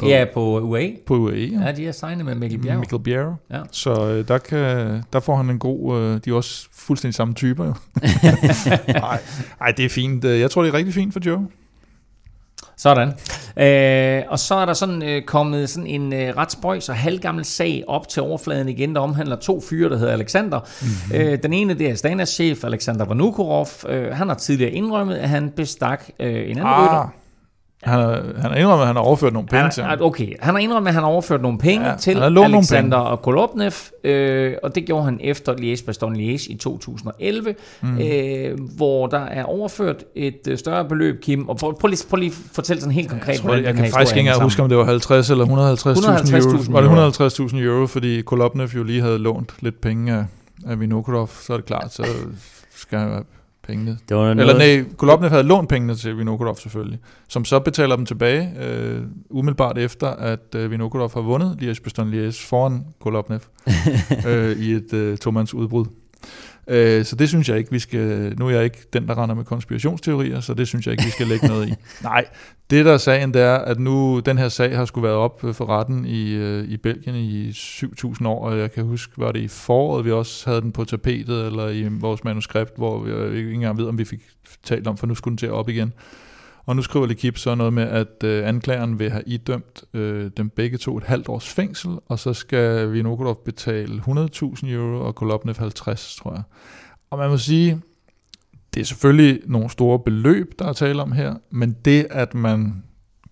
På- 0.00 0.06
Ja, 0.06 0.24
på 0.34 0.60
UAE. 0.60 0.96
på 1.06 1.14
UAE. 1.16 1.50
Ja, 1.64 1.72
de 1.72 1.86
er 1.88 1.92
signet 1.92 2.24
med 2.24 2.34
Mikkel 2.34 2.58
Bjerg. 2.62 2.78
Mikkel 2.78 2.98
Bjerre. 2.98 3.36
Ja. 3.50 3.60
Så 3.72 4.06
øh, 4.08 4.28
der, 4.28 4.38
kan, 4.38 4.58
der 5.12 5.20
får 5.20 5.36
han 5.36 5.50
en 5.50 5.58
god... 5.58 5.98
Øh, 6.00 6.20
de 6.24 6.30
er 6.30 6.34
også 6.34 6.68
fuldstændig 6.72 7.14
samme 7.14 7.34
typer, 7.34 7.64
jo. 7.64 7.74
Nej, 8.92 9.20
Ej, 9.60 9.70
det 9.76 9.84
er 9.84 9.88
fint. 9.88 10.24
Øh, 10.24 10.40
Jeg 10.40 10.50
tror, 10.50 10.62
det 10.62 10.68
er 10.74 10.78
rigtig 10.78 10.94
fint 10.94 11.12
for 11.12 11.20
Joe. 11.26 11.46
Sådan. 12.76 13.08
Øh, 13.56 14.22
og 14.28 14.38
så 14.38 14.54
er 14.54 14.66
der 14.66 14.72
sådan 14.72 15.02
øh, 15.02 15.22
kommet 15.22 15.70
sådan 15.70 15.86
en 15.86 16.12
øh, 16.12 16.36
ret 16.36 16.52
spøjs 16.52 16.88
og 16.88 16.94
halvgammel 16.96 17.44
sag 17.44 17.84
op 17.88 18.08
til 18.08 18.22
overfladen 18.22 18.68
igen, 18.68 18.94
der 18.94 19.00
omhandler 19.00 19.36
to 19.36 19.60
fyre, 19.60 19.88
der 19.90 19.96
hedder 19.98 20.12
Alexander. 20.12 20.60
Mm-hmm. 20.82 21.20
Øh, 21.32 21.38
den 21.42 21.52
ene, 21.52 21.74
det 21.74 21.90
er 21.90 21.94
Stanas 21.94 22.28
chef, 22.28 22.64
Alexander 22.64 23.04
Vanukorov. 23.04 23.68
Øh, 23.88 24.12
han 24.12 24.28
har 24.28 24.34
tidligere 24.34 24.70
indrømmet, 24.72 25.14
at 25.16 25.28
han 25.28 25.50
bestak 25.56 26.04
øh, 26.20 26.28
en 26.34 26.34
anden 26.58 26.62
rytter. 26.64 27.12
Han 27.84 28.00
har, 28.00 28.22
han 28.40 28.50
har 28.50 28.54
indrømmet, 28.54 28.82
at 28.82 28.86
han 28.86 28.96
har 28.96 29.02
overført 29.02 29.32
nogle 29.32 29.48
penge 29.48 29.70
til 29.70 29.82
Han, 29.82 29.98
ham. 29.98 30.06
okay, 30.06 30.32
han 30.40 30.54
har 30.54 30.60
indrømmet, 30.60 30.88
at 30.88 30.94
han 30.94 31.02
har 31.02 31.10
overført 31.10 31.42
nogle 31.42 31.58
penge 31.58 31.88
Ja, 31.88 31.96
til 31.96 32.22
Alexander 32.22 32.96
og 32.96 33.22
Kolobnev, 33.22 33.70
øh, 34.04 34.54
og 34.62 34.74
det 34.74 34.84
gjorde 34.86 35.04
han 35.04 35.18
efter 35.22 35.52
Liège-Bastogne-Liège 35.54 36.52
i 36.52 36.56
2011, 36.60 37.54
mm. 37.82 37.98
øh, 37.98 38.58
hvor 38.76 39.06
der 39.06 39.18
er 39.20 39.44
overført 39.44 40.04
et 40.14 40.38
øh, 40.48 40.58
større 40.58 40.84
beløb, 40.84 41.20
Kim. 41.22 41.48
Og 41.48 41.56
prøv, 41.56 41.78
prøv, 41.78 41.88
lige, 41.88 42.04
prøv 42.10 42.16
lige 42.16 42.30
at 42.30 42.36
fortælle 42.54 42.80
sådan 42.80 42.94
helt 42.94 43.10
konkret, 43.10 43.32
Jeg, 43.32 43.40
tror, 43.40 43.54
jeg 43.54 43.64
den 43.64 43.76
kan 43.76 43.90
faktisk 43.92 44.16
ikke 44.16 44.28
engang 44.28 44.42
huske, 44.42 44.62
om 44.62 44.68
det 44.68 44.78
var 44.78 44.84
50 44.84 45.30
eller 45.30 45.44
150.000 45.44 45.50
euro. 45.50 45.64
150.000 46.58 46.72
Var 46.72 46.80
det 46.80 47.50
150.000 47.50 47.56
euro, 47.56 47.86
fordi 47.86 48.20
Kolobnev 48.20 48.66
jo 48.66 48.82
lige 48.82 49.00
havde 49.00 49.18
lånt 49.18 49.52
lidt 49.60 49.80
penge 49.80 50.12
af, 50.12 50.24
af 50.66 50.80
Vinokurov, 50.80 51.30
så 51.40 51.52
er 51.52 51.56
det 51.56 51.66
klart, 51.66 51.92
så 51.92 52.04
skal 52.76 52.98
han 52.98 53.24
pengene. 53.64 53.98
Det 54.08 54.16
var 54.16 54.30
Eller 54.30 54.58
nej, 54.58 54.84
Kolobnev 54.96 55.30
havde 55.30 55.42
lånt 55.42 55.68
pengene 55.68 55.94
til 55.94 56.18
Vinokurov 56.18 56.56
selvfølgelig, 56.56 56.98
som 57.28 57.44
så 57.44 57.60
betaler 57.60 57.96
dem 57.96 58.06
tilbage 58.06 58.52
øh, 58.62 59.02
umiddelbart 59.30 59.78
efter, 59.78 60.08
at 60.08 60.54
øh, 60.56 60.70
Vinokurov 60.70 61.14
har 61.14 61.20
vundet 61.20 61.58
Liège-Bastogne-Liège 61.62 62.48
foran 62.48 62.84
Kolobnev 63.00 63.40
øh, 64.28 64.56
i 64.58 64.72
et 64.72 64.92
øh, 64.92 65.18
tomands 65.18 65.54
udbrud. 65.54 65.86
Øh, 66.68 67.04
så 67.04 67.16
det 67.16 67.28
synes 67.28 67.48
jeg 67.48 67.58
ikke, 67.58 67.70
vi 67.70 67.78
skal... 67.78 68.34
Nu 68.38 68.46
er 68.46 68.50
jeg 68.50 68.64
ikke 68.64 68.78
den, 68.92 69.08
der 69.08 69.22
render 69.22 69.34
med 69.34 69.44
konspirationsteorier, 69.44 70.40
så 70.40 70.54
det 70.54 70.68
synes 70.68 70.86
jeg 70.86 70.92
ikke, 70.92 71.04
vi 71.04 71.10
skal 71.10 71.26
lægge 71.26 71.46
noget 71.46 71.68
i. 71.68 71.74
Nej, 72.02 72.24
det 72.70 72.84
der 72.84 72.92
er 72.92 72.98
sagen, 72.98 73.34
det 73.34 73.42
er, 73.42 73.54
at 73.54 73.80
nu 73.80 74.20
den 74.20 74.38
her 74.38 74.48
sag 74.48 74.76
har 74.76 74.84
skulle 74.84 75.04
været 75.04 75.16
op 75.16 75.44
øh, 75.44 75.54
for 75.54 75.68
retten 75.68 76.06
i, 76.06 76.34
øh, 76.34 76.64
i 76.64 76.76
Belgien 76.76 77.16
i 77.16 77.50
7.000 77.50 78.28
år, 78.28 78.48
og 78.48 78.58
jeg 78.58 78.72
kan 78.72 78.84
huske, 78.84 79.12
var 79.16 79.32
det 79.32 79.40
i 79.40 79.48
foråret, 79.48 80.04
vi 80.04 80.12
også 80.12 80.50
havde 80.50 80.60
den 80.60 80.72
på 80.72 80.84
tapetet, 80.84 81.46
eller 81.46 81.68
i 81.68 81.88
vores 81.90 82.24
manuskript, 82.24 82.76
hvor 82.76 82.98
vi 82.98 83.38
ikke 83.38 83.52
engang 83.52 83.78
ved, 83.78 83.86
om 83.86 83.98
vi 83.98 84.04
fik 84.04 84.20
talt 84.62 84.86
om, 84.86 84.96
for 84.96 85.06
nu 85.06 85.14
skulle 85.14 85.32
den 85.32 85.38
til 85.38 85.50
op 85.50 85.68
igen. 85.68 85.92
Og 86.66 86.76
nu 86.76 86.82
skriver 86.82 87.06
Lekip 87.06 87.38
så 87.38 87.54
noget 87.54 87.72
med, 87.72 87.82
at 87.82 88.24
øh, 88.24 88.48
anklageren 88.48 88.98
vil 88.98 89.10
have 89.10 89.22
idømt 89.26 89.84
øh, 89.94 90.30
dem 90.36 90.48
begge 90.48 90.78
to 90.78 90.96
et 90.96 91.04
halvt 91.04 91.28
års 91.28 91.48
fængsel, 91.48 91.90
og 92.08 92.18
så 92.18 92.32
skal 92.32 92.92
Vinokurov 92.92 93.44
betale 93.44 94.02
100.000 94.08 94.68
euro, 94.68 95.06
og 95.06 95.14
Kolobnev 95.14 95.54
50, 95.58 96.16
tror 96.16 96.32
jeg. 96.32 96.42
Og 97.10 97.18
man 97.18 97.30
må 97.30 97.36
sige, 97.36 97.80
det 98.74 98.80
er 98.80 98.84
selvfølgelig 98.84 99.40
nogle 99.46 99.70
store 99.70 99.98
beløb, 99.98 100.52
der 100.58 100.68
er 100.68 100.72
tale 100.72 101.02
om 101.02 101.12
her, 101.12 101.34
men 101.50 101.76
det, 101.84 102.06
at 102.10 102.34
man 102.34 102.82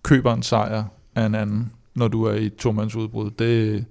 køber 0.03 0.33
en 0.33 0.43
sejr 0.43 0.83
af 1.15 1.25
en 1.25 1.35
anden, 1.35 1.71
når 1.95 2.07
du 2.07 2.23
er 2.23 2.33
i 2.33 2.45
et 2.45 2.55
tomandsudbrud, 2.55 3.31
det, 3.31 3.85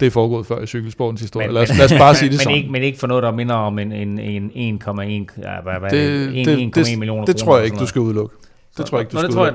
det 0.00 0.06
er 0.06 0.10
foregået 0.10 0.46
før 0.46 0.62
i 0.62 0.66
cykelsportens 0.66 1.20
historie. 1.20 1.46
Men- 1.46 1.54
lad, 1.54 1.62
os, 1.62 1.78
lad 1.78 1.84
os 1.84 1.92
bare 1.92 2.14
sige 2.14 2.28
det 2.28 2.32
men, 2.38 2.42
sådan. 2.42 2.56
ikke, 2.56 2.70
men 2.72 2.82
ikke 2.82 2.98
for 2.98 3.06
noget, 3.06 3.22
der 3.22 3.30
minder 3.30 3.54
om 3.54 3.78
en, 3.78 3.92
en, 3.92 4.18
en 4.18 4.82
1,1 4.82 4.90
ja, 4.90 5.60
hvad, 5.62 5.78
hvad, 5.80 5.90
det, 5.90 6.28
det, 6.46 6.46
det, 6.46 6.78
1,1 6.78 6.90
det, 6.90 6.98
millioner 6.98 7.24
det 7.24 7.36
tror 7.36 7.56
jeg 7.56 7.64
ikke, 7.64 7.76
du 7.76 7.86
skal 7.86 8.00
udelukke. 8.00 8.36
Det 8.76 8.86
tror 8.86 8.98
jeg 8.98 9.02
ikke, 9.02 9.12
du 9.12 9.16
Nå, 9.16 9.22
det 9.22 9.34
tror 9.34 9.46
jeg. 9.46 9.54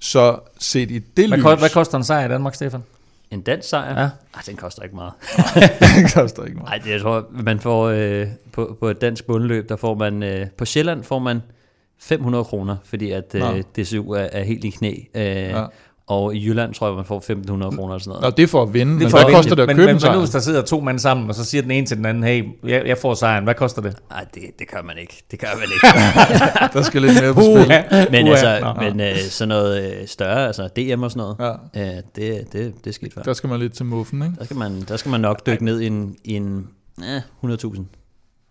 Så 0.00 0.38
set 0.58 0.90
i 0.90 0.98
det 0.98 1.28
hvad, 1.28 1.38
lys... 1.38 1.42
koster, 1.42 1.58
hvad 1.58 1.70
koster 1.70 1.98
en 1.98 2.04
sejr 2.04 2.24
i 2.26 2.28
Danmark, 2.28 2.54
Stefan? 2.54 2.82
En 3.30 3.40
dansk 3.42 3.68
sejr? 3.68 4.00
Ja. 4.00 4.08
Ej, 4.34 4.42
den 4.46 4.56
koster 4.56 4.82
ikke 4.82 4.94
meget. 4.94 5.12
det 6.04 6.14
koster 6.14 6.44
ikke 6.44 6.58
meget. 6.58 6.82
Nej, 6.84 6.92
jeg 6.92 7.00
tror, 7.00 7.26
man 7.30 7.60
får 7.60 7.84
øh, 7.88 8.26
på, 8.52 8.76
på 8.80 8.88
et 8.88 9.00
dansk 9.00 9.26
bundløb, 9.26 9.68
der 9.68 9.76
får 9.76 9.94
man, 9.94 10.22
øh, 10.22 10.46
på 10.50 10.64
Sjælland 10.64 11.04
får 11.04 11.18
man 11.18 11.42
500 11.98 12.44
kroner, 12.44 12.76
fordi 12.84 13.10
at 13.10 13.34
øh, 13.34 13.62
DCU 13.76 14.12
er, 14.12 14.28
er 14.32 14.42
helt 14.44 14.64
i 14.64 14.70
knæ. 14.70 14.94
Øh, 15.14 15.24
Ja. 15.24 15.64
Og 16.12 16.34
i 16.34 16.46
Jylland 16.48 16.74
tror 16.74 16.86
jeg, 16.86 16.96
man 16.96 17.04
får 17.04 17.16
1500 17.16 17.76
kroner 17.76 17.94
eller 17.94 18.04
sådan 18.04 18.16
Nå, 18.16 18.20
noget. 18.20 18.36
det 18.36 18.42
er 18.42 18.46
for 18.46 18.62
at 18.62 18.74
vinde, 18.74 18.92
men 18.92 19.10
for 19.10 19.18
hvad 19.18 19.26
at 19.26 19.32
koster 19.34 19.54
det 19.54 19.62
at 19.62 19.66
men, 19.68 19.76
købe 19.76 19.86
men, 19.86 19.96
en 19.96 20.10
men 20.10 20.18
hvis 20.18 20.30
der 20.30 20.38
sidder 20.38 20.62
to 20.62 20.80
mænd 20.80 20.98
sammen, 20.98 21.28
og 21.28 21.34
så 21.34 21.44
siger 21.44 21.62
den 21.62 21.70
ene 21.70 21.86
til 21.86 21.96
den 21.96 22.06
anden, 22.06 22.24
hey, 22.24 22.44
jeg, 22.66 22.82
jeg 22.86 22.98
får 22.98 23.14
sejren, 23.14 23.44
hvad 23.44 23.54
koster 23.54 23.82
det? 23.82 23.96
Nej, 24.10 24.24
det, 24.34 24.42
det 24.58 24.70
gør 24.70 24.82
man 24.82 24.98
ikke. 24.98 25.22
Det 25.30 25.38
gør 25.38 25.48
man 25.54 25.64
ikke. 25.74 25.86
Der 26.72 26.82
skal 26.82 27.02
lidt 27.02 27.22
mere 27.22 27.34
på 27.34 27.40
spil. 27.40 27.84
men 28.10 28.24
Uha. 28.24 28.30
altså, 28.32 28.60
Nå. 28.60 28.82
men 28.90 29.00
øh, 29.00 29.16
sådan 29.18 29.48
noget 29.48 30.00
øh, 30.00 30.06
større, 30.06 30.46
altså 30.46 30.68
DM 30.76 31.02
og 31.02 31.10
sådan 31.10 31.34
noget, 31.38 31.58
Ja, 31.74 31.96
øh, 31.96 32.02
det, 32.16 32.52
det, 32.52 32.74
det 32.84 32.86
er 32.86 32.92
skidt 32.92 33.12
for. 33.14 33.20
der 33.20 33.32
skal 33.32 33.48
man 33.50 33.60
lidt 33.60 33.74
til 33.74 33.86
muffen, 33.86 34.22
ikke? 34.22 34.34
Der 34.38 34.44
skal 34.44 34.56
man, 34.56 34.84
der 34.88 34.96
skal 34.96 35.10
man 35.10 35.20
nok 35.20 35.46
dykke 35.46 35.64
ned 35.64 35.80
i 35.80 35.86
en, 35.86 36.16
i 36.24 36.34
en 36.36 36.66
eh, 37.02 37.20
100.000. 37.44 37.80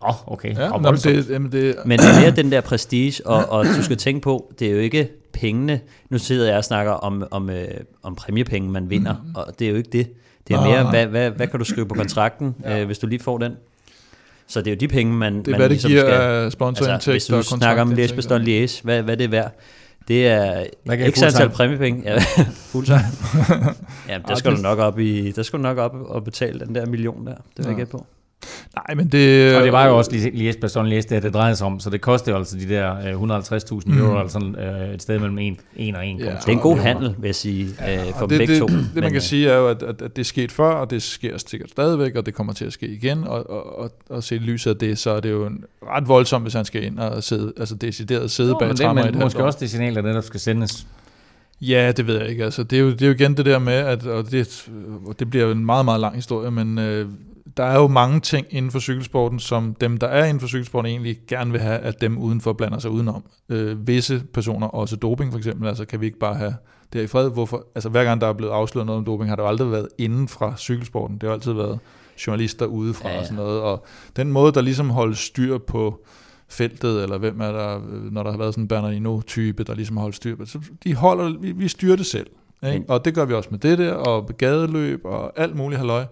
Åh, 0.04 0.08
oh, 0.08 0.32
okay. 0.32 0.54
Ja, 0.58 0.68
nå, 0.68 0.78
men 0.78 0.94
det, 0.94 1.30
jamen 1.30 1.52
det, 1.52 1.74
Men 1.84 1.98
det 1.98 2.06
er 2.16 2.20
mere 2.20 2.30
den 2.30 2.52
der 2.52 2.60
prestige, 2.60 3.26
og, 3.26 3.48
og 3.48 3.64
du 3.66 3.82
skal 3.82 3.96
tænke 3.96 4.20
på, 4.20 4.52
det 4.58 4.66
er 4.66 4.72
jo 4.72 4.78
ikke 4.78 5.10
pengene. 5.32 5.80
Nu 6.10 6.18
sidder 6.18 6.48
jeg 6.48 6.56
og 6.56 6.64
snakker 6.64 6.92
om, 6.92 7.24
om, 7.30 7.50
øh, 7.50 7.68
om 8.02 8.14
præmiepenge, 8.14 8.70
man 8.70 8.90
vinder, 8.90 9.14
mm. 9.24 9.34
og 9.34 9.46
det 9.58 9.66
er 9.66 9.70
jo 9.70 9.76
ikke 9.76 9.90
det. 9.92 10.08
Det 10.48 10.54
er 10.54 10.60
Nej, 10.60 10.68
mere, 10.68 10.90
hvad, 10.90 11.06
hvad, 11.06 11.30
hvad 11.30 11.46
kan 11.46 11.58
du 11.58 11.64
skrive 11.64 11.86
på 11.88 11.94
kontrakten, 12.02 12.54
ja. 12.64 12.80
øh, 12.80 12.86
hvis 12.86 12.98
du 12.98 13.06
lige 13.06 13.20
får 13.20 13.38
den. 13.38 13.52
Så 14.46 14.60
det 14.60 14.66
er 14.66 14.70
jo 14.70 14.76
de 14.80 14.88
penge, 14.88 15.12
man, 15.14 15.38
det 15.38 15.46
er, 15.46 15.50
man 15.50 15.58
hvad 15.60 15.68
det 15.68 15.70
ligesom 15.74 15.88
giver 15.90 16.02
skal... 16.02 16.12
af 16.12 16.52
sponsorindtægter 16.52 16.92
Altså, 16.92 17.10
hvis 17.10 17.26
du 17.26 17.36
og 17.36 17.44
snakker 17.58 17.82
om 17.82 17.92
Liège. 17.92 18.14
Bastogne 18.14 18.44
Liège, 18.44 18.80
hvad, 18.82 19.02
hvad 19.02 19.16
det 19.16 19.24
er 19.24 19.28
værd, 19.28 19.54
det 20.08 20.26
er 20.26 20.60
ikke 20.60 21.12
full 21.18 21.26
antal 21.26 21.48
præmiepenge. 21.50 22.02
Ja, 22.04 22.18
fuldtime. 22.72 22.98
ja, 24.08 24.18
der 24.18 24.30
Ah, 24.30 24.36
skal 24.36 24.56
du 24.56 24.60
nok 24.62 24.78
op 24.78 24.98
i, 24.98 25.30
der 25.30 25.42
skal 25.42 25.56
du 25.58 25.62
nok 25.62 25.78
op 25.78 25.94
og 25.94 26.24
betale 26.24 26.60
den 26.60 26.74
der 26.74 26.86
million 26.86 27.26
der. 27.26 27.34
Det 27.34 27.42
vil 27.56 27.64
jeg 27.64 27.72
Ja. 27.72 27.76
gætte 27.78 27.90
på. 27.90 28.06
Nej, 28.76 28.94
men 28.96 29.08
det... 29.08 29.56
Og 29.56 29.62
det 29.64 29.72
var 29.72 29.86
jo 29.86 29.98
også 29.98 30.30
Lies 30.32 30.56
Bastogne 30.56 30.88
Lies, 30.88 31.06
det, 31.06 31.22
det 31.22 31.34
drejede 31.34 31.56
sig 31.56 31.66
om, 31.66 31.80
så 31.80 31.90
det 31.90 32.00
kostede 32.00 32.30
jo 32.30 32.38
altså 32.38 32.56
de 32.58 32.68
der 32.68 32.96
øh, 32.96 33.38
150.000 33.38 33.98
euro, 33.98 34.12
Mm. 34.12 34.20
altså 34.20 34.38
øh, 34.88 34.94
et 34.94 35.02
sted 35.02 35.18
mellem 35.18 35.38
1, 35.38 35.56
1 35.76 35.94
og 35.96 36.06
1. 36.08 36.20
Ja. 36.20 36.24
Det 36.24 36.48
er 36.48 36.52
en 36.52 36.58
god 36.58 36.78
handel, 36.78 37.14
vil 37.18 37.28
jeg 37.28 37.34
sige, 37.34 37.64
øh, 37.64 37.98
for 38.18 38.26
det, 38.26 38.38
begge 38.38 38.54
det, 38.54 38.60
to. 38.60 38.66
det, 38.66 38.76
man 38.76 38.86
Men, 38.94 39.02
kan 39.02 39.14
øh, 39.14 39.20
sige 39.20 39.48
er 39.48 39.56
jo, 39.56 39.68
at, 39.68 39.82
at, 39.82 40.02
at 40.02 40.16
det 40.16 40.22
er 40.22 40.26
sket 40.26 40.52
før, 40.52 40.72
og 40.72 40.90
det 40.90 41.02
sker 41.02 41.38
sikkert 41.46 41.70
stadigvæk, 41.70 42.16
og 42.16 42.26
det 42.26 42.34
kommer 42.34 42.52
til 42.52 42.64
at 42.64 42.72
ske 42.72 42.86
igen, 42.88 43.24
og, 43.24 43.50
og, 43.50 43.78
og, 43.78 43.90
og 44.08 44.22
set 44.22 44.40
lyset 44.42 44.70
af 44.70 44.76
det, 44.76 44.98
så 44.98 45.10
er 45.10 45.20
det 45.20 45.30
jo 45.30 45.46
en 45.46 45.64
ret 45.82 46.08
voldsomt, 46.08 46.44
hvis 46.44 46.54
han 46.54 46.64
skal 46.64 46.84
ind 46.84 46.98
og 46.98 47.22
sidde, 47.22 47.52
altså 47.56 47.74
decideret 47.74 48.30
sidde 48.30 48.50
Nå, 48.52 48.58
bag 48.58 48.68
men 48.68 48.76
det 48.76 48.84
er 48.84 49.18
måske 49.20 49.44
også 49.44 49.58
det 49.60 49.70
signal, 49.70 49.94
der 49.94 50.02
netop 50.02 50.24
skal 50.24 50.40
sendes. 50.40 50.86
Ja, 51.60 51.92
det 51.92 52.06
ved 52.06 52.18
jeg 52.20 52.28
ikke. 52.28 52.44
Altså, 52.44 52.62
det, 52.62 52.78
er 52.78 52.80
jo, 52.82 52.90
det 52.90 53.02
er 53.02 53.06
jo 53.06 53.12
igen 53.12 53.36
det 53.36 53.46
der 53.46 53.58
med, 53.58 53.72
at 53.72 54.06
og 54.06 54.30
det, 54.30 54.68
det 55.18 55.30
bliver 55.30 55.44
jo 55.46 55.52
en 55.52 55.66
meget, 55.66 55.84
meget 55.84 56.00
lang 56.00 56.14
historie, 56.14 56.50
men 56.50 56.78
øh, 56.78 57.08
der 57.56 57.64
er 57.64 57.78
jo 57.78 57.88
mange 57.88 58.20
ting 58.20 58.46
inden 58.50 58.70
for 58.70 58.78
cykelsporten, 58.78 59.38
som 59.38 59.74
dem, 59.74 59.96
der 59.96 60.06
er 60.06 60.24
inden 60.24 60.40
for 60.40 60.46
cykelsporten, 60.46 60.90
egentlig 60.90 61.18
gerne 61.28 61.52
vil 61.52 61.60
have, 61.60 61.78
at 61.78 62.00
dem 62.00 62.18
udenfor 62.18 62.52
blander 62.52 62.78
sig 62.78 62.90
udenom. 62.90 63.24
Øh, 63.48 63.86
visse 63.86 64.22
personer, 64.34 64.66
også 64.66 64.96
doping 64.96 65.32
for 65.32 65.38
eksempel, 65.38 65.68
altså 65.68 65.84
kan 65.84 66.00
vi 66.00 66.06
ikke 66.06 66.18
bare 66.18 66.34
have 66.34 66.54
det 66.92 66.98
her 66.98 67.04
i 67.04 67.06
fred. 67.06 67.30
Hvorfor? 67.30 67.66
Altså 67.74 67.88
hver 67.88 68.04
gang 68.04 68.20
der 68.20 68.26
er 68.26 68.32
blevet 68.32 68.52
afsløret 68.52 68.86
noget 68.86 68.98
om 68.98 69.04
doping, 69.04 69.28
har 69.28 69.36
det 69.36 69.42
jo 69.42 69.48
aldrig 69.48 69.70
været 69.70 69.88
inden 69.98 70.28
fra 70.28 70.54
cykelsporten. 70.56 71.18
Det 71.18 71.28
har 71.28 71.34
altid 71.34 71.52
været 71.52 71.78
journalister 72.26 72.66
udefra 72.66 73.08
Ja, 73.08 73.14
ja. 73.14 73.20
og 73.20 73.26
sådan 73.26 73.36
noget. 73.36 73.60
Og 73.60 73.84
den 74.16 74.32
måde, 74.32 74.52
der 74.52 74.60
ligesom 74.60 74.90
holder 74.90 75.14
styr 75.14 75.58
på 75.58 76.04
feltet, 76.48 77.02
eller 77.02 77.18
hvem 77.18 77.40
er 77.40 77.52
der, 77.52 77.76
øh, 77.76 78.12
når 78.12 78.22
der 78.22 78.30
har 78.30 78.38
været 78.38 78.54
sådan 78.54 78.64
en 78.64 78.68
Bernardino-type, 78.68 79.64
der 79.64 79.74
ligesom 79.74 79.96
holder 79.96 80.14
styr 80.14 80.36
på. 80.36 80.44
Så 80.44 80.58
de 80.84 80.94
holder, 80.94 81.38
vi, 81.40 81.52
vi 81.52 81.68
styrer 81.68 81.96
det 81.96 82.06
selv. 82.06 82.26
Ikke? 82.72 82.84
Og 82.88 83.04
det 83.04 83.14
gør 83.14 83.24
vi 83.24 83.34
også 83.34 83.48
med 83.50 83.58
det 83.58 83.78
der, 83.78 83.92
og 83.92 84.30
gadeløb, 84.38 85.00
og 85.04 85.40
alt 85.40 85.56
muligt 85.56 85.78
halløj. 85.78 86.04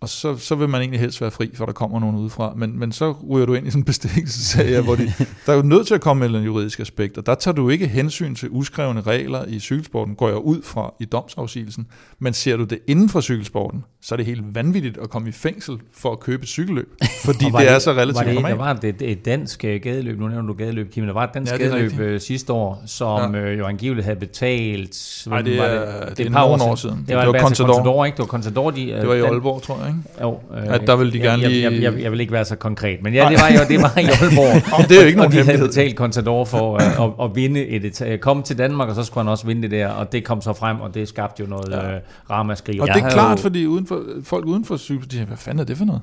Og 0.00 0.08
så, 0.08 0.36
så 0.36 0.54
vil 0.54 0.68
man 0.68 0.80
egentlig 0.80 1.00
helst 1.00 1.20
være 1.20 1.30
fri, 1.30 1.50
for 1.54 1.66
der 1.66 1.72
kommer 1.72 2.00
nogen 2.00 2.16
udefra. 2.16 2.52
Men, 2.56 2.78
men 2.78 2.92
så 2.92 3.14
ryger 3.30 3.46
du 3.46 3.54
ind 3.54 3.66
i 3.66 3.70
sådan 3.70 3.80
en 3.80 3.84
bestikkelsessag, 3.84 4.80
hvor 4.80 4.94
de, 4.94 5.12
der 5.46 5.52
er 5.52 5.56
jo 5.56 5.62
nødt 5.62 5.86
til 5.86 5.94
at 5.94 6.00
komme 6.00 6.28
med 6.28 6.38
en 6.40 6.44
juridisk 6.46 6.80
aspekt, 6.80 7.18
og 7.18 7.26
der 7.26 7.34
tager 7.34 7.54
du 7.54 7.68
ikke 7.68 7.86
hensyn 7.88 8.34
til 8.34 8.48
uskrevne 8.52 9.00
regler 9.00 9.44
i 9.48 9.58
cykelsporten, 9.60 10.14
går 10.14 10.28
jeg 10.28 10.36
ud 10.36 10.62
fra 10.62 10.94
i 11.00 11.04
domsafsigelsen. 11.04 11.86
Men 12.18 12.32
ser 12.32 12.56
du 12.56 12.64
det 12.64 12.78
inden 12.86 13.08
for 13.08 13.20
cykelsporten, 13.20 13.84
så 14.02 14.14
er 14.14 14.16
det 14.16 14.26
helt 14.26 14.54
vanvittigt 14.54 14.98
at 14.98 15.10
komme 15.10 15.28
i 15.28 15.32
fængsel 15.32 15.78
for 15.94 16.12
at 16.12 16.20
købe 16.20 16.46
cykelløb, 16.46 16.88
fordi 17.24 17.44
det, 17.44 17.52
det 17.58 17.70
er 17.70 17.78
så 17.78 17.90
relativt 17.92 18.16
var 18.16 18.22
det, 18.24 18.34
normalt. 18.34 18.56
Der 18.58 18.64
var 18.64 18.78
et, 18.82 19.02
et 19.02 19.24
dansk 19.24 19.64
øh, 19.64 19.80
gadeløb, 19.82 20.18
nu 20.20 20.28
nævner 20.28 20.46
du 20.46 20.52
gadeløb, 20.54 20.92
Kim, 20.92 21.06
der 21.06 21.12
var 21.12 21.24
et 21.24 21.30
dansk 21.34 21.52
Ja, 21.52 21.58
det 21.58 21.66
er 21.66 21.70
gadeløb 21.70 21.90
rigtigt. 21.90 22.08
øh, 22.08 22.20
sidste 22.20 22.52
år, 22.52 22.82
som 22.86 23.34
ja. 23.34 23.40
øh, 23.40 23.58
jo 23.58 23.66
angiveligt 23.66 24.04
havde 24.04 24.18
betalt... 24.20 25.22
Nej, 25.26 25.42
det 25.42 25.58
var 25.58 25.64
er- 25.64 26.08
det 26.14 26.20
er 26.20 26.26
et 26.26 26.32
par 26.32 26.48
nogle 26.48 26.62
år 26.64 26.74
siden. 26.74 26.98
Det, 26.98 27.08
Det 27.08 27.16
var, 27.16 27.24
var 27.24 27.32
det 27.32 27.40
var 27.42 27.46
Contador. 27.46 27.74
Contador, 27.74 28.04
ikke? 28.04 28.16
Det 28.16 28.22
var 28.22 28.26
Contador, 28.26 28.70
de... 28.70 28.86
Det 28.86 29.08
var 29.08 29.14
i 29.14 29.20
Aalborg, 29.20 29.62
tror 29.62 29.78
jeg, 29.84 29.87
ikke? 29.88 29.98
Jo, 30.22 30.38
øh, 30.56 30.66
Ja, 30.66 30.78
der 30.78 30.96
ville 30.96 31.12
de 31.12 31.18
gerne 31.18 31.42
jeg, 31.42 31.50
lige- 31.50 31.62
jeg, 31.72 31.82
jeg, 31.82 32.02
jeg 32.02 32.12
vil 32.12 32.20
ikke 32.20 32.32
være 32.32 32.44
så 32.44 32.56
konkret, 32.56 33.02
men 33.02 33.14
ja, 33.14 33.28
det 33.30 33.38
var 33.40 33.48
jo 33.48 33.60
det 33.68 33.82
var 33.82 33.98
i 33.98 34.04
Aalborg. 34.04 34.62
Om 34.78 34.84
det 34.88 34.96
er 34.96 35.00
jo 35.00 35.06
ikke 35.06 35.20
og 35.20 35.24
nogen 35.30 35.46
de 35.46 35.50
havde 35.52 35.66
betalt 35.66 35.96
Contador 35.96 36.44
for 36.44 36.74
øh, 36.74 37.04
at, 37.04 37.24
at 37.30 37.36
vinde 37.36 37.66
et 37.66 38.00
et- 38.02 38.20
komme 38.20 38.42
til 38.42 38.58
Danmark, 38.58 38.88
og 38.88 38.94
så 38.94 39.02
skulle 39.04 39.24
han 39.24 39.30
også 39.30 39.46
vinde 39.46 39.62
det 39.62 39.70
der, 39.70 39.88
og 39.88 40.12
det 40.12 40.24
kom 40.24 40.40
så 40.40 40.52
frem, 40.52 40.80
og 40.80 40.94
det 40.94 41.08
skabte 41.08 41.42
jo 41.42 41.48
noget 41.48 41.68
Ja. 41.70 41.88
ja. 41.88 41.94
øh, 41.94 42.00
ramaskrig. 42.30 42.80
Og 42.80 42.86
Jeg 42.86 42.94
det 42.94 43.02
er 43.04 43.10
klart, 43.10 43.38
jo- 43.38 43.42
fordi 43.42 43.66
uden 43.66 43.86
for, 43.86 44.02
folk 44.24 44.46
uden 44.46 44.64
for 44.64 44.76
cykel, 44.76 45.06
de 45.10 45.12
siger, 45.14 45.26
hvad 45.26 45.36
fanden 45.36 45.60
er 45.60 45.64
det 45.64 45.76
for 45.78 45.84
noget? 45.84 46.00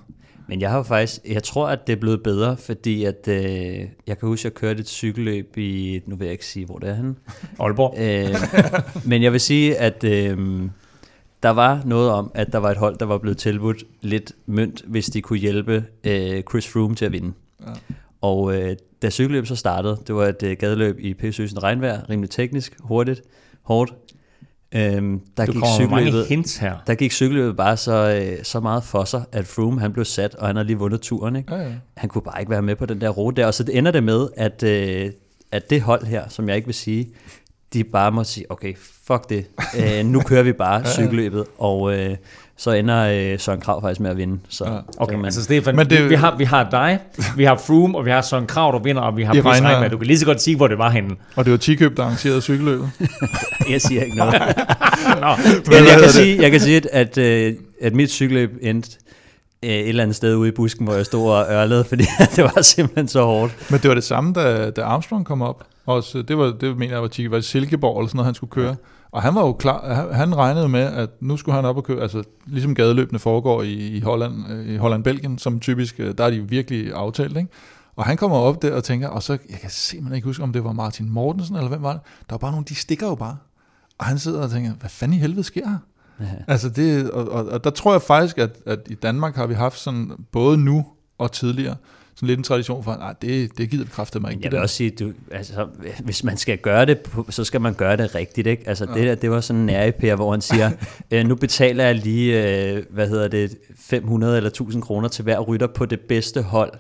Men 0.48 0.62
jeg 0.62 0.70
har 0.70 0.78
jo 0.78 0.84
faktisk, 0.84 1.20
jeg 1.30 1.44
tror, 1.44 1.68
at 1.68 1.88
det 1.88 1.94
er 1.94 2.00
blevet 2.00 2.24
bedre, 2.24 2.58
fordi 2.58 3.04
at, 3.06 3.28
øh, 3.28 3.36
jeg 4.08 4.20
kan 4.20 4.28
huske, 4.30 4.42
at 4.42 4.44
jeg 4.44 4.54
kørte 4.54 4.80
et 4.80 4.88
cykelløb 4.90 5.58
i, 5.58 6.00
nu 6.08 6.16
vil 6.16 6.26
jeg 6.26 6.32
ikke 6.32 6.46
sige, 6.46 6.66
hvor 6.66 6.78
det 6.78 6.90
er 6.90 6.94
henne. 6.96 7.16
Aalborg. 7.60 7.96
Øh, 8.00 8.36
men 9.06 9.24
jeg 9.24 9.32
vil 9.32 9.40
sige, 9.40 9.78
at 9.78 10.04
øh, 10.04 10.38
der 11.46 11.52
var 11.52 11.82
noget 11.86 12.12
om, 12.12 12.32
at 12.34 12.52
der 12.52 12.58
var 12.58 12.72
et 12.72 12.78
hold, 12.78 12.98
der 12.98 13.06
var 13.06 13.18
blevet 13.18 13.38
tilbudt 13.38 13.84
lidt 14.02 14.32
mønt, 14.46 14.84
hvis 14.88 15.06
de 15.06 15.22
kunne 15.22 15.40
hjælpe 15.40 15.86
øh, 16.04 16.44
Chris 16.50 16.68
Froome 16.68 16.96
til 16.96 17.06
at 17.06 17.12
vinde. 17.12 17.34
Ja. 17.62 17.72
Og 18.22 18.56
øh, 18.56 18.76
da 19.02 19.10
cykelløbet 19.10 19.48
så 19.48 19.56
startede, 19.56 19.98
det 20.08 20.16
var 20.16 20.26
et 20.26 20.44
øh, 20.44 20.58
gadeløb 20.60 21.00
i 21.00 21.14
P-Søsen 21.14 21.64
regnvejr, 21.64 22.10
rimelig 22.10 22.30
teknisk, 22.30 22.76
hurtigt, 22.80 23.22
hårdt. 23.62 23.94
Øhm, 24.76 25.22
der 25.38 25.46
Du 25.46 25.52
gik 25.52 25.62
cykelløbet, 25.80 26.26
hints 26.28 26.58
her. 26.58 26.76
der 26.88 26.96
gik 26.96 27.12
cykelløbet 27.12 27.58
bare 27.58 27.78
så, 27.78 28.22
øh, 28.22 28.44
så 28.44 28.60
meget 28.60 28.84
for 28.84 29.04
sig, 29.04 29.24
at 29.32 29.46
Froome 29.48 29.80
han 29.80 29.94
blev 29.94 30.06
sat, 30.06 30.36
og 30.36 30.48
han 30.48 30.56
havde 30.56 30.68
lige 30.68 30.78
vundet 30.78 31.02
turen. 31.02 31.36
Ikke? 31.36 31.56
Ja, 31.56 31.62
ja. 31.62 31.74
Han 31.98 32.10
kunne 32.10 32.22
bare 32.22 32.40
ikke 32.40 32.50
være 32.50 32.62
med 32.62 32.76
på 32.76 32.86
den 32.86 33.02
der 33.02 33.10
rute 33.10 33.42
der, 33.42 33.48
og 33.48 33.54
så 33.54 33.66
ender 33.72 33.92
det 33.92 34.04
med, 34.04 34.28
at, 34.38 34.64
øh, 34.64 35.12
at 35.52 35.70
det 35.70 35.82
hold 35.82 36.06
her, 36.06 36.30
som 36.30 36.48
jeg 36.48 36.56
ikke 36.56 36.66
vil 36.68 36.76
sige, 36.76 37.08
de 37.76 37.84
bare 37.84 38.12
må 38.12 38.24
sige, 38.24 38.52
okay, 38.52 38.74
fuck 39.08 39.30
det, 39.30 39.46
øh, 39.80 40.06
nu 40.06 40.22
kører 40.22 40.44
vi 40.44 40.52
bare 40.54 40.84
cykelløbet, 40.94 41.44
og 41.58 41.94
øh, 41.98 42.16
så 42.58 42.72
ender 42.72 43.32
øh, 43.34 43.40
Søren 43.40 43.62
Krav 43.62 43.82
faktisk 43.82 44.00
med 44.00 44.10
at 44.12 44.18
vinde. 44.18 44.40
Så, 44.50 44.66
Ja. 44.66 44.72
Okay, 44.98 45.16
man, 45.16 45.26
altså 45.26 45.44
Stefan, 45.44 45.76
Men 45.76 45.90
det- 45.90 46.00
det, 46.00 46.10
vi, 46.10 46.16
har, 46.16 46.36
vi 46.38 46.44
har 46.44 46.70
dig, 46.70 47.00
vi 47.38 47.44
har 47.44 47.56
Froome, 47.68 47.98
og 47.98 48.06
vi 48.06 48.12
har 48.12 48.22
Søren 48.22 48.48
Krav, 48.48 48.72
der 48.72 48.80
vinder, 48.80 49.02
og 49.02 49.18
vi 49.18 49.24
har 49.24 49.34
Chris 49.34 49.46
regner- 49.46 49.70
Reimers. 49.74 49.92
Du 49.92 49.98
kan 49.98 50.08
lige 50.08 50.20
så 50.20 50.26
godt 50.26 50.42
sige, 50.42 50.58
hvor 50.58 50.68
det 50.68 50.78
var 50.78 50.90
henne. 50.90 51.16
Og 51.36 51.46
det 51.46 51.52
var 51.52 51.58
Tikøb, 51.58 51.98
der 51.98 52.04
arrangerede 52.04 52.42
cykelløbet. 52.42 52.90
jeg 53.70 53.82
siger 53.82 54.04
ikke 54.04 54.18
noget. 54.18 54.34
Nå, 55.22 55.28
Men 55.66 55.74
jeg, 55.74 55.98
kan 56.02 56.10
sige, 56.10 56.42
jeg 56.42 56.52
kan 56.52 56.60
sige, 56.60 56.78
at, 56.78 56.86
at, 56.86 57.18
øh, 57.18 57.54
at 57.82 57.94
mit 57.96 58.12
cykelløb 58.12 58.58
endte 58.62 58.90
øh, 59.64 59.70
et 59.72 59.90
eller 59.90 60.04
andet 60.04 60.16
sted 60.16 60.36
ude 60.36 60.50
i 60.50 60.52
busken, 60.52 60.86
hvor 60.86 60.96
jeg 60.96 61.06
stod 61.06 61.32
og 61.32 61.46
ørlede, 61.52 61.84
fordi 61.84 62.04
det 62.36 62.44
var 62.44 62.62
simpelthen 62.62 63.08
så 63.08 63.24
hårdt. 63.26 63.72
Men 63.72 63.80
det 63.80 63.88
var 63.88 63.96
det 63.96 64.04
samme, 64.04 64.34
da, 64.34 64.70
da 64.70 64.82
Armstrong 64.82 65.26
kom 65.26 65.42
op. 65.42 65.64
Også, 65.86 66.22
det, 66.22 66.38
var, 66.38 66.46
det 66.46 66.78
mener 66.78 66.94
jeg 66.94 67.02
var 67.02 67.08
Tikøb, 67.08 67.32
var 67.32 67.40
Silkeborg 67.40 68.00
eller 68.00 68.08
sådan 68.08 68.18
noget, 68.18 68.26
han 68.26 68.36
skulle 68.36 68.52
køre. 68.52 68.76
Og 69.12 69.22
han 69.22 69.36
var 69.36 69.42
jo 69.42 69.54
klar, 69.54 69.94
han, 69.94 70.14
han 70.14 70.38
regnede 70.38 70.70
med, 70.70 70.82
at 70.82 71.10
nu 71.20 71.38
skulle 71.38 71.56
han 71.56 71.66
op 71.66 71.78
og 71.78 71.84
køre, 71.84 72.02
altså 72.02 72.24
ligesom 72.46 72.76
gadeløbene 72.76 73.20
foregår 73.20 73.64
i, 73.64 73.74
i 73.74 74.00
Holland, 74.00 74.52
øh, 74.52 74.74
i 74.74 74.78
Holland-Belgien, 74.78 75.38
som 75.38 75.60
typisk, 75.60 75.96
øh, 76.00 76.18
der 76.18 76.24
er 76.24 76.30
de 76.30 76.50
virkelig 76.50 76.94
aftalt, 76.94 77.38
ikke? 77.38 77.50
Og 77.96 78.06
han 78.06 78.18
kommer 78.18 78.38
op 78.38 78.62
der 78.62 78.76
og 78.76 78.84
tænker, 78.84 79.08
og 79.08 79.24
så, 79.24 79.38
jeg 79.50 79.60
kan 79.60 79.70
simpelthen 79.70 80.16
ikke 80.16 80.26
huske, 80.26 80.44
om 80.44 80.54
det 80.54 80.64
var 80.64 80.72
Martin 80.72 81.10
Mortensen, 81.10 81.56
eller 81.56 81.70
hvem 81.70 81.82
var 81.82 81.92
det? 81.92 82.02
Der 82.30 82.34
var 82.34 82.38
bare 82.38 82.52
nogle, 82.52 82.66
de 82.70 82.76
stikker 82.76 83.08
jo 83.08 83.16
bare. 83.16 83.38
Og 83.98 84.06
han 84.06 84.20
sidder 84.20 84.42
og 84.42 84.52
tænker, 84.52 84.72
hvad 84.74 84.90
fanden 84.90 85.18
i 85.18 85.20
helvede 85.20 85.44
sker 85.44 85.68
her? 85.68 85.78
Ja. 86.20 86.26
Altså 86.48 86.70
det, 86.70 87.12
og, 87.12 87.30
og, 87.30 87.46
og 87.46 87.64
der 87.64 87.70
tror 87.70 87.92
jeg 87.92 88.02
faktisk, 88.02 88.38
at, 88.38 88.58
at 88.66 88.80
i 88.90 88.94
Danmark 88.94 89.36
har 89.36 89.48
vi 89.48 89.54
haft 89.54 89.80
sådan, 89.80 90.12
både 90.32 90.58
nu 90.58 90.86
og 91.18 91.32
tidligere, 91.32 91.76
sådan 92.16 92.28
lidt 92.28 92.38
en 92.38 92.44
tradition 92.44 92.84
for, 92.84 92.96
nej, 92.96 93.14
det, 93.22 93.58
det 93.58 93.70
gider 93.70 93.84
vi 93.84 93.90
kræfte 93.90 94.20
mig 94.20 94.32
ikke. 94.32 94.44
Jeg 94.44 94.52
det 94.52 94.58
vil 94.58 94.64
også 94.64 94.76
sige, 94.76 94.90
du, 94.90 95.12
altså, 95.32 95.68
hvis 96.04 96.24
man 96.24 96.38
skal 96.38 96.58
gøre 96.58 96.86
det, 96.86 97.00
så 97.30 97.44
skal 97.44 97.62
man 97.62 97.74
gøre 97.74 97.98
det 97.98 98.16
rigtigt. 98.16 98.48
Ikke? 98.48 98.64
Altså, 98.70 98.86
det, 98.86 99.08
der, 99.08 99.16
det 99.16 99.32
var 99.32 99.42
sådan 99.42 99.60
en 99.60 99.66
nærepære, 99.66 100.16
hvor 100.16 100.32
han 100.32 100.42
siger, 100.42 100.72
øh, 101.12 101.26
nu 101.26 101.36
betaler 101.36 101.84
jeg 101.84 101.96
lige, 101.96 102.60
øh, 102.74 102.84
hvad 102.90 103.10
hedder 103.10 103.28
det, 103.28 103.58
500 103.80 104.38
eller 104.38 104.50
1000 104.50 104.84
kroner 104.84 105.08
til 105.08 105.24
hver 105.24 105.40
rytter 105.40 105.68
på 105.68 105.86
det 105.86 106.00
bedste 106.00 106.42
hold. 106.42 106.72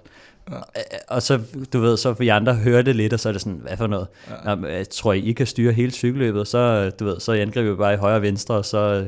Ja. 0.52 0.58
Og 1.08 1.22
så, 1.22 1.40
du 1.74 1.80
ved, 1.80 1.98
så 1.98 2.14
vi 2.14 2.28
andre 2.28 2.54
hører 2.54 2.82
det 2.82 2.96
lidt, 2.96 3.14
og 3.14 3.20
så 3.20 3.30
er 3.30 3.34
det 3.34 3.42
sådan, 3.42 3.60
hvad 3.64 3.78
for 3.78 3.88
noget? 3.88 4.08
Ja. 4.46 4.56
Nå, 4.56 4.68
jeg 4.68 4.90
tror, 4.90 5.14
I 5.14 5.32
kan 5.32 5.48
styre 5.48 5.74
hele 5.74 5.92
cykelløbet, 5.92 6.48
så, 6.48 6.90
du 6.90 7.06
ved, 7.06 7.20
så 7.20 7.34
angriber 7.34 7.72
vi 7.72 7.78
bare 7.78 7.94
i 7.94 7.98
højre 7.98 8.16
og 8.16 8.22
venstre, 8.22 8.56
og 8.56 8.66
så, 8.66 9.08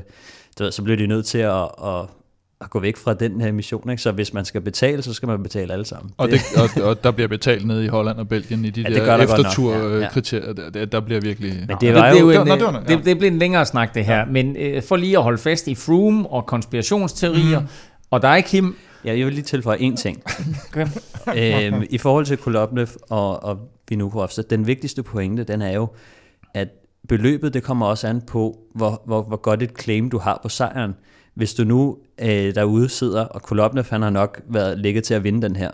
du 0.60 0.64
ved, 0.64 0.72
så 0.72 0.84
bliver 0.84 0.98
de 0.98 1.08
nødt 1.08 1.26
til 1.26 1.38
at, 1.38 1.62
at, 1.64 2.06
at 2.62 2.70
gå 2.70 2.80
væk 2.80 2.98
fra 2.98 3.14
den 3.14 3.42
her 3.42 3.52
mission. 3.52 3.90
Ikke? 3.90 4.02
Så 4.02 4.12
hvis 4.12 4.34
man 4.34 4.46
skal 4.46 4.62
betale, 4.62 5.02
så 5.02 5.14
skal 5.14 5.28
man 5.28 5.44
betale 5.44 5.74
alle 5.74 5.86
sammen. 5.86 6.12
Og, 6.18 6.30
det, 6.30 6.40
og, 6.58 6.84
og 6.90 7.04
der 7.04 7.12
bliver 7.12 7.28
betalt 7.28 7.68
ned 7.68 7.82
i 7.84 7.88
Holland 7.88 8.18
og 8.18 8.30
Belgien 8.30 8.66
i 8.66 8.70
de 8.70 8.82
Ja, 8.82 8.90
ja, 8.90 8.96
der 8.96 9.06
der 9.06 9.18
nok. 9.18 9.20
Ja, 9.20 9.38
ja. 9.38 10.06
efterturkriterier. 10.06 10.54
Der, 10.54 10.70
der, 10.70 10.86
der 10.86 11.00
bliver 11.00 11.22
virkelig... 11.22 11.66
Men 11.68 11.78
det 11.82 11.94
var 11.94 12.14
det, 12.14 12.22
jo... 12.22 12.30
det, 12.30 12.36
er 12.38 12.42
en, 12.42 12.48
nå, 12.48 12.56
det 12.56 12.64
var- 12.64 12.84
ja. 12.90 12.96
det, 12.96 13.06
det 13.06 13.18
bliver 13.18 13.32
en 13.32 13.40
længere 13.40 13.66
snak, 13.66 13.96
det 13.96 14.06
her. 14.06 14.26
Men 14.26 14.56
øh, 14.56 14.84
for 14.84 14.96
lige 14.96 15.18
at 15.18 15.24
holde 15.24 15.38
fast 15.38 15.68
i 15.68 15.76
Froome 15.76 16.30
og 16.30 16.46
konspirationsteorier, 16.46 17.60
mm. 17.60 17.68
og 18.12 18.22
dig, 18.22 18.44
Kim, 18.46 18.76
Ja, 19.06 19.18
jeg 19.18 19.26
vil 19.26 19.34
lige 19.34 19.44
tilføje 19.44 19.80
en 19.80 19.96
ting. 19.96 20.24
Okay. 21.28 21.68
øhm, 21.72 21.84
I 21.90 21.98
forhold 21.98 22.26
til 22.26 22.38
Kulopnev 22.38 22.88
og, 23.10 23.44
og 23.44 23.60
Vinokurov, 23.90 24.30
så 24.30 24.42
den 24.42 24.68
vigtigste 24.68 25.04
pointe, 25.04 25.44
den 25.44 25.62
er 25.62 25.72
jo, 25.72 25.88
at 26.54 26.68
beløbet, 27.10 27.54
det 27.54 27.64
kommer 27.64 27.86
også 27.86 28.08
an 28.08 28.22
på, 28.22 28.58
hvor, 28.76 29.02
hvor, 29.06 29.22
hvor 29.22 29.38
godt 29.38 29.64
et 29.64 29.72
claim 29.82 30.10
du 30.10 30.18
har 30.18 30.40
på 30.44 30.50
sejren. 30.50 30.94
Hvis 31.38 31.54
du 31.54 31.64
nu 31.64 31.98
øh, 32.22 32.56
derude 32.56 32.90
sidder, 32.90 33.22
og 33.22 33.42
Kulopnev, 33.42 33.84
han 33.90 34.02
har 34.02 34.10
nok 34.10 34.42
været 34.50 34.80
ligget 34.80 35.04
til 35.04 35.14
at 35.14 35.24
vinde 35.24 35.42
den 35.42 35.56
her, 35.56 35.72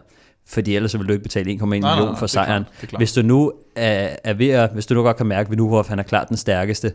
fordi 0.47 0.76
ellers 0.76 0.91
så 0.91 0.97
vil 0.97 1.07
du 1.07 1.14
ikke 1.14 1.24
betale 1.24 1.51
1,1 1.51 1.57
nej, 1.57 1.66
million 1.66 1.95
nej, 1.95 1.99
for 1.99 2.14
det 2.14 2.22
er 2.22 2.28
sejren. 2.28 2.64
klart, 2.64 2.89
klart. 2.89 2.99
Hvis 2.99 3.14
du 3.14 3.22
nu 3.22 3.53
er, 3.76 4.16
er 4.24 4.34
ved 4.34 4.49
at, 4.49 4.70
hvis 4.74 4.86
du 4.86 4.93
nu 4.93 5.01
godt 5.01 5.18
kan 5.18 5.26
mærke, 5.26 5.47
at 5.47 5.51
Vinokurov, 5.51 5.88
han 5.88 5.99
er 5.99 6.03
klart 6.03 6.30
den 6.30 6.38
stærkeste, 6.38 6.93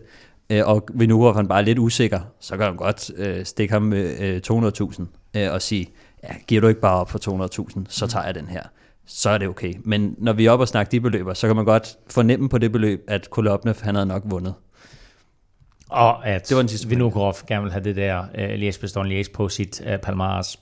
øh, 0.50 0.62
og 0.66 0.88
Vinokurov, 0.94 1.34
han 1.34 1.48
bare 1.48 1.60
er 1.60 1.64
lidt 1.64 1.78
usikker, 1.78 2.20
så 2.40 2.56
kan 2.56 2.72
du 2.72 2.78
godt 2.78 3.10
øh, 3.16 3.44
stikke 3.44 3.72
ham 3.72 3.82
med 3.82 4.20
øh, 4.20 4.40
200.000 4.92 5.04
øh, 5.36 5.52
og 5.52 5.62
sige, 5.62 5.86
ja, 6.22 6.34
giver 6.46 6.60
du 6.60 6.66
ikke 6.66 6.80
bare 6.80 7.00
op 7.00 7.10
for 7.10 7.18
200.000, 7.68 7.84
så 7.88 8.06
tager 8.06 8.24
jeg 8.24 8.34
den 8.34 8.46
her. 8.46 8.62
Så 9.06 9.30
er 9.30 9.38
det 9.38 9.48
okay. 9.48 9.74
Men 9.84 10.14
når 10.18 10.32
vi 10.32 10.46
er 10.46 10.50
oppe 10.50 10.62
og 10.62 10.68
snakker 10.68 10.90
de 10.90 11.00
beløber, 11.00 11.34
så 11.34 11.46
kan 11.46 11.56
man 11.56 11.64
godt 11.64 11.96
fornemme 12.10 12.48
på 12.48 12.58
det 12.58 12.72
beløb, 12.72 13.04
at 13.08 13.30
Kolobnev, 13.30 13.74
han 13.80 13.94
havde 13.94 14.06
nok 14.06 14.22
vundet. 14.26 14.54
Og 15.88 16.26
at 16.26 16.48
Det 16.48 16.56
var 16.56 16.62
den 16.62 16.68
sidste 16.68 16.88
Vinokurov 16.88 17.34
gerne 17.48 17.62
vil 17.62 17.72
have 17.72 17.84
det 17.84 17.96
der 17.96 18.20
uh, 18.20 18.44
Liège 18.44 18.80
Bastogne 18.80 19.20
Liège 19.20 19.32
på 19.34 19.48
sit 19.48 19.80
uh, 19.86 19.96
Palmares. 20.02 20.60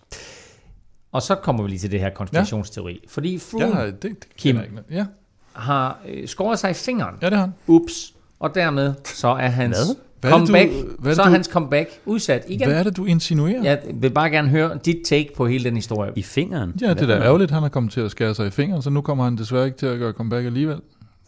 Og 1.13 1.23
så 1.23 1.35
kommer 1.35 1.63
vi 1.63 1.69
lige 1.69 1.79
til 1.79 1.91
det 1.91 2.01
her 2.01 2.11
konspirationsteori. 2.11 2.93
Ja. 2.93 2.99
Fordi 3.09 3.39
Froome 3.39 3.79
Ja, 3.81 3.87
det, 3.87 4.03
det 4.03 4.17
Kim. 4.37 4.57
ikke. 4.57 4.73
Ja, 4.91 5.07
har 5.53 5.99
øh, 6.09 6.29
skåret 6.29 6.59
sig 6.59 6.71
i 6.71 6.75
fingeren. 6.75 7.15
ja, 7.23 7.27
det 7.27 7.35
har 7.39 7.45
han. 7.45 7.55
Ups. 7.67 8.15
Og 8.41 8.55
dermed 8.55 8.95
så 9.05 9.29
er 9.29 9.49
hans 9.49 9.77
Hvad? 9.79 9.97
Hvad 10.21 10.31
er 10.33 10.39
det, 10.39 10.49
du- 10.49 10.53
comeback, 10.53 10.71
hvad 10.99 11.13
er 11.13 11.15
det, 11.15 11.17
så 11.17 11.23
er 11.23 11.27
du- 11.27 11.33
hans 11.33 11.47
comeback 11.47 11.89
udsat 12.07 12.45
igen. 12.49 12.69
Hvad 12.69 12.79
er 12.79 12.83
det, 12.83 12.97
du 12.97 13.05
insinuerer? 13.05 13.63
Jeg 13.63 13.81
vil 13.95 14.11
bare 14.11 14.31
gerne 14.31 14.49
høre 14.49 14.79
dit 14.85 14.97
take 15.07 15.31
på 15.37 15.47
hele 15.47 15.65
den 15.65 15.75
historie. 15.77 16.13
I 16.17 16.23
fingeren? 16.23 16.75
Ja, 16.81 16.95
det 16.95 17.03
er 17.03 17.07
da 17.07 17.15
ærgerligt, 17.25 17.51
han 17.51 17.63
er 17.65 17.69
kommet 17.69 17.93
til 17.93 18.01
at 18.01 18.11
skære 18.11 18.35
sig 18.35 18.47
i 18.47 18.51
fingeren, 18.51 18.83
så 18.83 18.91
nu 18.91 19.01
kommer 19.01 19.25
han 19.25 19.37
desværre 19.39 19.67
ikke 19.67 19.79
til 19.79 19.87
at 19.87 19.99
gøre 19.99 20.13
comeback 20.13 20.47
alligevel. 20.47 20.81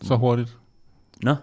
Så 0.03 0.16
hurtigt. 0.16 0.57
Nå. 1.22 1.34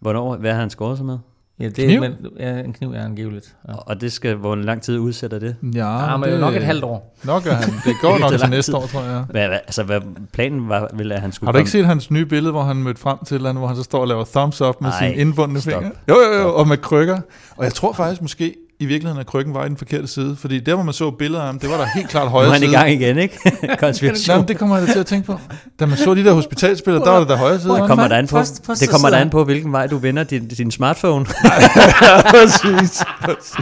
Hvornår, 0.00 0.36
hvad 0.36 0.52
har 0.52 0.60
han 0.60 0.70
skåret 0.70 0.96
sig 0.96 1.06
med? 1.06 1.18
Ja, 1.60 1.64
det 1.64 1.74
Kniv? 1.74 2.00
Men, 2.00 2.12
ja, 2.38 2.58
en 2.58 2.72
kniv 2.72 2.92
er 2.92 3.04
angiveligt. 3.04 3.54
Ja. 3.68 3.72
Og 3.74 4.00
det 4.00 4.12
skal, 4.12 4.34
hvor 4.34 4.54
lang 4.54 4.82
tid 4.82 4.98
udsætter 4.98 5.38
det? 5.38 5.56
Ja, 5.74 6.10
Ja, 6.10 6.16
men 6.16 6.30
det, 6.30 6.40
nok 6.40 6.54
et 6.54 6.62
halvt 6.64 6.84
år. 6.84 7.16
Nok 7.24 7.46
er 7.46 7.52
han. 7.54 7.72
Det 7.84 7.94
går 8.02 8.08
Ikke 8.16 8.20
nok 8.30 8.38
til 8.40 8.50
næste 8.50 8.72
tid. 8.72 8.76
år, 8.78 8.86
tror 8.86 9.02
jeg. 9.02 9.24
Hvad, 9.30 9.48
hvad, 9.48 9.58
altså, 9.66 9.82
hvad 9.82 10.00
planen 10.32 10.68
var, 10.68 10.90
vel, 10.94 11.12
at 11.12 11.20
han 11.20 11.32
skulle 11.32 11.48
Har 11.48 11.52
du 11.52 11.58
ikke 11.58 11.70
komme? 11.70 11.82
set 11.82 11.86
hans 11.86 12.10
nye 12.10 12.26
billede, 12.26 12.52
hvor 12.52 12.62
han 12.62 12.76
mødte 12.76 13.00
frem 13.00 13.18
til 13.26 13.34
eller 13.34 13.48
andet, 13.48 13.60
hvor 13.60 13.68
han 13.68 13.76
så 13.76 13.82
står 13.82 14.00
og 14.00 14.08
laver 14.08 14.24
thumbs 14.34 14.60
up 14.60 14.80
med 14.80 14.90
Ej, 14.90 14.98
sine 15.08 15.20
indbundne 15.20 15.60
stop. 15.60 15.72
fingre? 15.82 15.90
Jo, 16.08 16.14
jo, 16.32 16.40
jo, 16.42 16.54
og 16.56 16.68
med 16.68 16.76
krykker. 16.76 17.20
Og 17.56 17.64
jeg 17.64 17.74
tror 17.74 17.92
faktisk 17.92 18.22
måske 18.22 18.54
i 18.80 18.86
virkeligheden, 18.86 19.20
at 19.20 19.26
krykken 19.26 19.54
var 19.54 19.64
i 19.64 19.68
den 19.68 19.76
forkerte 19.76 20.06
side. 20.06 20.36
Fordi 20.40 20.60
der, 20.60 20.74
hvor 20.74 20.82
man 20.84 20.94
så 20.94 21.10
billeder 21.10 21.40
af 21.40 21.46
ham, 21.46 21.58
det 21.58 21.70
var 21.70 21.76
der 21.76 21.86
helt 21.94 22.08
klart 22.08 22.24
Nu 22.24 22.30
højre 22.30 22.48
er 22.48 22.52
han 22.52 22.62
i 22.62 22.66
side. 22.66 22.76
gang 22.76 22.90
igen, 22.90 23.18
ikke? 23.18 23.38
Konspiration. 23.80 24.36
Men 24.38 24.48
det 24.48 24.58
kommer 24.58 24.78
jeg 24.78 24.86
da 24.86 24.92
til 24.92 24.98
at 25.00 25.06
tænke 25.06 25.26
på. 25.26 25.38
Da 25.80 25.86
man 25.86 25.96
så 25.98 26.14
de 26.14 26.24
der 26.24 26.32
hospitalsbilleder, 26.32 27.04
der 27.04 27.12
var 27.12 27.18
det 27.18 27.28
der 27.28 27.36
højre 27.36 27.60
side. 27.60 27.72
Det 27.72 27.86
kommer 27.86 28.08
der 28.08 28.16
an 28.16 28.26
på, 28.28 28.36
Først- 28.36 28.66
først 28.66 28.80
det 28.80 28.88
kommer 28.90 29.10
der 29.10 29.16
an 29.16 29.30
på, 29.30 29.44
hvilken 29.44 29.72
vej 29.72 29.86
du 29.86 29.96
vender 29.98 30.24
din, 30.24 30.48
din 30.48 30.70
smartphone. 30.70 31.24
præcis, 32.34 33.02
præcis. 33.24 33.54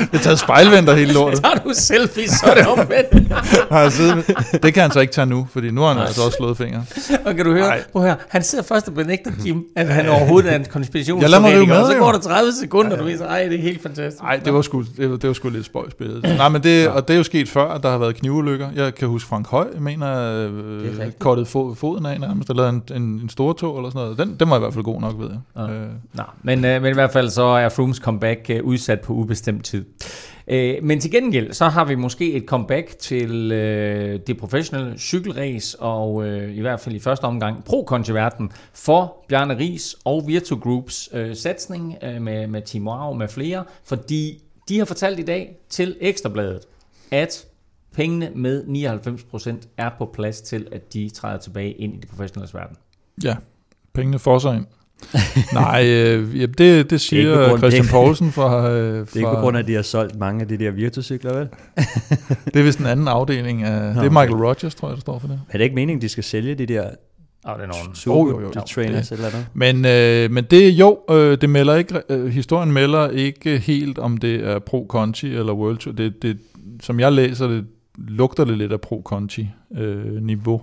Jeg 0.00 0.08
har 0.12 0.18
taget 0.18 0.38
spejlventer 0.38 0.94
hele 0.94 1.12
lortet. 1.12 1.40
Tager 1.44 1.54
du 1.54 1.70
selfie, 1.74 2.28
så 2.28 2.46
er 2.46 2.54
det 2.54 2.66
omvendt. 2.66 3.32
Har 3.72 3.80
jeg 3.80 3.92
siddet 3.92 4.16
med. 4.16 4.24
Det 4.62 4.74
kan 4.74 4.82
han 4.82 4.90
så 4.90 5.00
ikke 5.00 5.12
tage 5.12 5.26
nu, 5.26 5.46
fordi 5.52 5.70
nu 5.70 5.80
har 5.80 5.88
han 5.94 6.02
altså 6.02 6.22
også 6.22 6.36
slået 6.36 6.56
fingre. 6.56 6.84
Og 7.24 7.34
kan 7.34 7.44
du 7.44 7.52
høre, 7.52 7.72
prøv 7.92 8.02
høre, 8.02 8.16
han 8.28 8.42
sidder 8.42 8.64
først 8.64 8.88
og 8.88 8.94
benægter 8.94 9.30
Kim, 9.44 9.64
at 9.76 9.88
han 9.88 10.08
overhovedet 10.08 10.52
er 10.52 10.56
en 10.56 10.64
konspiration. 10.72 11.20
Ja, 11.20 11.26
lad 11.26 11.40
mig 11.40 11.52
rive 11.52 11.66
med, 11.66 11.76
og 11.76 11.86
så 11.92 11.98
går 11.98 12.12
der 12.12 12.18
30 12.18 12.52
sekunder, 12.62 12.96
du 12.96 13.04
viser, 13.04 13.26
ej, 13.26 13.42
det 13.44 13.58
er 13.58 13.62
helt 13.62 13.82
fantastisk. 13.82 14.22
Det 14.34 14.44
det 14.44 14.53
var 14.54 14.62
sgu, 14.62 14.84
det 14.96 15.10
var, 15.10 15.16
det 15.16 15.28
var 15.28 15.34
sgu 15.34 15.48
lidt 15.48 15.66
spøjsbilledet. 15.66 16.22
Nej, 16.22 16.48
men 16.48 16.62
det, 16.62 16.88
og 16.88 17.08
det 17.08 17.14
er 17.14 17.18
jo 17.18 17.24
sket 17.24 17.48
før, 17.48 17.64
at 17.64 17.82
der 17.82 17.90
har 17.90 17.98
været 17.98 18.14
knivulykker. 18.14 18.68
Jeg 18.76 18.94
kan 18.94 19.08
huske 19.08 19.28
Frank 19.28 19.46
Høj, 19.46 19.68
jeg 19.74 19.82
mener, 19.82 20.48
øh, 20.48 21.12
kortet 21.18 21.48
fod, 21.48 21.76
foden 21.76 22.06
af 22.06 22.20
nærmest, 22.20 22.50
eller 22.50 22.68
en, 22.68 22.82
en, 22.94 23.02
en 23.02 23.28
stor 23.28 23.52
tog 23.52 23.76
eller 23.76 23.90
sådan 23.90 24.02
noget. 24.02 24.18
Den, 24.18 24.36
den 24.40 24.50
var 24.50 24.56
i 24.56 24.58
hvert 24.58 24.74
fald 24.74 24.84
god 24.84 25.00
nok, 25.00 25.14
ved 25.18 25.28
jeg. 25.28 25.38
Ja. 25.56 25.74
Øh. 25.74 25.88
Nå, 26.12 26.22
men, 26.42 26.64
øh, 26.64 26.82
men 26.82 26.90
i 26.90 26.94
hvert 26.94 27.12
fald 27.12 27.30
så 27.30 27.42
er 27.42 27.68
Frooms 27.68 27.96
comeback 27.96 28.50
øh, 28.50 28.64
udsat 28.64 29.00
på 29.00 29.12
ubestemt 29.12 29.64
tid. 29.64 29.84
Øh, 30.48 30.74
men 30.82 31.00
til 31.00 31.10
gengæld, 31.10 31.52
så 31.52 31.68
har 31.68 31.84
vi 31.84 31.94
måske 31.94 32.32
et 32.32 32.44
comeback 32.46 32.98
til 32.98 33.52
øh, 33.52 34.20
det 34.26 34.36
professionelle 34.36 34.98
cykelrace, 34.98 35.80
og 35.80 36.26
øh, 36.26 36.56
i 36.56 36.60
hvert 36.60 36.80
fald 36.80 36.94
i 36.94 36.98
første 36.98 37.24
omgang 37.24 37.64
pro 37.64 37.88
verden 38.08 38.52
for 38.74 39.24
Bjarne 39.28 39.58
Ries 39.58 39.96
og 40.04 40.24
Virtu 40.26 40.56
Groups 40.56 41.08
øh, 41.12 41.36
satsning 41.36 41.96
øh, 42.02 42.22
med, 42.22 42.46
med 42.46 42.62
Team 42.62 42.88
Wow 42.88 43.14
med 43.14 43.28
flere, 43.28 43.64
fordi 43.84 44.43
de 44.68 44.78
har 44.78 44.84
fortalt 44.84 45.18
i 45.18 45.22
dag 45.22 45.56
til 45.68 45.96
Ekstrabladet, 46.00 46.60
at 47.10 47.46
pengene 47.94 48.30
med 48.34 48.64
99% 48.64 49.68
er 49.76 49.90
på 49.98 50.10
plads 50.14 50.40
til, 50.40 50.66
at 50.72 50.92
de 50.92 51.10
træder 51.14 51.38
tilbage 51.38 51.72
ind 51.72 51.94
i 51.94 52.00
det 52.00 52.08
professionelle 52.08 52.54
verden. 52.54 52.76
Ja, 53.24 53.36
pengene 53.94 54.18
får 54.18 54.38
sig 54.38 54.56
ind. 54.56 54.66
Nej, 55.52 55.84
øh, 55.86 56.40
ja, 56.40 56.46
det, 56.46 56.90
det 56.90 57.00
siger 57.00 57.38
det 57.38 57.48
grund, 57.48 57.58
Christian 57.58 57.86
Poulsen 57.90 58.32
fra, 58.32 58.70
øh, 58.70 59.06
fra... 59.06 59.10
Det 59.14 59.16
er 59.16 59.16
ikke 59.16 59.30
på 59.34 59.40
grund 59.40 59.56
af, 59.56 59.60
at 59.62 59.66
de 59.66 59.74
har 59.74 59.82
solgt 59.82 60.18
mange 60.18 60.42
af 60.42 60.48
de 60.48 60.58
der 60.58 60.70
virtucykler, 60.70 61.34
vel? 61.38 61.48
det 62.44 62.56
er 62.56 62.62
vist 62.62 62.78
en 62.78 62.86
anden 62.86 63.08
afdeling 63.08 63.62
af... 63.62 63.94
Nå, 63.94 64.00
det 64.00 64.06
er 64.06 64.10
Michael 64.10 64.34
Rogers, 64.34 64.74
tror 64.74 64.88
jeg, 64.88 64.96
der 64.96 65.00
står 65.00 65.18
for 65.18 65.28
det. 65.28 65.40
Er 65.48 65.58
det 65.58 65.64
ikke 65.64 65.74
meningen, 65.74 66.02
de 66.02 66.08
skal 66.08 66.24
sælge 66.24 66.54
de 66.54 66.66
der 66.66 66.90
Det 67.46 67.62
er 67.62 67.66
nogen 67.66 67.94
super 67.94 68.20
oh, 68.20 68.30
jo, 68.30 68.40
jo, 68.40 68.52
jo. 68.56 68.62
trainers 68.68 69.08
det. 69.08 69.18
eller 69.18 69.30
noget. 69.30 69.46
Men, 69.54 69.84
øh, 69.84 70.30
men 70.30 70.44
det 70.44 70.70
jo, 70.70 70.98
øh, 71.10 71.40
det 71.40 71.50
melder 71.50 71.74
ikke, 71.74 72.02
øh, 72.08 72.26
historien 72.26 72.72
melder 72.72 73.08
ikke 73.08 73.58
helt, 73.58 73.98
om 73.98 74.16
det 74.16 74.46
er 74.46 74.58
Pro 74.58 74.86
Conti 74.88 75.34
eller 75.34 75.52
World 75.52 75.78
Tour. 75.78 75.94
Det, 75.94 76.22
det, 76.22 76.38
som 76.82 77.00
jeg 77.00 77.12
læser 77.12 77.48
det, 77.48 77.64
lugter 77.98 78.44
det 78.44 78.58
lidt 78.58 78.72
af 78.72 78.80
Pro 78.80 79.02
Conti 79.04 79.48
øh, 79.76 80.22
niveau 80.22 80.62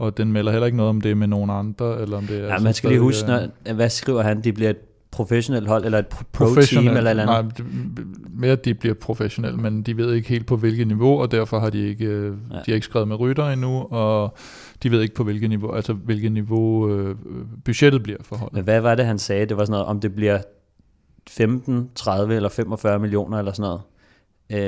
og 0.00 0.16
den 0.16 0.32
melder 0.32 0.52
heller 0.52 0.66
ikke 0.66 0.76
noget 0.76 0.90
om 0.90 1.00
det 1.00 1.16
med 1.16 1.26
nogen 1.26 1.50
andre, 1.50 2.00
eller 2.00 2.16
om 2.16 2.26
det 2.26 2.44
er... 2.44 2.46
Ja, 2.46 2.58
man 2.58 2.74
skal 2.74 2.90
lige 2.90 3.00
huske, 3.00 3.28
når, 3.28 3.72
hvad 3.72 3.90
skriver 3.90 4.22
han, 4.22 4.40
de 4.40 4.52
bliver 4.52 4.70
et 4.70 4.76
professionelt 5.10 5.68
hold, 5.68 5.84
eller 5.84 5.98
et 5.98 6.06
pro-team, 6.32 6.86
eller 6.86 7.10
eller 7.10 7.36
andet? 7.36 7.58
Nej, 7.58 8.04
mere 8.30 8.52
at 8.52 8.64
de 8.64 8.74
bliver 8.74 8.94
professionelle, 8.94 9.58
men 9.58 9.82
de 9.82 9.96
ved 9.96 10.14
ikke 10.14 10.28
helt 10.28 10.46
på 10.46 10.56
hvilket 10.56 10.86
niveau, 10.86 11.20
og 11.20 11.30
derfor 11.30 11.58
har 11.58 11.70
de 11.70 11.88
ikke, 11.88 12.04
øh, 12.04 12.24
ja. 12.24 12.56
de 12.56 12.62
har 12.66 12.74
ikke 12.74 12.84
skrevet 12.84 13.08
med 13.08 13.20
rytter 13.20 13.48
endnu, 13.50 13.86
og 13.90 14.36
de 14.82 14.90
ved 14.90 15.02
ikke 15.02 15.14
på 15.14 15.24
hvilket 15.24 15.48
niveau, 15.48 15.72
altså 15.72 15.92
hvilket 15.92 16.32
niveau 16.32 16.94
øh, 16.94 17.16
budgettet 17.64 18.02
bliver 18.02 18.18
for 18.22 18.36
holdet. 18.36 18.54
Men 18.54 18.64
hvad 18.64 18.80
var 18.80 18.94
det, 18.94 19.06
han 19.06 19.18
sagde? 19.18 19.46
Det 19.46 19.56
var 19.56 19.64
sådan 19.64 19.72
noget, 19.72 19.86
om 19.86 20.00
det 20.00 20.14
bliver 20.14 20.42
15, 21.28 21.90
30 21.94 22.34
eller 22.34 22.48
45 22.48 22.98
millioner 22.98 23.38
eller 23.38 23.52
sådan 23.52 23.68
noget. 23.68 23.82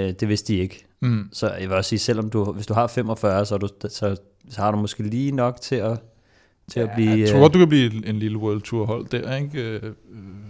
Øh, 0.09 0.15
det 0.21 0.29
vidste 0.29 0.53
de 0.53 0.59
ikke. 0.59 0.87
Mm. 1.01 1.29
Så 1.33 1.51
jeg 1.51 1.69
vil 1.69 1.77
også 1.77 1.89
sige, 1.89 1.99
selvom 1.99 2.31
du, 2.31 2.53
hvis 2.53 2.67
du 2.67 2.75
har 2.75 2.87
45, 2.87 3.47
så, 3.47 3.59
du, 3.59 3.69
så 3.89 4.17
så 4.51 4.61
har 4.61 4.71
du 4.71 4.77
måske 4.79 5.03
lige 5.03 5.33
nok 5.33 5.61
til 5.61 5.77
at, 5.77 5.99
til 6.71 6.81
ja, 6.81 6.87
at 6.87 6.91
blive... 6.95 7.21
Jeg 7.21 7.29
tror 7.29 7.41
godt, 7.41 7.55
du 7.55 7.59
kan 7.59 7.69
blive 7.69 8.07
en 8.09 8.19
lille 8.19 8.39
World 8.39 8.61
Tour 8.61 8.87
hold 8.87 9.07
der, 9.07 9.37
ikke? 9.37 9.63
Øh, 9.63 9.93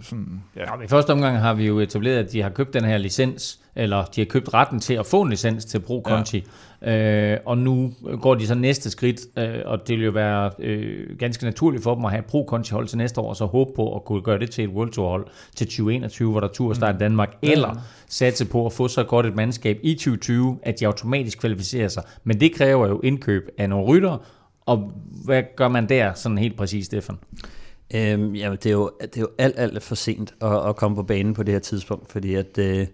sådan, 0.01 0.43
ja. 0.55 0.61
Ja, 0.61 0.83
I 0.83 0.87
første 0.87 1.11
omgang 1.11 1.37
har 1.37 1.53
vi 1.53 1.67
jo 1.67 1.79
etableret, 1.79 2.17
at 2.17 2.31
de 2.31 2.41
har 2.41 2.49
købt 2.49 2.73
den 2.73 2.85
her 2.85 2.97
licens, 2.97 3.59
eller 3.75 4.05
de 4.05 4.21
har 4.21 4.25
købt 4.25 4.53
retten 4.53 4.79
til 4.79 4.93
at 4.93 5.05
få 5.05 5.21
en 5.21 5.29
licens 5.29 5.65
til 5.65 5.79
Pro 5.79 6.01
Conti. 6.05 6.37
Ja. 6.81 7.33
Øh, 7.33 7.39
og 7.45 7.57
nu 7.57 7.93
går 8.21 8.35
de 8.35 8.47
så 8.47 8.55
næste 8.55 8.89
skridt, 8.89 9.21
øh, 9.37 9.59
og 9.65 9.87
det 9.87 9.97
vil 9.97 10.05
jo 10.05 10.11
være 10.11 10.51
øh, 10.59 11.17
ganske 11.19 11.45
naturligt 11.45 11.83
for 11.83 11.95
dem 11.95 12.05
at 12.05 12.11
have 12.11 12.23
Pro 12.23 12.45
Conti 12.49 12.71
hold 12.71 12.87
til 12.87 12.97
næste 12.97 13.21
år, 13.21 13.29
og 13.29 13.35
så 13.35 13.45
håbe 13.45 13.71
på 13.75 13.95
at 13.95 14.05
kunne 14.05 14.21
gøre 14.21 14.39
det 14.39 14.51
til 14.51 14.63
et 14.63 14.69
World 14.69 14.91
Tour 14.91 15.09
hold 15.09 15.27
til 15.55 15.67
2021, 15.67 16.31
hvor 16.31 16.39
der 16.39 16.47
tur 16.47 16.73
start 16.73 16.89
i 16.89 16.93
mm. 16.93 16.99
Danmark, 16.99 17.37
ja. 17.43 17.51
eller 17.51 17.75
satse 18.07 18.45
på 18.45 18.65
at 18.65 18.73
få 18.73 18.87
så 18.87 19.03
godt 19.03 19.25
et 19.25 19.35
mandskab 19.35 19.79
i 19.83 19.93
2020, 19.93 20.57
at 20.63 20.79
de 20.79 20.87
automatisk 20.87 21.39
kvalificerer 21.39 21.87
sig. 21.87 22.03
Men 22.23 22.39
det 22.39 22.55
kræver 22.55 22.87
jo 22.87 22.99
indkøb 23.03 23.49
af 23.57 23.69
nogle 23.69 23.85
rytter, 23.85 24.17
og 24.65 24.91
hvad 25.25 25.43
gør 25.55 25.67
man 25.67 25.89
der 25.89 26.13
sådan 26.13 26.37
helt 26.37 26.57
præcis, 26.57 26.85
Stefan? 26.85 27.17
Øhm, 27.95 28.35
jamen, 28.35 28.57
det 28.63 28.65
er, 28.65 28.73
jo, 28.73 28.91
det 29.01 29.17
er 29.17 29.21
jo 29.21 29.29
alt, 29.37 29.59
alt 29.59 29.83
for 29.83 29.95
sent 29.95 30.33
at, 30.41 30.69
at 30.69 30.75
komme 30.75 30.95
på 30.95 31.03
banen 31.03 31.33
på 31.33 31.43
det 31.43 31.53
her 31.53 31.59
tidspunkt, 31.59 32.11
fordi 32.11 32.35
at 32.35 32.57
øh, 32.57 32.87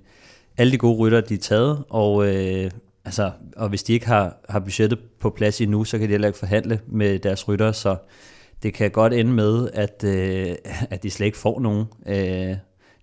alle 0.57 0.71
de 0.71 0.77
gode 0.77 0.97
rytter, 0.97 1.21
de 1.21 1.33
er 1.33 1.37
taget, 1.37 1.83
og, 1.89 2.35
øh, 2.35 2.71
altså, 3.05 3.31
og 3.55 3.69
hvis 3.69 3.83
de 3.83 3.93
ikke 3.93 4.07
har, 4.07 4.37
har 4.49 4.59
budgettet 4.59 4.99
på 5.19 5.29
plads 5.29 5.61
endnu, 5.61 5.83
så 5.83 5.97
kan 5.97 6.07
de 6.07 6.11
heller 6.11 6.27
ikke 6.27 6.39
forhandle 6.39 6.79
med 6.87 7.19
deres 7.19 7.47
rytter, 7.47 7.71
så 7.71 7.95
det 8.63 8.73
kan 8.73 8.91
godt 8.91 9.13
ende 9.13 9.31
med, 9.31 9.69
at, 9.73 10.03
øh, 10.03 10.55
at 10.89 11.03
de 11.03 11.09
slet 11.09 11.25
ikke 11.25 11.37
får 11.37 11.59
nogen 11.59 11.85
øh, 12.07 12.55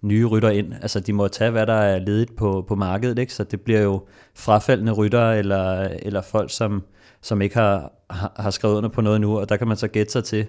nye 0.02 0.26
rytter 0.26 0.50
ind. 0.50 0.72
Altså, 0.82 1.00
de 1.00 1.12
må 1.12 1.28
tage, 1.28 1.50
hvad 1.50 1.66
der 1.66 1.74
er 1.74 1.98
ledigt 1.98 2.36
på, 2.36 2.64
på 2.68 2.74
markedet, 2.74 3.18
ikke? 3.18 3.34
så 3.34 3.44
det 3.44 3.60
bliver 3.60 3.80
jo 3.80 4.06
frafaldende 4.34 4.92
rytter, 4.92 5.30
eller, 5.30 5.88
eller 6.02 6.22
folk, 6.22 6.50
som, 6.50 6.82
som 7.26 7.42
ikke 7.42 7.56
har, 7.56 7.92
har 8.36 8.50
skrevet 8.50 8.74
under 8.74 8.88
på 8.88 9.00
noget 9.00 9.20
nu, 9.20 9.38
og 9.38 9.48
der 9.48 9.56
kan 9.56 9.68
man 9.68 9.76
så 9.76 9.88
gætte 9.88 10.12
sig 10.12 10.24
til, 10.24 10.46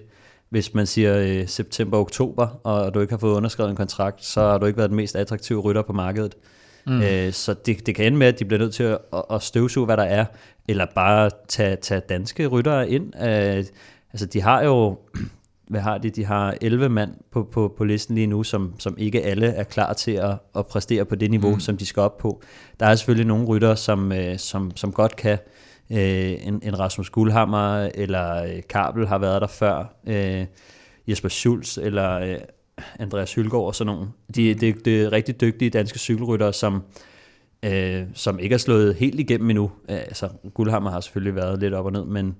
hvis 0.48 0.74
man 0.74 0.86
siger 0.86 1.18
øh, 1.18 1.48
september-oktober, 1.48 2.46
og 2.64 2.94
du 2.94 3.00
ikke 3.00 3.12
har 3.12 3.18
fået 3.18 3.34
underskrevet 3.34 3.70
en 3.70 3.76
kontrakt, 3.76 4.24
så 4.24 4.40
har 4.40 4.58
du 4.58 4.66
ikke 4.66 4.76
været 4.76 4.90
den 4.90 4.96
mest 4.96 5.16
attraktive 5.16 5.60
rytter 5.60 5.82
på 5.82 5.92
markedet. 5.92 6.34
Mm. 6.86 7.02
Øh, 7.02 7.32
så 7.32 7.54
det, 7.54 7.86
det 7.86 7.94
kan 7.94 8.06
ende 8.06 8.18
med, 8.18 8.26
at 8.26 8.38
de 8.38 8.44
bliver 8.44 8.58
nødt 8.58 8.74
til 8.74 8.82
at, 8.82 8.98
at 9.30 9.42
støvsuge, 9.42 9.86
hvad 9.86 9.96
der 9.96 10.02
er, 10.02 10.24
eller 10.68 10.86
bare 10.94 11.30
tage, 11.48 11.76
tage 11.76 12.00
danske 12.00 12.46
ryttere 12.46 12.90
ind. 12.90 13.12
Øh, 13.16 13.64
altså, 14.12 14.26
de 14.32 14.40
har 14.40 14.62
jo, 14.62 14.98
hvad 15.70 15.80
har 15.80 15.98
de? 15.98 16.10
De 16.10 16.24
har 16.24 16.54
11 16.60 16.88
mand 16.88 17.10
på, 17.32 17.48
på, 17.52 17.74
på 17.78 17.84
listen 17.84 18.14
lige 18.14 18.26
nu, 18.26 18.42
som, 18.42 18.74
som 18.78 18.94
ikke 18.98 19.22
alle 19.22 19.46
er 19.46 19.64
klar 19.64 19.92
til 19.92 20.12
at, 20.12 20.34
at 20.56 20.66
præstere 20.66 21.04
på 21.04 21.14
det 21.14 21.30
niveau, 21.30 21.54
mm. 21.54 21.60
som 21.60 21.76
de 21.76 21.86
skal 21.86 22.00
op 22.00 22.18
på. 22.18 22.42
Der 22.80 22.86
er 22.86 22.94
selvfølgelig 22.94 23.26
nogle 23.26 23.46
ryttere, 23.46 23.76
som, 23.76 24.12
øh, 24.12 24.38
som, 24.38 24.76
som 24.76 24.92
godt 24.92 25.16
kan, 25.16 25.32
øh, 25.32 25.67
Øh, 25.92 26.46
en, 26.46 26.60
en 26.62 26.78
Rasmus 26.78 27.10
Guldhammer 27.10 27.90
eller 27.94 28.42
øh, 28.42 28.62
Kabel 28.68 29.06
har 29.06 29.18
været 29.18 29.40
der 29.40 29.46
før, 29.46 29.94
øh, 30.06 30.46
Jesper 31.08 31.28
Schulz 31.28 31.78
eller 31.78 32.18
øh, 32.18 32.38
Andreas 32.98 33.34
Hylgaard 33.34 33.64
og 33.64 33.74
sådan 33.74 33.94
nogle. 33.94 34.08
De, 34.34 34.54
det, 34.54 34.84
det 34.84 35.02
er 35.02 35.12
rigtig 35.12 35.40
dygtige 35.40 35.70
danske 35.70 35.98
cykelryttere, 35.98 36.52
som, 36.52 36.82
øh, 37.62 38.02
som 38.14 38.38
ikke 38.38 38.54
er 38.54 38.58
slået 38.58 38.94
helt 38.94 39.20
igennem 39.20 39.50
endnu. 39.50 39.70
Øh, 39.90 39.96
altså, 39.96 40.28
Guldhammer 40.54 40.90
har 40.90 41.00
selvfølgelig 41.00 41.34
været 41.34 41.60
lidt 41.60 41.74
op 41.74 41.84
og 41.84 41.92
ned, 41.92 42.04
men, 42.04 42.36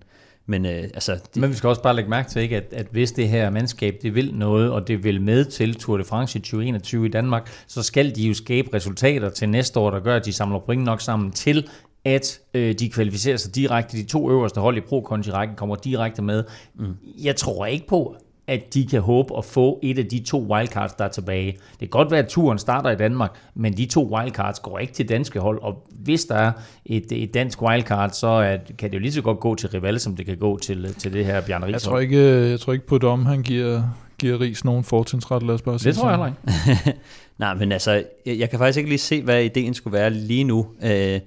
men, 0.47 0.67
øh, 0.67 0.83
altså, 0.83 1.21
de... 1.35 1.41
Men 1.41 1.51
vi 1.51 1.55
skal 1.55 1.69
også 1.69 1.83
bare 1.83 1.97
lægge 1.97 2.11
mærke 2.11 2.31
til, 2.31 2.43
ikke, 2.43 2.57
at, 2.57 2.73
at 2.73 2.87
hvis 2.91 3.13
det 3.13 3.29
her 3.29 3.51
mandskab 3.51 3.95
det 4.03 4.15
vil 4.15 4.35
noget, 4.35 4.71
og 4.71 4.89
det 4.89 5.05
vil 5.05 5.21
med 5.23 5.45
til 5.45 5.75
Tour 5.75 5.97
de 5.97 6.05
France 6.05 6.39
i 6.39 6.43
2021 6.43 7.07
i 7.07 7.09
Danmark, 7.09 7.51
så 7.67 7.83
skal 7.83 8.17
de 8.17 8.23
jo 8.23 8.35
skabe 8.35 8.69
resultater 8.75 9.31
til 9.31 9.49
næste 9.49 9.81
år, 9.81 9.91
der 9.91 10.01
gør, 10.01 10.17
at 10.17 10.25
de 10.25 10.33
samler 10.33 10.59
point 10.59 10.85
nok 10.85 11.01
sammen 11.01 11.33
til, 11.33 11.69
at 12.05 12.41
øh, 12.55 12.75
de 12.75 12.91
kvalificerer 12.91 13.37
sig 13.37 13.55
direkte. 13.55 13.97
De 13.97 14.05
to 14.05 14.31
øverste 14.31 14.61
hold 14.61 14.77
i 14.77 14.81
pro 14.81 15.01
rækken 15.01 15.57
kommer 15.57 15.77
direkte 15.77 16.23
med. 16.23 16.45
Mm. 16.75 16.95
Jeg 17.23 17.37
tror 17.37 17.67
ikke 17.67 17.87
på, 17.87 18.17
at 18.49 18.75
de 18.75 18.87
kan 18.87 19.01
håbe 19.01 19.39
at 19.39 19.45
få 19.45 19.79
et 19.83 19.99
af 19.99 20.07
de 20.07 20.21
to 20.21 20.47
wildcards, 20.51 20.93
der 20.93 21.05
er 21.05 21.09
tilbage. 21.09 21.53
Det 21.53 21.79
kan 21.79 21.89
godt 21.89 22.11
være, 22.11 22.21
at 22.21 22.29
turen 22.29 22.59
starter 22.59 22.91
i 22.91 22.97
Danmark, 22.97 23.31
men 23.55 23.77
de 23.77 23.87
to 23.87 24.15
wildcards 24.15 24.61
går 24.61 24.79
ikke 24.79 24.93
til 24.93 25.09
danske 25.09 25.41
hold, 25.41 25.63
og 25.63 25.87
hvis 25.91 26.25
der 26.25 26.35
er 26.35 26.53
et, 26.87 27.13
et 27.13 27.35
dansk 27.35 27.63
wildcard, 27.63 28.11
så 28.11 28.27
er, 28.27 28.57
kan 28.79 28.91
det 28.91 28.95
jo 28.95 29.01
lige 29.01 29.13
så 29.13 29.23
godt 29.23 29.41
gå 29.41 29.55
til 29.55 29.69
Rival, 29.69 30.01
som 30.01 30.17
det 30.17 30.27
kan 30.27 30.37
gå 30.37 30.59
til, 30.59 30.95
til 30.95 31.13
det 31.13 31.25
her 31.25 31.41
Bjarne 31.41 31.67
Ries. 31.67 31.73
Jeg 31.73 31.81
tror 31.81 31.99
ikke, 31.99 32.51
jeg 32.51 32.61
tror 32.61 32.73
ikke 32.73 32.87
på 32.87 32.99
dom, 32.99 33.27
han 33.27 33.43
giver, 33.43 33.83
giver 34.19 34.41
Ries 34.41 34.65
nogen 34.65 34.85
fortrinsret, 34.85 35.43
lad 35.43 35.55
os 35.55 35.63
bare 35.63 35.79
sige 35.79 35.93
Det 35.93 35.99
tror 35.99 36.11
jeg 36.11 36.19
heller 36.19 36.77
ikke. 36.87 36.99
Nej, 37.39 37.55
men 37.55 37.73
altså, 37.73 37.93
jeg, 38.27 38.39
jeg 38.39 38.51
kan 38.51 38.59
faktisk 38.59 38.79
ikke 38.79 38.91
lige 38.91 38.99
se, 38.99 39.23
hvad 39.23 39.43
ideen 39.43 39.75
skulle 39.75 39.99
være 39.99 40.11
lige 40.11 40.45
nu. 40.45 40.67
Øh, 40.83 41.21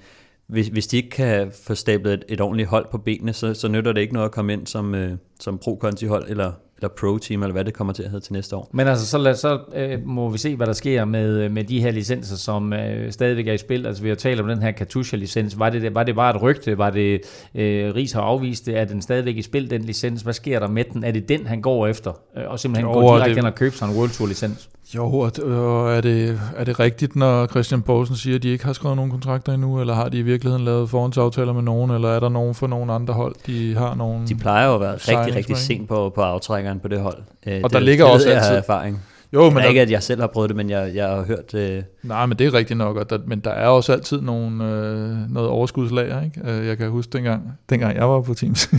hvis, 0.51 0.67
hvis 0.67 0.87
de 0.87 0.97
ikke 0.97 1.09
kan 1.09 1.51
få 1.63 1.75
stablet 1.75 2.13
et, 2.13 2.23
et 2.29 2.41
ordentligt 2.41 2.69
hold 2.69 2.85
på 2.91 2.97
benene, 2.97 3.33
så, 3.33 3.53
så 3.53 3.67
nytter 3.67 3.91
det 3.91 4.01
ikke 4.01 4.13
noget 4.13 4.25
at 4.25 4.31
komme 4.31 4.53
ind 4.53 4.67
som, 4.67 4.95
øh, 4.95 5.11
som 5.39 5.57
pro-conti-hold 5.57 6.29
eller, 6.29 6.51
eller 6.77 6.89
pro-team, 6.99 7.43
eller 7.43 7.51
hvad 7.51 7.65
det 7.65 7.73
kommer 7.73 7.93
til 7.93 8.03
at 8.03 8.09
hedde 8.09 8.25
til 8.25 8.33
næste 8.33 8.55
år. 8.55 8.69
Men 8.73 8.87
altså, 8.87 9.05
så, 9.05 9.17
lad, 9.17 9.35
så 9.35 9.59
øh, 9.75 9.99
må 10.05 10.29
vi 10.29 10.37
se, 10.37 10.55
hvad 10.55 10.67
der 10.67 10.73
sker 10.73 11.05
med, 11.05 11.49
med 11.49 11.63
de 11.63 11.81
her 11.81 11.91
licenser, 11.91 12.35
som 12.35 12.73
øh, 12.73 13.11
stadigvæk 13.11 13.47
er 13.47 13.53
i 13.53 13.57
spil. 13.57 13.85
Altså, 13.85 14.03
vi 14.03 14.09
har 14.09 14.15
talt 14.15 14.41
om 14.41 14.47
den 14.47 14.61
her 14.61 14.71
Katusha-licens. 14.71 15.59
Var 15.59 15.69
det, 15.69 15.95
var 15.95 16.03
det 16.03 16.15
bare 16.15 16.35
et 16.35 16.41
rygte? 16.41 16.77
Var 16.77 16.89
det, 16.89 17.21
øh, 17.55 17.95
Ries 17.95 18.11
har 18.11 18.21
afvist 18.21 18.65
det? 18.65 18.77
Er 18.77 18.85
den 18.85 19.01
stadigvæk 19.01 19.37
i 19.37 19.41
spil, 19.41 19.69
den 19.69 19.81
licens? 19.81 20.21
Hvad 20.21 20.33
sker 20.33 20.59
der 20.59 20.67
med 20.67 20.83
den? 20.93 21.03
Er 21.03 21.11
det 21.11 21.29
den, 21.29 21.47
han 21.47 21.61
går 21.61 21.87
efter? 21.87 22.11
Øh, 22.37 22.43
og 22.47 22.59
simpelthen 22.59 22.87
jo, 22.87 22.93
går 22.93 23.13
direkte 23.13 23.29
det... 23.29 23.37
ind 23.37 23.45
og 23.45 23.55
køber 23.55 23.75
sig 23.75 23.87
en 23.89 23.95
World 23.97 24.09
Tour-licens? 24.09 24.69
Jo, 24.95 25.19
og 25.43 25.91
er 25.97 26.01
det, 26.01 26.41
er 26.55 26.63
det 26.63 26.79
rigtigt, 26.79 27.15
når 27.15 27.47
Christian 27.47 27.81
Poulsen 27.81 28.15
siger, 28.15 28.35
at 28.35 28.43
de 28.43 28.49
ikke 28.49 28.65
har 28.65 28.73
skrevet 28.73 28.95
nogen 28.95 29.11
kontrakter 29.11 29.53
endnu, 29.53 29.79
eller 29.79 29.93
har 29.93 30.09
de 30.09 30.17
i 30.17 30.21
virkeligheden 30.21 30.65
lavet 30.65 30.89
forhåndsaftaler 30.89 31.53
med 31.53 31.61
nogen, 31.61 31.91
eller 31.91 32.09
er 32.09 32.19
der 32.19 32.29
nogen 32.29 32.55
for 32.55 32.67
nogen 32.67 32.89
andre 32.89 33.13
hold, 33.13 33.35
de 33.47 33.75
har 33.75 33.95
nogen 33.95 34.27
De 34.27 34.35
plejer 34.35 34.67
jo 34.67 34.75
at 34.75 34.81
være 34.81 34.93
rigtig, 34.93 35.35
rigtig 35.35 35.57
sent 35.57 35.89
på, 35.89 36.11
på 36.15 36.21
aftrækkeren 36.21 36.79
på 36.79 36.87
det 36.87 36.99
hold. 36.99 37.17
Øh, 37.47 37.59
og 37.63 37.69
det, 37.69 37.73
der 37.73 37.79
ligger 37.79 38.05
det 38.05 38.13
også 38.13 38.29
altid, 38.29 38.55
erfaring. 38.55 39.01
Jo, 39.33 39.49
men 39.49 39.58
der, 39.58 39.63
ikke, 39.63 39.82
at 39.82 39.91
jeg 39.91 40.03
selv 40.03 40.21
har 40.21 40.28
prøvet 40.28 40.49
det, 40.49 40.58
men 40.58 40.70
jeg, 40.70 40.91
jeg 40.95 41.08
har 41.08 41.24
hørt... 41.24 41.53
Øh... 41.53 41.83
Nej, 42.03 42.25
men 42.25 42.39
det 42.39 42.47
er 42.47 42.53
rigtigt 42.53 42.78
nok, 42.78 42.97
og 42.97 43.09
der, 43.09 43.20
men 43.25 43.39
der 43.39 43.51
er 43.51 43.67
også 43.67 43.93
altid 43.93 44.21
nogle, 44.21 44.66
øh, 44.66 45.33
noget 45.33 45.49
overskudslager. 45.49 46.24
Ikke? 46.24 46.51
Øh, 46.51 46.67
jeg 46.67 46.78
kan 46.78 46.89
huske 46.89 47.12
dengang, 47.13 47.51
dengang 47.70 47.95
jeg 47.95 48.09
var 48.09 48.21
på 48.21 48.33
Teams, 48.33 48.67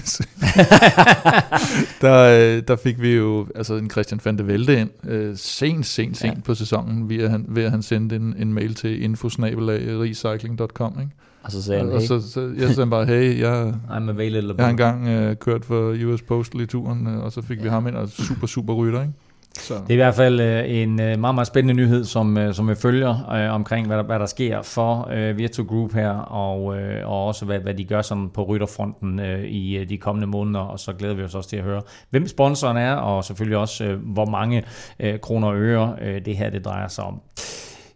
der, 2.03 2.57
øh, 2.57 2.62
der 2.69 2.77
fik 2.77 3.03
vi 3.03 3.16
jo 3.16 3.47
altså 3.55 3.74
en 3.74 3.91
Christian 3.91 4.20
van 4.24 4.39
de 4.39 4.47
Velde 4.47 4.81
ind, 4.81 4.91
øh, 5.09 5.37
sent, 5.37 5.87
sent, 5.87 6.16
sent 6.16 6.37
ja. 6.37 6.41
på 6.45 6.55
sæsonen, 6.55 7.09
ved 7.09 7.19
at 7.19 7.31
han, 7.31 7.45
ved 7.49 7.65
at 7.65 7.70
han 7.70 7.83
sendte 7.83 8.16
en, 8.16 8.35
en 8.39 8.55
mail 8.55 8.74
til 8.74 9.03
infosnabelag.recycling.com. 9.03 10.97
Ikke? 11.01 11.12
Og 11.43 11.53
så 11.53 11.62
sagde 11.62 11.81
han, 11.81 11.89
hey. 11.89 11.97
Og 11.97 12.03
så, 12.03 12.31
så 12.31 12.53
jeg 12.59 12.74
sagde 12.74 12.91
bare, 12.91 13.07
hey, 13.07 13.41
jeg, 13.41 13.74
I'm 13.91 14.11
available. 14.11 14.55
jeg 14.57 14.65
har 14.65 14.70
engang 14.70 15.09
øh, 15.09 15.37
kørt 15.37 15.65
for 15.65 15.97
US 16.07 16.23
Postal 16.23 16.61
i 16.61 16.66
turen, 16.66 17.07
øh, 17.07 17.19
og 17.19 17.33
så 17.33 17.43
fik 17.43 17.59
ja. 17.59 17.62
vi 17.62 17.69
ham 17.69 17.87
ind, 17.87 17.97
og 17.97 18.09
super, 18.09 18.47
super 18.47 18.74
rytter, 18.74 19.01
ikke? 19.01 19.12
Så. 19.59 19.74
Det 19.74 19.89
er 19.89 19.93
i 19.93 19.97
hvert 19.97 20.15
fald 20.15 20.41
øh, 20.41 20.65
en 20.66 21.01
øh, 21.01 21.19
meget, 21.19 21.35
meget 21.35 21.47
spændende 21.47 21.74
nyhed, 21.74 22.05
som, 22.05 22.39
øh, 22.39 22.55
som 22.55 22.69
vi 22.69 22.74
følger 22.74 23.31
øh, 23.33 23.55
omkring, 23.55 23.87
hvad 23.87 23.97
der, 23.97 24.03
hvad 24.03 24.19
der 24.19 24.27
sker 24.27 24.62
for 24.62 25.09
øh, 25.12 25.39
Virtu 25.39 25.65
Group 25.65 25.93
her, 25.93 26.11
og, 26.11 26.79
øh, 26.79 27.09
og 27.09 27.27
også 27.27 27.45
hvad, 27.45 27.59
hvad 27.59 27.74
de 27.74 27.85
gør 27.85 28.03
sådan 28.03 28.29
på 28.29 28.43
rytterfronten 28.43 29.20
øh, 29.20 29.45
i 29.45 29.77
øh, 29.77 29.89
de 29.89 29.99
kommende 29.99 30.27
måneder, 30.27 30.61
og 30.61 30.79
så 30.81 30.93
glæder 30.93 31.15
vi 31.15 31.23
os 31.23 31.35
også 31.35 31.49
til 31.49 31.57
at 31.57 31.62
høre, 31.62 31.83
hvem 32.11 32.27
sponsoren 32.27 32.77
er, 32.77 32.95
og 32.95 33.24
selvfølgelig 33.24 33.59
også, 33.59 33.85
øh, 33.85 33.99
hvor 34.12 34.27
mange 34.27 34.65
øh, 35.01 35.19
kroner 35.20 35.49
og 35.49 35.57
øre 35.57 35.97
øh, 36.03 36.24
det 36.24 36.37
her 36.37 36.51
det 36.51 36.65
drejer 36.65 36.89
sig 36.89 37.05
om. 37.05 37.20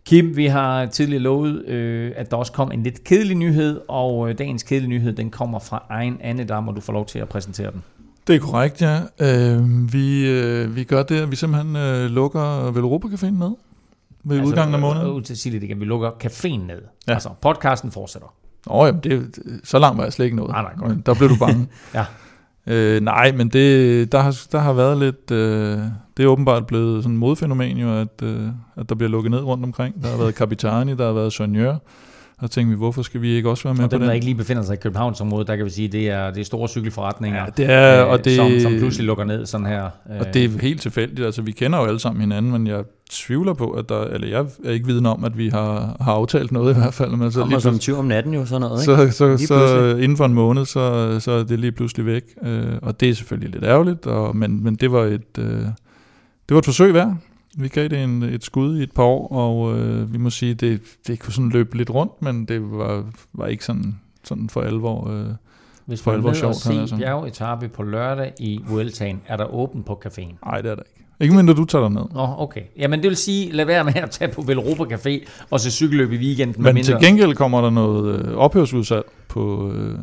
Kim, 0.06 0.36
vi 0.36 0.46
har 0.46 0.86
tidligere 0.86 1.22
lovet, 1.22 1.64
øh, 1.64 2.12
at 2.16 2.30
der 2.30 2.36
også 2.36 2.52
kom 2.52 2.72
en 2.72 2.82
lidt 2.82 3.04
kedelig 3.04 3.36
nyhed, 3.36 3.80
og 3.88 4.28
øh, 4.28 4.38
dagens 4.38 4.62
kedelige 4.62 4.88
nyhed, 4.88 5.12
den 5.12 5.30
kommer 5.30 5.58
fra 5.58 5.82
egen 5.90 6.18
andedam, 6.20 6.68
og 6.68 6.76
du 6.76 6.80
får 6.80 6.92
lov 6.92 7.06
til 7.06 7.18
at 7.18 7.28
præsentere 7.28 7.70
den. 7.70 7.82
Det 8.26 8.36
er 8.36 8.40
korrekt, 8.40 8.82
ja. 8.82 9.00
Øh, 9.20 9.92
vi, 9.92 10.30
øh, 10.30 10.76
vi 10.76 10.84
gør 10.84 11.02
det, 11.02 11.20
at 11.20 11.30
vi 11.30 11.36
simpelthen 11.36 11.76
øh, 11.76 12.10
lukker 12.10 12.70
Velropa 12.70 13.08
Caféen 13.08 13.30
ned 13.30 13.50
ved 14.24 14.36
altså, 14.36 14.50
udgangen 14.50 14.74
af 14.74 14.80
måneden. 14.80 15.16
Øh, 15.16 15.24
til 15.24 15.36
sige 15.36 15.52
det 15.52 15.62
igen, 15.62 15.80
vi 15.80 15.84
lukker 15.84 16.10
caféen 16.24 16.66
ned. 16.66 16.82
Ja. 17.08 17.12
Altså, 17.12 17.28
podcasten 17.40 17.92
fortsætter. 17.92 18.34
Åh, 18.66 18.80
oh, 18.80 18.86
jamen, 18.86 19.00
det, 19.00 19.38
så 19.64 19.78
langt 19.78 19.98
var 19.98 20.04
jeg 20.04 20.12
slet 20.12 20.24
ikke 20.24 20.36
noget. 20.36 20.50
Nej, 20.50 20.62
nej, 20.62 20.72
godt. 20.76 20.90
Men 20.90 21.02
der 21.06 21.14
blev 21.14 21.28
du 21.28 21.36
bange. 21.36 21.68
ja. 21.94 22.04
Øh, 22.66 23.00
nej, 23.02 23.32
men 23.32 23.48
det, 23.48 24.12
der, 24.12 24.20
har, 24.20 24.40
der 24.52 24.58
har 24.58 24.72
været 24.72 24.98
lidt... 24.98 25.30
Øh, 25.30 25.78
det 26.16 26.24
er 26.24 26.26
åbenbart 26.26 26.66
blevet 26.66 27.02
sådan 27.02 27.14
en 27.14 27.18
modfænomen 27.18 27.76
jo, 27.76 28.00
at, 28.00 28.22
øh, 28.22 28.48
at 28.76 28.88
der 28.88 28.94
bliver 28.94 29.10
lukket 29.10 29.30
ned 29.30 29.40
rundt 29.40 29.64
omkring. 29.64 30.02
Der 30.02 30.08
har 30.08 30.16
været 30.16 30.34
Capitani, 30.34 30.94
der 30.94 31.06
har 31.06 31.12
været 31.12 31.32
Sonjør, 31.32 31.76
og 32.42 32.50
tænkte 32.50 32.70
vi, 32.70 32.76
hvorfor 32.76 33.02
skal 33.02 33.22
vi 33.22 33.28
ikke 33.28 33.50
også 33.50 33.64
være 33.64 33.74
med 33.74 33.84
og 33.84 33.90
dem, 33.90 33.98
på 33.98 34.00
den? 34.00 34.08
der 34.08 34.14
ikke 34.14 34.26
lige 34.26 34.34
befinder 34.34 34.62
sig 34.62 34.74
i 34.74 34.76
Københavnsområdet, 34.76 35.48
der 35.48 35.56
kan 35.56 35.64
vi 35.64 35.70
sige, 35.70 35.88
det 35.88 36.10
er, 36.10 36.30
det 36.30 36.40
er 36.40 36.44
store 36.44 36.68
cykelforretninger, 36.68 37.40
ja, 37.40 37.46
det 37.56 37.70
er, 37.70 38.04
øh, 38.04 38.12
og 38.12 38.24
det, 38.24 38.36
som, 38.36 38.60
som 38.60 38.72
pludselig 38.78 39.06
lukker 39.06 39.24
ned 39.24 39.46
sådan 39.46 39.66
her. 39.66 39.84
Øh. 39.84 40.20
Og 40.20 40.34
det 40.34 40.44
er 40.44 40.60
helt 40.60 40.80
tilfældigt, 40.80 41.26
altså 41.26 41.42
vi 41.42 41.52
kender 41.52 41.78
jo 41.78 41.84
alle 41.84 42.00
sammen 42.00 42.20
hinanden, 42.20 42.52
men 42.52 42.66
jeg 42.66 42.84
tvivler 43.10 43.54
på, 43.54 43.70
at 43.70 43.88
der, 43.88 44.04
eller 44.04 44.28
jeg 44.28 44.46
er 44.64 44.70
ikke 44.70 44.86
viden 44.86 45.06
om, 45.06 45.24
at 45.24 45.38
vi 45.38 45.48
har, 45.48 45.96
har 46.00 46.12
aftalt 46.12 46.52
noget 46.52 46.76
i 46.76 46.78
hvert 46.78 46.94
fald. 46.94 47.10
Men 47.10 47.32
så 47.32 47.40
Kommer 47.40 47.58
som 47.58 47.78
20 47.78 47.96
om 47.96 48.04
natten 48.04 48.34
jo 48.34 48.46
sådan 48.46 48.60
noget, 48.60 48.82
ikke? 48.88 49.12
Så, 49.12 49.36
så, 49.36 49.46
så 49.46 49.96
inden 49.96 50.16
for 50.16 50.24
en 50.24 50.34
måned, 50.34 50.64
så, 50.64 51.16
så 51.20 51.30
er 51.30 51.42
det 51.42 51.60
lige 51.60 51.72
pludselig 51.72 52.06
væk, 52.06 52.22
øh, 52.42 52.66
og 52.82 53.00
det 53.00 53.08
er 53.08 53.14
selvfølgelig 53.14 53.52
lidt 53.52 53.64
ærgerligt, 53.64 54.06
og, 54.06 54.36
men, 54.36 54.64
men 54.64 54.74
det 54.74 54.92
var 54.92 55.02
et... 55.02 55.38
Øh, 55.38 55.60
det 56.48 56.54
var 56.54 56.58
et 56.58 56.64
forsøg 56.64 56.94
værd. 56.94 57.16
Vi 57.58 57.68
gav 57.68 57.88
det 57.88 58.04
en, 58.04 58.22
et 58.22 58.44
skud 58.44 58.78
i 58.78 58.82
et 58.82 58.92
par 58.92 59.02
år, 59.02 59.28
og 59.32 59.78
øh, 59.78 60.12
vi 60.12 60.18
må 60.18 60.30
sige, 60.30 60.54
det, 60.54 60.80
det 61.06 61.20
kunne 61.20 61.32
sådan 61.32 61.50
løbe 61.50 61.76
lidt 61.76 61.90
rundt, 61.90 62.22
men 62.22 62.44
det 62.44 62.70
var, 62.70 63.04
var 63.32 63.46
ikke 63.46 63.64
sådan, 63.64 63.98
sådan 64.24 64.48
for 64.48 64.62
alvor 64.62 65.10
øh, 65.10 65.26
Hvis 65.86 66.02
for 66.02 66.12
alvor 66.12 66.32
sjovt. 66.32 66.54
Hvis 66.54 66.68
man 66.68 66.78
altså. 66.78 66.96
bjergetappe 66.96 67.68
på 67.68 67.82
lørdag 67.82 68.32
i 68.40 68.60
Vueltaen, 68.68 69.20
er 69.26 69.36
der 69.36 69.54
åben 69.54 69.82
på 69.82 70.02
caféen? 70.06 70.34
Nej, 70.44 70.60
det 70.60 70.70
er 70.70 70.74
der 70.74 70.82
ikke. 70.82 71.06
Ikke 71.20 71.34
mindre 71.36 71.54
du 71.54 71.64
tager 71.64 71.88
dig 71.88 71.94
ned. 71.94 72.04
Nå, 72.14 72.34
okay. 72.38 72.62
Jamen 72.76 73.02
det 73.02 73.08
vil 73.08 73.16
sige, 73.16 73.52
lad 73.52 73.64
være 73.64 73.84
med 73.84 73.96
at 73.96 74.10
tage 74.10 74.32
på 74.32 74.42
Velropa 74.42 74.94
Café 74.94 75.26
og 75.50 75.60
se 75.60 75.70
cykelløb 75.70 76.12
i 76.12 76.16
weekenden. 76.16 76.62
Men 76.62 76.74
mindre. 76.74 76.92
til 76.92 77.08
gengæld 77.08 77.34
kommer 77.34 77.60
der 77.60 77.70
noget 77.70 78.20
øh, 78.20 78.36
ophørsudsalg 78.36 79.06
på 79.28 79.72
øh, 79.72 79.98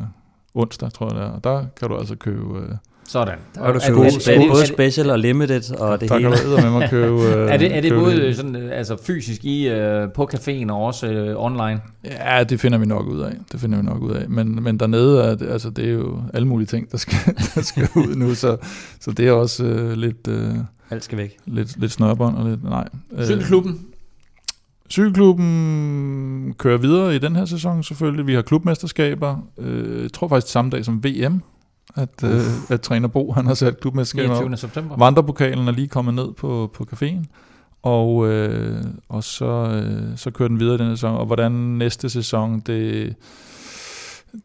onsdag, 0.54 0.92
tror 0.92 1.06
jeg 1.06 1.16
det 1.16 1.22
er. 1.24 1.30
Og 1.30 1.44
der 1.44 1.64
kan 1.80 1.88
du 1.88 1.96
altså 1.96 2.16
købe... 2.16 2.58
Øh, 2.58 2.68
sådan. 3.08 3.38
Der 3.54 3.60
er 3.60 3.72
du 3.72 3.78
er, 3.78 3.82
er, 4.28 4.40
er, 4.40 4.48
både 4.48 4.66
special 4.66 5.10
og 5.10 5.18
limited 5.18 5.74
og 5.74 6.00
det 6.00 6.10
hele. 6.10 6.30
Der 6.30 6.36
kan 6.36 6.50
du 6.50 6.56
med 6.60 6.70
mig 6.70 6.90
købe. 6.90 7.22
er 7.52 7.56
det, 7.56 7.76
er 7.76 7.80
det 7.80 7.92
både 7.92 8.34
sådan, 8.34 8.56
altså 8.56 8.96
fysisk 9.06 9.44
i 9.44 9.70
uh, 9.70 10.12
på 10.12 10.28
caféen 10.34 10.72
og 10.72 10.82
også 10.82 11.34
uh, 11.36 11.44
online? 11.44 11.80
Ja, 12.04 12.44
det 12.44 12.60
finder 12.60 12.78
vi 12.78 12.86
nok 12.86 13.06
ud 13.06 13.20
af. 13.20 13.32
Det 13.52 13.60
finder 13.60 13.78
vi 13.78 13.84
nok 13.84 14.02
ud 14.02 14.10
af. 14.10 14.28
Men, 14.28 14.62
men 14.62 14.80
dernede 14.80 15.22
er 15.22 15.34
det, 15.34 15.48
altså, 15.48 15.70
det 15.70 15.88
er 15.88 15.92
jo 15.92 16.22
alle 16.34 16.48
mulige 16.48 16.66
ting, 16.66 16.92
der 16.92 16.98
skal, 16.98 17.18
der 17.54 17.62
skal 17.62 17.88
ud 17.96 18.14
nu, 18.16 18.34
så, 18.34 18.56
så 19.00 19.10
det 19.10 19.28
er 19.28 19.32
også 19.32 19.64
uh, 19.64 19.92
lidt... 19.92 20.28
Uh, 20.28 20.56
Alt 20.90 21.04
skal 21.04 21.18
væk. 21.18 21.36
Lidt, 21.46 21.80
lidt 21.80 21.92
snørbånd 21.92 22.36
og 22.36 22.50
lidt... 22.50 22.64
Nej. 22.64 22.88
Cykelklubben? 23.22 23.80
Cykelklubben 24.90 26.54
kører 26.58 26.78
videre 26.78 27.14
i 27.14 27.18
den 27.18 27.36
her 27.36 27.44
sæson 27.44 27.82
selvfølgelig. 27.82 28.26
Vi 28.26 28.34
har 28.34 28.42
klubmesterskaber. 28.42 29.36
Uh, 29.56 30.02
jeg 30.02 30.12
tror 30.12 30.28
faktisk 30.28 30.52
samme 30.52 30.70
dag 30.70 30.84
som 30.84 31.04
VM 31.04 31.42
at, 31.94 32.24
øh, 32.24 32.40
at 32.70 32.80
træner 32.80 33.08
Bo 33.08 33.32
han 33.32 33.46
har 33.46 33.54
sat 33.54 33.80
klubmesterskabet 33.80 34.30
29. 34.30 34.56
september. 34.56 34.96
Vandrepokalen 34.96 35.68
er 35.68 35.72
lige 35.72 35.88
kommet 35.88 36.14
ned 36.14 36.32
på, 36.32 36.70
på 36.74 36.86
caféen, 36.92 37.24
og, 37.82 38.28
øh, 38.28 38.84
og 39.08 39.24
så, 39.24 39.44
øh, 39.44 40.16
så 40.16 40.30
kører 40.30 40.48
den 40.48 40.60
videre 40.60 40.78
den 40.78 40.96
sæson. 40.96 41.16
Og 41.16 41.26
hvordan 41.26 41.52
næste 41.52 42.10
sæson, 42.10 42.60
det, 42.60 43.14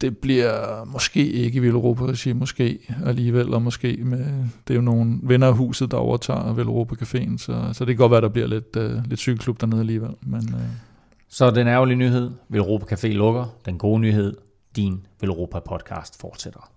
det 0.00 0.18
bliver 0.18 0.84
måske 0.84 1.30
ikke 1.30 1.56
i 1.56 1.60
Villeuropa 1.60 2.14
sige 2.14 2.34
måske 2.34 2.78
alligevel, 3.06 3.54
og 3.54 3.62
måske 3.62 3.98
med, 4.04 4.18
det 4.68 4.74
er 4.74 4.74
jo 4.74 4.80
nogle 4.80 5.18
venner 5.22 5.46
af 5.46 5.54
huset, 5.54 5.90
der 5.90 5.96
overtager 5.96 6.52
Villeuropa 6.52 6.94
Caféen, 6.94 7.38
så, 7.38 7.68
så 7.72 7.84
det 7.84 7.96
kan 7.96 7.96
godt 7.96 8.12
være, 8.12 8.20
der 8.20 8.28
bliver 8.28 8.48
lidt, 8.48 8.76
øh, 8.76 9.04
lidt 9.06 9.20
cykelklub 9.20 9.60
dernede 9.60 9.80
alligevel. 9.80 10.10
Men, 10.22 10.54
øh. 10.54 10.60
Så 11.28 11.50
den 11.50 11.66
ærgerlige 11.66 11.96
nyhed, 11.96 12.30
Villeuropa 12.48 12.94
Café 12.94 13.06
lukker. 13.06 13.44
Den 13.66 13.78
gode 13.78 14.00
nyhed, 14.00 14.36
din 14.76 15.06
Villeuropa 15.20 15.58
podcast 15.58 16.20
fortsætter. 16.20 16.70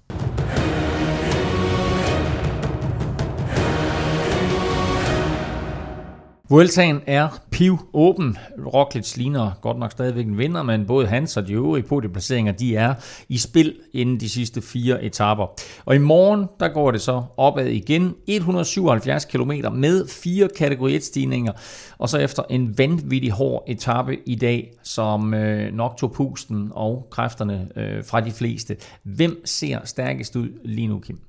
Vueltaen 6.53 7.01
er 7.07 7.41
piv 7.51 7.77
åben. 7.93 8.38
Roglic 8.73 9.17
ligner 9.17 9.51
godt 9.61 9.80
nok 9.80 9.91
stadigvæk 9.91 10.25
en 10.25 10.38
vinder, 10.38 10.63
men 10.63 10.85
både 10.85 11.07
hans 11.07 11.38
og 11.38 11.47
de 11.47 11.53
øvrige 11.53 11.84
podieplaceringer, 11.84 12.51
de 12.51 12.75
er 12.75 12.93
i 13.30 13.38
spil 13.38 13.75
inden 13.93 14.19
de 14.19 14.30
sidste 14.30 14.61
fire 14.61 15.03
etaper. 15.03 15.61
Og 15.85 15.95
i 15.95 15.97
morgen, 15.97 16.47
der 16.59 16.67
går 16.67 16.91
det 16.91 17.01
så 17.01 17.23
opad 17.38 17.65
igen. 17.65 18.15
177 18.27 19.25
km 19.25 19.51
med 19.73 20.07
fire 20.07 20.49
kategori 20.57 20.95
1 20.95 21.03
stigninger. 21.03 21.51
Og 21.97 22.09
så 22.09 22.17
efter 22.17 22.43
en 22.49 22.77
vanvittig 22.77 23.31
hård 23.31 23.63
etape 23.67 24.17
i 24.25 24.35
dag, 24.35 24.73
som 24.84 25.34
øh, 25.34 25.73
nok 25.73 25.97
tog 25.97 26.11
pusten 26.11 26.71
og 26.71 27.07
kræfterne 27.11 27.69
øh, 27.75 28.05
fra 28.05 28.21
de 28.21 28.31
fleste. 28.31 28.77
Hvem 29.03 29.41
ser 29.45 29.80
stærkest 29.85 30.35
ud 30.35 30.49
lige 30.63 30.88
nu, 30.88 30.99
Kim? 30.99 31.19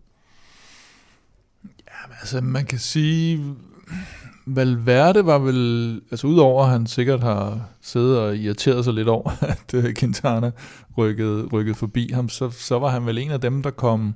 Ja, 1.65 2.15
altså 2.21 2.41
man 2.41 2.65
kan 2.65 2.79
sige 2.79 3.41
Valverde 4.47 5.27
var 5.27 5.39
vel, 5.39 6.01
altså 6.11 6.27
udover 6.27 6.65
at 6.65 6.71
han 6.71 6.87
sikkert 6.87 7.23
har 7.23 7.69
siddet 7.81 8.19
og 8.19 8.37
irriteret 8.37 8.85
sig 8.85 8.95
lidt 8.95 9.09
over, 9.09 9.31
at 9.53 9.75
øh, 9.75 9.95
Quintana 9.95 10.51
rykkede, 10.99 11.47
rykkede 11.47 11.75
forbi 11.75 12.11
ham, 12.13 12.29
så, 12.29 12.51
så 12.51 12.79
var 12.79 12.89
han 12.89 13.07
vel 13.07 13.19
en 13.19 13.31
af 13.31 13.41
dem, 13.41 13.63
der 13.63 13.71
kom, 13.71 14.15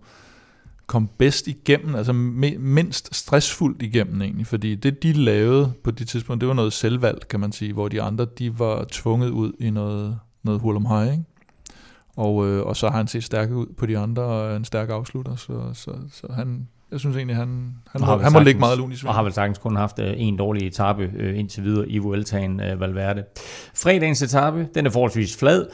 kom 0.87 1.09
bedst 1.19 1.47
igennem, 1.47 1.95
altså 1.95 2.13
mindst 2.13 3.15
stressfuldt 3.15 3.83
igennem 3.83 4.23
egentlig, 4.23 4.47
fordi 4.47 4.75
det 4.75 5.03
de 5.03 5.13
lavede 5.13 5.73
på 5.85 5.91
det 5.91 6.09
tidspunkt, 6.09 6.41
det 6.41 6.49
var 6.49 6.55
noget 6.55 6.73
selvvalg, 6.73 7.29
kan 7.29 7.41
man 7.41 7.53
sige, 7.53 7.73
hvor 7.73 7.89
de 7.89 8.03
andre, 8.03 8.27
de 8.39 8.59
var 8.59 8.85
tvunget 8.91 9.31
ud 9.31 9.53
i 9.61 9.71
noget, 9.71 10.19
noget 10.43 10.61
hul 10.61 10.77
om 10.77 10.87
hej, 10.87 11.11
ikke? 11.11 11.25
Og, 12.17 12.47
øh, 12.47 12.67
og 12.67 12.77
så 12.77 12.89
har 12.89 12.97
han 12.97 13.09
set 13.09 13.25
stærk 13.25 13.51
ud 13.51 13.67
på 13.67 13.87
de 13.87 13.99
andre, 13.99 14.23
og 14.23 14.57
en 14.57 14.65
stærk 14.65 14.89
afslutter, 14.91 15.37
så, 15.37 15.71
så, 15.75 15.93
så 16.13 16.27
han, 16.33 16.69
jeg 16.93 17.01
synes 17.01 17.17
egentlig, 17.17 17.37
han, 17.37 17.75
han, 17.93 18.01
må, 18.01 18.07
han 18.07 18.19
sagtens, 18.19 18.33
må 18.33 18.41
ligge 18.41 18.61
meget 18.61 18.79
lun 18.79 18.93
i 18.93 18.97
Og 19.07 19.15
har 19.15 19.23
vel 19.23 19.33
sagtens 19.33 19.59
kun 19.59 19.77
haft 19.77 19.99
øh, 19.99 20.15
en 20.17 20.37
dårlig 20.37 20.67
etape 20.67 21.11
øh, 21.17 21.39
indtil 21.39 21.65
videre 21.65 21.89
i 21.89 21.99
Vueltaen 21.99 22.61
øh, 22.61 22.81
Valverde. 22.81 23.25
Fredagens 23.75 24.23
etape, 24.23 24.69
den 24.75 24.87
er 24.87 24.91
forholdsvis 24.91 25.37
flad. 25.37 25.67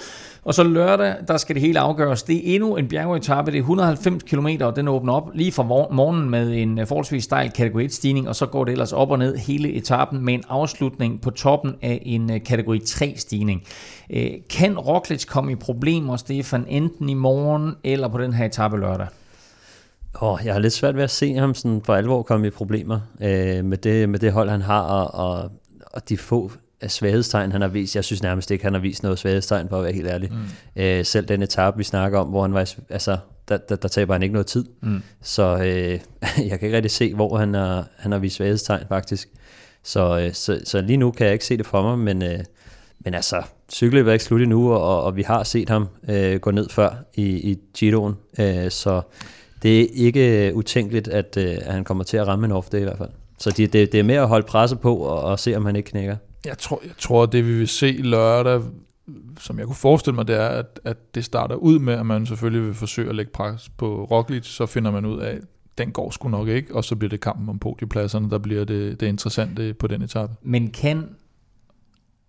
Og 0.45 0.55
så 0.55 0.63
lørdag, 0.63 1.15
der 1.29 1.37
skal 1.37 1.55
det 1.55 1.63
hele 1.63 1.81
afgøres. 1.81 2.23
Det 2.23 2.37
er 2.37 2.55
endnu 2.55 2.77
en 2.77 2.89
bjergetappe, 2.89 3.51
det 3.51 3.59
er 3.59 3.63
190 3.63 4.23
km, 4.23 4.49
og 4.61 4.77
den 4.77 4.89
åbner 4.89 5.13
op 5.13 5.31
lige 5.35 5.53
fra 5.53 5.63
morgenen 5.93 6.31
med 6.31 6.63
en 6.63 6.87
forholdsvis 6.87 7.25
stejl 7.25 7.51
kategori 7.51 7.87
1-stigning, 7.87 8.29
og 8.29 8.37
så 8.37 8.47
går 8.47 8.65
det 8.65 8.73
ellers 8.73 8.93
op 8.93 9.11
og 9.11 9.19
ned 9.19 9.37
hele 9.37 9.73
etappen 9.73 10.25
med 10.25 10.35
en 10.35 10.43
afslutning 10.49 11.21
på 11.21 11.31
toppen 11.31 11.75
af 11.83 12.03
en 12.03 12.41
kategori 12.41 12.79
3-stigning. 12.85 13.63
Kan 14.51 14.79
Roglic 14.79 15.27
komme 15.27 15.53
i 15.53 15.55
problemer, 15.55 16.17
Stefan, 16.17 16.65
enten 16.69 17.09
i 17.09 17.15
morgen 17.15 17.75
eller 17.85 18.09
på 18.09 18.19
den 18.19 18.33
her 18.33 18.47
etape 18.47 18.77
lørdag? 18.77 19.07
Oh, 20.21 20.41
jeg 20.45 20.53
har 20.53 20.61
lidt 20.61 20.73
svært 20.73 20.97
ved 20.97 21.03
at 21.03 21.11
se 21.11 21.35
ham 21.35 21.55
sådan 21.55 21.83
for 21.85 21.95
alvor 21.95 22.23
komme 22.23 22.47
i 22.47 22.51
problemer 22.51 23.01
øh, 23.21 23.65
med, 23.65 23.79
det, 23.79 24.09
med 24.09 24.19
det 24.19 24.33
hold, 24.33 24.49
han 24.49 24.63
har, 24.63 24.81
og, 24.81 25.29
og, 25.29 25.51
og 25.93 26.09
de 26.09 26.17
få 26.17 26.51
svaghedstegn, 26.87 27.53
han 27.53 27.61
har 27.61 27.69
vist. 27.69 27.97
Jeg 27.97 28.05
synes 28.05 28.23
nærmest 28.23 28.51
ikke, 28.51 28.65
han 28.65 28.73
har 28.73 28.81
vist 28.81 29.03
noget 29.03 29.19
svaghedstegn, 29.19 29.69
for 29.69 29.77
at 29.77 29.85
være 29.85 29.93
helt 29.93 30.09
ærlig. 30.09 30.31
Mm. 30.33 30.83
Øh, 30.83 31.05
selv 31.05 31.27
den 31.27 31.43
etape, 31.43 31.79
vi 31.79 31.85
snakker 31.85 32.19
om, 32.19 32.27
hvor 32.27 32.43
han 32.43 32.55
var, 32.55 32.75
altså, 32.91 33.19
der, 33.49 33.57
der, 33.57 33.77
der 33.77 33.89
taber 33.89 34.15
han 34.15 34.23
ikke 34.23 34.33
noget 34.33 34.47
tid. 34.47 34.65
Mm. 34.83 35.03
Så 35.23 35.57
øh, 35.57 36.01
jeg 36.49 36.59
kan 36.59 36.67
ikke 36.67 36.77
rigtig 36.77 36.91
se, 36.91 37.15
hvor 37.15 37.39
han 37.39 37.55
har, 37.55 37.87
han 37.97 38.13
har 38.13 38.19
vist 38.19 38.37
svaghedstegn, 38.37 38.85
faktisk. 38.89 39.29
Så, 39.83 40.19
øh, 40.19 40.33
så, 40.33 40.61
så 40.65 40.81
lige 40.81 40.97
nu 40.97 41.11
kan 41.11 41.27
jeg 41.27 41.33
ikke 41.33 41.45
se 41.45 41.57
det 41.57 41.67
for 41.67 41.83
mig, 41.83 41.99
men, 41.99 42.23
øh, 42.23 42.39
men 43.01 43.15
altså, 43.15 43.43
cykelløbet 43.73 44.11
er 44.11 44.13
ikke 44.13 44.25
slut 44.25 44.43
endnu, 44.43 44.73
og, 44.73 45.03
og 45.03 45.17
vi 45.17 45.23
har 45.23 45.43
set 45.43 45.69
ham 45.69 45.89
øh, 46.09 46.41
gå 46.41 46.51
ned 46.51 46.69
før 46.69 46.91
i, 47.15 47.51
i 47.51 47.59
Giroen, 47.75 48.15
øh, 48.39 48.71
så 48.71 49.03
det 49.65 49.81
er 49.81 49.87
ikke 49.93 50.53
utænkeligt, 50.55 51.09
at, 51.09 51.37
øh, 51.37 51.57
at 51.63 51.73
han 51.73 51.85
kommer 51.85 52.05
til 52.05 52.17
at 52.17 52.27
ramme 52.27 52.47
en 52.47 52.53
off 52.53 52.75
i 52.75 52.79
hvert 52.79 52.99
fald. 52.99 53.11
Så 53.39 53.51
det, 53.51 53.73
det, 53.73 53.93
det 53.93 54.01
er 54.01 54.05
mere 54.05 54.21
at 54.21 54.29
holde 54.29 54.47
presset 54.47 54.81
på 54.81 54.97
og, 54.97 55.21
og 55.21 55.39
se, 55.39 55.57
om 55.57 55.67
han 55.67 55.77
ikke 55.77 55.91
knækker. 55.91 56.17
Jeg 56.45 56.59
tror, 56.59 56.81
jeg 56.85 56.93
tror, 56.99 57.27
det 57.27 57.47
vi 57.47 57.59
vil 57.59 57.69
se 57.69 57.87
lørdag, 57.87 58.63
som 59.41 59.59
jeg 59.59 59.67
kunne 59.67 59.77
forestille 59.77 60.15
mig, 60.15 60.29
det 60.29 60.37
er, 60.37 60.49
at, 60.49 60.81
at 60.85 61.15
det 61.15 61.25
starter 61.25 61.55
ud 61.55 61.79
med, 61.79 61.95
at 61.95 62.07
man 62.07 62.27
selvfølgelig 62.27 62.67
vil 62.67 62.75
forsøge 62.75 63.09
at 63.09 63.15
lægge 63.15 63.33
pres 63.33 63.69
på 63.69 64.05
Roglic, 64.11 64.47
så 64.47 64.67
finder 64.67 64.91
man 64.91 65.05
ud 65.05 65.21
af, 65.21 65.39
den 65.79 65.91
går 65.91 66.11
sgu 66.11 66.29
nok 66.29 66.49
ikke, 66.49 66.75
og 66.75 66.85
så 66.85 66.97
bliver 66.97 67.11
det 67.11 67.21
kampen 67.21 67.49
om 67.49 67.59
podiepladserne, 67.59 68.31
der 68.31 68.39
bliver 68.39 68.65
det, 68.65 69.01
det 69.01 69.07
interessante 69.07 69.75
på 69.75 69.87
den 69.87 70.03
etape. 70.03 70.33
Men 70.43 70.71
kan 70.71 71.09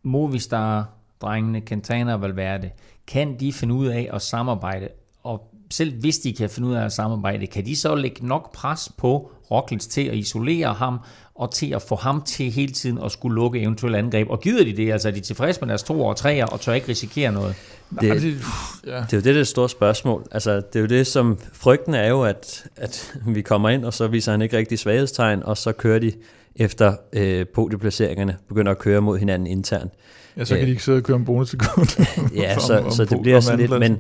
Movistar, 0.04 0.90
drengene, 1.22 1.62
Quintana 1.62 2.14
og 2.14 2.22
Valverde, 2.22 2.70
kan 3.08 3.40
de 3.40 3.54
finde 3.54 3.74
ud 3.74 3.88
af 3.88 4.10
at 4.14 4.22
samarbejde, 4.22 4.88
og 5.24 5.55
selv 5.78 5.94
hvis 5.94 6.18
de 6.18 6.34
kan 6.34 6.50
finde 6.50 6.68
ud 6.68 6.74
af 6.74 6.86
at 6.86 6.92
samarbejde, 6.92 7.48
kan 7.48 7.66
de 7.66 7.76
så 7.76 7.96
lægge 7.96 8.28
nok 8.28 8.54
pres 8.54 8.92
på 8.98 9.32
Roglic 9.52 9.82
til 9.82 10.02
at 10.02 10.16
isolere 10.16 10.74
ham, 10.74 11.00
og 11.36 11.54
til 11.54 11.74
at 11.74 11.82
få 11.82 11.96
ham 11.96 12.22
til 12.22 12.52
hele 12.52 12.74
tiden 12.74 13.00
at 13.06 13.12
skulle 13.12 13.36
lukke 13.36 13.60
eventuelle 13.60 13.98
angreb. 13.98 14.30
Og 14.30 14.42
gider 14.42 14.64
de 14.64 14.78
det? 14.78 14.92
Altså 14.92 15.08
er 15.08 15.12
de 15.12 15.20
tilfredse 15.20 15.62
med 15.62 15.68
deres 15.68 15.84
to 15.84 16.02
og 16.02 16.16
treer, 16.16 16.46
og 16.46 16.62
tør 16.62 16.74
ikke 16.74 16.88
risikere 16.90 17.32
noget? 17.32 17.56
Det, 18.02 18.02
det, 18.02 18.22
det 18.22 18.94
er 18.94 18.98
jo 18.98 19.02
det, 19.12 19.24
det 19.24 19.30
er 19.30 19.34
det 19.34 19.48
store 19.48 19.70
spørgsmål. 19.70 20.26
Altså, 20.32 20.56
det 20.56 20.76
er 20.76 20.80
jo 20.80 20.86
det, 20.86 21.08
som 21.08 21.38
frygten 21.54 21.94
er 21.94 22.08
jo, 22.08 22.24
at, 22.24 22.66
at 22.76 23.16
vi 23.26 23.42
kommer 23.42 23.70
ind, 23.70 23.86
og 23.86 23.94
så 23.94 24.08
viser 24.08 24.32
han 24.32 24.42
ikke 24.42 24.58
rigtig 24.58 24.80
svaghedstegn, 24.80 25.44
og 25.44 25.58
så 25.58 25.72
kører 25.72 26.00
de 26.00 26.12
efter 26.56 26.96
øh, 27.14 27.46
podieplaceringerne, 27.48 28.38
begynder 28.48 28.72
at 28.72 28.80
køre 28.80 29.02
mod 29.02 29.18
hinanden 29.18 29.48
internt. 29.48 29.94
Ja, 30.38 30.46
så 30.46 30.56
kan 30.56 30.66
de 30.66 30.70
ikke 30.70 30.84
sidde 30.84 30.98
og 30.98 31.04
køre 31.04 31.18
en 31.18 31.26
bonussekund. 31.26 31.88
ja, 32.42 32.60
så, 32.60 32.80
om, 32.80 32.92
så 32.92 33.06
det 33.06 33.22
bliver 33.22 33.40
sådan 33.40 33.60
lidt, 33.60 33.80
men 33.80 34.00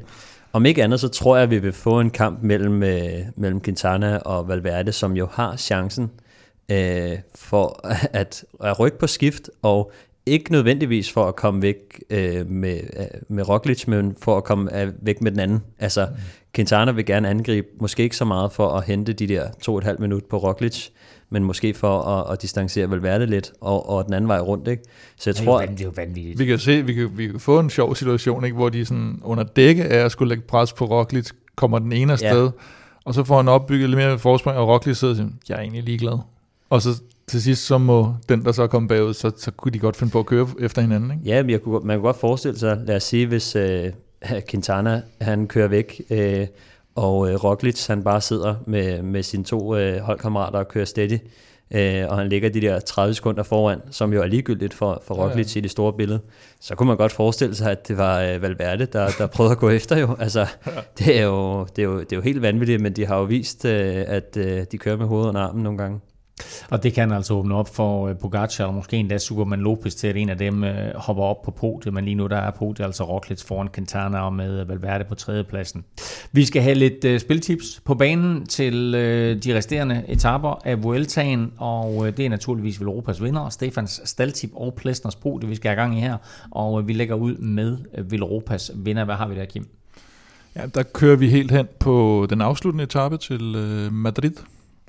om 0.55 0.65
ikke 0.65 0.83
andet, 0.83 0.99
så 0.99 1.07
tror 1.07 1.35
jeg, 1.35 1.43
at 1.43 1.49
vi 1.49 1.59
vil 1.59 1.73
få 1.73 1.99
en 1.99 2.09
kamp 2.09 2.43
mellem, 2.43 2.83
øh, 2.83 3.19
mellem 3.35 3.61
Quintana 3.61 4.17
og 4.17 4.47
Valverde, 4.47 4.91
som 4.91 5.17
jo 5.17 5.27
har 5.31 5.57
chancen 5.57 6.11
øh, 6.71 7.11
for 7.35 7.79
at, 8.21 8.45
at 8.63 8.79
rykke 8.79 8.99
på 8.99 9.07
skift, 9.07 9.49
og 9.61 9.91
ikke 10.25 10.51
nødvendigvis 10.51 11.11
for 11.11 11.25
at 11.25 11.35
komme 11.35 11.61
væk 11.61 12.03
øh, 12.09 12.49
med, 12.49 12.79
øh, 12.99 13.05
med 13.27 13.49
Roglic, 13.49 13.87
men 13.87 14.15
for 14.21 14.37
at 14.37 14.43
komme 14.43 14.81
øh, 14.81 14.91
væk 15.01 15.21
med 15.21 15.31
den 15.31 15.39
anden. 15.39 15.63
Altså, 15.79 16.05
mm. 16.05 16.15
Quintana 16.53 16.91
vil 16.91 17.05
gerne 17.05 17.29
angribe, 17.29 17.67
måske 17.79 18.03
ikke 18.03 18.17
så 18.17 18.25
meget 18.25 18.51
for 18.51 18.67
at 18.67 18.85
hente 18.85 19.13
de 19.13 19.27
der 19.27 19.49
to 19.61 19.71
og 19.73 19.77
et 19.77 19.83
halvt 19.83 19.99
minut 19.99 20.23
på 20.25 20.37
Roglic, 20.37 20.89
men 21.29 21.43
måske 21.43 21.73
for 21.73 22.01
at, 22.01 22.33
at 22.33 22.41
distancere 22.41 22.91
Valverde 22.91 23.25
lidt, 23.25 23.51
og, 23.61 23.89
og 23.89 24.05
den 24.05 24.13
anden 24.13 24.27
vej 24.27 24.39
rundt. 24.39 24.67
Ikke? 24.67 24.83
Så 25.17 25.29
jeg 25.29 25.37
det 25.37 25.45
tror, 25.45 25.61
det 25.61 25.79
er 25.79 25.83
jo 25.83 25.93
vanvittigt. 25.95 26.39
Vi 26.39 26.45
kan 26.45 26.59
se, 26.59 26.85
vi 26.85 26.93
kan, 26.93 27.09
vi 27.17 27.27
kan 27.27 27.39
få 27.39 27.59
en 27.59 27.69
sjov 27.69 27.95
situation, 27.95 28.45
ikke, 28.45 28.55
hvor 28.55 28.69
de 28.69 28.85
sådan 28.85 29.19
under 29.23 29.43
dække 29.43 29.83
af 29.83 30.05
at 30.05 30.11
skulle 30.11 30.29
lægge 30.29 30.43
pres 30.47 30.73
på 30.73 30.85
Roglic, 30.85 31.29
kommer 31.55 31.79
den 31.79 31.91
ene 31.91 32.13
afsted, 32.13 32.43
ja. 32.43 32.51
og 33.05 33.13
så 33.13 33.23
får 33.23 33.37
han 33.37 33.47
opbygget 33.47 33.89
lidt 33.89 33.97
mere 33.97 34.19
forspring, 34.19 34.57
og 34.57 34.67
Roglic 34.67 34.97
sidder 34.97 35.13
og 35.13 35.17
siger, 35.17 35.29
jeg 35.49 35.55
er 35.55 35.61
egentlig 35.61 35.83
ligeglad. 35.83 36.17
Og 36.69 36.81
så 36.81 37.01
til 37.27 37.41
sidst, 37.41 37.65
så 37.65 37.77
må 37.77 38.15
den, 38.29 38.45
der 38.45 38.51
så 38.51 38.67
kommer 38.67 38.87
bagud, 38.87 39.13
så, 39.13 39.31
så 39.37 39.51
kunne 39.51 39.71
de 39.71 39.79
godt 39.79 39.95
finde 39.95 40.11
på 40.11 40.19
at 40.19 40.25
køre 40.25 40.47
efter 40.59 40.81
hinanden. 40.81 41.11
Ikke? 41.11 41.23
Ja, 41.25 41.43
men 41.43 41.49
jeg 41.49 41.61
kunne, 41.61 41.79
man 41.83 41.97
kunne 41.97 42.05
godt 42.05 42.19
forestille 42.19 42.59
sig, 42.59 42.81
lad 42.85 42.95
os 42.95 43.03
sige, 43.03 43.27
hvis 43.27 43.55
uh, 43.55 43.61
Quintana 44.49 45.01
han 45.21 45.47
kører 45.47 45.67
væk, 45.67 46.01
uh, 46.09 46.17
og 46.95 47.17
uh, 47.17 47.43
Roglic 47.43 47.87
han 47.87 48.03
bare 48.03 48.21
sidder 48.21 48.55
med, 48.65 49.01
med 49.01 49.23
sine 49.23 49.43
to 49.43 49.57
uh, 49.59 49.97
holdkammerater 49.97 50.59
og 50.59 50.67
kører 50.67 50.85
steady, 50.85 51.17
uh, 51.75 52.11
og 52.11 52.17
han 52.17 52.29
ligger 52.29 52.49
de 52.49 52.61
der 52.61 52.79
30 52.79 53.13
sekunder 53.13 53.43
foran, 53.43 53.81
som 53.91 54.13
jo 54.13 54.21
er 54.21 54.25
ligegyldigt 54.25 54.73
for, 54.73 55.01
for 55.07 55.15
Roglic 55.15 55.47
ja, 55.47 55.51
ja. 55.55 55.59
i 55.59 55.61
det 55.61 55.71
store 55.71 55.93
billede, 55.93 56.19
så 56.59 56.75
kunne 56.75 56.87
man 56.87 56.97
godt 56.97 57.11
forestille 57.11 57.55
sig, 57.55 57.71
at 57.71 57.87
det 57.87 57.97
var 57.97 58.35
uh, 58.35 58.41
Valverde, 58.41 58.85
der, 58.85 59.09
der 59.17 59.27
prøvede 59.27 59.51
at 59.51 59.57
gå 59.59 59.69
efter 59.69 59.97
jo. 59.97 60.15
Altså, 60.19 60.47
det, 60.99 61.19
er 61.19 61.23
jo, 61.23 61.65
det, 61.75 61.79
er 61.79 61.85
jo, 61.85 61.99
det 61.99 62.11
er 62.11 62.15
jo 62.15 62.21
helt 62.21 62.41
vanvittigt, 62.41 62.81
men 62.81 62.93
de 62.93 63.05
har 63.05 63.17
jo 63.17 63.23
vist, 63.23 63.65
uh, 63.65 63.71
at 64.07 64.37
uh, 64.39 64.43
de 64.71 64.77
kører 64.77 64.97
med 64.97 65.05
hovedet 65.05 65.29
under 65.29 65.41
armen 65.41 65.63
nogle 65.63 65.77
gange. 65.77 65.99
Og 66.69 66.83
det 66.83 66.93
kan 66.93 67.11
altså 67.11 67.33
åbne 67.33 67.55
op 67.55 67.75
for 67.75 68.07
øh, 68.07 68.17
Pogacar, 68.17 68.65
og 68.65 68.73
måske 68.73 68.97
endda 68.97 69.17
Superman 69.17 69.59
Lopez 69.59 69.95
til, 69.95 70.07
at 70.07 70.17
en 70.17 70.29
af 70.29 70.37
dem 70.37 70.63
uh, 70.63 70.69
hopper 70.95 71.23
op 71.23 71.41
på 71.41 71.51
podiet, 71.51 71.93
men 71.93 72.05
lige 72.05 72.15
nu 72.15 72.27
der 72.27 72.37
er 72.37 72.51
podiet 72.51 72.85
altså 72.85 73.03
Roglic 73.03 73.43
foran 73.43 73.69
Quintana 73.69 74.19
og 74.19 74.33
med 74.33 74.59
øh, 74.59 74.69
Valverde 74.69 75.03
på 75.03 75.15
tredjepladsen. 75.15 75.85
Vi 76.31 76.45
skal 76.45 76.61
have 76.61 76.75
lidt 76.75 77.21
spiltips 77.21 77.81
på 77.85 77.95
banen 77.95 78.45
til 78.45 78.93
de 79.43 79.57
resterende 79.57 80.03
etaper 80.07 80.61
af 80.65 80.83
Vueltaen, 80.83 81.51
og 81.57 82.17
det 82.17 82.25
er 82.25 82.29
naturligvis 82.29 82.81
Velropas 82.81 83.23
vinder, 83.23 83.49
Stefans 83.49 84.01
Staltip 84.05 84.51
og 84.53 84.73
Plesners 84.73 85.15
podie, 85.15 85.49
vi 85.49 85.55
skal 85.55 85.69
have 85.69 85.81
gang 85.81 85.97
i 85.97 86.01
her, 86.01 86.17
og 86.51 86.87
vi 86.87 86.93
lægger 86.93 87.15
ud 87.15 87.37
med 87.37 87.77
uh, 87.97 88.11
vinder. 88.85 89.05
Hvad 89.05 89.15
har 89.15 89.27
vi 89.27 89.35
der, 89.35 89.45
Kim? 89.45 89.67
Ja, 90.55 90.65
der 90.65 90.83
kører 90.83 91.15
vi 91.15 91.29
helt 91.29 91.51
hen 91.51 91.67
på 91.79 92.27
den 92.29 92.41
afsluttende 92.41 92.83
etape 92.83 93.17
til 93.17 93.41
Madrid, 93.91 94.33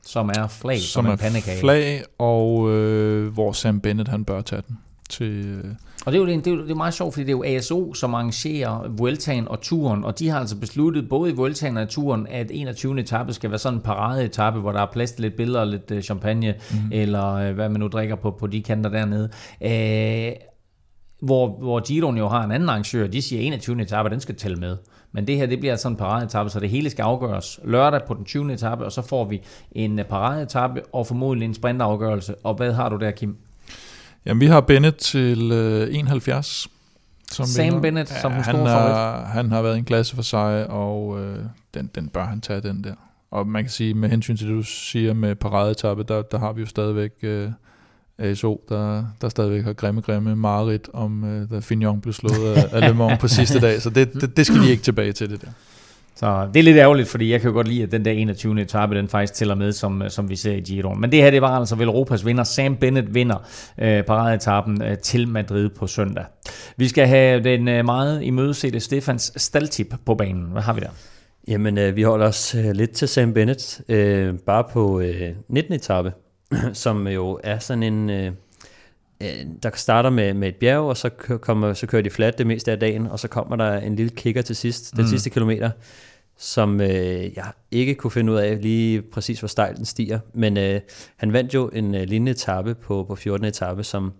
som 0.06 0.28
er 0.28 0.48
flag, 0.48 0.78
som, 0.78 1.04
som 1.04 1.12
er 1.12 1.16
pandekage. 1.16 1.60
flag, 1.60 2.02
og 2.18 2.72
øh, 2.72 3.32
hvor 3.32 3.52
Sam 3.52 3.80
Bennett 3.80 4.08
han 4.08 4.24
bør 4.24 4.40
tage 4.40 4.62
den. 4.68 4.78
Til, 5.10 5.46
øh. 5.46 5.64
Og 6.06 6.12
det 6.12 6.18
er, 6.18 6.22
jo, 6.22 6.26
det, 6.26 6.46
er 6.46 6.50
jo, 6.50 6.62
det 6.62 6.70
er 6.70 6.74
meget 6.74 6.94
sjovt, 6.94 7.14
fordi 7.14 7.24
det 7.24 7.32
er 7.32 7.36
jo 7.36 7.44
ASO, 7.44 7.94
som 7.94 8.14
arrangerer 8.14 8.88
Vueltaen 8.88 9.48
og 9.48 9.60
turen, 9.60 10.04
og 10.04 10.18
de 10.18 10.28
har 10.28 10.40
altså 10.40 10.56
besluttet, 10.56 11.08
både 11.08 11.30
i 11.30 11.34
Vueltaen 11.34 11.76
og 11.76 11.82
i 11.82 11.86
turen, 11.86 12.26
at 12.30 12.50
21. 12.54 13.00
etape 13.00 13.32
skal 13.32 13.50
være 13.50 13.58
sådan 13.58 13.78
en 13.78 13.82
paradeetape, 13.82 14.60
hvor 14.60 14.72
der 14.72 14.80
er 14.80 14.86
plads 14.92 15.12
til 15.12 15.22
lidt 15.22 15.36
billeder 15.36 15.60
og 15.60 15.66
lidt 15.66 15.90
øh, 15.90 16.02
champagne, 16.02 16.54
mm. 16.70 16.76
eller 16.92 17.34
øh, 17.34 17.54
hvad 17.54 17.68
man 17.68 17.80
nu 17.80 17.88
drikker 17.88 18.16
på, 18.16 18.30
på 18.30 18.46
de 18.46 18.62
kanter 18.62 18.90
dernede. 18.90 19.30
Æh, 19.60 20.32
hvor, 21.22 21.58
hvor 21.58 21.80
Giroen 21.80 22.18
jo 22.18 22.28
har 22.28 22.44
en 22.44 22.50
anden 22.50 22.68
arrangør, 22.68 23.06
de 23.06 23.22
siger, 23.22 23.40
at 23.40 23.46
21. 23.46 23.82
etape, 23.82 24.10
den 24.10 24.20
skal 24.20 24.34
tælle 24.34 24.56
med. 24.56 24.76
Men 25.16 25.26
det 25.26 25.36
her, 25.36 25.46
det 25.46 25.60
bliver 25.60 25.76
sådan 25.76 25.92
en 25.92 25.96
paradeetappe, 25.96 26.50
så 26.50 26.60
det 26.60 26.70
hele 26.70 26.90
skal 26.90 27.02
afgøres 27.02 27.60
lørdag 27.64 28.00
på 28.06 28.14
den 28.14 28.24
20. 28.24 28.52
etape, 28.52 28.84
og 28.84 28.92
så 28.92 29.02
får 29.02 29.24
vi 29.24 29.42
en 29.72 30.00
paradeetappe 30.08 30.82
og 30.92 31.06
formodentlig 31.06 31.46
en 31.46 31.54
sprintafgørelse. 31.54 32.34
Og 32.34 32.54
hvad 32.54 32.72
har 32.72 32.88
du 32.88 32.96
der, 32.96 33.10
Kim? 33.10 33.36
Jamen, 34.26 34.40
vi 34.40 34.46
har 34.46 34.60
Bennett 34.60 34.96
til 34.96 35.52
øh, 35.52 35.94
71. 35.94 36.68
Som 37.30 37.46
Sam 37.46 37.64
vinder. 37.64 37.80
Bennett 37.80 38.10
ja, 38.10 38.20
som 38.20 38.32
en 38.32 38.44
stor 38.44 38.66
han 38.66 39.26
Han 39.26 39.50
har 39.50 39.62
været 39.62 39.78
en 39.78 39.84
klasse 39.84 40.14
for 40.14 40.22
sig, 40.22 40.70
og 40.70 41.20
øh, 41.20 41.38
den, 41.74 41.90
den 41.94 42.08
bør 42.08 42.24
han 42.24 42.40
tage, 42.40 42.60
den 42.60 42.84
der. 42.84 42.94
Og 43.30 43.46
man 43.46 43.62
kan 43.62 43.70
sige, 43.70 43.94
med 43.94 44.08
hensyn 44.08 44.36
til 44.36 44.46
det, 44.46 44.56
du 44.56 44.62
siger 44.62 45.14
med 45.14 45.34
paradeetappe, 45.34 46.02
der, 46.02 46.22
der 46.22 46.38
har 46.38 46.52
vi 46.52 46.60
jo 46.60 46.66
stadigvæk... 46.66 47.12
Øh, 47.22 47.50
ASO, 48.18 48.64
der, 48.68 49.04
der 49.20 49.28
stadigvæk 49.28 49.64
har 49.64 49.72
grimme, 49.72 50.00
grimme 50.00 50.36
marit 50.36 50.88
om, 50.92 51.22
uh, 51.22 51.50
da 51.50 51.58
Fignon 51.58 52.00
blev 52.00 52.12
slået 52.12 52.54
af, 52.56 52.68
af 52.72 52.80
Le 52.80 52.94
Mans 52.94 53.20
på 53.20 53.28
sidste 53.28 53.60
dag. 53.60 53.82
Så 53.82 53.90
det, 53.90 54.12
det, 54.12 54.36
det 54.36 54.46
skal 54.46 54.60
de 54.60 54.70
ikke 54.70 54.82
tilbage 54.82 55.12
til, 55.12 55.30
det 55.30 55.42
der. 55.42 55.48
Så 56.16 56.48
det 56.54 56.60
er 56.60 56.64
lidt 56.64 56.76
ærgerligt, 56.76 57.08
fordi 57.08 57.32
jeg 57.32 57.40
kan 57.40 57.48
jo 57.48 57.54
godt 57.54 57.68
lide, 57.68 57.82
at 57.82 57.92
den 57.92 58.04
der 58.04 58.10
21. 58.10 58.60
etape, 58.60 58.94
den 58.94 59.08
faktisk 59.08 59.34
tæller 59.34 59.54
med, 59.54 59.72
som, 59.72 60.02
som 60.08 60.28
vi 60.28 60.36
ser 60.36 60.52
i 60.52 60.60
Giroen. 60.60 61.00
Men 61.00 61.12
det 61.12 61.22
her, 61.22 61.30
det 61.30 61.42
var 61.42 61.58
altså 61.58 61.76
vel 61.76 61.86
Europas 61.86 62.26
vinder. 62.26 62.44
Sam 62.44 62.76
Bennett 62.76 63.14
vinder 63.14 63.36
øh, 63.78 64.02
paradeetappen 64.02 64.82
øh, 64.82 64.98
til 64.98 65.28
Madrid 65.28 65.68
på 65.68 65.86
søndag. 65.86 66.24
Vi 66.76 66.88
skal 66.88 67.06
have 67.06 67.44
den 67.44 67.68
øh, 67.68 67.84
meget 67.84 68.22
imødesete 68.22 68.80
Stefans 68.80 69.32
Staltip 69.36 69.94
på 70.06 70.14
banen. 70.14 70.44
Hvad 70.52 70.62
har 70.62 70.72
vi 70.72 70.80
der? 70.80 70.90
Jamen, 71.48 71.78
øh, 71.78 71.96
vi 71.96 72.02
holder 72.02 72.26
os 72.26 72.54
øh, 72.54 72.70
lidt 72.70 72.90
til 72.90 73.08
Sam 73.08 73.32
Bennett, 73.32 73.80
øh, 73.88 74.34
bare 74.46 74.64
på 74.72 75.00
øh, 75.00 75.32
19. 75.48 75.74
etape. 75.74 76.12
som 76.72 77.08
jo 77.08 77.40
er 77.42 77.58
sådan 77.58 77.82
en... 77.82 78.10
Øh, 78.10 78.32
øh, 79.20 79.46
der 79.62 79.70
starter 79.74 80.10
med, 80.10 80.34
med 80.34 80.48
et 80.48 80.56
bjerg, 80.56 80.80
og 80.80 80.96
så, 80.96 81.08
kører, 81.08 81.38
kommer, 81.38 81.72
så 81.72 81.86
kører 81.86 82.02
de 82.02 82.10
flat 82.10 82.38
det 82.38 82.46
meste 82.46 82.72
af 82.72 82.80
dagen, 82.80 83.06
og 83.06 83.18
så 83.18 83.28
kommer 83.28 83.56
der 83.56 83.78
en 83.78 83.96
lille 83.96 84.10
kicker 84.10 84.42
til 84.42 84.56
sidst, 84.56 84.92
den 84.96 85.04
mm. 85.04 85.08
sidste 85.08 85.30
kilometer, 85.30 85.70
som 86.38 86.80
øh, 86.80 87.36
jeg 87.36 87.52
ikke 87.70 87.94
kunne 87.94 88.10
finde 88.10 88.32
ud 88.32 88.36
af 88.36 88.62
lige 88.62 89.02
præcis, 89.02 89.38
hvor 89.38 89.48
stejl 89.48 89.76
den 89.76 89.84
stiger. 89.84 90.18
Men 90.34 90.56
øh, 90.56 90.80
han 91.16 91.32
vandt 91.32 91.54
jo 91.54 91.68
en 91.68 91.94
øh, 91.94 92.02
lignende 92.02 92.32
etape 92.32 92.74
på, 92.74 93.04
på 93.08 93.14
14. 93.14 93.46
etape, 93.46 93.84
som 93.84 94.12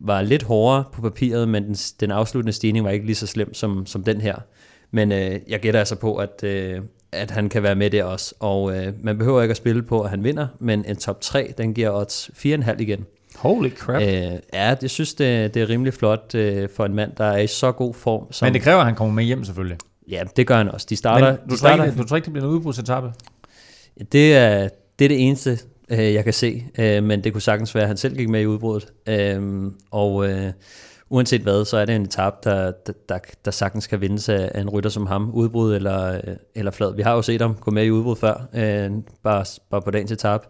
var 0.00 0.22
lidt 0.22 0.42
hårdere 0.42 0.84
på 0.92 1.02
papiret, 1.02 1.48
men 1.48 1.64
den, 1.64 1.74
den 1.74 2.10
afsluttende 2.10 2.52
stigning 2.52 2.84
var 2.84 2.90
ikke 2.90 3.06
lige 3.06 3.16
så 3.16 3.26
slem 3.26 3.54
som, 3.54 3.86
som 3.86 4.04
den 4.04 4.20
her. 4.20 4.36
Men 4.90 5.12
øh, 5.12 5.40
jeg 5.48 5.60
gætter 5.60 5.80
altså 5.80 5.96
på, 5.96 6.16
at, 6.16 6.44
øh, 6.44 6.80
at 7.12 7.30
han 7.30 7.48
kan 7.48 7.62
være 7.62 7.74
med 7.74 7.90
der 7.90 8.04
også. 8.04 8.34
Og 8.40 8.76
øh, 8.76 8.92
man 9.00 9.18
behøver 9.18 9.42
ikke 9.42 9.50
at 9.50 9.56
spille 9.56 9.82
på, 9.82 10.00
at 10.00 10.10
han 10.10 10.24
vinder, 10.24 10.46
men 10.58 10.84
en 10.88 10.96
top 10.96 11.20
3, 11.20 11.54
den 11.58 11.74
giver 11.74 11.90
odds 11.90 12.30
4,5 12.34 12.74
igen. 12.78 13.06
Holy 13.36 13.70
crap. 13.70 14.02
Øh, 14.02 14.08
ja, 14.08 14.76
jeg 14.82 14.90
synes, 14.90 15.14
det, 15.14 15.54
det 15.54 15.62
er 15.62 15.68
rimelig 15.68 15.94
flot 15.94 16.34
øh, 16.34 16.68
for 16.76 16.84
en 16.84 16.94
mand, 16.94 17.12
der 17.16 17.24
er 17.24 17.38
i 17.38 17.46
så 17.46 17.72
god 17.72 17.94
form. 17.94 18.32
Som, 18.32 18.46
men 18.46 18.54
det 18.54 18.62
kræver, 18.62 18.78
at 18.78 18.86
han 18.86 18.94
kommer 18.94 19.14
med 19.14 19.24
hjem 19.24 19.44
selvfølgelig. 19.44 19.78
Ja, 20.08 20.22
det 20.36 20.46
gør 20.46 20.56
han 20.56 20.68
også. 20.68 20.86
De 20.90 20.96
starter, 20.96 21.30
men 21.30 21.38
du, 21.48 21.54
de 21.54 21.58
starter, 21.58 21.84
ikke, 21.84 21.98
du 21.98 22.04
tror 22.04 22.16
ikke, 22.16 22.24
det 22.24 22.32
bliver 22.32 22.48
en 22.48 22.54
udbrudsetappe? 22.54 23.12
Det 24.12 24.36
er, 24.36 24.68
det 24.98 25.04
er 25.04 25.08
det 25.08 25.26
eneste, 25.26 25.58
øh, 25.90 26.14
jeg 26.14 26.24
kan 26.24 26.32
se. 26.32 26.64
Øh, 26.78 27.02
men 27.02 27.24
det 27.24 27.32
kunne 27.32 27.42
sagtens 27.42 27.74
være, 27.74 27.82
at 27.82 27.88
han 27.88 27.96
selv 27.96 28.16
gik 28.16 28.28
med 28.28 28.40
i 28.40 28.46
udbruddet. 28.46 28.88
Øh, 29.08 29.72
og... 29.90 30.30
Øh, 30.30 30.52
uanset 31.12 31.40
hvad, 31.40 31.64
så 31.64 31.76
er 31.76 31.84
det 31.84 31.96
en 31.96 32.02
etap, 32.02 32.44
der, 32.44 32.70
der, 32.70 32.92
der, 33.08 33.18
der 33.44 33.50
sagtens 33.50 33.86
kan 33.86 34.00
vindes 34.00 34.28
af, 34.28 34.60
en 34.60 34.70
rytter 34.70 34.90
som 34.90 35.06
ham, 35.06 35.30
udbrud 35.30 35.74
eller, 35.74 36.14
øh, 36.14 36.36
eller 36.54 36.70
flad. 36.70 36.94
Vi 36.94 37.02
har 37.02 37.14
jo 37.14 37.22
set 37.22 37.40
ham 37.40 37.54
gå 37.54 37.70
med 37.70 37.84
i 37.84 37.90
udbrud 37.90 38.16
før, 38.16 38.48
øh, 38.54 38.90
bare, 39.22 39.44
bare 39.70 39.82
på 39.82 39.90
dagens 39.90 40.12
etap. 40.12 40.46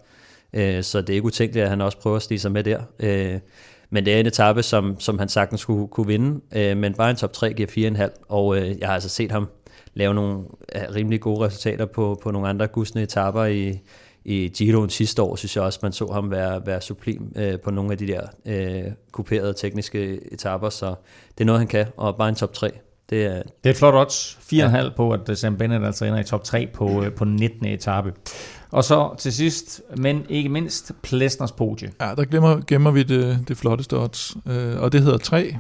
Øh, 0.53 0.83
så 0.83 1.01
det 1.01 1.11
er 1.11 1.15
ikke 1.15 1.27
utænkeligt, 1.27 1.65
at 1.65 1.71
han 1.71 1.81
også 1.81 1.99
prøver 1.99 2.17
at 2.17 2.23
stige 2.23 2.39
sig 2.39 2.53
med 2.53 2.65
der. 2.65 2.81
Øh, 3.01 3.41
men 3.91 4.05
det 4.05 4.15
er 4.15 4.21
en 4.21 4.27
etape, 4.27 4.63
som, 4.63 5.01
som 5.01 5.19
han 5.19 5.29
sagtens 5.29 5.61
skulle 5.61 5.89
kunne 5.89 6.07
vinde, 6.07 6.41
øh, 6.57 6.77
men 6.77 6.95
bare 6.95 7.11
en 7.11 7.17
top 7.17 7.33
3 7.33 7.53
giver 7.53 8.09
4,5, 8.09 8.27
og 8.29 8.57
øh, 8.57 8.79
jeg 8.79 8.89
har 8.89 8.95
altså 8.95 9.09
set 9.09 9.33
ham 9.33 9.49
lave 9.95 10.15
nogle 10.15 10.39
øh, 10.77 10.83
rimelig 10.95 11.21
gode 11.21 11.47
resultater 11.47 11.87
på, 11.87 12.21
på 12.23 12.31
nogle 12.31 12.49
andre 12.49 12.67
gusne 12.67 13.03
etaper 13.03 13.45
i, 13.45 13.79
i 14.25 14.49
Giroen 14.49 14.91
sidste 14.91 15.23
år, 15.23 15.37
synes 15.37 15.57
jeg 15.57 15.65
også, 15.65 15.79
man 15.83 15.93
så 15.93 16.13
ham 16.13 16.31
være, 16.31 16.67
være 16.67 16.81
sublim 16.81 17.33
øh, 17.37 17.61
på 17.61 17.71
nogle 17.71 17.93
af 17.93 17.99
de 17.99 18.07
der 18.07 18.23
øh, 18.47 18.93
kuperede 19.13 19.55
tekniske 19.55 20.33
etaper, 20.33 20.69
så 20.69 20.95
det 21.39 21.41
er 21.41 21.45
noget, 21.45 21.61
han 21.61 21.69
kan, 21.69 21.87
og 21.97 22.17
bare 22.17 22.29
en 22.29 22.35
top 22.35 22.53
3. 22.53 22.71
Det 23.11 23.25
er, 23.25 23.35
det 23.35 23.43
er 23.65 23.71
et 23.71 23.77
flot 23.77 23.95
odds. 23.95 24.39
4,5 24.53 24.57
ja. 24.57 24.89
på, 24.97 25.11
at 25.11 25.39
Sam 25.39 25.57
Bennett 25.57 25.85
altså 25.85 26.05
ender 26.05 26.21
i 26.21 26.25
top 26.25 26.45
3 26.45 26.69
på, 26.75 27.05
øh, 27.05 27.13
på 27.13 27.25
19. 27.25 27.67
etape. 27.67 28.13
Og 28.71 28.85
så 28.85 29.15
til 29.19 29.33
sidst, 29.33 29.83
men 29.97 30.27
ikke 30.29 30.49
mindst, 30.49 30.93
Plesners 31.03 31.53
podie. 31.53 31.93
Ja, 32.01 32.15
der 32.15 32.25
gemmer, 32.25 32.61
gemmer 32.67 32.91
vi 32.91 33.03
det, 33.03 33.45
det 33.49 33.57
flotteste 33.57 33.99
odds, 33.99 34.37
øh, 34.47 34.81
og 34.81 34.93
det 34.93 35.03
hedder 35.03 35.19
3. 35.19 35.57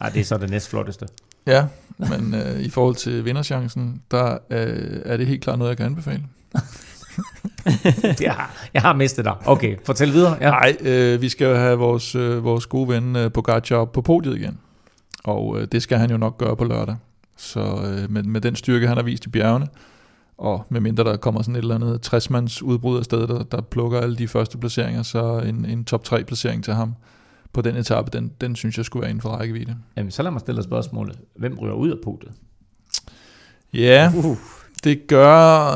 Nej, 0.00 0.10
det 0.10 0.20
er 0.20 0.24
så 0.24 0.38
det 0.38 0.50
næst 0.50 0.68
flotteste. 0.68 1.06
Ja, 1.46 1.66
men 1.98 2.34
øh, 2.34 2.60
i 2.60 2.70
forhold 2.70 2.94
til 2.94 3.24
vinderchancen, 3.24 4.02
der 4.10 4.38
øh, 4.50 5.00
er 5.04 5.16
det 5.16 5.26
helt 5.26 5.42
klart 5.42 5.58
noget, 5.58 5.68
jeg 5.68 5.76
kan 5.76 5.86
anbefale. 5.86 6.22
jeg, 8.20 8.32
har, 8.32 8.68
jeg 8.74 8.82
har 8.82 8.92
mistet 8.92 9.24
dig. 9.24 9.34
Okay, 9.46 9.76
fortæl 9.84 10.12
videre. 10.12 10.36
Ja. 10.40 10.50
Nej, 10.50 10.76
øh, 10.80 11.22
vi 11.22 11.28
skal 11.28 11.46
jo 11.46 11.54
have 11.54 11.78
vores, 11.78 12.14
øh, 12.14 12.44
vores 12.44 12.66
gode 12.66 12.88
ven 12.88 13.16
øh, 13.16 13.32
Pogacar 13.32 13.76
op 13.76 13.92
på 13.92 14.02
podiet 14.02 14.36
igen. 14.36 14.58
Og 15.24 15.60
øh, 15.60 15.68
det 15.72 15.82
skal 15.82 15.98
han 15.98 16.10
jo 16.10 16.16
nok 16.16 16.38
gøre 16.38 16.56
på 16.56 16.64
lørdag. 16.64 16.96
Så 17.36 17.60
øh, 17.60 18.10
med, 18.10 18.22
med 18.22 18.40
den 18.40 18.56
styrke, 18.56 18.88
han 18.88 18.96
har 18.96 19.04
vist 19.04 19.26
i 19.26 19.28
bjergene, 19.28 19.66
og 20.38 20.66
med 20.68 20.80
mindre 20.80 21.04
der 21.04 21.16
kommer 21.16 21.42
sådan 21.42 21.56
et 21.56 21.58
eller 21.58 21.74
andet 21.74 22.14
60-mands 22.14 22.62
udbrud 22.62 22.98
af 22.98 23.04
stedet, 23.04 23.28
der, 23.28 23.42
der 23.42 23.60
plukker 23.60 24.00
alle 24.00 24.16
de 24.16 24.28
første 24.28 24.58
placeringer, 24.58 25.02
så 25.02 25.38
en, 25.38 25.64
en 25.64 25.84
top 25.84 26.04
3 26.04 26.24
placering 26.24 26.64
til 26.64 26.74
ham 26.74 26.94
på 27.52 27.62
den 27.62 27.76
etape, 27.76 28.10
den, 28.12 28.32
den 28.40 28.56
synes 28.56 28.76
jeg 28.76 28.84
skulle 28.84 29.00
være 29.00 29.10
inden 29.10 29.22
for 29.22 29.28
rækkevidde. 29.28 29.76
Jamen, 29.96 30.10
så 30.10 30.22
lad 30.22 30.30
mig 30.30 30.40
stille 30.40 30.56
dig 30.56 30.64
spørgsmålet. 30.64 31.18
Hvem 31.36 31.58
ryger 31.58 31.74
ud 31.74 31.90
af 31.90 31.96
podiet? 32.04 32.32
Ja, 33.74 34.12
uh. 34.16 34.36
det 34.84 35.06
gør... 35.06 35.68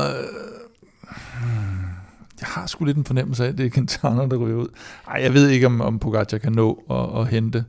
Jeg 2.39 2.47
har 2.47 2.67
sgu 2.67 2.85
lidt 2.85 2.97
en 2.97 3.05
fornemmelse 3.05 3.43
af, 3.43 3.47
at 3.47 3.57
det 3.57 3.65
er 3.65 3.69
Quintana, 3.69 4.27
der 4.27 4.37
ryger 4.37 4.55
ud. 4.57 4.67
Ej, 5.07 5.21
jeg 5.23 5.33
ved 5.33 5.49
ikke, 5.49 5.65
om, 5.65 5.81
om 5.81 5.99
Pogacar 5.99 6.37
kan 6.37 6.51
nå 6.51 6.83
at, 6.89 7.21
at 7.21 7.27
hente 7.27 7.65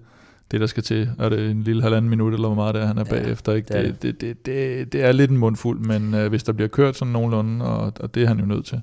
det, 0.51 0.61
der 0.61 0.67
skal 0.67 0.83
til. 0.83 1.11
Er 1.19 1.29
det 1.29 1.51
en 1.51 1.63
lille 1.63 1.83
halvanden 1.83 2.11
minut, 2.11 2.35
eller 2.35 2.49
hvor 2.49 2.55
meget 2.55 2.75
det 2.75 2.83
er, 2.83 2.87
han 2.87 2.99
er 2.99 3.05
ja, 3.07 3.11
bagefter? 3.11 3.53
Ikke? 3.53 3.75
Det, 3.75 4.03
det, 4.03 4.21
det, 4.21 4.47
det, 4.47 4.93
det 4.93 5.05
er 5.05 5.13
lidt 5.13 5.31
en 5.31 5.37
mundfuld, 5.39 5.81
men 5.81 6.15
øh, 6.15 6.29
hvis 6.29 6.43
der 6.43 6.53
bliver 6.53 6.69
kørt 6.69 6.97
sådan 6.97 7.13
nogenlunde, 7.13 7.65
og, 7.65 7.93
og 8.01 8.15
det 8.15 8.23
er 8.23 8.27
han 8.27 8.39
jo 8.39 8.47
nødt 8.47 8.65
til. 8.67 8.81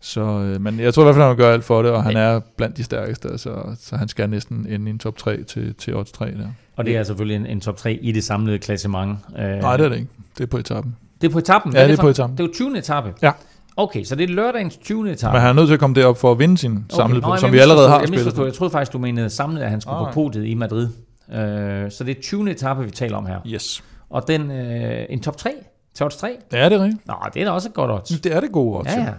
Så, 0.00 0.20
øh, 0.20 0.60
men 0.60 0.80
jeg 0.80 0.94
tror 0.94 1.02
i 1.02 1.04
hvert 1.04 1.14
fald, 1.14 1.26
han 1.26 1.36
gøre 1.36 1.52
alt 1.52 1.64
for 1.64 1.82
det, 1.82 1.90
og 1.90 2.02
han 2.02 2.16
er 2.16 2.40
blandt 2.56 2.76
de 2.76 2.84
stærkeste, 2.84 3.38
så, 3.38 3.76
så 3.80 3.96
han 3.96 4.08
skal 4.08 4.30
næsten 4.30 4.66
ind 4.68 4.88
i 4.88 4.90
en 4.90 4.98
top 4.98 5.16
3 5.16 5.42
til, 5.42 5.74
til 5.74 5.96
odds 5.96 6.12
3 6.12 6.26
der. 6.26 6.48
Og 6.76 6.84
det 6.84 6.96
er 6.96 7.02
selvfølgelig 7.02 7.36
en, 7.36 7.46
en 7.46 7.60
top 7.60 7.76
3 7.76 7.94
i 7.94 8.12
det 8.12 8.24
samlede 8.24 8.58
klassement. 8.58 9.18
Øh, 9.38 9.44
Nej, 9.44 9.76
det 9.76 9.84
er 9.84 9.88
det 9.88 9.96
ikke. 9.96 10.08
Det 10.38 10.44
er 10.44 10.48
på 10.48 10.58
etappen. 10.58 10.96
Det 11.20 11.28
er 11.28 11.32
på 11.32 11.38
etappen? 11.38 11.72
Ja, 11.72 11.78
det 11.78 11.84
er, 11.84 11.88
det 11.88 11.98
er 11.98 12.02
på 12.02 12.08
etappen. 12.08 12.38
Det 12.38 12.44
er 12.44 12.48
jo 12.48 12.52
20. 12.54 12.78
etape? 12.78 13.14
Ja. 13.22 13.32
Okay, 13.78 14.04
så 14.04 14.14
det 14.14 14.30
er 14.30 14.34
lørdagens 14.34 14.76
20. 14.76 15.12
etape. 15.12 15.32
Men 15.32 15.40
han 15.40 15.48
er 15.48 15.52
nødt 15.52 15.66
til 15.66 15.74
at 15.74 15.80
komme 15.80 15.94
derop 15.94 16.18
for 16.18 16.32
at 16.32 16.38
vinde 16.38 16.58
sin 16.58 16.72
okay. 16.72 16.96
samlede 16.96 17.20
Nå, 17.20 17.36
som 17.36 17.52
vi 17.52 17.58
allerede 17.58 17.88
har 17.88 17.98
jeg 17.98 18.08
spillet. 18.08 18.38
Jeg 18.38 18.54
troede 18.54 18.70
faktisk, 18.70 18.92
du 18.92 18.98
menede 18.98 19.30
samlet, 19.30 19.62
at 19.62 19.70
han 19.70 19.80
skulle 19.80 19.98
oh, 19.98 20.06
på 20.06 20.12
podiet 20.12 20.46
i 20.46 20.54
Madrid. 20.54 20.88
Uh, 21.28 21.34
så 21.90 22.04
det 22.06 22.18
er 22.18 22.22
20. 22.22 22.50
etape, 22.50 22.84
vi 22.84 22.90
taler 22.90 23.16
om 23.16 23.26
her. 23.26 23.38
Yes. 23.46 23.84
Og 24.10 24.28
den, 24.28 24.50
uh, 24.50 24.56
en 25.08 25.20
top 25.20 25.36
3? 25.36 25.50
Top 25.98 26.10
3? 26.10 26.36
Ja, 26.52 26.68
det 26.68 26.72
er 26.72 26.84
rigtigt. 26.84 27.06
Nå, 27.06 27.14
det 27.34 27.40
er 27.40 27.44
da 27.44 27.50
også 27.50 27.68
et 27.68 27.74
godt 27.74 27.90
odds. 27.90 28.20
Det 28.20 28.34
er 28.34 28.40
det 28.40 28.52
gode 28.52 28.78
odds. 28.78 28.88
Ja, 28.88 29.00
ja. 29.00 29.12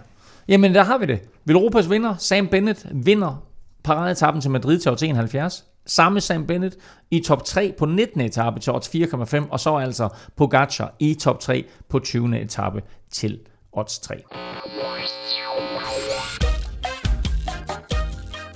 Jamen, 0.48 0.74
der 0.74 0.82
har 0.82 0.98
vi 0.98 1.06
det. 1.06 1.20
Europas 1.48 1.90
vinder, 1.90 2.14
Sam 2.18 2.48
Bennett, 2.48 2.86
vinder 2.92 3.42
paradeetappen 3.84 4.40
til 4.40 4.50
Madrid 4.50 4.78
til 4.78 5.08
71. 5.08 5.64
Samme 5.86 6.20
Sam 6.20 6.46
Bennett 6.46 6.76
i 7.10 7.20
top 7.20 7.44
3 7.44 7.74
på 7.78 7.86
19. 7.86 8.20
etape 8.20 8.60
til 8.60 8.72
odds 8.72 8.88
4,5, 8.88 9.44
og 9.50 9.60
så 9.60 9.76
altså 9.76 10.08
Pogacar 10.36 10.94
i 10.98 11.14
top 11.14 11.40
3 11.40 11.64
på 11.88 11.98
20. 11.98 12.40
etape 12.40 12.82
til 13.10 13.38
odds 13.72 13.98
3. 13.98 14.14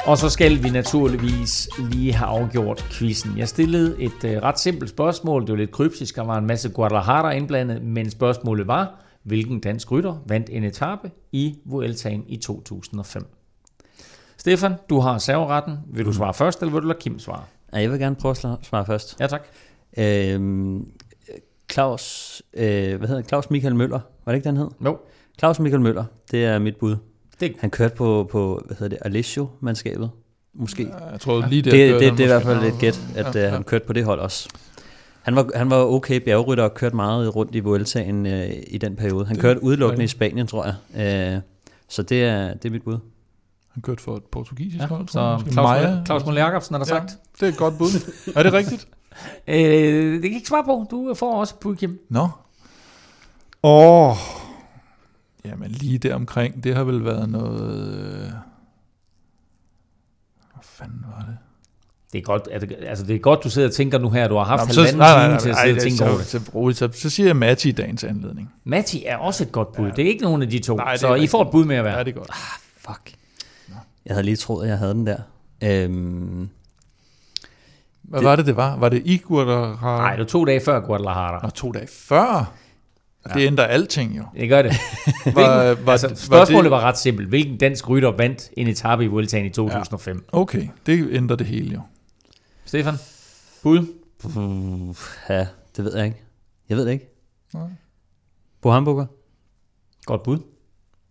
Og 0.07 0.19
så 0.19 0.31
skal 0.31 0.63
vi 0.63 0.71
naturligvis 0.71 1.69
lige 1.91 2.13
have 2.13 2.29
afgjort 2.29 2.87
quizzen. 2.91 3.39
Jeg 3.39 3.49
stillede 3.49 4.03
et 4.03 4.25
uh, 4.25 4.31
ret 4.31 4.59
simpelt 4.59 4.91
spørgsmål. 4.91 5.43
Det 5.43 5.51
var 5.51 5.57
lidt 5.57 5.71
kryptisk, 5.71 6.17
der 6.17 6.23
var 6.23 6.39
en 6.39 6.47
masse 6.47 6.69
Guadalajara 6.69 7.31
indblandet, 7.31 7.83
men 7.83 8.11
spørgsmålet 8.11 8.67
var, 8.67 8.95
hvilken 9.23 9.61
dansk 9.61 9.93
rytter 9.93 10.23
vandt 10.27 10.51
en 10.51 10.65
etape 10.65 11.11
i 11.33 11.59
Vueltaen 11.65 12.25
i 12.29 12.37
2005. 12.37 13.27
Stefan, 14.37 14.75
du 14.91 15.01
har 15.01 15.19
serveretten. 15.19 15.79
Vil 15.87 16.05
du 16.05 16.13
svare 16.13 16.35
først, 16.35 16.61
eller 16.61 16.73
vil 16.73 16.83
du 16.83 16.89
lade 16.89 16.99
Kim 17.01 17.19
svare? 17.19 17.43
Ja, 17.73 17.81
jeg 17.81 17.91
vil 17.91 17.99
gerne 17.99 18.17
prøve 18.17 18.31
at 18.31 18.37
svare 18.63 18.87
først. 18.87 19.17
Ja, 19.21 19.27
tak. 19.27 19.43
Øhm, 19.99 20.89
Claus, 21.73 22.43
øh, 22.55 22.99
hvad 22.99 23.09
hedder 23.09 23.23
Claus 23.23 23.51
Michael 23.51 23.77
Møller, 23.77 24.01
var 24.25 24.33
det 24.33 24.37
ikke, 24.37 24.49
den 24.49 24.57
hed? 24.57 24.69
Jo. 24.85 24.99
Claus 25.39 25.59
Michael 25.59 25.83
Møller, 25.83 26.05
det 26.31 26.45
er 26.45 26.59
mit 26.59 26.77
bud. 26.77 26.97
Det... 27.41 27.53
Han 27.59 27.71
kørte 27.71 27.95
på, 27.95 28.29
på 28.31 28.63
hvad 28.67 28.77
hedder 28.77 28.97
det, 28.97 28.99
Alessio-mandskabet, 29.07 30.11
måske. 30.55 30.83
Ja, 30.83 31.05
jeg 31.11 31.21
tror 31.21 31.47
lige 31.49 31.63
det, 31.63 31.73
det, 31.73 31.93
det, 31.93 32.01
det, 32.01 32.13
det 32.13 32.21
er 32.21 32.25
i 32.25 32.27
hvert 32.27 32.43
fald 32.43 32.61
lidt 32.61 32.79
gæt, 32.79 33.01
at 33.17 33.35
ja, 33.35 33.41
ja. 33.41 33.49
han 33.49 33.65
kørte 33.65 33.87
på 33.87 33.93
det 33.93 34.05
hold 34.05 34.21
også. 34.21 34.49
Han 35.23 35.37
var, 35.37 35.51
han 35.55 35.71
var 35.71 35.77
okay 35.77 36.21
bjergrytter 36.21 36.65
og 36.65 36.75
kørte 36.75 36.97
meget 36.97 37.37
rundt 37.37 37.55
i 37.55 37.61
Vueltaen 37.61 38.27
øh, 38.27 38.51
i 38.67 38.79
den 38.79 38.97
periode. 38.97 39.27
Han 39.27 39.35
det, 39.35 39.43
kørte 39.43 39.63
udelukkende 39.63 40.05
i 40.05 40.09
Spanien, 40.09 40.47
tror 40.47 40.65
jeg. 40.65 41.35
Øh, 41.35 41.41
så 41.89 42.03
det 42.03 42.25
er, 42.25 42.55
det 42.55 42.65
er 42.65 42.71
mit 42.71 42.83
bud. 42.83 42.99
Han 43.73 43.83
kørte 43.83 44.03
for 44.03 44.17
et 44.17 44.25
portugisisk 44.25 44.83
ja, 44.83 44.87
hold, 44.87 45.07
tror 45.07 45.39
Så 45.39 45.53
Claus, 45.53 46.07
Claus 46.07 46.27
Møller 46.27 46.45
Jacobsen 46.45 46.75
har 46.75 46.85
der 46.85 46.95
ja, 46.95 47.01
sagt. 47.01 47.19
Det 47.41 47.49
er 47.49 47.53
et 47.53 47.59
godt 47.59 47.79
bud. 47.79 48.13
er 48.37 48.43
det 48.43 48.53
rigtigt? 48.53 48.89
Øh, 49.47 50.13
det 50.13 50.23
kan 50.23 50.33
ikke 50.33 50.49
svare 50.49 50.65
på. 50.65 50.87
Du 50.91 51.15
får 51.15 51.41
også 51.41 51.55
bud, 51.61 51.77
Kim. 51.77 52.01
Nå. 52.09 52.29
Åh. 53.63 54.11
Oh. 54.11 54.17
Jamen 55.45 55.71
lige 55.71 55.99
der 55.99 56.15
omkring, 56.15 56.65
det 56.65 56.77
har 56.77 56.85
vel 56.85 57.05
været 57.05 57.29
noget... 57.29 57.95
Øh, 57.97 58.31
hvad 60.53 60.63
fanden 60.63 61.05
var 61.17 61.25
det? 61.25 61.37
Det 62.13 62.19
er 62.19 62.23
godt, 62.23 62.49
altså 62.87 63.07
det 63.07 63.15
er 63.15 63.19
godt, 63.19 63.45
du 63.45 63.51
sidder 63.51 63.69
og 63.69 63.75
tænker 63.75 63.99
nu 63.99 64.11
her, 64.11 64.29
du 64.29 64.37
har 64.37 64.45
haft 64.45 64.67
halvanden 64.67 64.87
time 64.87 64.99
nej, 64.99 65.17
nej, 65.17 65.29
nej, 65.29 65.39
til 65.39 65.49
at 65.49 65.57
sidde 65.57 65.77
og 65.77 65.83
tænke 65.83 66.05
over 66.05 66.17
det. 66.17 66.27
Så, 66.77 66.89
så, 66.89 66.93
så, 66.93 67.01
så 67.01 67.11
siger 67.11 67.27
jeg 67.27 67.37
Matti 67.37 67.69
i 67.69 67.73
dagens 67.73 68.05
anledning. 68.05 68.53
Matti 68.65 69.05
er 69.05 69.17
også 69.17 69.45
et 69.45 69.53
godt 69.53 69.73
bud. 69.73 69.87
Ja. 69.87 69.91
Det 69.91 70.05
er 70.05 70.09
ikke 70.09 70.23
nogen 70.23 70.43
af 70.43 70.51
de 70.51 70.59
to, 70.59 70.77
nej, 70.77 70.97
så 70.97 71.15
I 71.15 71.27
får 71.27 71.43
et 71.43 71.51
bud 71.51 71.65
med 71.65 71.77
at 71.77 71.85
være. 71.85 71.97
Ja, 71.97 72.05
det 72.05 72.11
er 72.11 72.19
godt. 72.19 72.31
Ah, 72.31 72.61
fuck. 72.79 73.15
Jeg 74.07 74.15
havde 74.15 74.25
lige 74.25 74.37
troet, 74.37 74.65
at 74.65 74.71
jeg 74.71 74.79
havde 74.79 74.95
den 74.95 75.07
der. 75.07 75.19
Øhm, 75.63 76.49
Hvad 78.09 78.21
det, 78.21 78.29
var 78.29 78.37
det, 78.37 78.47
det 78.47 78.57
var? 78.57 78.77
Var 78.77 78.89
det 78.89 79.03
i 79.05 79.17
Guadalajara? 79.17 79.99
Nej, 79.99 80.11
det 80.11 80.19
var 80.19 80.25
to 80.25 80.45
dage 80.45 80.61
før 80.61 80.81
Guadalajara. 80.81 81.41
Nå, 81.43 81.51
to 81.51 81.73
dage 81.73 81.87
før? 81.87 82.53
Ja. 83.29 83.35
Det 83.35 83.47
ændrer 83.47 83.65
alting 83.65 84.17
jo. 84.17 84.25
Det 84.37 84.49
gør 84.49 84.63
det. 84.63 84.73
var, 85.35 85.75
var, 85.85 85.93
altså, 85.93 86.13
spørgsmålet 86.15 86.71
var, 86.71 86.77
det... 86.77 86.83
var 86.83 86.89
ret 86.89 86.99
simpelt. 86.99 87.29
Hvilken 87.29 87.57
dansk 87.59 87.89
rytter 87.89 88.13
vandt 88.13 88.51
en 88.57 88.69
etape 88.69 89.05
i 89.05 89.07
Vueltaen 89.07 89.47
i 89.47 89.51
2005? 89.51 90.17
Ja. 90.17 90.39
Okay, 90.39 90.69
det 90.87 91.09
ændrer 91.13 91.37
det 91.37 91.47
hele 91.47 91.75
jo. 91.75 91.81
Stefan? 92.65 92.95
Bud? 93.63 93.87
Uh, 94.25 94.97
ja, 95.29 95.47
det 95.77 95.85
ved 95.85 95.97
jeg 95.97 96.05
ikke. 96.07 96.23
Jeg 96.69 96.77
ved 96.77 96.87
det 96.87 96.93
ikke. 96.93 97.09
Nej. 97.55 97.63
På 98.63 98.71
Hamburger? 98.71 99.07
Godt 100.05 100.23
bud. 100.23 100.39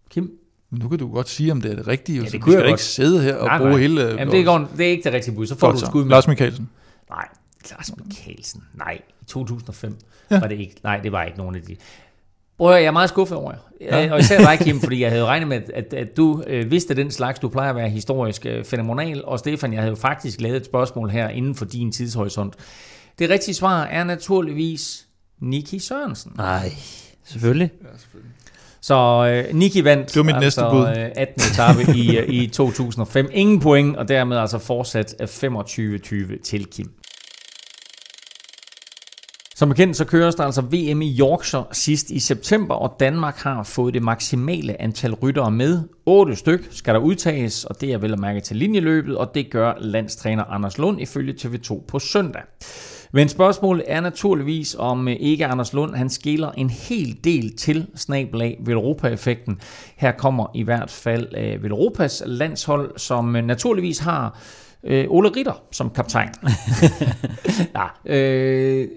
Kim? 0.10 0.32
Nu 0.72 0.90
kan 0.90 1.00
du 1.00 1.14
godt 1.14 1.30
sige, 1.30 1.52
om 1.52 1.62
det 1.62 1.72
er 1.72 1.76
det 1.76 1.88
rigtige. 1.88 2.24
Ja, 2.24 2.30
det 2.30 2.42
kunne 2.42 2.56
vi 2.56 2.62
skal 2.62 2.70
ikke 2.70 2.84
sidde 2.84 3.22
her 3.22 3.36
og 3.36 3.46
nej, 3.46 3.58
bruge 3.58 3.72
nej. 3.72 3.80
hele... 3.80 4.02
Jamen, 4.02 4.32
det 4.32 4.48
er, 4.48 4.68
det 4.78 4.86
er 4.86 4.92
ikke 4.92 5.04
det 5.04 5.14
rigtige 5.14 5.36
bud. 5.36 5.48
Så 5.48 5.56
får 5.56 5.68
godt, 5.68 5.80
du 5.80 5.86
et 5.86 5.90
skud 5.90 6.04
med. 6.04 6.10
Lars 6.10 6.28
Mikkelsen. 6.28 6.70
Nej, 7.16 7.28
Lars 7.72 7.92
Mikkelsen. 7.98 8.64
Nej, 8.74 9.02
i 9.22 9.26
2005 9.26 9.98
ja. 10.32 10.40
var 10.40 10.48
det 10.48 10.60
ikke. 10.60 10.76
Nej, 10.84 11.00
det 11.00 11.12
var 11.12 11.24
ikke 11.24 11.38
nogen 11.38 11.56
af 11.56 11.62
de. 11.62 11.76
Bror, 12.58 12.72
jeg 12.72 12.86
er 12.86 12.92
meget 12.92 13.10
skuffet 13.10 13.38
over 13.38 13.52
jer. 13.52 13.60
Ja. 13.82 14.14
Og 14.14 14.20
især 14.20 14.38
dig, 14.38 14.60
Kim, 14.60 14.80
fordi 14.80 15.02
jeg 15.02 15.12
havde 15.12 15.26
regnet 15.26 15.48
med, 15.48 15.62
at, 15.74 15.94
at 15.94 16.18
du 16.18 16.44
øh, 16.48 16.72
vidste 16.72 16.96
den 16.96 17.12
slags. 17.12 17.40
Du 17.40 17.50
plejer 17.50 17.70
at 17.70 17.76
være 17.76 17.90
historisk 17.90 18.46
øh, 18.46 18.66
fænomenal. 18.66 19.26
Og 19.26 19.40
Stefan, 19.40 19.74
jeg 19.74 19.82
havde 19.82 19.90
jo 19.90 19.96
faktisk 19.96 20.42
lavet 20.42 20.58
et 20.58 20.66
spørgsmål 20.66 21.10
her 21.10 21.30
inden 21.30 21.56
for 21.56 21.66
din 21.66 21.92
tidshorisont. 21.92 22.56
Det 23.20 23.30
rigtige 23.30 23.56
svar 23.56 23.84
er 23.84 24.04
naturligvis 24.04 25.08
Niki 25.40 25.80
Sørensen. 25.80 26.32
Nej, 26.38 26.72
selvfølgelig. 27.24 27.72
Ja, 27.82 27.98
selvfølgelig. 27.98 28.32
Så 28.82 28.96
øh, 29.50 29.56
Niki 29.56 29.84
vandt 29.84 30.08
det 30.08 30.16
var 30.18 30.24
mit 30.24 30.36
altså, 30.36 30.62
næste 30.62 30.72
bud. 30.72 31.04
Øh, 31.04 31.12
18. 31.16 31.42
etape 31.52 31.98
i, 31.98 32.18
øh, 32.18 32.30
i 32.30 32.48
2005. 32.48 33.30
Ingen 33.32 33.60
point, 33.60 33.98
og 33.98 34.08
dermed 34.08 34.38
altså 34.38 34.58
fortsat 34.58 35.16
25-20 35.22 36.42
til 36.44 36.66
Kim. 36.66 36.92
Som 39.64 39.70
bekendt 39.70 39.98
så 39.98 40.06
køres 40.06 40.36
der 40.36 40.44
altså 40.44 40.62
VM 40.62 41.02
i 41.02 41.20
Yorkshire 41.20 41.66
sidst 41.72 42.12
i 42.12 42.20
september, 42.20 42.76
og 42.76 42.96
Danmark 43.00 43.38
har 43.38 43.64
fået 43.64 43.94
det 43.94 44.04
maksimale 44.04 44.82
antal 44.82 45.14
ryttere 45.14 45.52
med. 45.52 45.80
8 46.06 46.36
styk 46.36 46.68
skal 46.72 46.94
der 46.94 47.00
udtages, 47.00 47.66
og 47.66 47.82
det 47.82 47.94
er 47.94 47.98
vel 47.98 48.14
at 48.14 48.20
mærke 48.20 48.40
til 48.40 48.58
linjeløbet, 48.58 49.18
og 49.18 49.32
det 49.36 49.52
gør 49.52 49.74
landstræner 49.80 50.44
Anders 50.44 50.78
Lund 50.78 51.02
ifølge 51.02 51.34
TV2 51.34 51.86
på 51.88 52.00
søndag. 52.00 52.42
Men 53.14 53.30
spørgsmålet 53.30 53.84
er 53.88 54.02
naturligvis, 54.02 54.76
om 54.80 55.08
ikke 55.08 55.46
Anders 55.46 55.74
Lund, 55.74 55.96
han 55.96 56.10
skiller 56.10 56.52
en 56.52 56.70
hel 56.70 57.18
del 57.24 57.56
til 57.58 57.88
snablag 57.96 58.58
Velropa-effekten. 58.66 59.60
Her 59.98 60.12
kommer 60.12 60.48
i 60.56 60.64
hvert 60.64 60.92
fald 60.92 61.28
øh, 61.38 61.64
Velropas 61.64 62.24
landshold, 62.26 62.98
som 62.98 63.36
øh, 63.36 63.46
naturligvis 63.46 64.00
har 64.00 64.40
øh, 64.84 65.06
Ole 65.10 65.30
Ritter 65.30 65.62
som 65.72 65.90
kaptajn. 65.90 66.30
ja, 67.78 68.14
øh, 68.16 68.88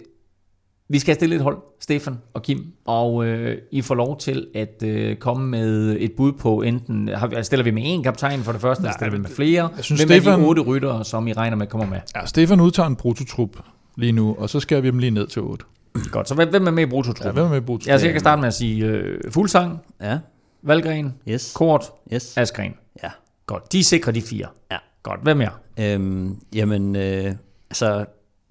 vi 0.89 0.99
skal 0.99 1.15
stille 1.15 1.37
et 1.37 1.43
hold, 1.43 1.59
Stefan 1.81 2.19
og 2.35 2.43
Kim, 2.43 2.65
og 2.85 3.27
øh, 3.27 3.59
I 3.71 3.83
får 3.83 3.95
lov 3.95 4.19
til 4.19 4.47
at 4.55 4.83
øh, 4.85 5.17
komme 5.17 5.47
med 5.49 5.97
et 6.01 6.13
bud 6.17 6.33
på 6.33 6.63
enten, 6.63 7.09
har, 7.09 7.43
stiller 7.43 7.65
vi 7.65 7.71
med 7.71 7.83
én 7.99 8.03
kaptajn 8.03 8.41
for 8.41 8.53
det 8.53 8.61
første, 8.61 8.83
eller 8.83 8.93
stiller 8.93 9.13
vi 9.13 9.19
med 9.19 9.31
flere? 9.31 9.69
Jeg 9.77 9.85
synes, 9.85 10.01
Hvem 10.01 10.09
Stefan, 10.21 10.33
er 10.33 10.37
de 10.43 10.49
otte 10.49 10.63
ryttere, 10.63 11.05
som 11.05 11.29
I 11.29 11.33
regner 11.33 11.57
med 11.57 11.67
kommer 11.67 11.87
med? 11.87 11.99
ja, 12.17 12.27
Stefan 12.27 12.61
udtager 12.61 12.87
en 12.87 12.97
prototrup 12.97 13.57
lige 13.97 14.13
nu, 14.13 14.37
og 14.39 14.51
så 14.51 14.61
skal 14.61 14.83
vi 14.83 14.87
dem 14.87 14.99
lige 14.99 15.11
ned 15.11 15.27
til 15.27 15.43
8. 15.43 15.65
Godt, 16.11 16.29
så 16.29 16.35
hvem 16.35 16.49
hvem 16.51 16.67
er 16.67 16.71
med 16.71 16.83
i 16.83 16.87
Ja, 16.87 16.91
brutotruppen? 16.91 17.33
hvem 17.35 17.45
er 17.45 17.49
med 17.49 17.57
i 17.59 17.61
prototrup? 17.61 17.89
Ja, 17.89 17.99
så 17.99 18.07
jeg 18.07 18.13
kan 18.15 18.21
starte 18.21 18.41
med 18.41 18.49
at 18.49 18.55
sige 18.55 18.85
øh, 18.87 19.21
Fuglsang, 19.31 19.79
Ja, 20.03 20.19
Valgren, 20.63 21.15
yes, 21.29 21.53
Kort, 21.57 21.85
yes. 22.13 22.37
Askren. 22.37 22.75
Ja. 23.03 23.11
Godt, 23.47 23.73
de 23.73 23.85
sikrer 23.85 24.13
de 24.13 24.23
fire. 24.23 24.47
Ja. 24.71 24.77
Godt, 25.03 25.23
hvem 25.23 25.37
mere? 25.37 25.51
Øhm, 25.81 26.37
jamen, 26.55 26.97
øh, 26.97 27.35
altså, 27.71 28.05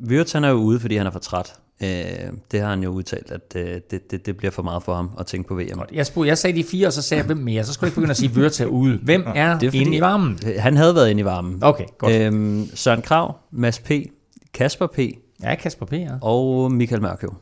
Wirtz 0.07 0.33
han 0.33 0.43
er 0.43 0.49
jo 0.49 0.55
ude, 0.55 0.79
fordi 0.79 0.95
han 0.97 1.07
er 1.07 1.11
for 1.11 1.19
træt. 1.19 1.53
Øh, 1.83 1.87
det 2.51 2.59
har 2.61 2.69
han 2.69 2.83
jo 2.83 2.89
udtalt, 2.89 3.31
at 3.31 3.53
øh, 3.55 3.81
det, 3.91 4.11
det, 4.11 4.25
det 4.25 4.37
bliver 4.37 4.51
for 4.51 4.63
meget 4.63 4.83
for 4.83 4.95
ham 4.95 5.09
at 5.19 5.25
tænke 5.25 5.47
på 5.47 5.55
VM. 5.55 5.67
Godt. 5.77 5.91
Jeg, 5.93 6.05
spurgte, 6.05 6.29
jeg 6.29 6.37
sagde 6.37 6.57
de 6.57 6.63
fire, 6.63 6.87
og 6.87 6.93
så 6.93 7.01
sagde 7.01 7.19
jeg, 7.19 7.25
hvem 7.25 7.37
mere? 7.37 7.63
Så 7.63 7.73
skulle 7.73 7.85
jeg 7.85 7.89
ikke 7.89 7.95
begynde 7.95 8.11
at 8.45 8.53
sige, 8.55 8.65
er 8.65 8.69
ude. 8.69 8.97
Hvem 9.03 9.23
er, 9.35 9.59
Det 9.59 9.67
er 9.67 9.71
fordi- 9.71 9.81
inde 9.81 9.97
i 9.97 10.01
varmen? 10.01 10.39
Han 10.57 10.77
havde 10.77 10.95
været 10.95 11.09
inde 11.09 11.21
i 11.21 11.25
varmen. 11.25 11.59
Okay, 11.63 11.85
godt. 11.97 12.13
Øh. 12.13 12.25
Øhm, 12.27 12.69
Søren 12.75 13.01
Krav, 13.01 13.35
Mads 13.51 13.79
P., 13.79 13.91
Kasper 14.53 14.87
P. 14.87 14.99
Ja, 15.43 15.55
Kasper 15.55 15.85
P. 15.85 15.93
Ja. 15.93 16.09
og 16.21 16.71
Michael 16.71 17.01
Mørkøv. 17.01 17.33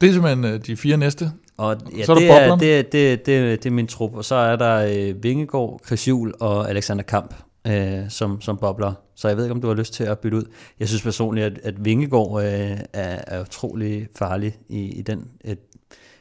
Det 0.00 0.08
er 0.08 0.12
simpelthen 0.12 0.44
øh, 0.44 0.60
de 0.66 0.76
fire 0.76 0.96
næste. 0.96 1.30
Og 1.56 1.76
ja, 1.98 2.04
Så 2.04 2.12
er 2.12 2.16
der 2.18 2.56
det, 2.56 2.74
er, 2.78 2.82
det, 2.82 2.92
det, 2.92 3.26
det, 3.26 3.62
det 3.62 3.66
er 3.66 3.74
min 3.74 3.86
trup. 3.86 4.14
Og 4.14 4.24
så 4.24 4.34
er 4.34 4.56
der 4.56 4.74
øh, 5.08 5.22
Vingegaard, 5.22 5.80
Chris 5.86 6.08
Juhl 6.08 6.34
og 6.40 6.70
Alexander 6.70 7.02
Kamp 7.02 7.34
øh, 7.66 7.98
som, 8.08 8.40
som 8.40 8.56
bobler. 8.56 8.92
Så 9.18 9.28
jeg 9.28 9.36
ved 9.36 9.44
ikke, 9.44 9.54
om 9.54 9.60
du 9.60 9.68
har 9.68 9.74
lyst 9.74 9.92
til 9.92 10.04
at 10.04 10.18
bytte 10.18 10.36
ud. 10.36 10.42
Jeg 10.80 10.88
synes 10.88 11.02
personligt, 11.02 11.46
at, 11.46 11.58
at 11.62 11.84
Vingegaard 11.84 12.42
øh, 12.42 12.78
er, 12.92 13.18
er 13.26 13.40
utrolig 13.40 14.08
farlig 14.18 14.58
i, 14.68 14.80
i 14.80 15.02
den, 15.02 15.24
et, 15.44 15.58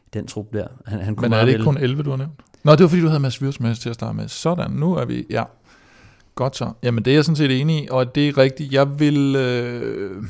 i 0.06 0.10
den 0.14 0.28
trup 0.28 0.53
der. 0.53 0.68
Han, 0.86 1.02
han 1.02 1.15
kunne 1.15 1.30
Men 1.30 1.40
er 1.40 1.45
det 1.45 1.52
ikke 1.52 1.64
kun 1.64 1.78
11, 1.78 2.03
du 2.03 2.10
har 2.10 2.18
nævnt? 2.18 2.34
Nå, 2.64 2.72
det 2.72 2.82
var 2.82 2.88
fordi, 2.88 3.02
du 3.02 3.07
havde 3.07 3.19
Mads 3.19 3.41
Wirtz 3.41 3.60
med 3.60 3.76
til 3.76 3.90
at 3.90 3.95
starte 3.95 4.18
med. 4.18 4.28
Sådan, 4.28 4.72
nu 4.72 4.95
er 4.95 5.06
vi... 5.06 5.26
Ja, 5.30 5.44
godt 6.36 6.56
så. 6.56 6.72
Jamen, 6.84 7.06
det 7.06 7.11
er 7.11 7.15
jeg 7.15 7.26
sådan 7.26 7.36
set 7.36 7.61
enig 7.61 7.84
i, 7.84 7.88
og 7.91 8.15
det 8.15 8.28
er 8.28 8.38
rigtigt. 8.38 8.74
Jeg 8.74 8.99
vil... 8.99 9.36
Øh, 9.36 10.24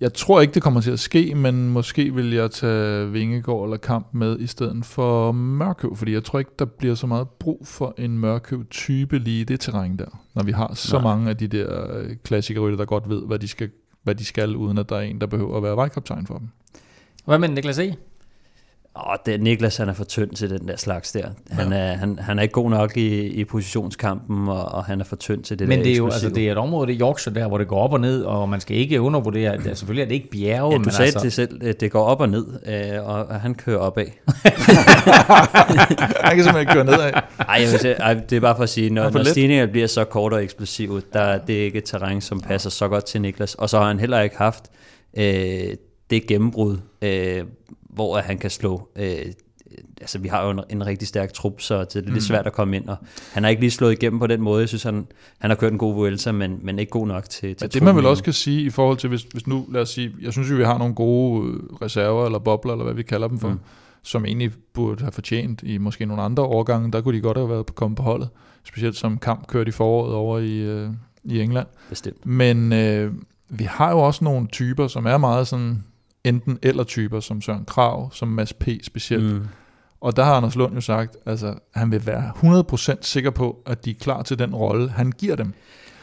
jeg 0.00 0.14
tror 0.14 0.40
ikke, 0.40 0.54
det 0.54 0.62
kommer 0.62 0.80
til 0.80 0.90
at 0.90 0.98
ske, 0.98 1.34
men 1.34 1.68
måske 1.68 2.14
vil 2.14 2.32
jeg 2.32 2.50
tage 2.50 3.10
Vingegaard 3.10 3.64
eller 3.64 3.76
Kamp 3.76 4.06
med 4.12 4.40
i 4.40 4.46
stedet 4.46 4.84
for 4.84 5.32
Mørkøv, 5.32 5.96
fordi 5.96 6.12
jeg 6.12 6.24
tror 6.24 6.38
ikke, 6.38 6.50
der 6.58 6.64
bliver 6.64 6.94
så 6.94 7.06
meget 7.06 7.28
brug 7.28 7.66
for 7.66 7.94
en 7.98 8.18
Mørkøv-type 8.18 9.18
lige 9.18 9.40
i 9.40 9.44
det 9.44 9.60
terræn 9.60 9.96
der, 9.96 10.20
når 10.34 10.42
vi 10.42 10.52
har 10.52 10.74
så 10.74 10.96
Nej. 10.96 11.02
mange 11.02 11.30
af 11.30 11.36
de 11.36 11.48
der 11.48 11.96
øh, 11.96 12.16
klassikerrytter, 12.24 12.76
der 12.76 12.84
godt 12.84 13.08
ved, 13.08 13.22
hvad 13.26 13.38
de 13.38 13.48
skal 13.48 13.70
hvad 14.02 14.14
de 14.14 14.24
skal, 14.24 14.56
uden 14.56 14.78
at 14.78 14.88
der 14.88 14.96
er 14.96 15.00
en, 15.00 15.20
der 15.20 15.26
behøver 15.26 15.56
at 15.56 15.62
være 15.62 15.76
vejkaptajn 15.76 16.26
for 16.26 16.38
dem. 16.38 16.48
Hvad 17.24 17.38
med 17.38 17.48
Niklas 17.48 17.78
E? 17.78 17.94
Åh, 19.06 19.14
det, 19.26 19.40
Niklas 19.40 19.76
han 19.76 19.88
er 19.88 19.92
for 19.92 20.04
tynd 20.04 20.30
til 20.30 20.50
den 20.50 20.68
der 20.68 20.76
slags 20.76 21.12
der. 21.12 21.28
Han, 21.50 21.72
er, 21.72 21.92
han, 21.96 22.18
han 22.18 22.38
er 22.38 22.42
ikke 22.42 22.52
god 22.52 22.70
nok 22.70 22.96
i, 22.96 23.26
i 23.26 23.44
positionskampen, 23.44 24.48
og, 24.48 24.64
og 24.64 24.84
han 24.84 25.00
er 25.00 25.04
for 25.04 25.16
tynd 25.16 25.42
til 25.42 25.58
det 25.58 25.68
Men 25.68 25.78
der 25.78 25.84
det 25.84 25.92
er 25.92 25.96
jo 25.96 26.06
eksplosive. 26.06 26.26
altså, 26.28 26.40
det 26.40 26.48
er 26.48 26.52
et 26.52 26.58
område, 26.58 26.86
det 26.86 26.94
er 26.94 27.00
Yorkshire 27.00 27.34
der, 27.34 27.48
hvor 27.48 27.58
det 27.58 27.68
går 27.68 27.78
op 27.78 27.92
og 27.92 28.00
ned, 28.00 28.22
og 28.22 28.48
man 28.48 28.60
skal 28.60 28.76
ikke 28.76 29.00
undervurdere, 29.00 29.52
at 29.52 29.60
det, 29.64 29.78
selvfølgelig 29.78 30.02
er 30.02 30.06
det 30.08 30.14
ikke 30.14 30.30
bjerge, 30.30 30.72
Ja, 30.72 30.78
men 30.78 30.84
du 30.84 30.90
sagde 30.94 31.04
altså, 31.06 31.20
det 31.24 31.32
selv, 31.32 31.72
det 31.74 31.90
går 31.90 32.04
op 32.04 32.20
og 32.20 32.28
ned, 32.28 32.46
øh, 32.66 33.08
og 33.08 33.40
han 33.40 33.54
kører 33.54 33.78
opad. 33.78 34.06
Han 36.24 36.36
kan 36.36 36.44
simpelthen 36.44 36.60
ikke 36.60 36.72
køre 36.72 36.84
nedad. 36.84 37.12
Ej, 37.12 37.22
jeg 37.60 37.70
vil 37.70 37.78
sige, 37.80 37.92
ej, 37.94 38.14
det 38.14 38.32
er 38.36 38.40
bare 38.40 38.56
for 38.56 38.62
at 38.62 38.68
sige, 38.68 38.90
når, 38.90 39.02
Ja, 39.02 39.10
når 39.10 39.18
let. 39.18 39.26
stigningerne 39.28 39.72
bliver 39.72 39.86
så 39.86 40.04
korte 40.04 40.34
og 40.34 40.42
eksplosive, 40.44 41.02
der 41.12 41.20
er 41.20 41.38
det 41.38 41.54
ikke 41.54 41.78
et 41.78 41.84
terræn, 41.84 42.20
som 42.20 42.40
passer 42.40 42.70
så 42.70 42.88
godt 42.88 43.04
til 43.04 43.20
Niklas. 43.20 43.54
Og 43.54 43.70
så 43.70 43.78
har 43.78 43.86
han 43.88 44.00
heller 44.00 44.20
ikke 44.20 44.36
haft 44.36 44.64
øh, 45.18 45.24
det 46.10 46.26
gennembrud, 46.26 46.76
øh, 47.02 47.42
hvor 47.98 48.16
at 48.18 48.24
han 48.24 48.38
kan 48.38 48.50
slå... 48.50 48.88
Øh, 48.96 49.32
altså, 50.00 50.18
vi 50.18 50.28
har 50.28 50.44
jo 50.44 50.50
en, 50.50 50.60
en 50.70 50.86
rigtig 50.86 51.08
stærk 51.08 51.32
trup, 51.32 51.60
så 51.60 51.80
det 51.80 51.96
er 51.96 52.00
lidt 52.00 52.12
Mm. 52.12 52.20
svært 52.20 52.46
at 52.46 52.52
komme 52.52 52.76
ind. 52.76 52.88
Og 52.88 52.96
han 53.32 53.42
har 53.42 53.50
ikke 53.50 53.60
lige 53.60 53.70
slået 53.70 53.92
igennem 53.92 54.20
på 54.20 54.26
den 54.26 54.40
måde. 54.42 54.60
Jeg 54.60 54.68
synes, 54.68 54.82
han, 54.82 55.06
han 55.38 55.50
har 55.50 55.56
kørt 55.56 55.72
en 55.72 55.78
god 55.78 55.94
Vuelta, 55.94 56.32
men, 56.32 56.58
men 56.62 56.78
ikke 56.78 56.90
god 56.90 57.06
nok 57.06 57.24
til, 57.24 57.56
til 57.56 57.64
Men 57.64 57.70
det 57.70 57.82
man 57.82 57.96
vel 57.96 58.06
også 58.06 58.22
kan 58.24 58.32
sige 58.32 58.62
i 58.62 58.70
forhold 58.70 58.96
til, 58.96 59.08
hvis, 59.08 59.22
hvis 59.22 59.46
nu, 59.46 59.66
lad 59.70 59.82
os 59.82 59.88
sige, 59.88 60.14
jeg 60.22 60.32
synes 60.32 60.50
jo, 60.50 60.56
vi 60.56 60.64
har 60.64 60.78
nogle 60.78 60.94
gode 60.94 61.48
øh, 61.48 61.54
reserver, 61.82 62.26
eller 62.26 62.38
bobler, 62.38 62.72
eller 62.72 62.84
hvad 62.84 62.94
vi 62.94 63.02
kalder 63.02 63.28
dem 63.28 63.38
for, 63.38 63.48
mm. 63.48 63.58
som 64.02 64.24
egentlig 64.24 64.50
burde 64.72 65.00
have 65.02 65.12
fortjent 65.12 65.62
i 65.62 65.78
måske 65.78 66.06
nogle 66.06 66.22
andre 66.22 66.42
årgange, 66.42 66.92
der 66.92 67.00
kunne 67.00 67.16
de 67.16 67.22
godt 67.22 67.36
have 67.36 67.48
været 67.50 67.74
kommet 67.74 67.96
på 67.96 68.02
holdet. 68.02 68.28
Specielt 68.64 68.96
som 68.96 69.18
kamp 69.18 69.46
kørte 69.46 69.68
i 69.68 69.72
foråret 69.72 70.14
over 70.14 70.38
i, 70.38 70.58
øh, 70.58 70.90
i 71.24 71.40
England. 71.40 71.66
Bestemt. 71.88 72.26
Men 72.26 72.72
øh, 72.72 73.12
vi 73.48 73.64
har 73.64 73.90
jo 73.90 73.98
også 73.98 74.24
nogle 74.24 74.46
typer, 74.46 74.86
som 74.86 75.06
er 75.06 75.16
meget 75.18 75.48
sådan 75.48 75.82
enten 76.24 76.58
eller 76.62 76.84
typer, 76.84 77.20
som 77.20 77.40
Søren 77.40 77.64
Krav, 77.64 78.12
som 78.12 78.28
Mads 78.28 78.52
P. 78.52 78.68
specielt. 78.82 79.24
Mm. 79.24 79.38
Mm. 79.38 79.46
Og 80.00 80.16
der 80.16 80.24
har 80.24 80.34
Anders 80.34 80.56
Lund 80.56 80.74
jo 80.74 80.80
sagt, 80.80 81.16
altså 81.26 81.54
han 81.74 81.90
vil 81.90 82.06
være 82.06 82.32
100% 82.94 82.98
sikker 83.02 83.30
på, 83.30 83.62
at 83.66 83.84
de 83.84 83.90
er 83.90 83.94
klar 84.00 84.22
til 84.22 84.38
den 84.38 84.54
rolle, 84.54 84.90
han 84.90 85.12
giver 85.12 85.36
dem. 85.36 85.54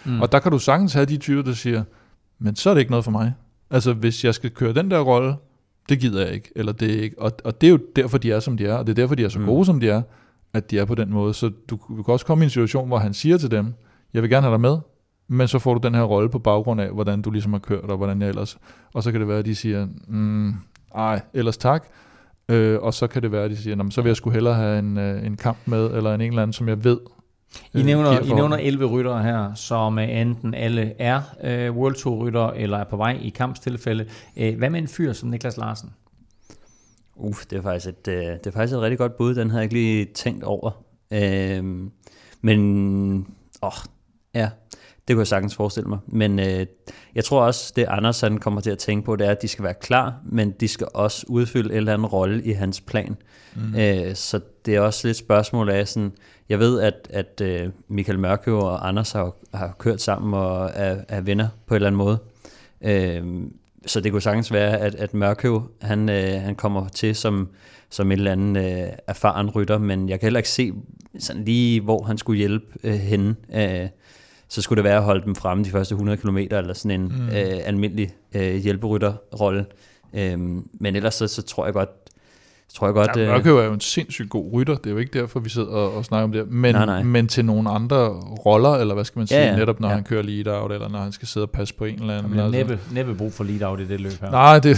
Mm. 0.05 0.21
Og 0.21 0.31
der 0.31 0.39
kan 0.39 0.51
du 0.51 0.59
sagtens 0.59 0.93
have 0.93 1.05
de 1.05 1.17
typer, 1.17 1.41
der 1.41 1.53
siger, 1.53 1.83
men 2.39 2.55
så 2.55 2.69
er 2.69 2.73
det 2.73 2.81
ikke 2.81 2.91
noget 2.91 3.03
for 3.03 3.11
mig. 3.11 3.33
Altså 3.71 3.93
hvis 3.93 4.23
jeg 4.25 4.35
skal 4.35 4.49
køre 4.51 4.73
den 4.73 4.91
der 4.91 4.99
rolle, 4.99 5.35
det 5.89 5.99
gider 5.99 6.25
jeg 6.25 6.33
ikke. 6.33 6.49
Eller 6.55 6.71
det 6.71 6.97
er 6.97 7.01
ikke. 7.01 7.21
Og, 7.21 7.31
og 7.43 7.61
det 7.61 7.67
er 7.67 7.71
jo 7.71 7.79
derfor, 7.95 8.17
de 8.17 8.31
er, 8.31 8.39
som 8.39 8.57
de 8.57 8.65
er. 8.65 8.73
Og 8.73 8.87
det 8.87 8.91
er 8.91 8.95
derfor, 8.95 9.15
de 9.15 9.23
er 9.23 9.29
så 9.29 9.39
Mm. 9.39 9.45
gode, 9.45 9.65
som 9.65 9.79
de 9.79 9.89
er, 9.89 10.01
at 10.53 10.71
de 10.71 10.79
er 10.79 10.85
på 10.85 10.95
den 10.95 11.13
måde. 11.13 11.33
Så 11.33 11.51
du, 11.69 11.79
du 11.97 12.03
kan 12.03 12.11
også 12.11 12.25
komme 12.25 12.43
i 12.43 12.45
en 12.45 12.49
situation, 12.49 12.87
hvor 12.87 12.97
han 12.97 13.13
siger 13.13 13.37
til 13.37 13.51
dem, 13.51 13.73
jeg 14.13 14.21
vil 14.21 14.29
gerne 14.29 14.41
have 14.43 14.51
dig 14.51 14.61
med, 14.61 14.77
men 15.27 15.47
så 15.47 15.59
får 15.59 15.73
du 15.73 15.87
den 15.87 15.95
her 15.95 16.03
rolle 16.03 16.29
på 16.29 16.39
baggrund 16.39 16.81
af, 16.81 16.89
hvordan 16.89 17.21
du 17.21 17.31
ligesom 17.31 17.53
har 17.53 17.59
kørt, 17.59 17.83
og 17.83 17.97
hvordan 17.97 18.21
jeg 18.21 18.29
ellers... 18.29 18.57
Og 18.93 19.03
så 19.03 19.11
kan 19.11 19.21
det 19.21 19.27
være, 19.27 19.39
at 19.39 19.45
de 19.45 19.55
siger, 19.55 19.87
mm, 20.07 20.53
ej, 20.95 21.21
ellers 21.33 21.57
tak. 21.57 21.85
Øh, 22.49 22.79
og 22.81 22.93
så 22.93 23.07
kan 23.07 23.21
det 23.21 23.31
være, 23.31 23.43
at 23.43 23.51
de 23.51 23.57
siger, 23.57 23.75
"Nå, 23.75 23.83
men 23.83 23.91
så 23.91 24.01
vil 24.01 24.09
jeg 24.09 24.15
skulle 24.15 24.33
hellere 24.33 24.53
have 24.55 24.79
en, 24.79 24.97
øh, 24.97 25.25
en 25.25 25.37
kamp 25.37 25.57
med, 25.65 25.91
eller 25.91 26.13
en, 26.13 26.21
en 26.21 26.27
eller 26.27 26.41
anden, 26.41 26.53
som 26.53 26.67
jeg 26.69 26.83
ved. 26.83 26.99
I 27.73 27.79
øh, 27.79 27.85
nævner, 27.85 28.19
I 28.19 28.29
nævner 28.33 28.57
11 28.57 28.85
ryttere 28.85 29.23
her, 29.23 29.53
som 29.53 29.99
øh, 29.99 30.19
enten 30.21 30.53
alle 30.53 30.93
er 31.01 31.21
øh, 31.43 31.77
World 31.77 31.95
Tour 31.95 32.25
ryttere 32.25 32.57
eller 32.57 32.77
er 32.77 32.83
på 32.83 32.97
vej 32.97 33.17
i 33.21 33.29
kampstilfælde. 33.29 34.05
Øh, 34.37 34.57
hvad 34.57 34.69
med 34.69 34.79
en 34.79 34.87
fyr 34.87 35.13
som 35.13 35.29
Niklas 35.29 35.57
Larsen? 35.57 35.89
Uff, 37.15 37.45
det 37.45 37.57
er, 37.57 37.61
faktisk 37.61 37.87
et, 37.87 38.07
øh, 38.07 38.15
det 38.15 38.47
er 38.47 38.51
faktisk 38.51 38.73
et 38.75 38.81
rigtig 38.81 38.97
godt 38.97 39.17
bud. 39.17 39.35
Den 39.35 39.49
havde 39.49 39.61
jeg 39.61 39.63
ikke 39.63 39.73
lige 39.75 40.05
tænkt 40.05 40.43
over. 40.43 40.71
Øhm, 41.11 41.91
men, 42.41 43.27
åh, 43.63 43.71
ja, 44.35 44.49
det 45.07 45.15
kunne 45.15 45.21
jeg 45.21 45.27
sagtens 45.27 45.55
forestille 45.55 45.89
mig. 45.89 45.99
Men 46.07 46.39
øh, 46.39 46.65
jeg 47.15 47.25
tror 47.25 47.41
også, 47.41 47.73
det 47.75 47.85
Anders 47.89 48.21
han 48.21 48.37
kommer 48.37 48.61
til 48.61 48.71
at 48.71 48.77
tænke 48.77 49.05
på, 49.05 49.15
det 49.15 49.27
er, 49.27 49.31
at 49.31 49.41
de 49.41 49.47
skal 49.47 49.63
være 49.63 49.73
klar, 49.73 50.21
men 50.25 50.51
de 50.51 50.67
skal 50.67 50.87
også 50.93 51.25
udfylde 51.29 51.69
en 51.69 51.77
eller 51.77 51.93
anden 51.93 52.07
rolle 52.07 52.43
i 52.43 52.51
hans 52.51 52.81
plan. 52.81 53.17
Mm. 53.55 53.75
Øh, 53.75 54.15
så 54.15 54.39
det 54.65 54.75
er 54.75 54.79
også 54.79 55.07
lidt 55.07 55.17
spørgsmål 55.17 55.69
af 55.69 55.87
sådan, 55.87 56.11
jeg 56.49 56.59
ved, 56.59 56.81
at, 56.81 57.07
at 57.09 57.41
øh, 57.41 57.69
Michael 57.87 58.19
Mørkøv 58.19 58.57
og 58.57 58.87
Anders 58.87 59.11
har, 59.11 59.35
har 59.53 59.75
kørt 59.79 60.01
sammen 60.01 60.33
og 60.33 60.71
er, 60.73 60.97
er 61.07 61.21
venner 61.21 61.47
på 61.65 61.73
en 61.73 61.75
eller 61.75 61.87
anden 61.87 61.97
måde. 61.97 62.17
Øh, 62.81 63.43
så 63.85 64.01
det 64.01 64.11
kunne 64.11 64.21
sagtens 64.21 64.51
være, 64.51 64.77
at, 64.77 64.95
at 64.95 65.13
Mørkøv, 65.13 65.71
han, 65.81 66.09
øh, 66.09 66.41
han 66.41 66.55
kommer 66.55 66.87
til 66.87 67.15
som, 67.15 67.49
som 67.89 68.11
en 68.11 68.17
eller 68.17 68.31
anden 68.31 68.55
øh, 68.55 68.89
erfaren 69.07 69.49
rytter, 69.49 69.77
men 69.77 70.09
jeg 70.09 70.19
kan 70.19 70.27
heller 70.27 70.39
ikke 70.39 70.49
se 70.49 70.73
sådan 71.19 71.43
lige, 71.43 71.81
hvor 71.81 72.03
han 72.03 72.17
skulle 72.17 72.37
hjælpe 72.37 72.65
øh, 72.83 72.93
henne. 72.93 73.35
Øh, 73.53 73.87
så 74.55 74.61
skulle 74.61 74.77
det 74.77 74.83
være 74.83 74.97
at 74.97 75.03
holde 75.03 75.25
dem 75.25 75.35
fremme 75.35 75.63
de 75.63 75.69
første 75.69 75.93
100 75.93 76.17
km, 76.17 76.37
eller 76.37 76.73
sådan 76.73 77.01
en 77.01 77.13
mm. 77.17 77.27
øh, 77.27 77.59
almindelig 77.65 78.13
øh, 78.35 78.55
hjælperytterrolle. 78.55 79.65
Øh, 80.13 80.39
men 80.79 80.95
ellers 80.95 81.13
så, 81.15 81.27
så 81.27 81.41
tror 81.41 81.65
jeg 81.65 81.73
godt, 81.73 81.89
tror 82.73 82.87
jeg 82.87 82.93
godt... 82.93 83.09
Ja, 83.15 83.21
øh, 83.21 83.27
Mørkøv 83.27 83.57
er 83.57 83.63
jo 83.65 83.73
en 83.73 83.79
sindssygt 83.79 84.29
god 84.29 84.53
rytter, 84.53 84.75
det 84.75 84.85
er 84.85 84.91
jo 84.91 84.97
ikke 84.97 85.19
derfor, 85.19 85.39
vi 85.39 85.49
sidder 85.49 85.67
og, 85.67 85.93
og 85.97 86.05
snakker 86.05 86.23
om 86.23 86.31
det, 86.31 86.51
men, 86.51 86.75
Nej, 86.75 86.85
nej. 86.85 87.03
men 87.03 87.27
til 87.27 87.45
nogle 87.45 87.69
andre 87.69 88.07
roller, 88.45 88.69
eller 88.69 88.93
hvad 88.93 89.05
skal 89.05 89.19
man 89.19 89.27
sige, 89.27 89.39
Ja, 89.39 89.49
ja. 89.51 89.55
netop 89.55 89.79
når 89.79 89.87
Ja. 89.87 89.93
han 89.95 90.03
kører 90.03 90.23
lead 90.23 90.47
out, 90.47 90.71
eller 90.71 90.89
når 90.89 90.99
han 90.99 91.11
skal 91.11 91.27
sidde 91.27 91.43
og 91.43 91.49
passe 91.49 91.73
på 91.73 91.85
en 91.85 91.99
eller 92.01 92.17
anden. 92.17 92.31
Men 92.31 92.39
altså. 92.39 92.57
næppe, 92.57 92.79
næppe 92.91 93.15
brug 93.15 93.33
for 93.33 93.43
lead-out 93.43 93.79
i 93.79 93.87
det 93.87 94.01
løb 94.01 94.11
her. 94.21 94.31
Nej, 94.31 94.59
det, 94.59 94.77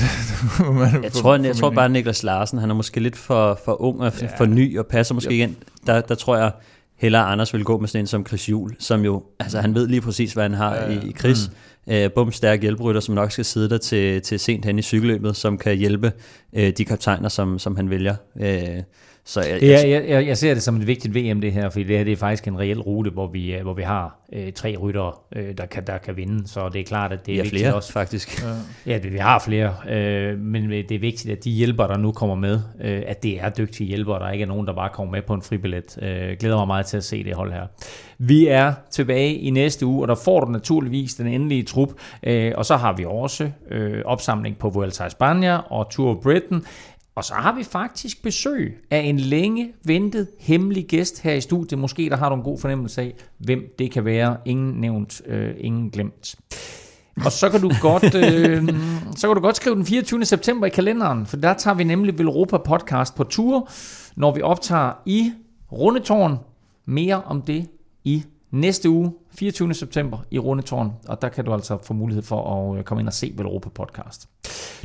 man, 0.93 1.03
Jeg 1.03 1.11
tror, 1.11 1.35
jeg 1.35 1.55
tror 1.55 1.69
bare, 1.69 1.89
Niklas 1.89 2.23
Larsen, 2.23 2.59
han 2.59 2.69
er 2.69 2.75
måske 2.75 2.99
lidt 2.99 3.15
for, 3.17 3.59
for 3.65 3.81
ung 3.81 4.01
og 4.01 4.13
Ja. 4.21 4.27
for 4.37 4.45
ny, 4.45 4.79
og 4.79 4.85
passer 4.87 5.13
måske 5.13 5.33
igen. 5.33 5.55
Der, 5.87 6.01
der 6.01 6.15
tror 6.15 6.37
jeg, 6.37 6.51
hellere 6.97 7.23
Anders 7.23 7.53
vil 7.53 7.63
gå 7.63 7.77
med 7.77 7.87
sådan 7.87 8.03
en 8.03 8.07
som 8.07 8.25
Chris 8.25 8.49
Juhl, 8.49 8.75
som 8.79 9.05
jo, 9.05 9.23
altså 9.39 9.59
han 9.61 9.75
ved 9.75 9.87
lige 9.87 10.01
præcis, 10.01 10.33
hvad 10.33 10.43
han 10.43 10.53
har 10.53 10.75
Ja, 10.75 10.91
ja, 10.91 10.99
i, 10.99 11.13
Chris. 11.19 11.49
Mm. 11.87 11.93
Øh, 11.93 12.11
bum, 12.11 12.31
stærk 12.31 12.61
hjælperytter, 12.61 13.01
som 13.01 13.15
nok 13.15 13.31
skal 13.31 13.45
sidde 13.45 13.69
der 13.69 13.77
til, 13.77 14.21
til 14.21 14.39
sent 14.39 14.65
hen 14.65 14.79
i 14.79 14.81
cykelløbet, 14.81 15.35
som 15.35 15.57
kan 15.57 15.77
hjælpe 15.77 16.11
øh, 16.53 16.73
de 16.77 16.85
kaptajner, 16.85 17.29
som, 17.29 17.59
som 17.59 17.75
han 17.75 17.89
vælger. 17.89 18.15
Øh, 18.41 18.83
Så 19.27 19.41
jeg, 19.41 19.61
ja, 19.61 19.89
jeg, 19.89 20.09
jeg, 20.09 20.27
jeg 20.27 20.37
ser 20.37 20.53
det 20.53 20.63
som 20.63 20.75
et 20.75 20.87
vigtigt 20.87 21.15
VM 21.15 21.41
det 21.41 21.51
her, 21.51 21.69
fordi 21.69 21.83
det 21.83 21.97
her 21.97 22.03
det 22.03 22.13
er 22.13 22.17
faktisk 22.17 22.47
en 22.47 22.59
reel 22.59 22.81
rute, 22.81 23.11
hvor 23.11 23.27
vi, 23.27 23.55
øh, 23.55 23.61
hvor 23.61 23.73
vi 23.73 23.81
har 23.81 24.19
øh, 24.33 24.53
tre 24.53 24.75
ryttere, 24.77 25.13
øh, 25.35 25.57
der, 25.57 25.65
kan, 25.65 25.87
der 25.87 25.97
kan 25.97 26.17
vinde. 26.17 26.47
Så 26.47 26.69
det 26.69 26.81
er 26.81 26.85
klart, 26.85 27.13
at 27.13 27.25
det 27.25 27.31
er 27.31 27.35
vi 27.35 27.41
vigtigt 27.41 27.61
flere, 27.61 27.75
også. 27.75 27.91
faktisk. 27.91 28.43
Ja, 28.43 28.93
ja 28.93 28.99
det, 28.99 29.13
vi 29.13 29.17
har 29.17 29.39
flere, 29.45 29.75
øh, 29.89 30.39
men 30.39 30.69
det 30.69 30.91
er 30.91 30.99
vigtigt, 30.99 31.37
at 31.37 31.43
de 31.43 31.51
hjælpere, 31.51 31.87
der 31.87 31.97
nu 31.97 32.11
kommer 32.11 32.35
med, 32.35 32.59
øh, 32.81 33.03
at 33.07 33.23
det 33.23 33.41
er 33.41 33.49
dygtige 33.49 33.87
hjælpere, 33.87 34.19
der 34.19 34.31
ikke 34.31 34.43
er 34.43 34.47
nogen, 34.47 34.67
der 34.67 34.73
bare 34.73 34.89
kommer 34.93 35.11
med 35.11 35.21
på 35.21 35.33
en 35.33 35.41
fribillet. 35.41 35.97
Øh, 36.01 36.37
glæder 36.39 36.57
mig 36.57 36.67
meget 36.67 36.85
til 36.85 36.97
at 36.97 37.03
se 37.03 37.23
det 37.23 37.35
hold 37.35 37.53
her. 37.53 37.67
Vi 38.17 38.47
er 38.47 38.73
tilbage 38.91 39.33
i 39.33 39.49
næste 39.49 39.85
uge, 39.85 40.01
og 40.01 40.07
der 40.07 40.15
får 40.15 40.39
du 40.39 40.51
naturligvis 40.51 41.15
den 41.15 41.27
endelige 41.27 41.63
trup, 41.63 41.89
øh, 42.23 42.51
og 42.55 42.65
så 42.65 42.75
har 42.75 42.93
vi 42.93 43.05
også 43.07 43.49
øh, 43.71 44.01
opsamling 44.05 44.57
på 44.57 44.69
Vuelta 44.69 45.03
a 45.03 45.07
España 45.07 45.71
og 45.71 45.89
Tour 45.89 46.15
of 46.15 46.23
Britain. 46.23 46.63
Og 47.17 47.23
så 47.23 47.33
har 47.33 47.55
vi 47.55 47.63
faktisk 47.63 48.23
besøg 48.23 48.77
af 48.91 48.99
en 48.99 49.19
længe 49.19 49.73
ventet 49.83 50.27
hemmelig 50.39 50.85
gæst 50.85 51.21
her 51.21 51.33
i 51.33 51.41
studiet. 51.41 51.79
Måske 51.79 52.09
der 52.09 52.17
har 52.17 52.29
du 52.29 52.35
en 52.35 52.41
god 52.41 52.59
fornemmelse 52.59 53.01
af, 53.01 53.13
hvem 53.37 53.73
det 53.79 53.91
kan 53.91 54.05
være. 54.05 54.37
Ingen 54.45 54.81
nævnt, 54.81 55.21
øh, 55.25 55.55
ingen 55.57 55.89
glemt. 55.89 56.35
Og 57.25 57.31
så 57.31 57.49
kan 57.49 57.61
du 57.61 57.71
godt, 57.81 58.15
øh, 58.15 58.69
så 59.15 59.27
kan 59.27 59.35
du 59.35 59.41
godt 59.41 59.55
skrive 59.55 59.75
den 59.75 59.85
24. 59.85 60.25
september 60.25 60.67
i 60.67 60.69
kalenderen, 60.69 61.25
for 61.25 61.37
der 61.37 61.53
tager 61.53 61.75
vi 61.75 61.83
nemlig 61.83 62.19
Velropa 62.19 62.57
podcast 62.57 63.15
på 63.15 63.23
tur, 63.23 63.69
når 64.15 64.31
vi 64.31 64.41
optager 64.41 64.91
i 65.05 65.31
Rundetårn. 65.71 66.37
Mere 66.85 67.21
om 67.23 67.41
det 67.41 67.67
i 68.03 68.23
næste 68.51 68.89
uge, 68.89 69.11
24. 69.37 69.73
september 69.73 70.17
i 70.31 70.39
Rundetårn, 70.39 70.93
og 71.07 71.21
der 71.21 71.29
kan 71.29 71.45
du 71.45 71.53
altså 71.53 71.77
få 71.83 71.93
mulighed 71.93 72.23
for 72.23 72.71
at 72.71 72.77
øh, 72.77 72.83
komme 72.83 73.01
ind 73.01 73.07
og 73.07 73.13
se 73.13 73.33
Velropa 73.37 73.69
podcast. 73.69 74.29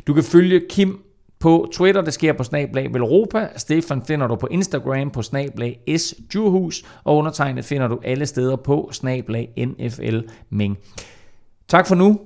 Du 0.07 0.13
kan 0.13 0.23
følge 0.23 0.61
Kim 0.69 1.03
på 1.43 1.67
Twitter, 1.71 2.01
det 2.01 2.13
sker 2.13 2.33
på 2.33 2.43
Snablag 2.43 2.93
Velropa. 2.93 3.47
Stefan 3.55 4.01
finder 4.01 4.27
du 4.27 4.35
på 4.35 4.47
Instagram 4.51 5.09
på 5.09 5.21
Snablag 5.21 5.79
S. 5.97 6.13
Djurhus, 6.33 6.83
og 7.03 7.17
undertegnet 7.17 7.65
finder 7.65 7.87
du 7.87 7.99
alle 8.03 8.25
steder 8.25 8.55
på 8.55 8.89
Snablag 8.91 9.49
NFL 9.57 10.19
Ming. 10.49 10.77
Tak 11.67 11.87
for 11.87 11.95
nu. 11.95 12.19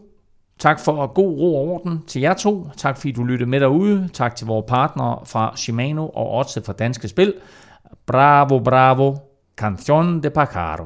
Tak 0.59 0.79
for 0.79 1.07
god 1.13 1.37
ro 1.39 1.55
og 1.55 1.61
orden 1.61 2.03
til 2.07 2.21
jer 2.21 2.33
to. 2.33 2.69
Tak 2.77 2.97
fordi 2.97 3.11
du 3.11 3.23
lyttede 3.23 3.49
med 3.49 3.59
derude. 3.59 4.09
Tak 4.13 4.35
til 4.35 4.47
vores 4.47 4.65
partnere 4.67 5.19
fra 5.25 5.53
Shimano 5.55 6.07
og 6.07 6.29
også 6.29 6.63
fra 6.65 6.73
Danske 6.73 7.07
Spil. 7.07 7.33
Bravo, 8.05 8.59
bravo. 8.59 9.15
Canción 9.61 10.21
de 10.23 10.29
Pacaro. 10.29 10.85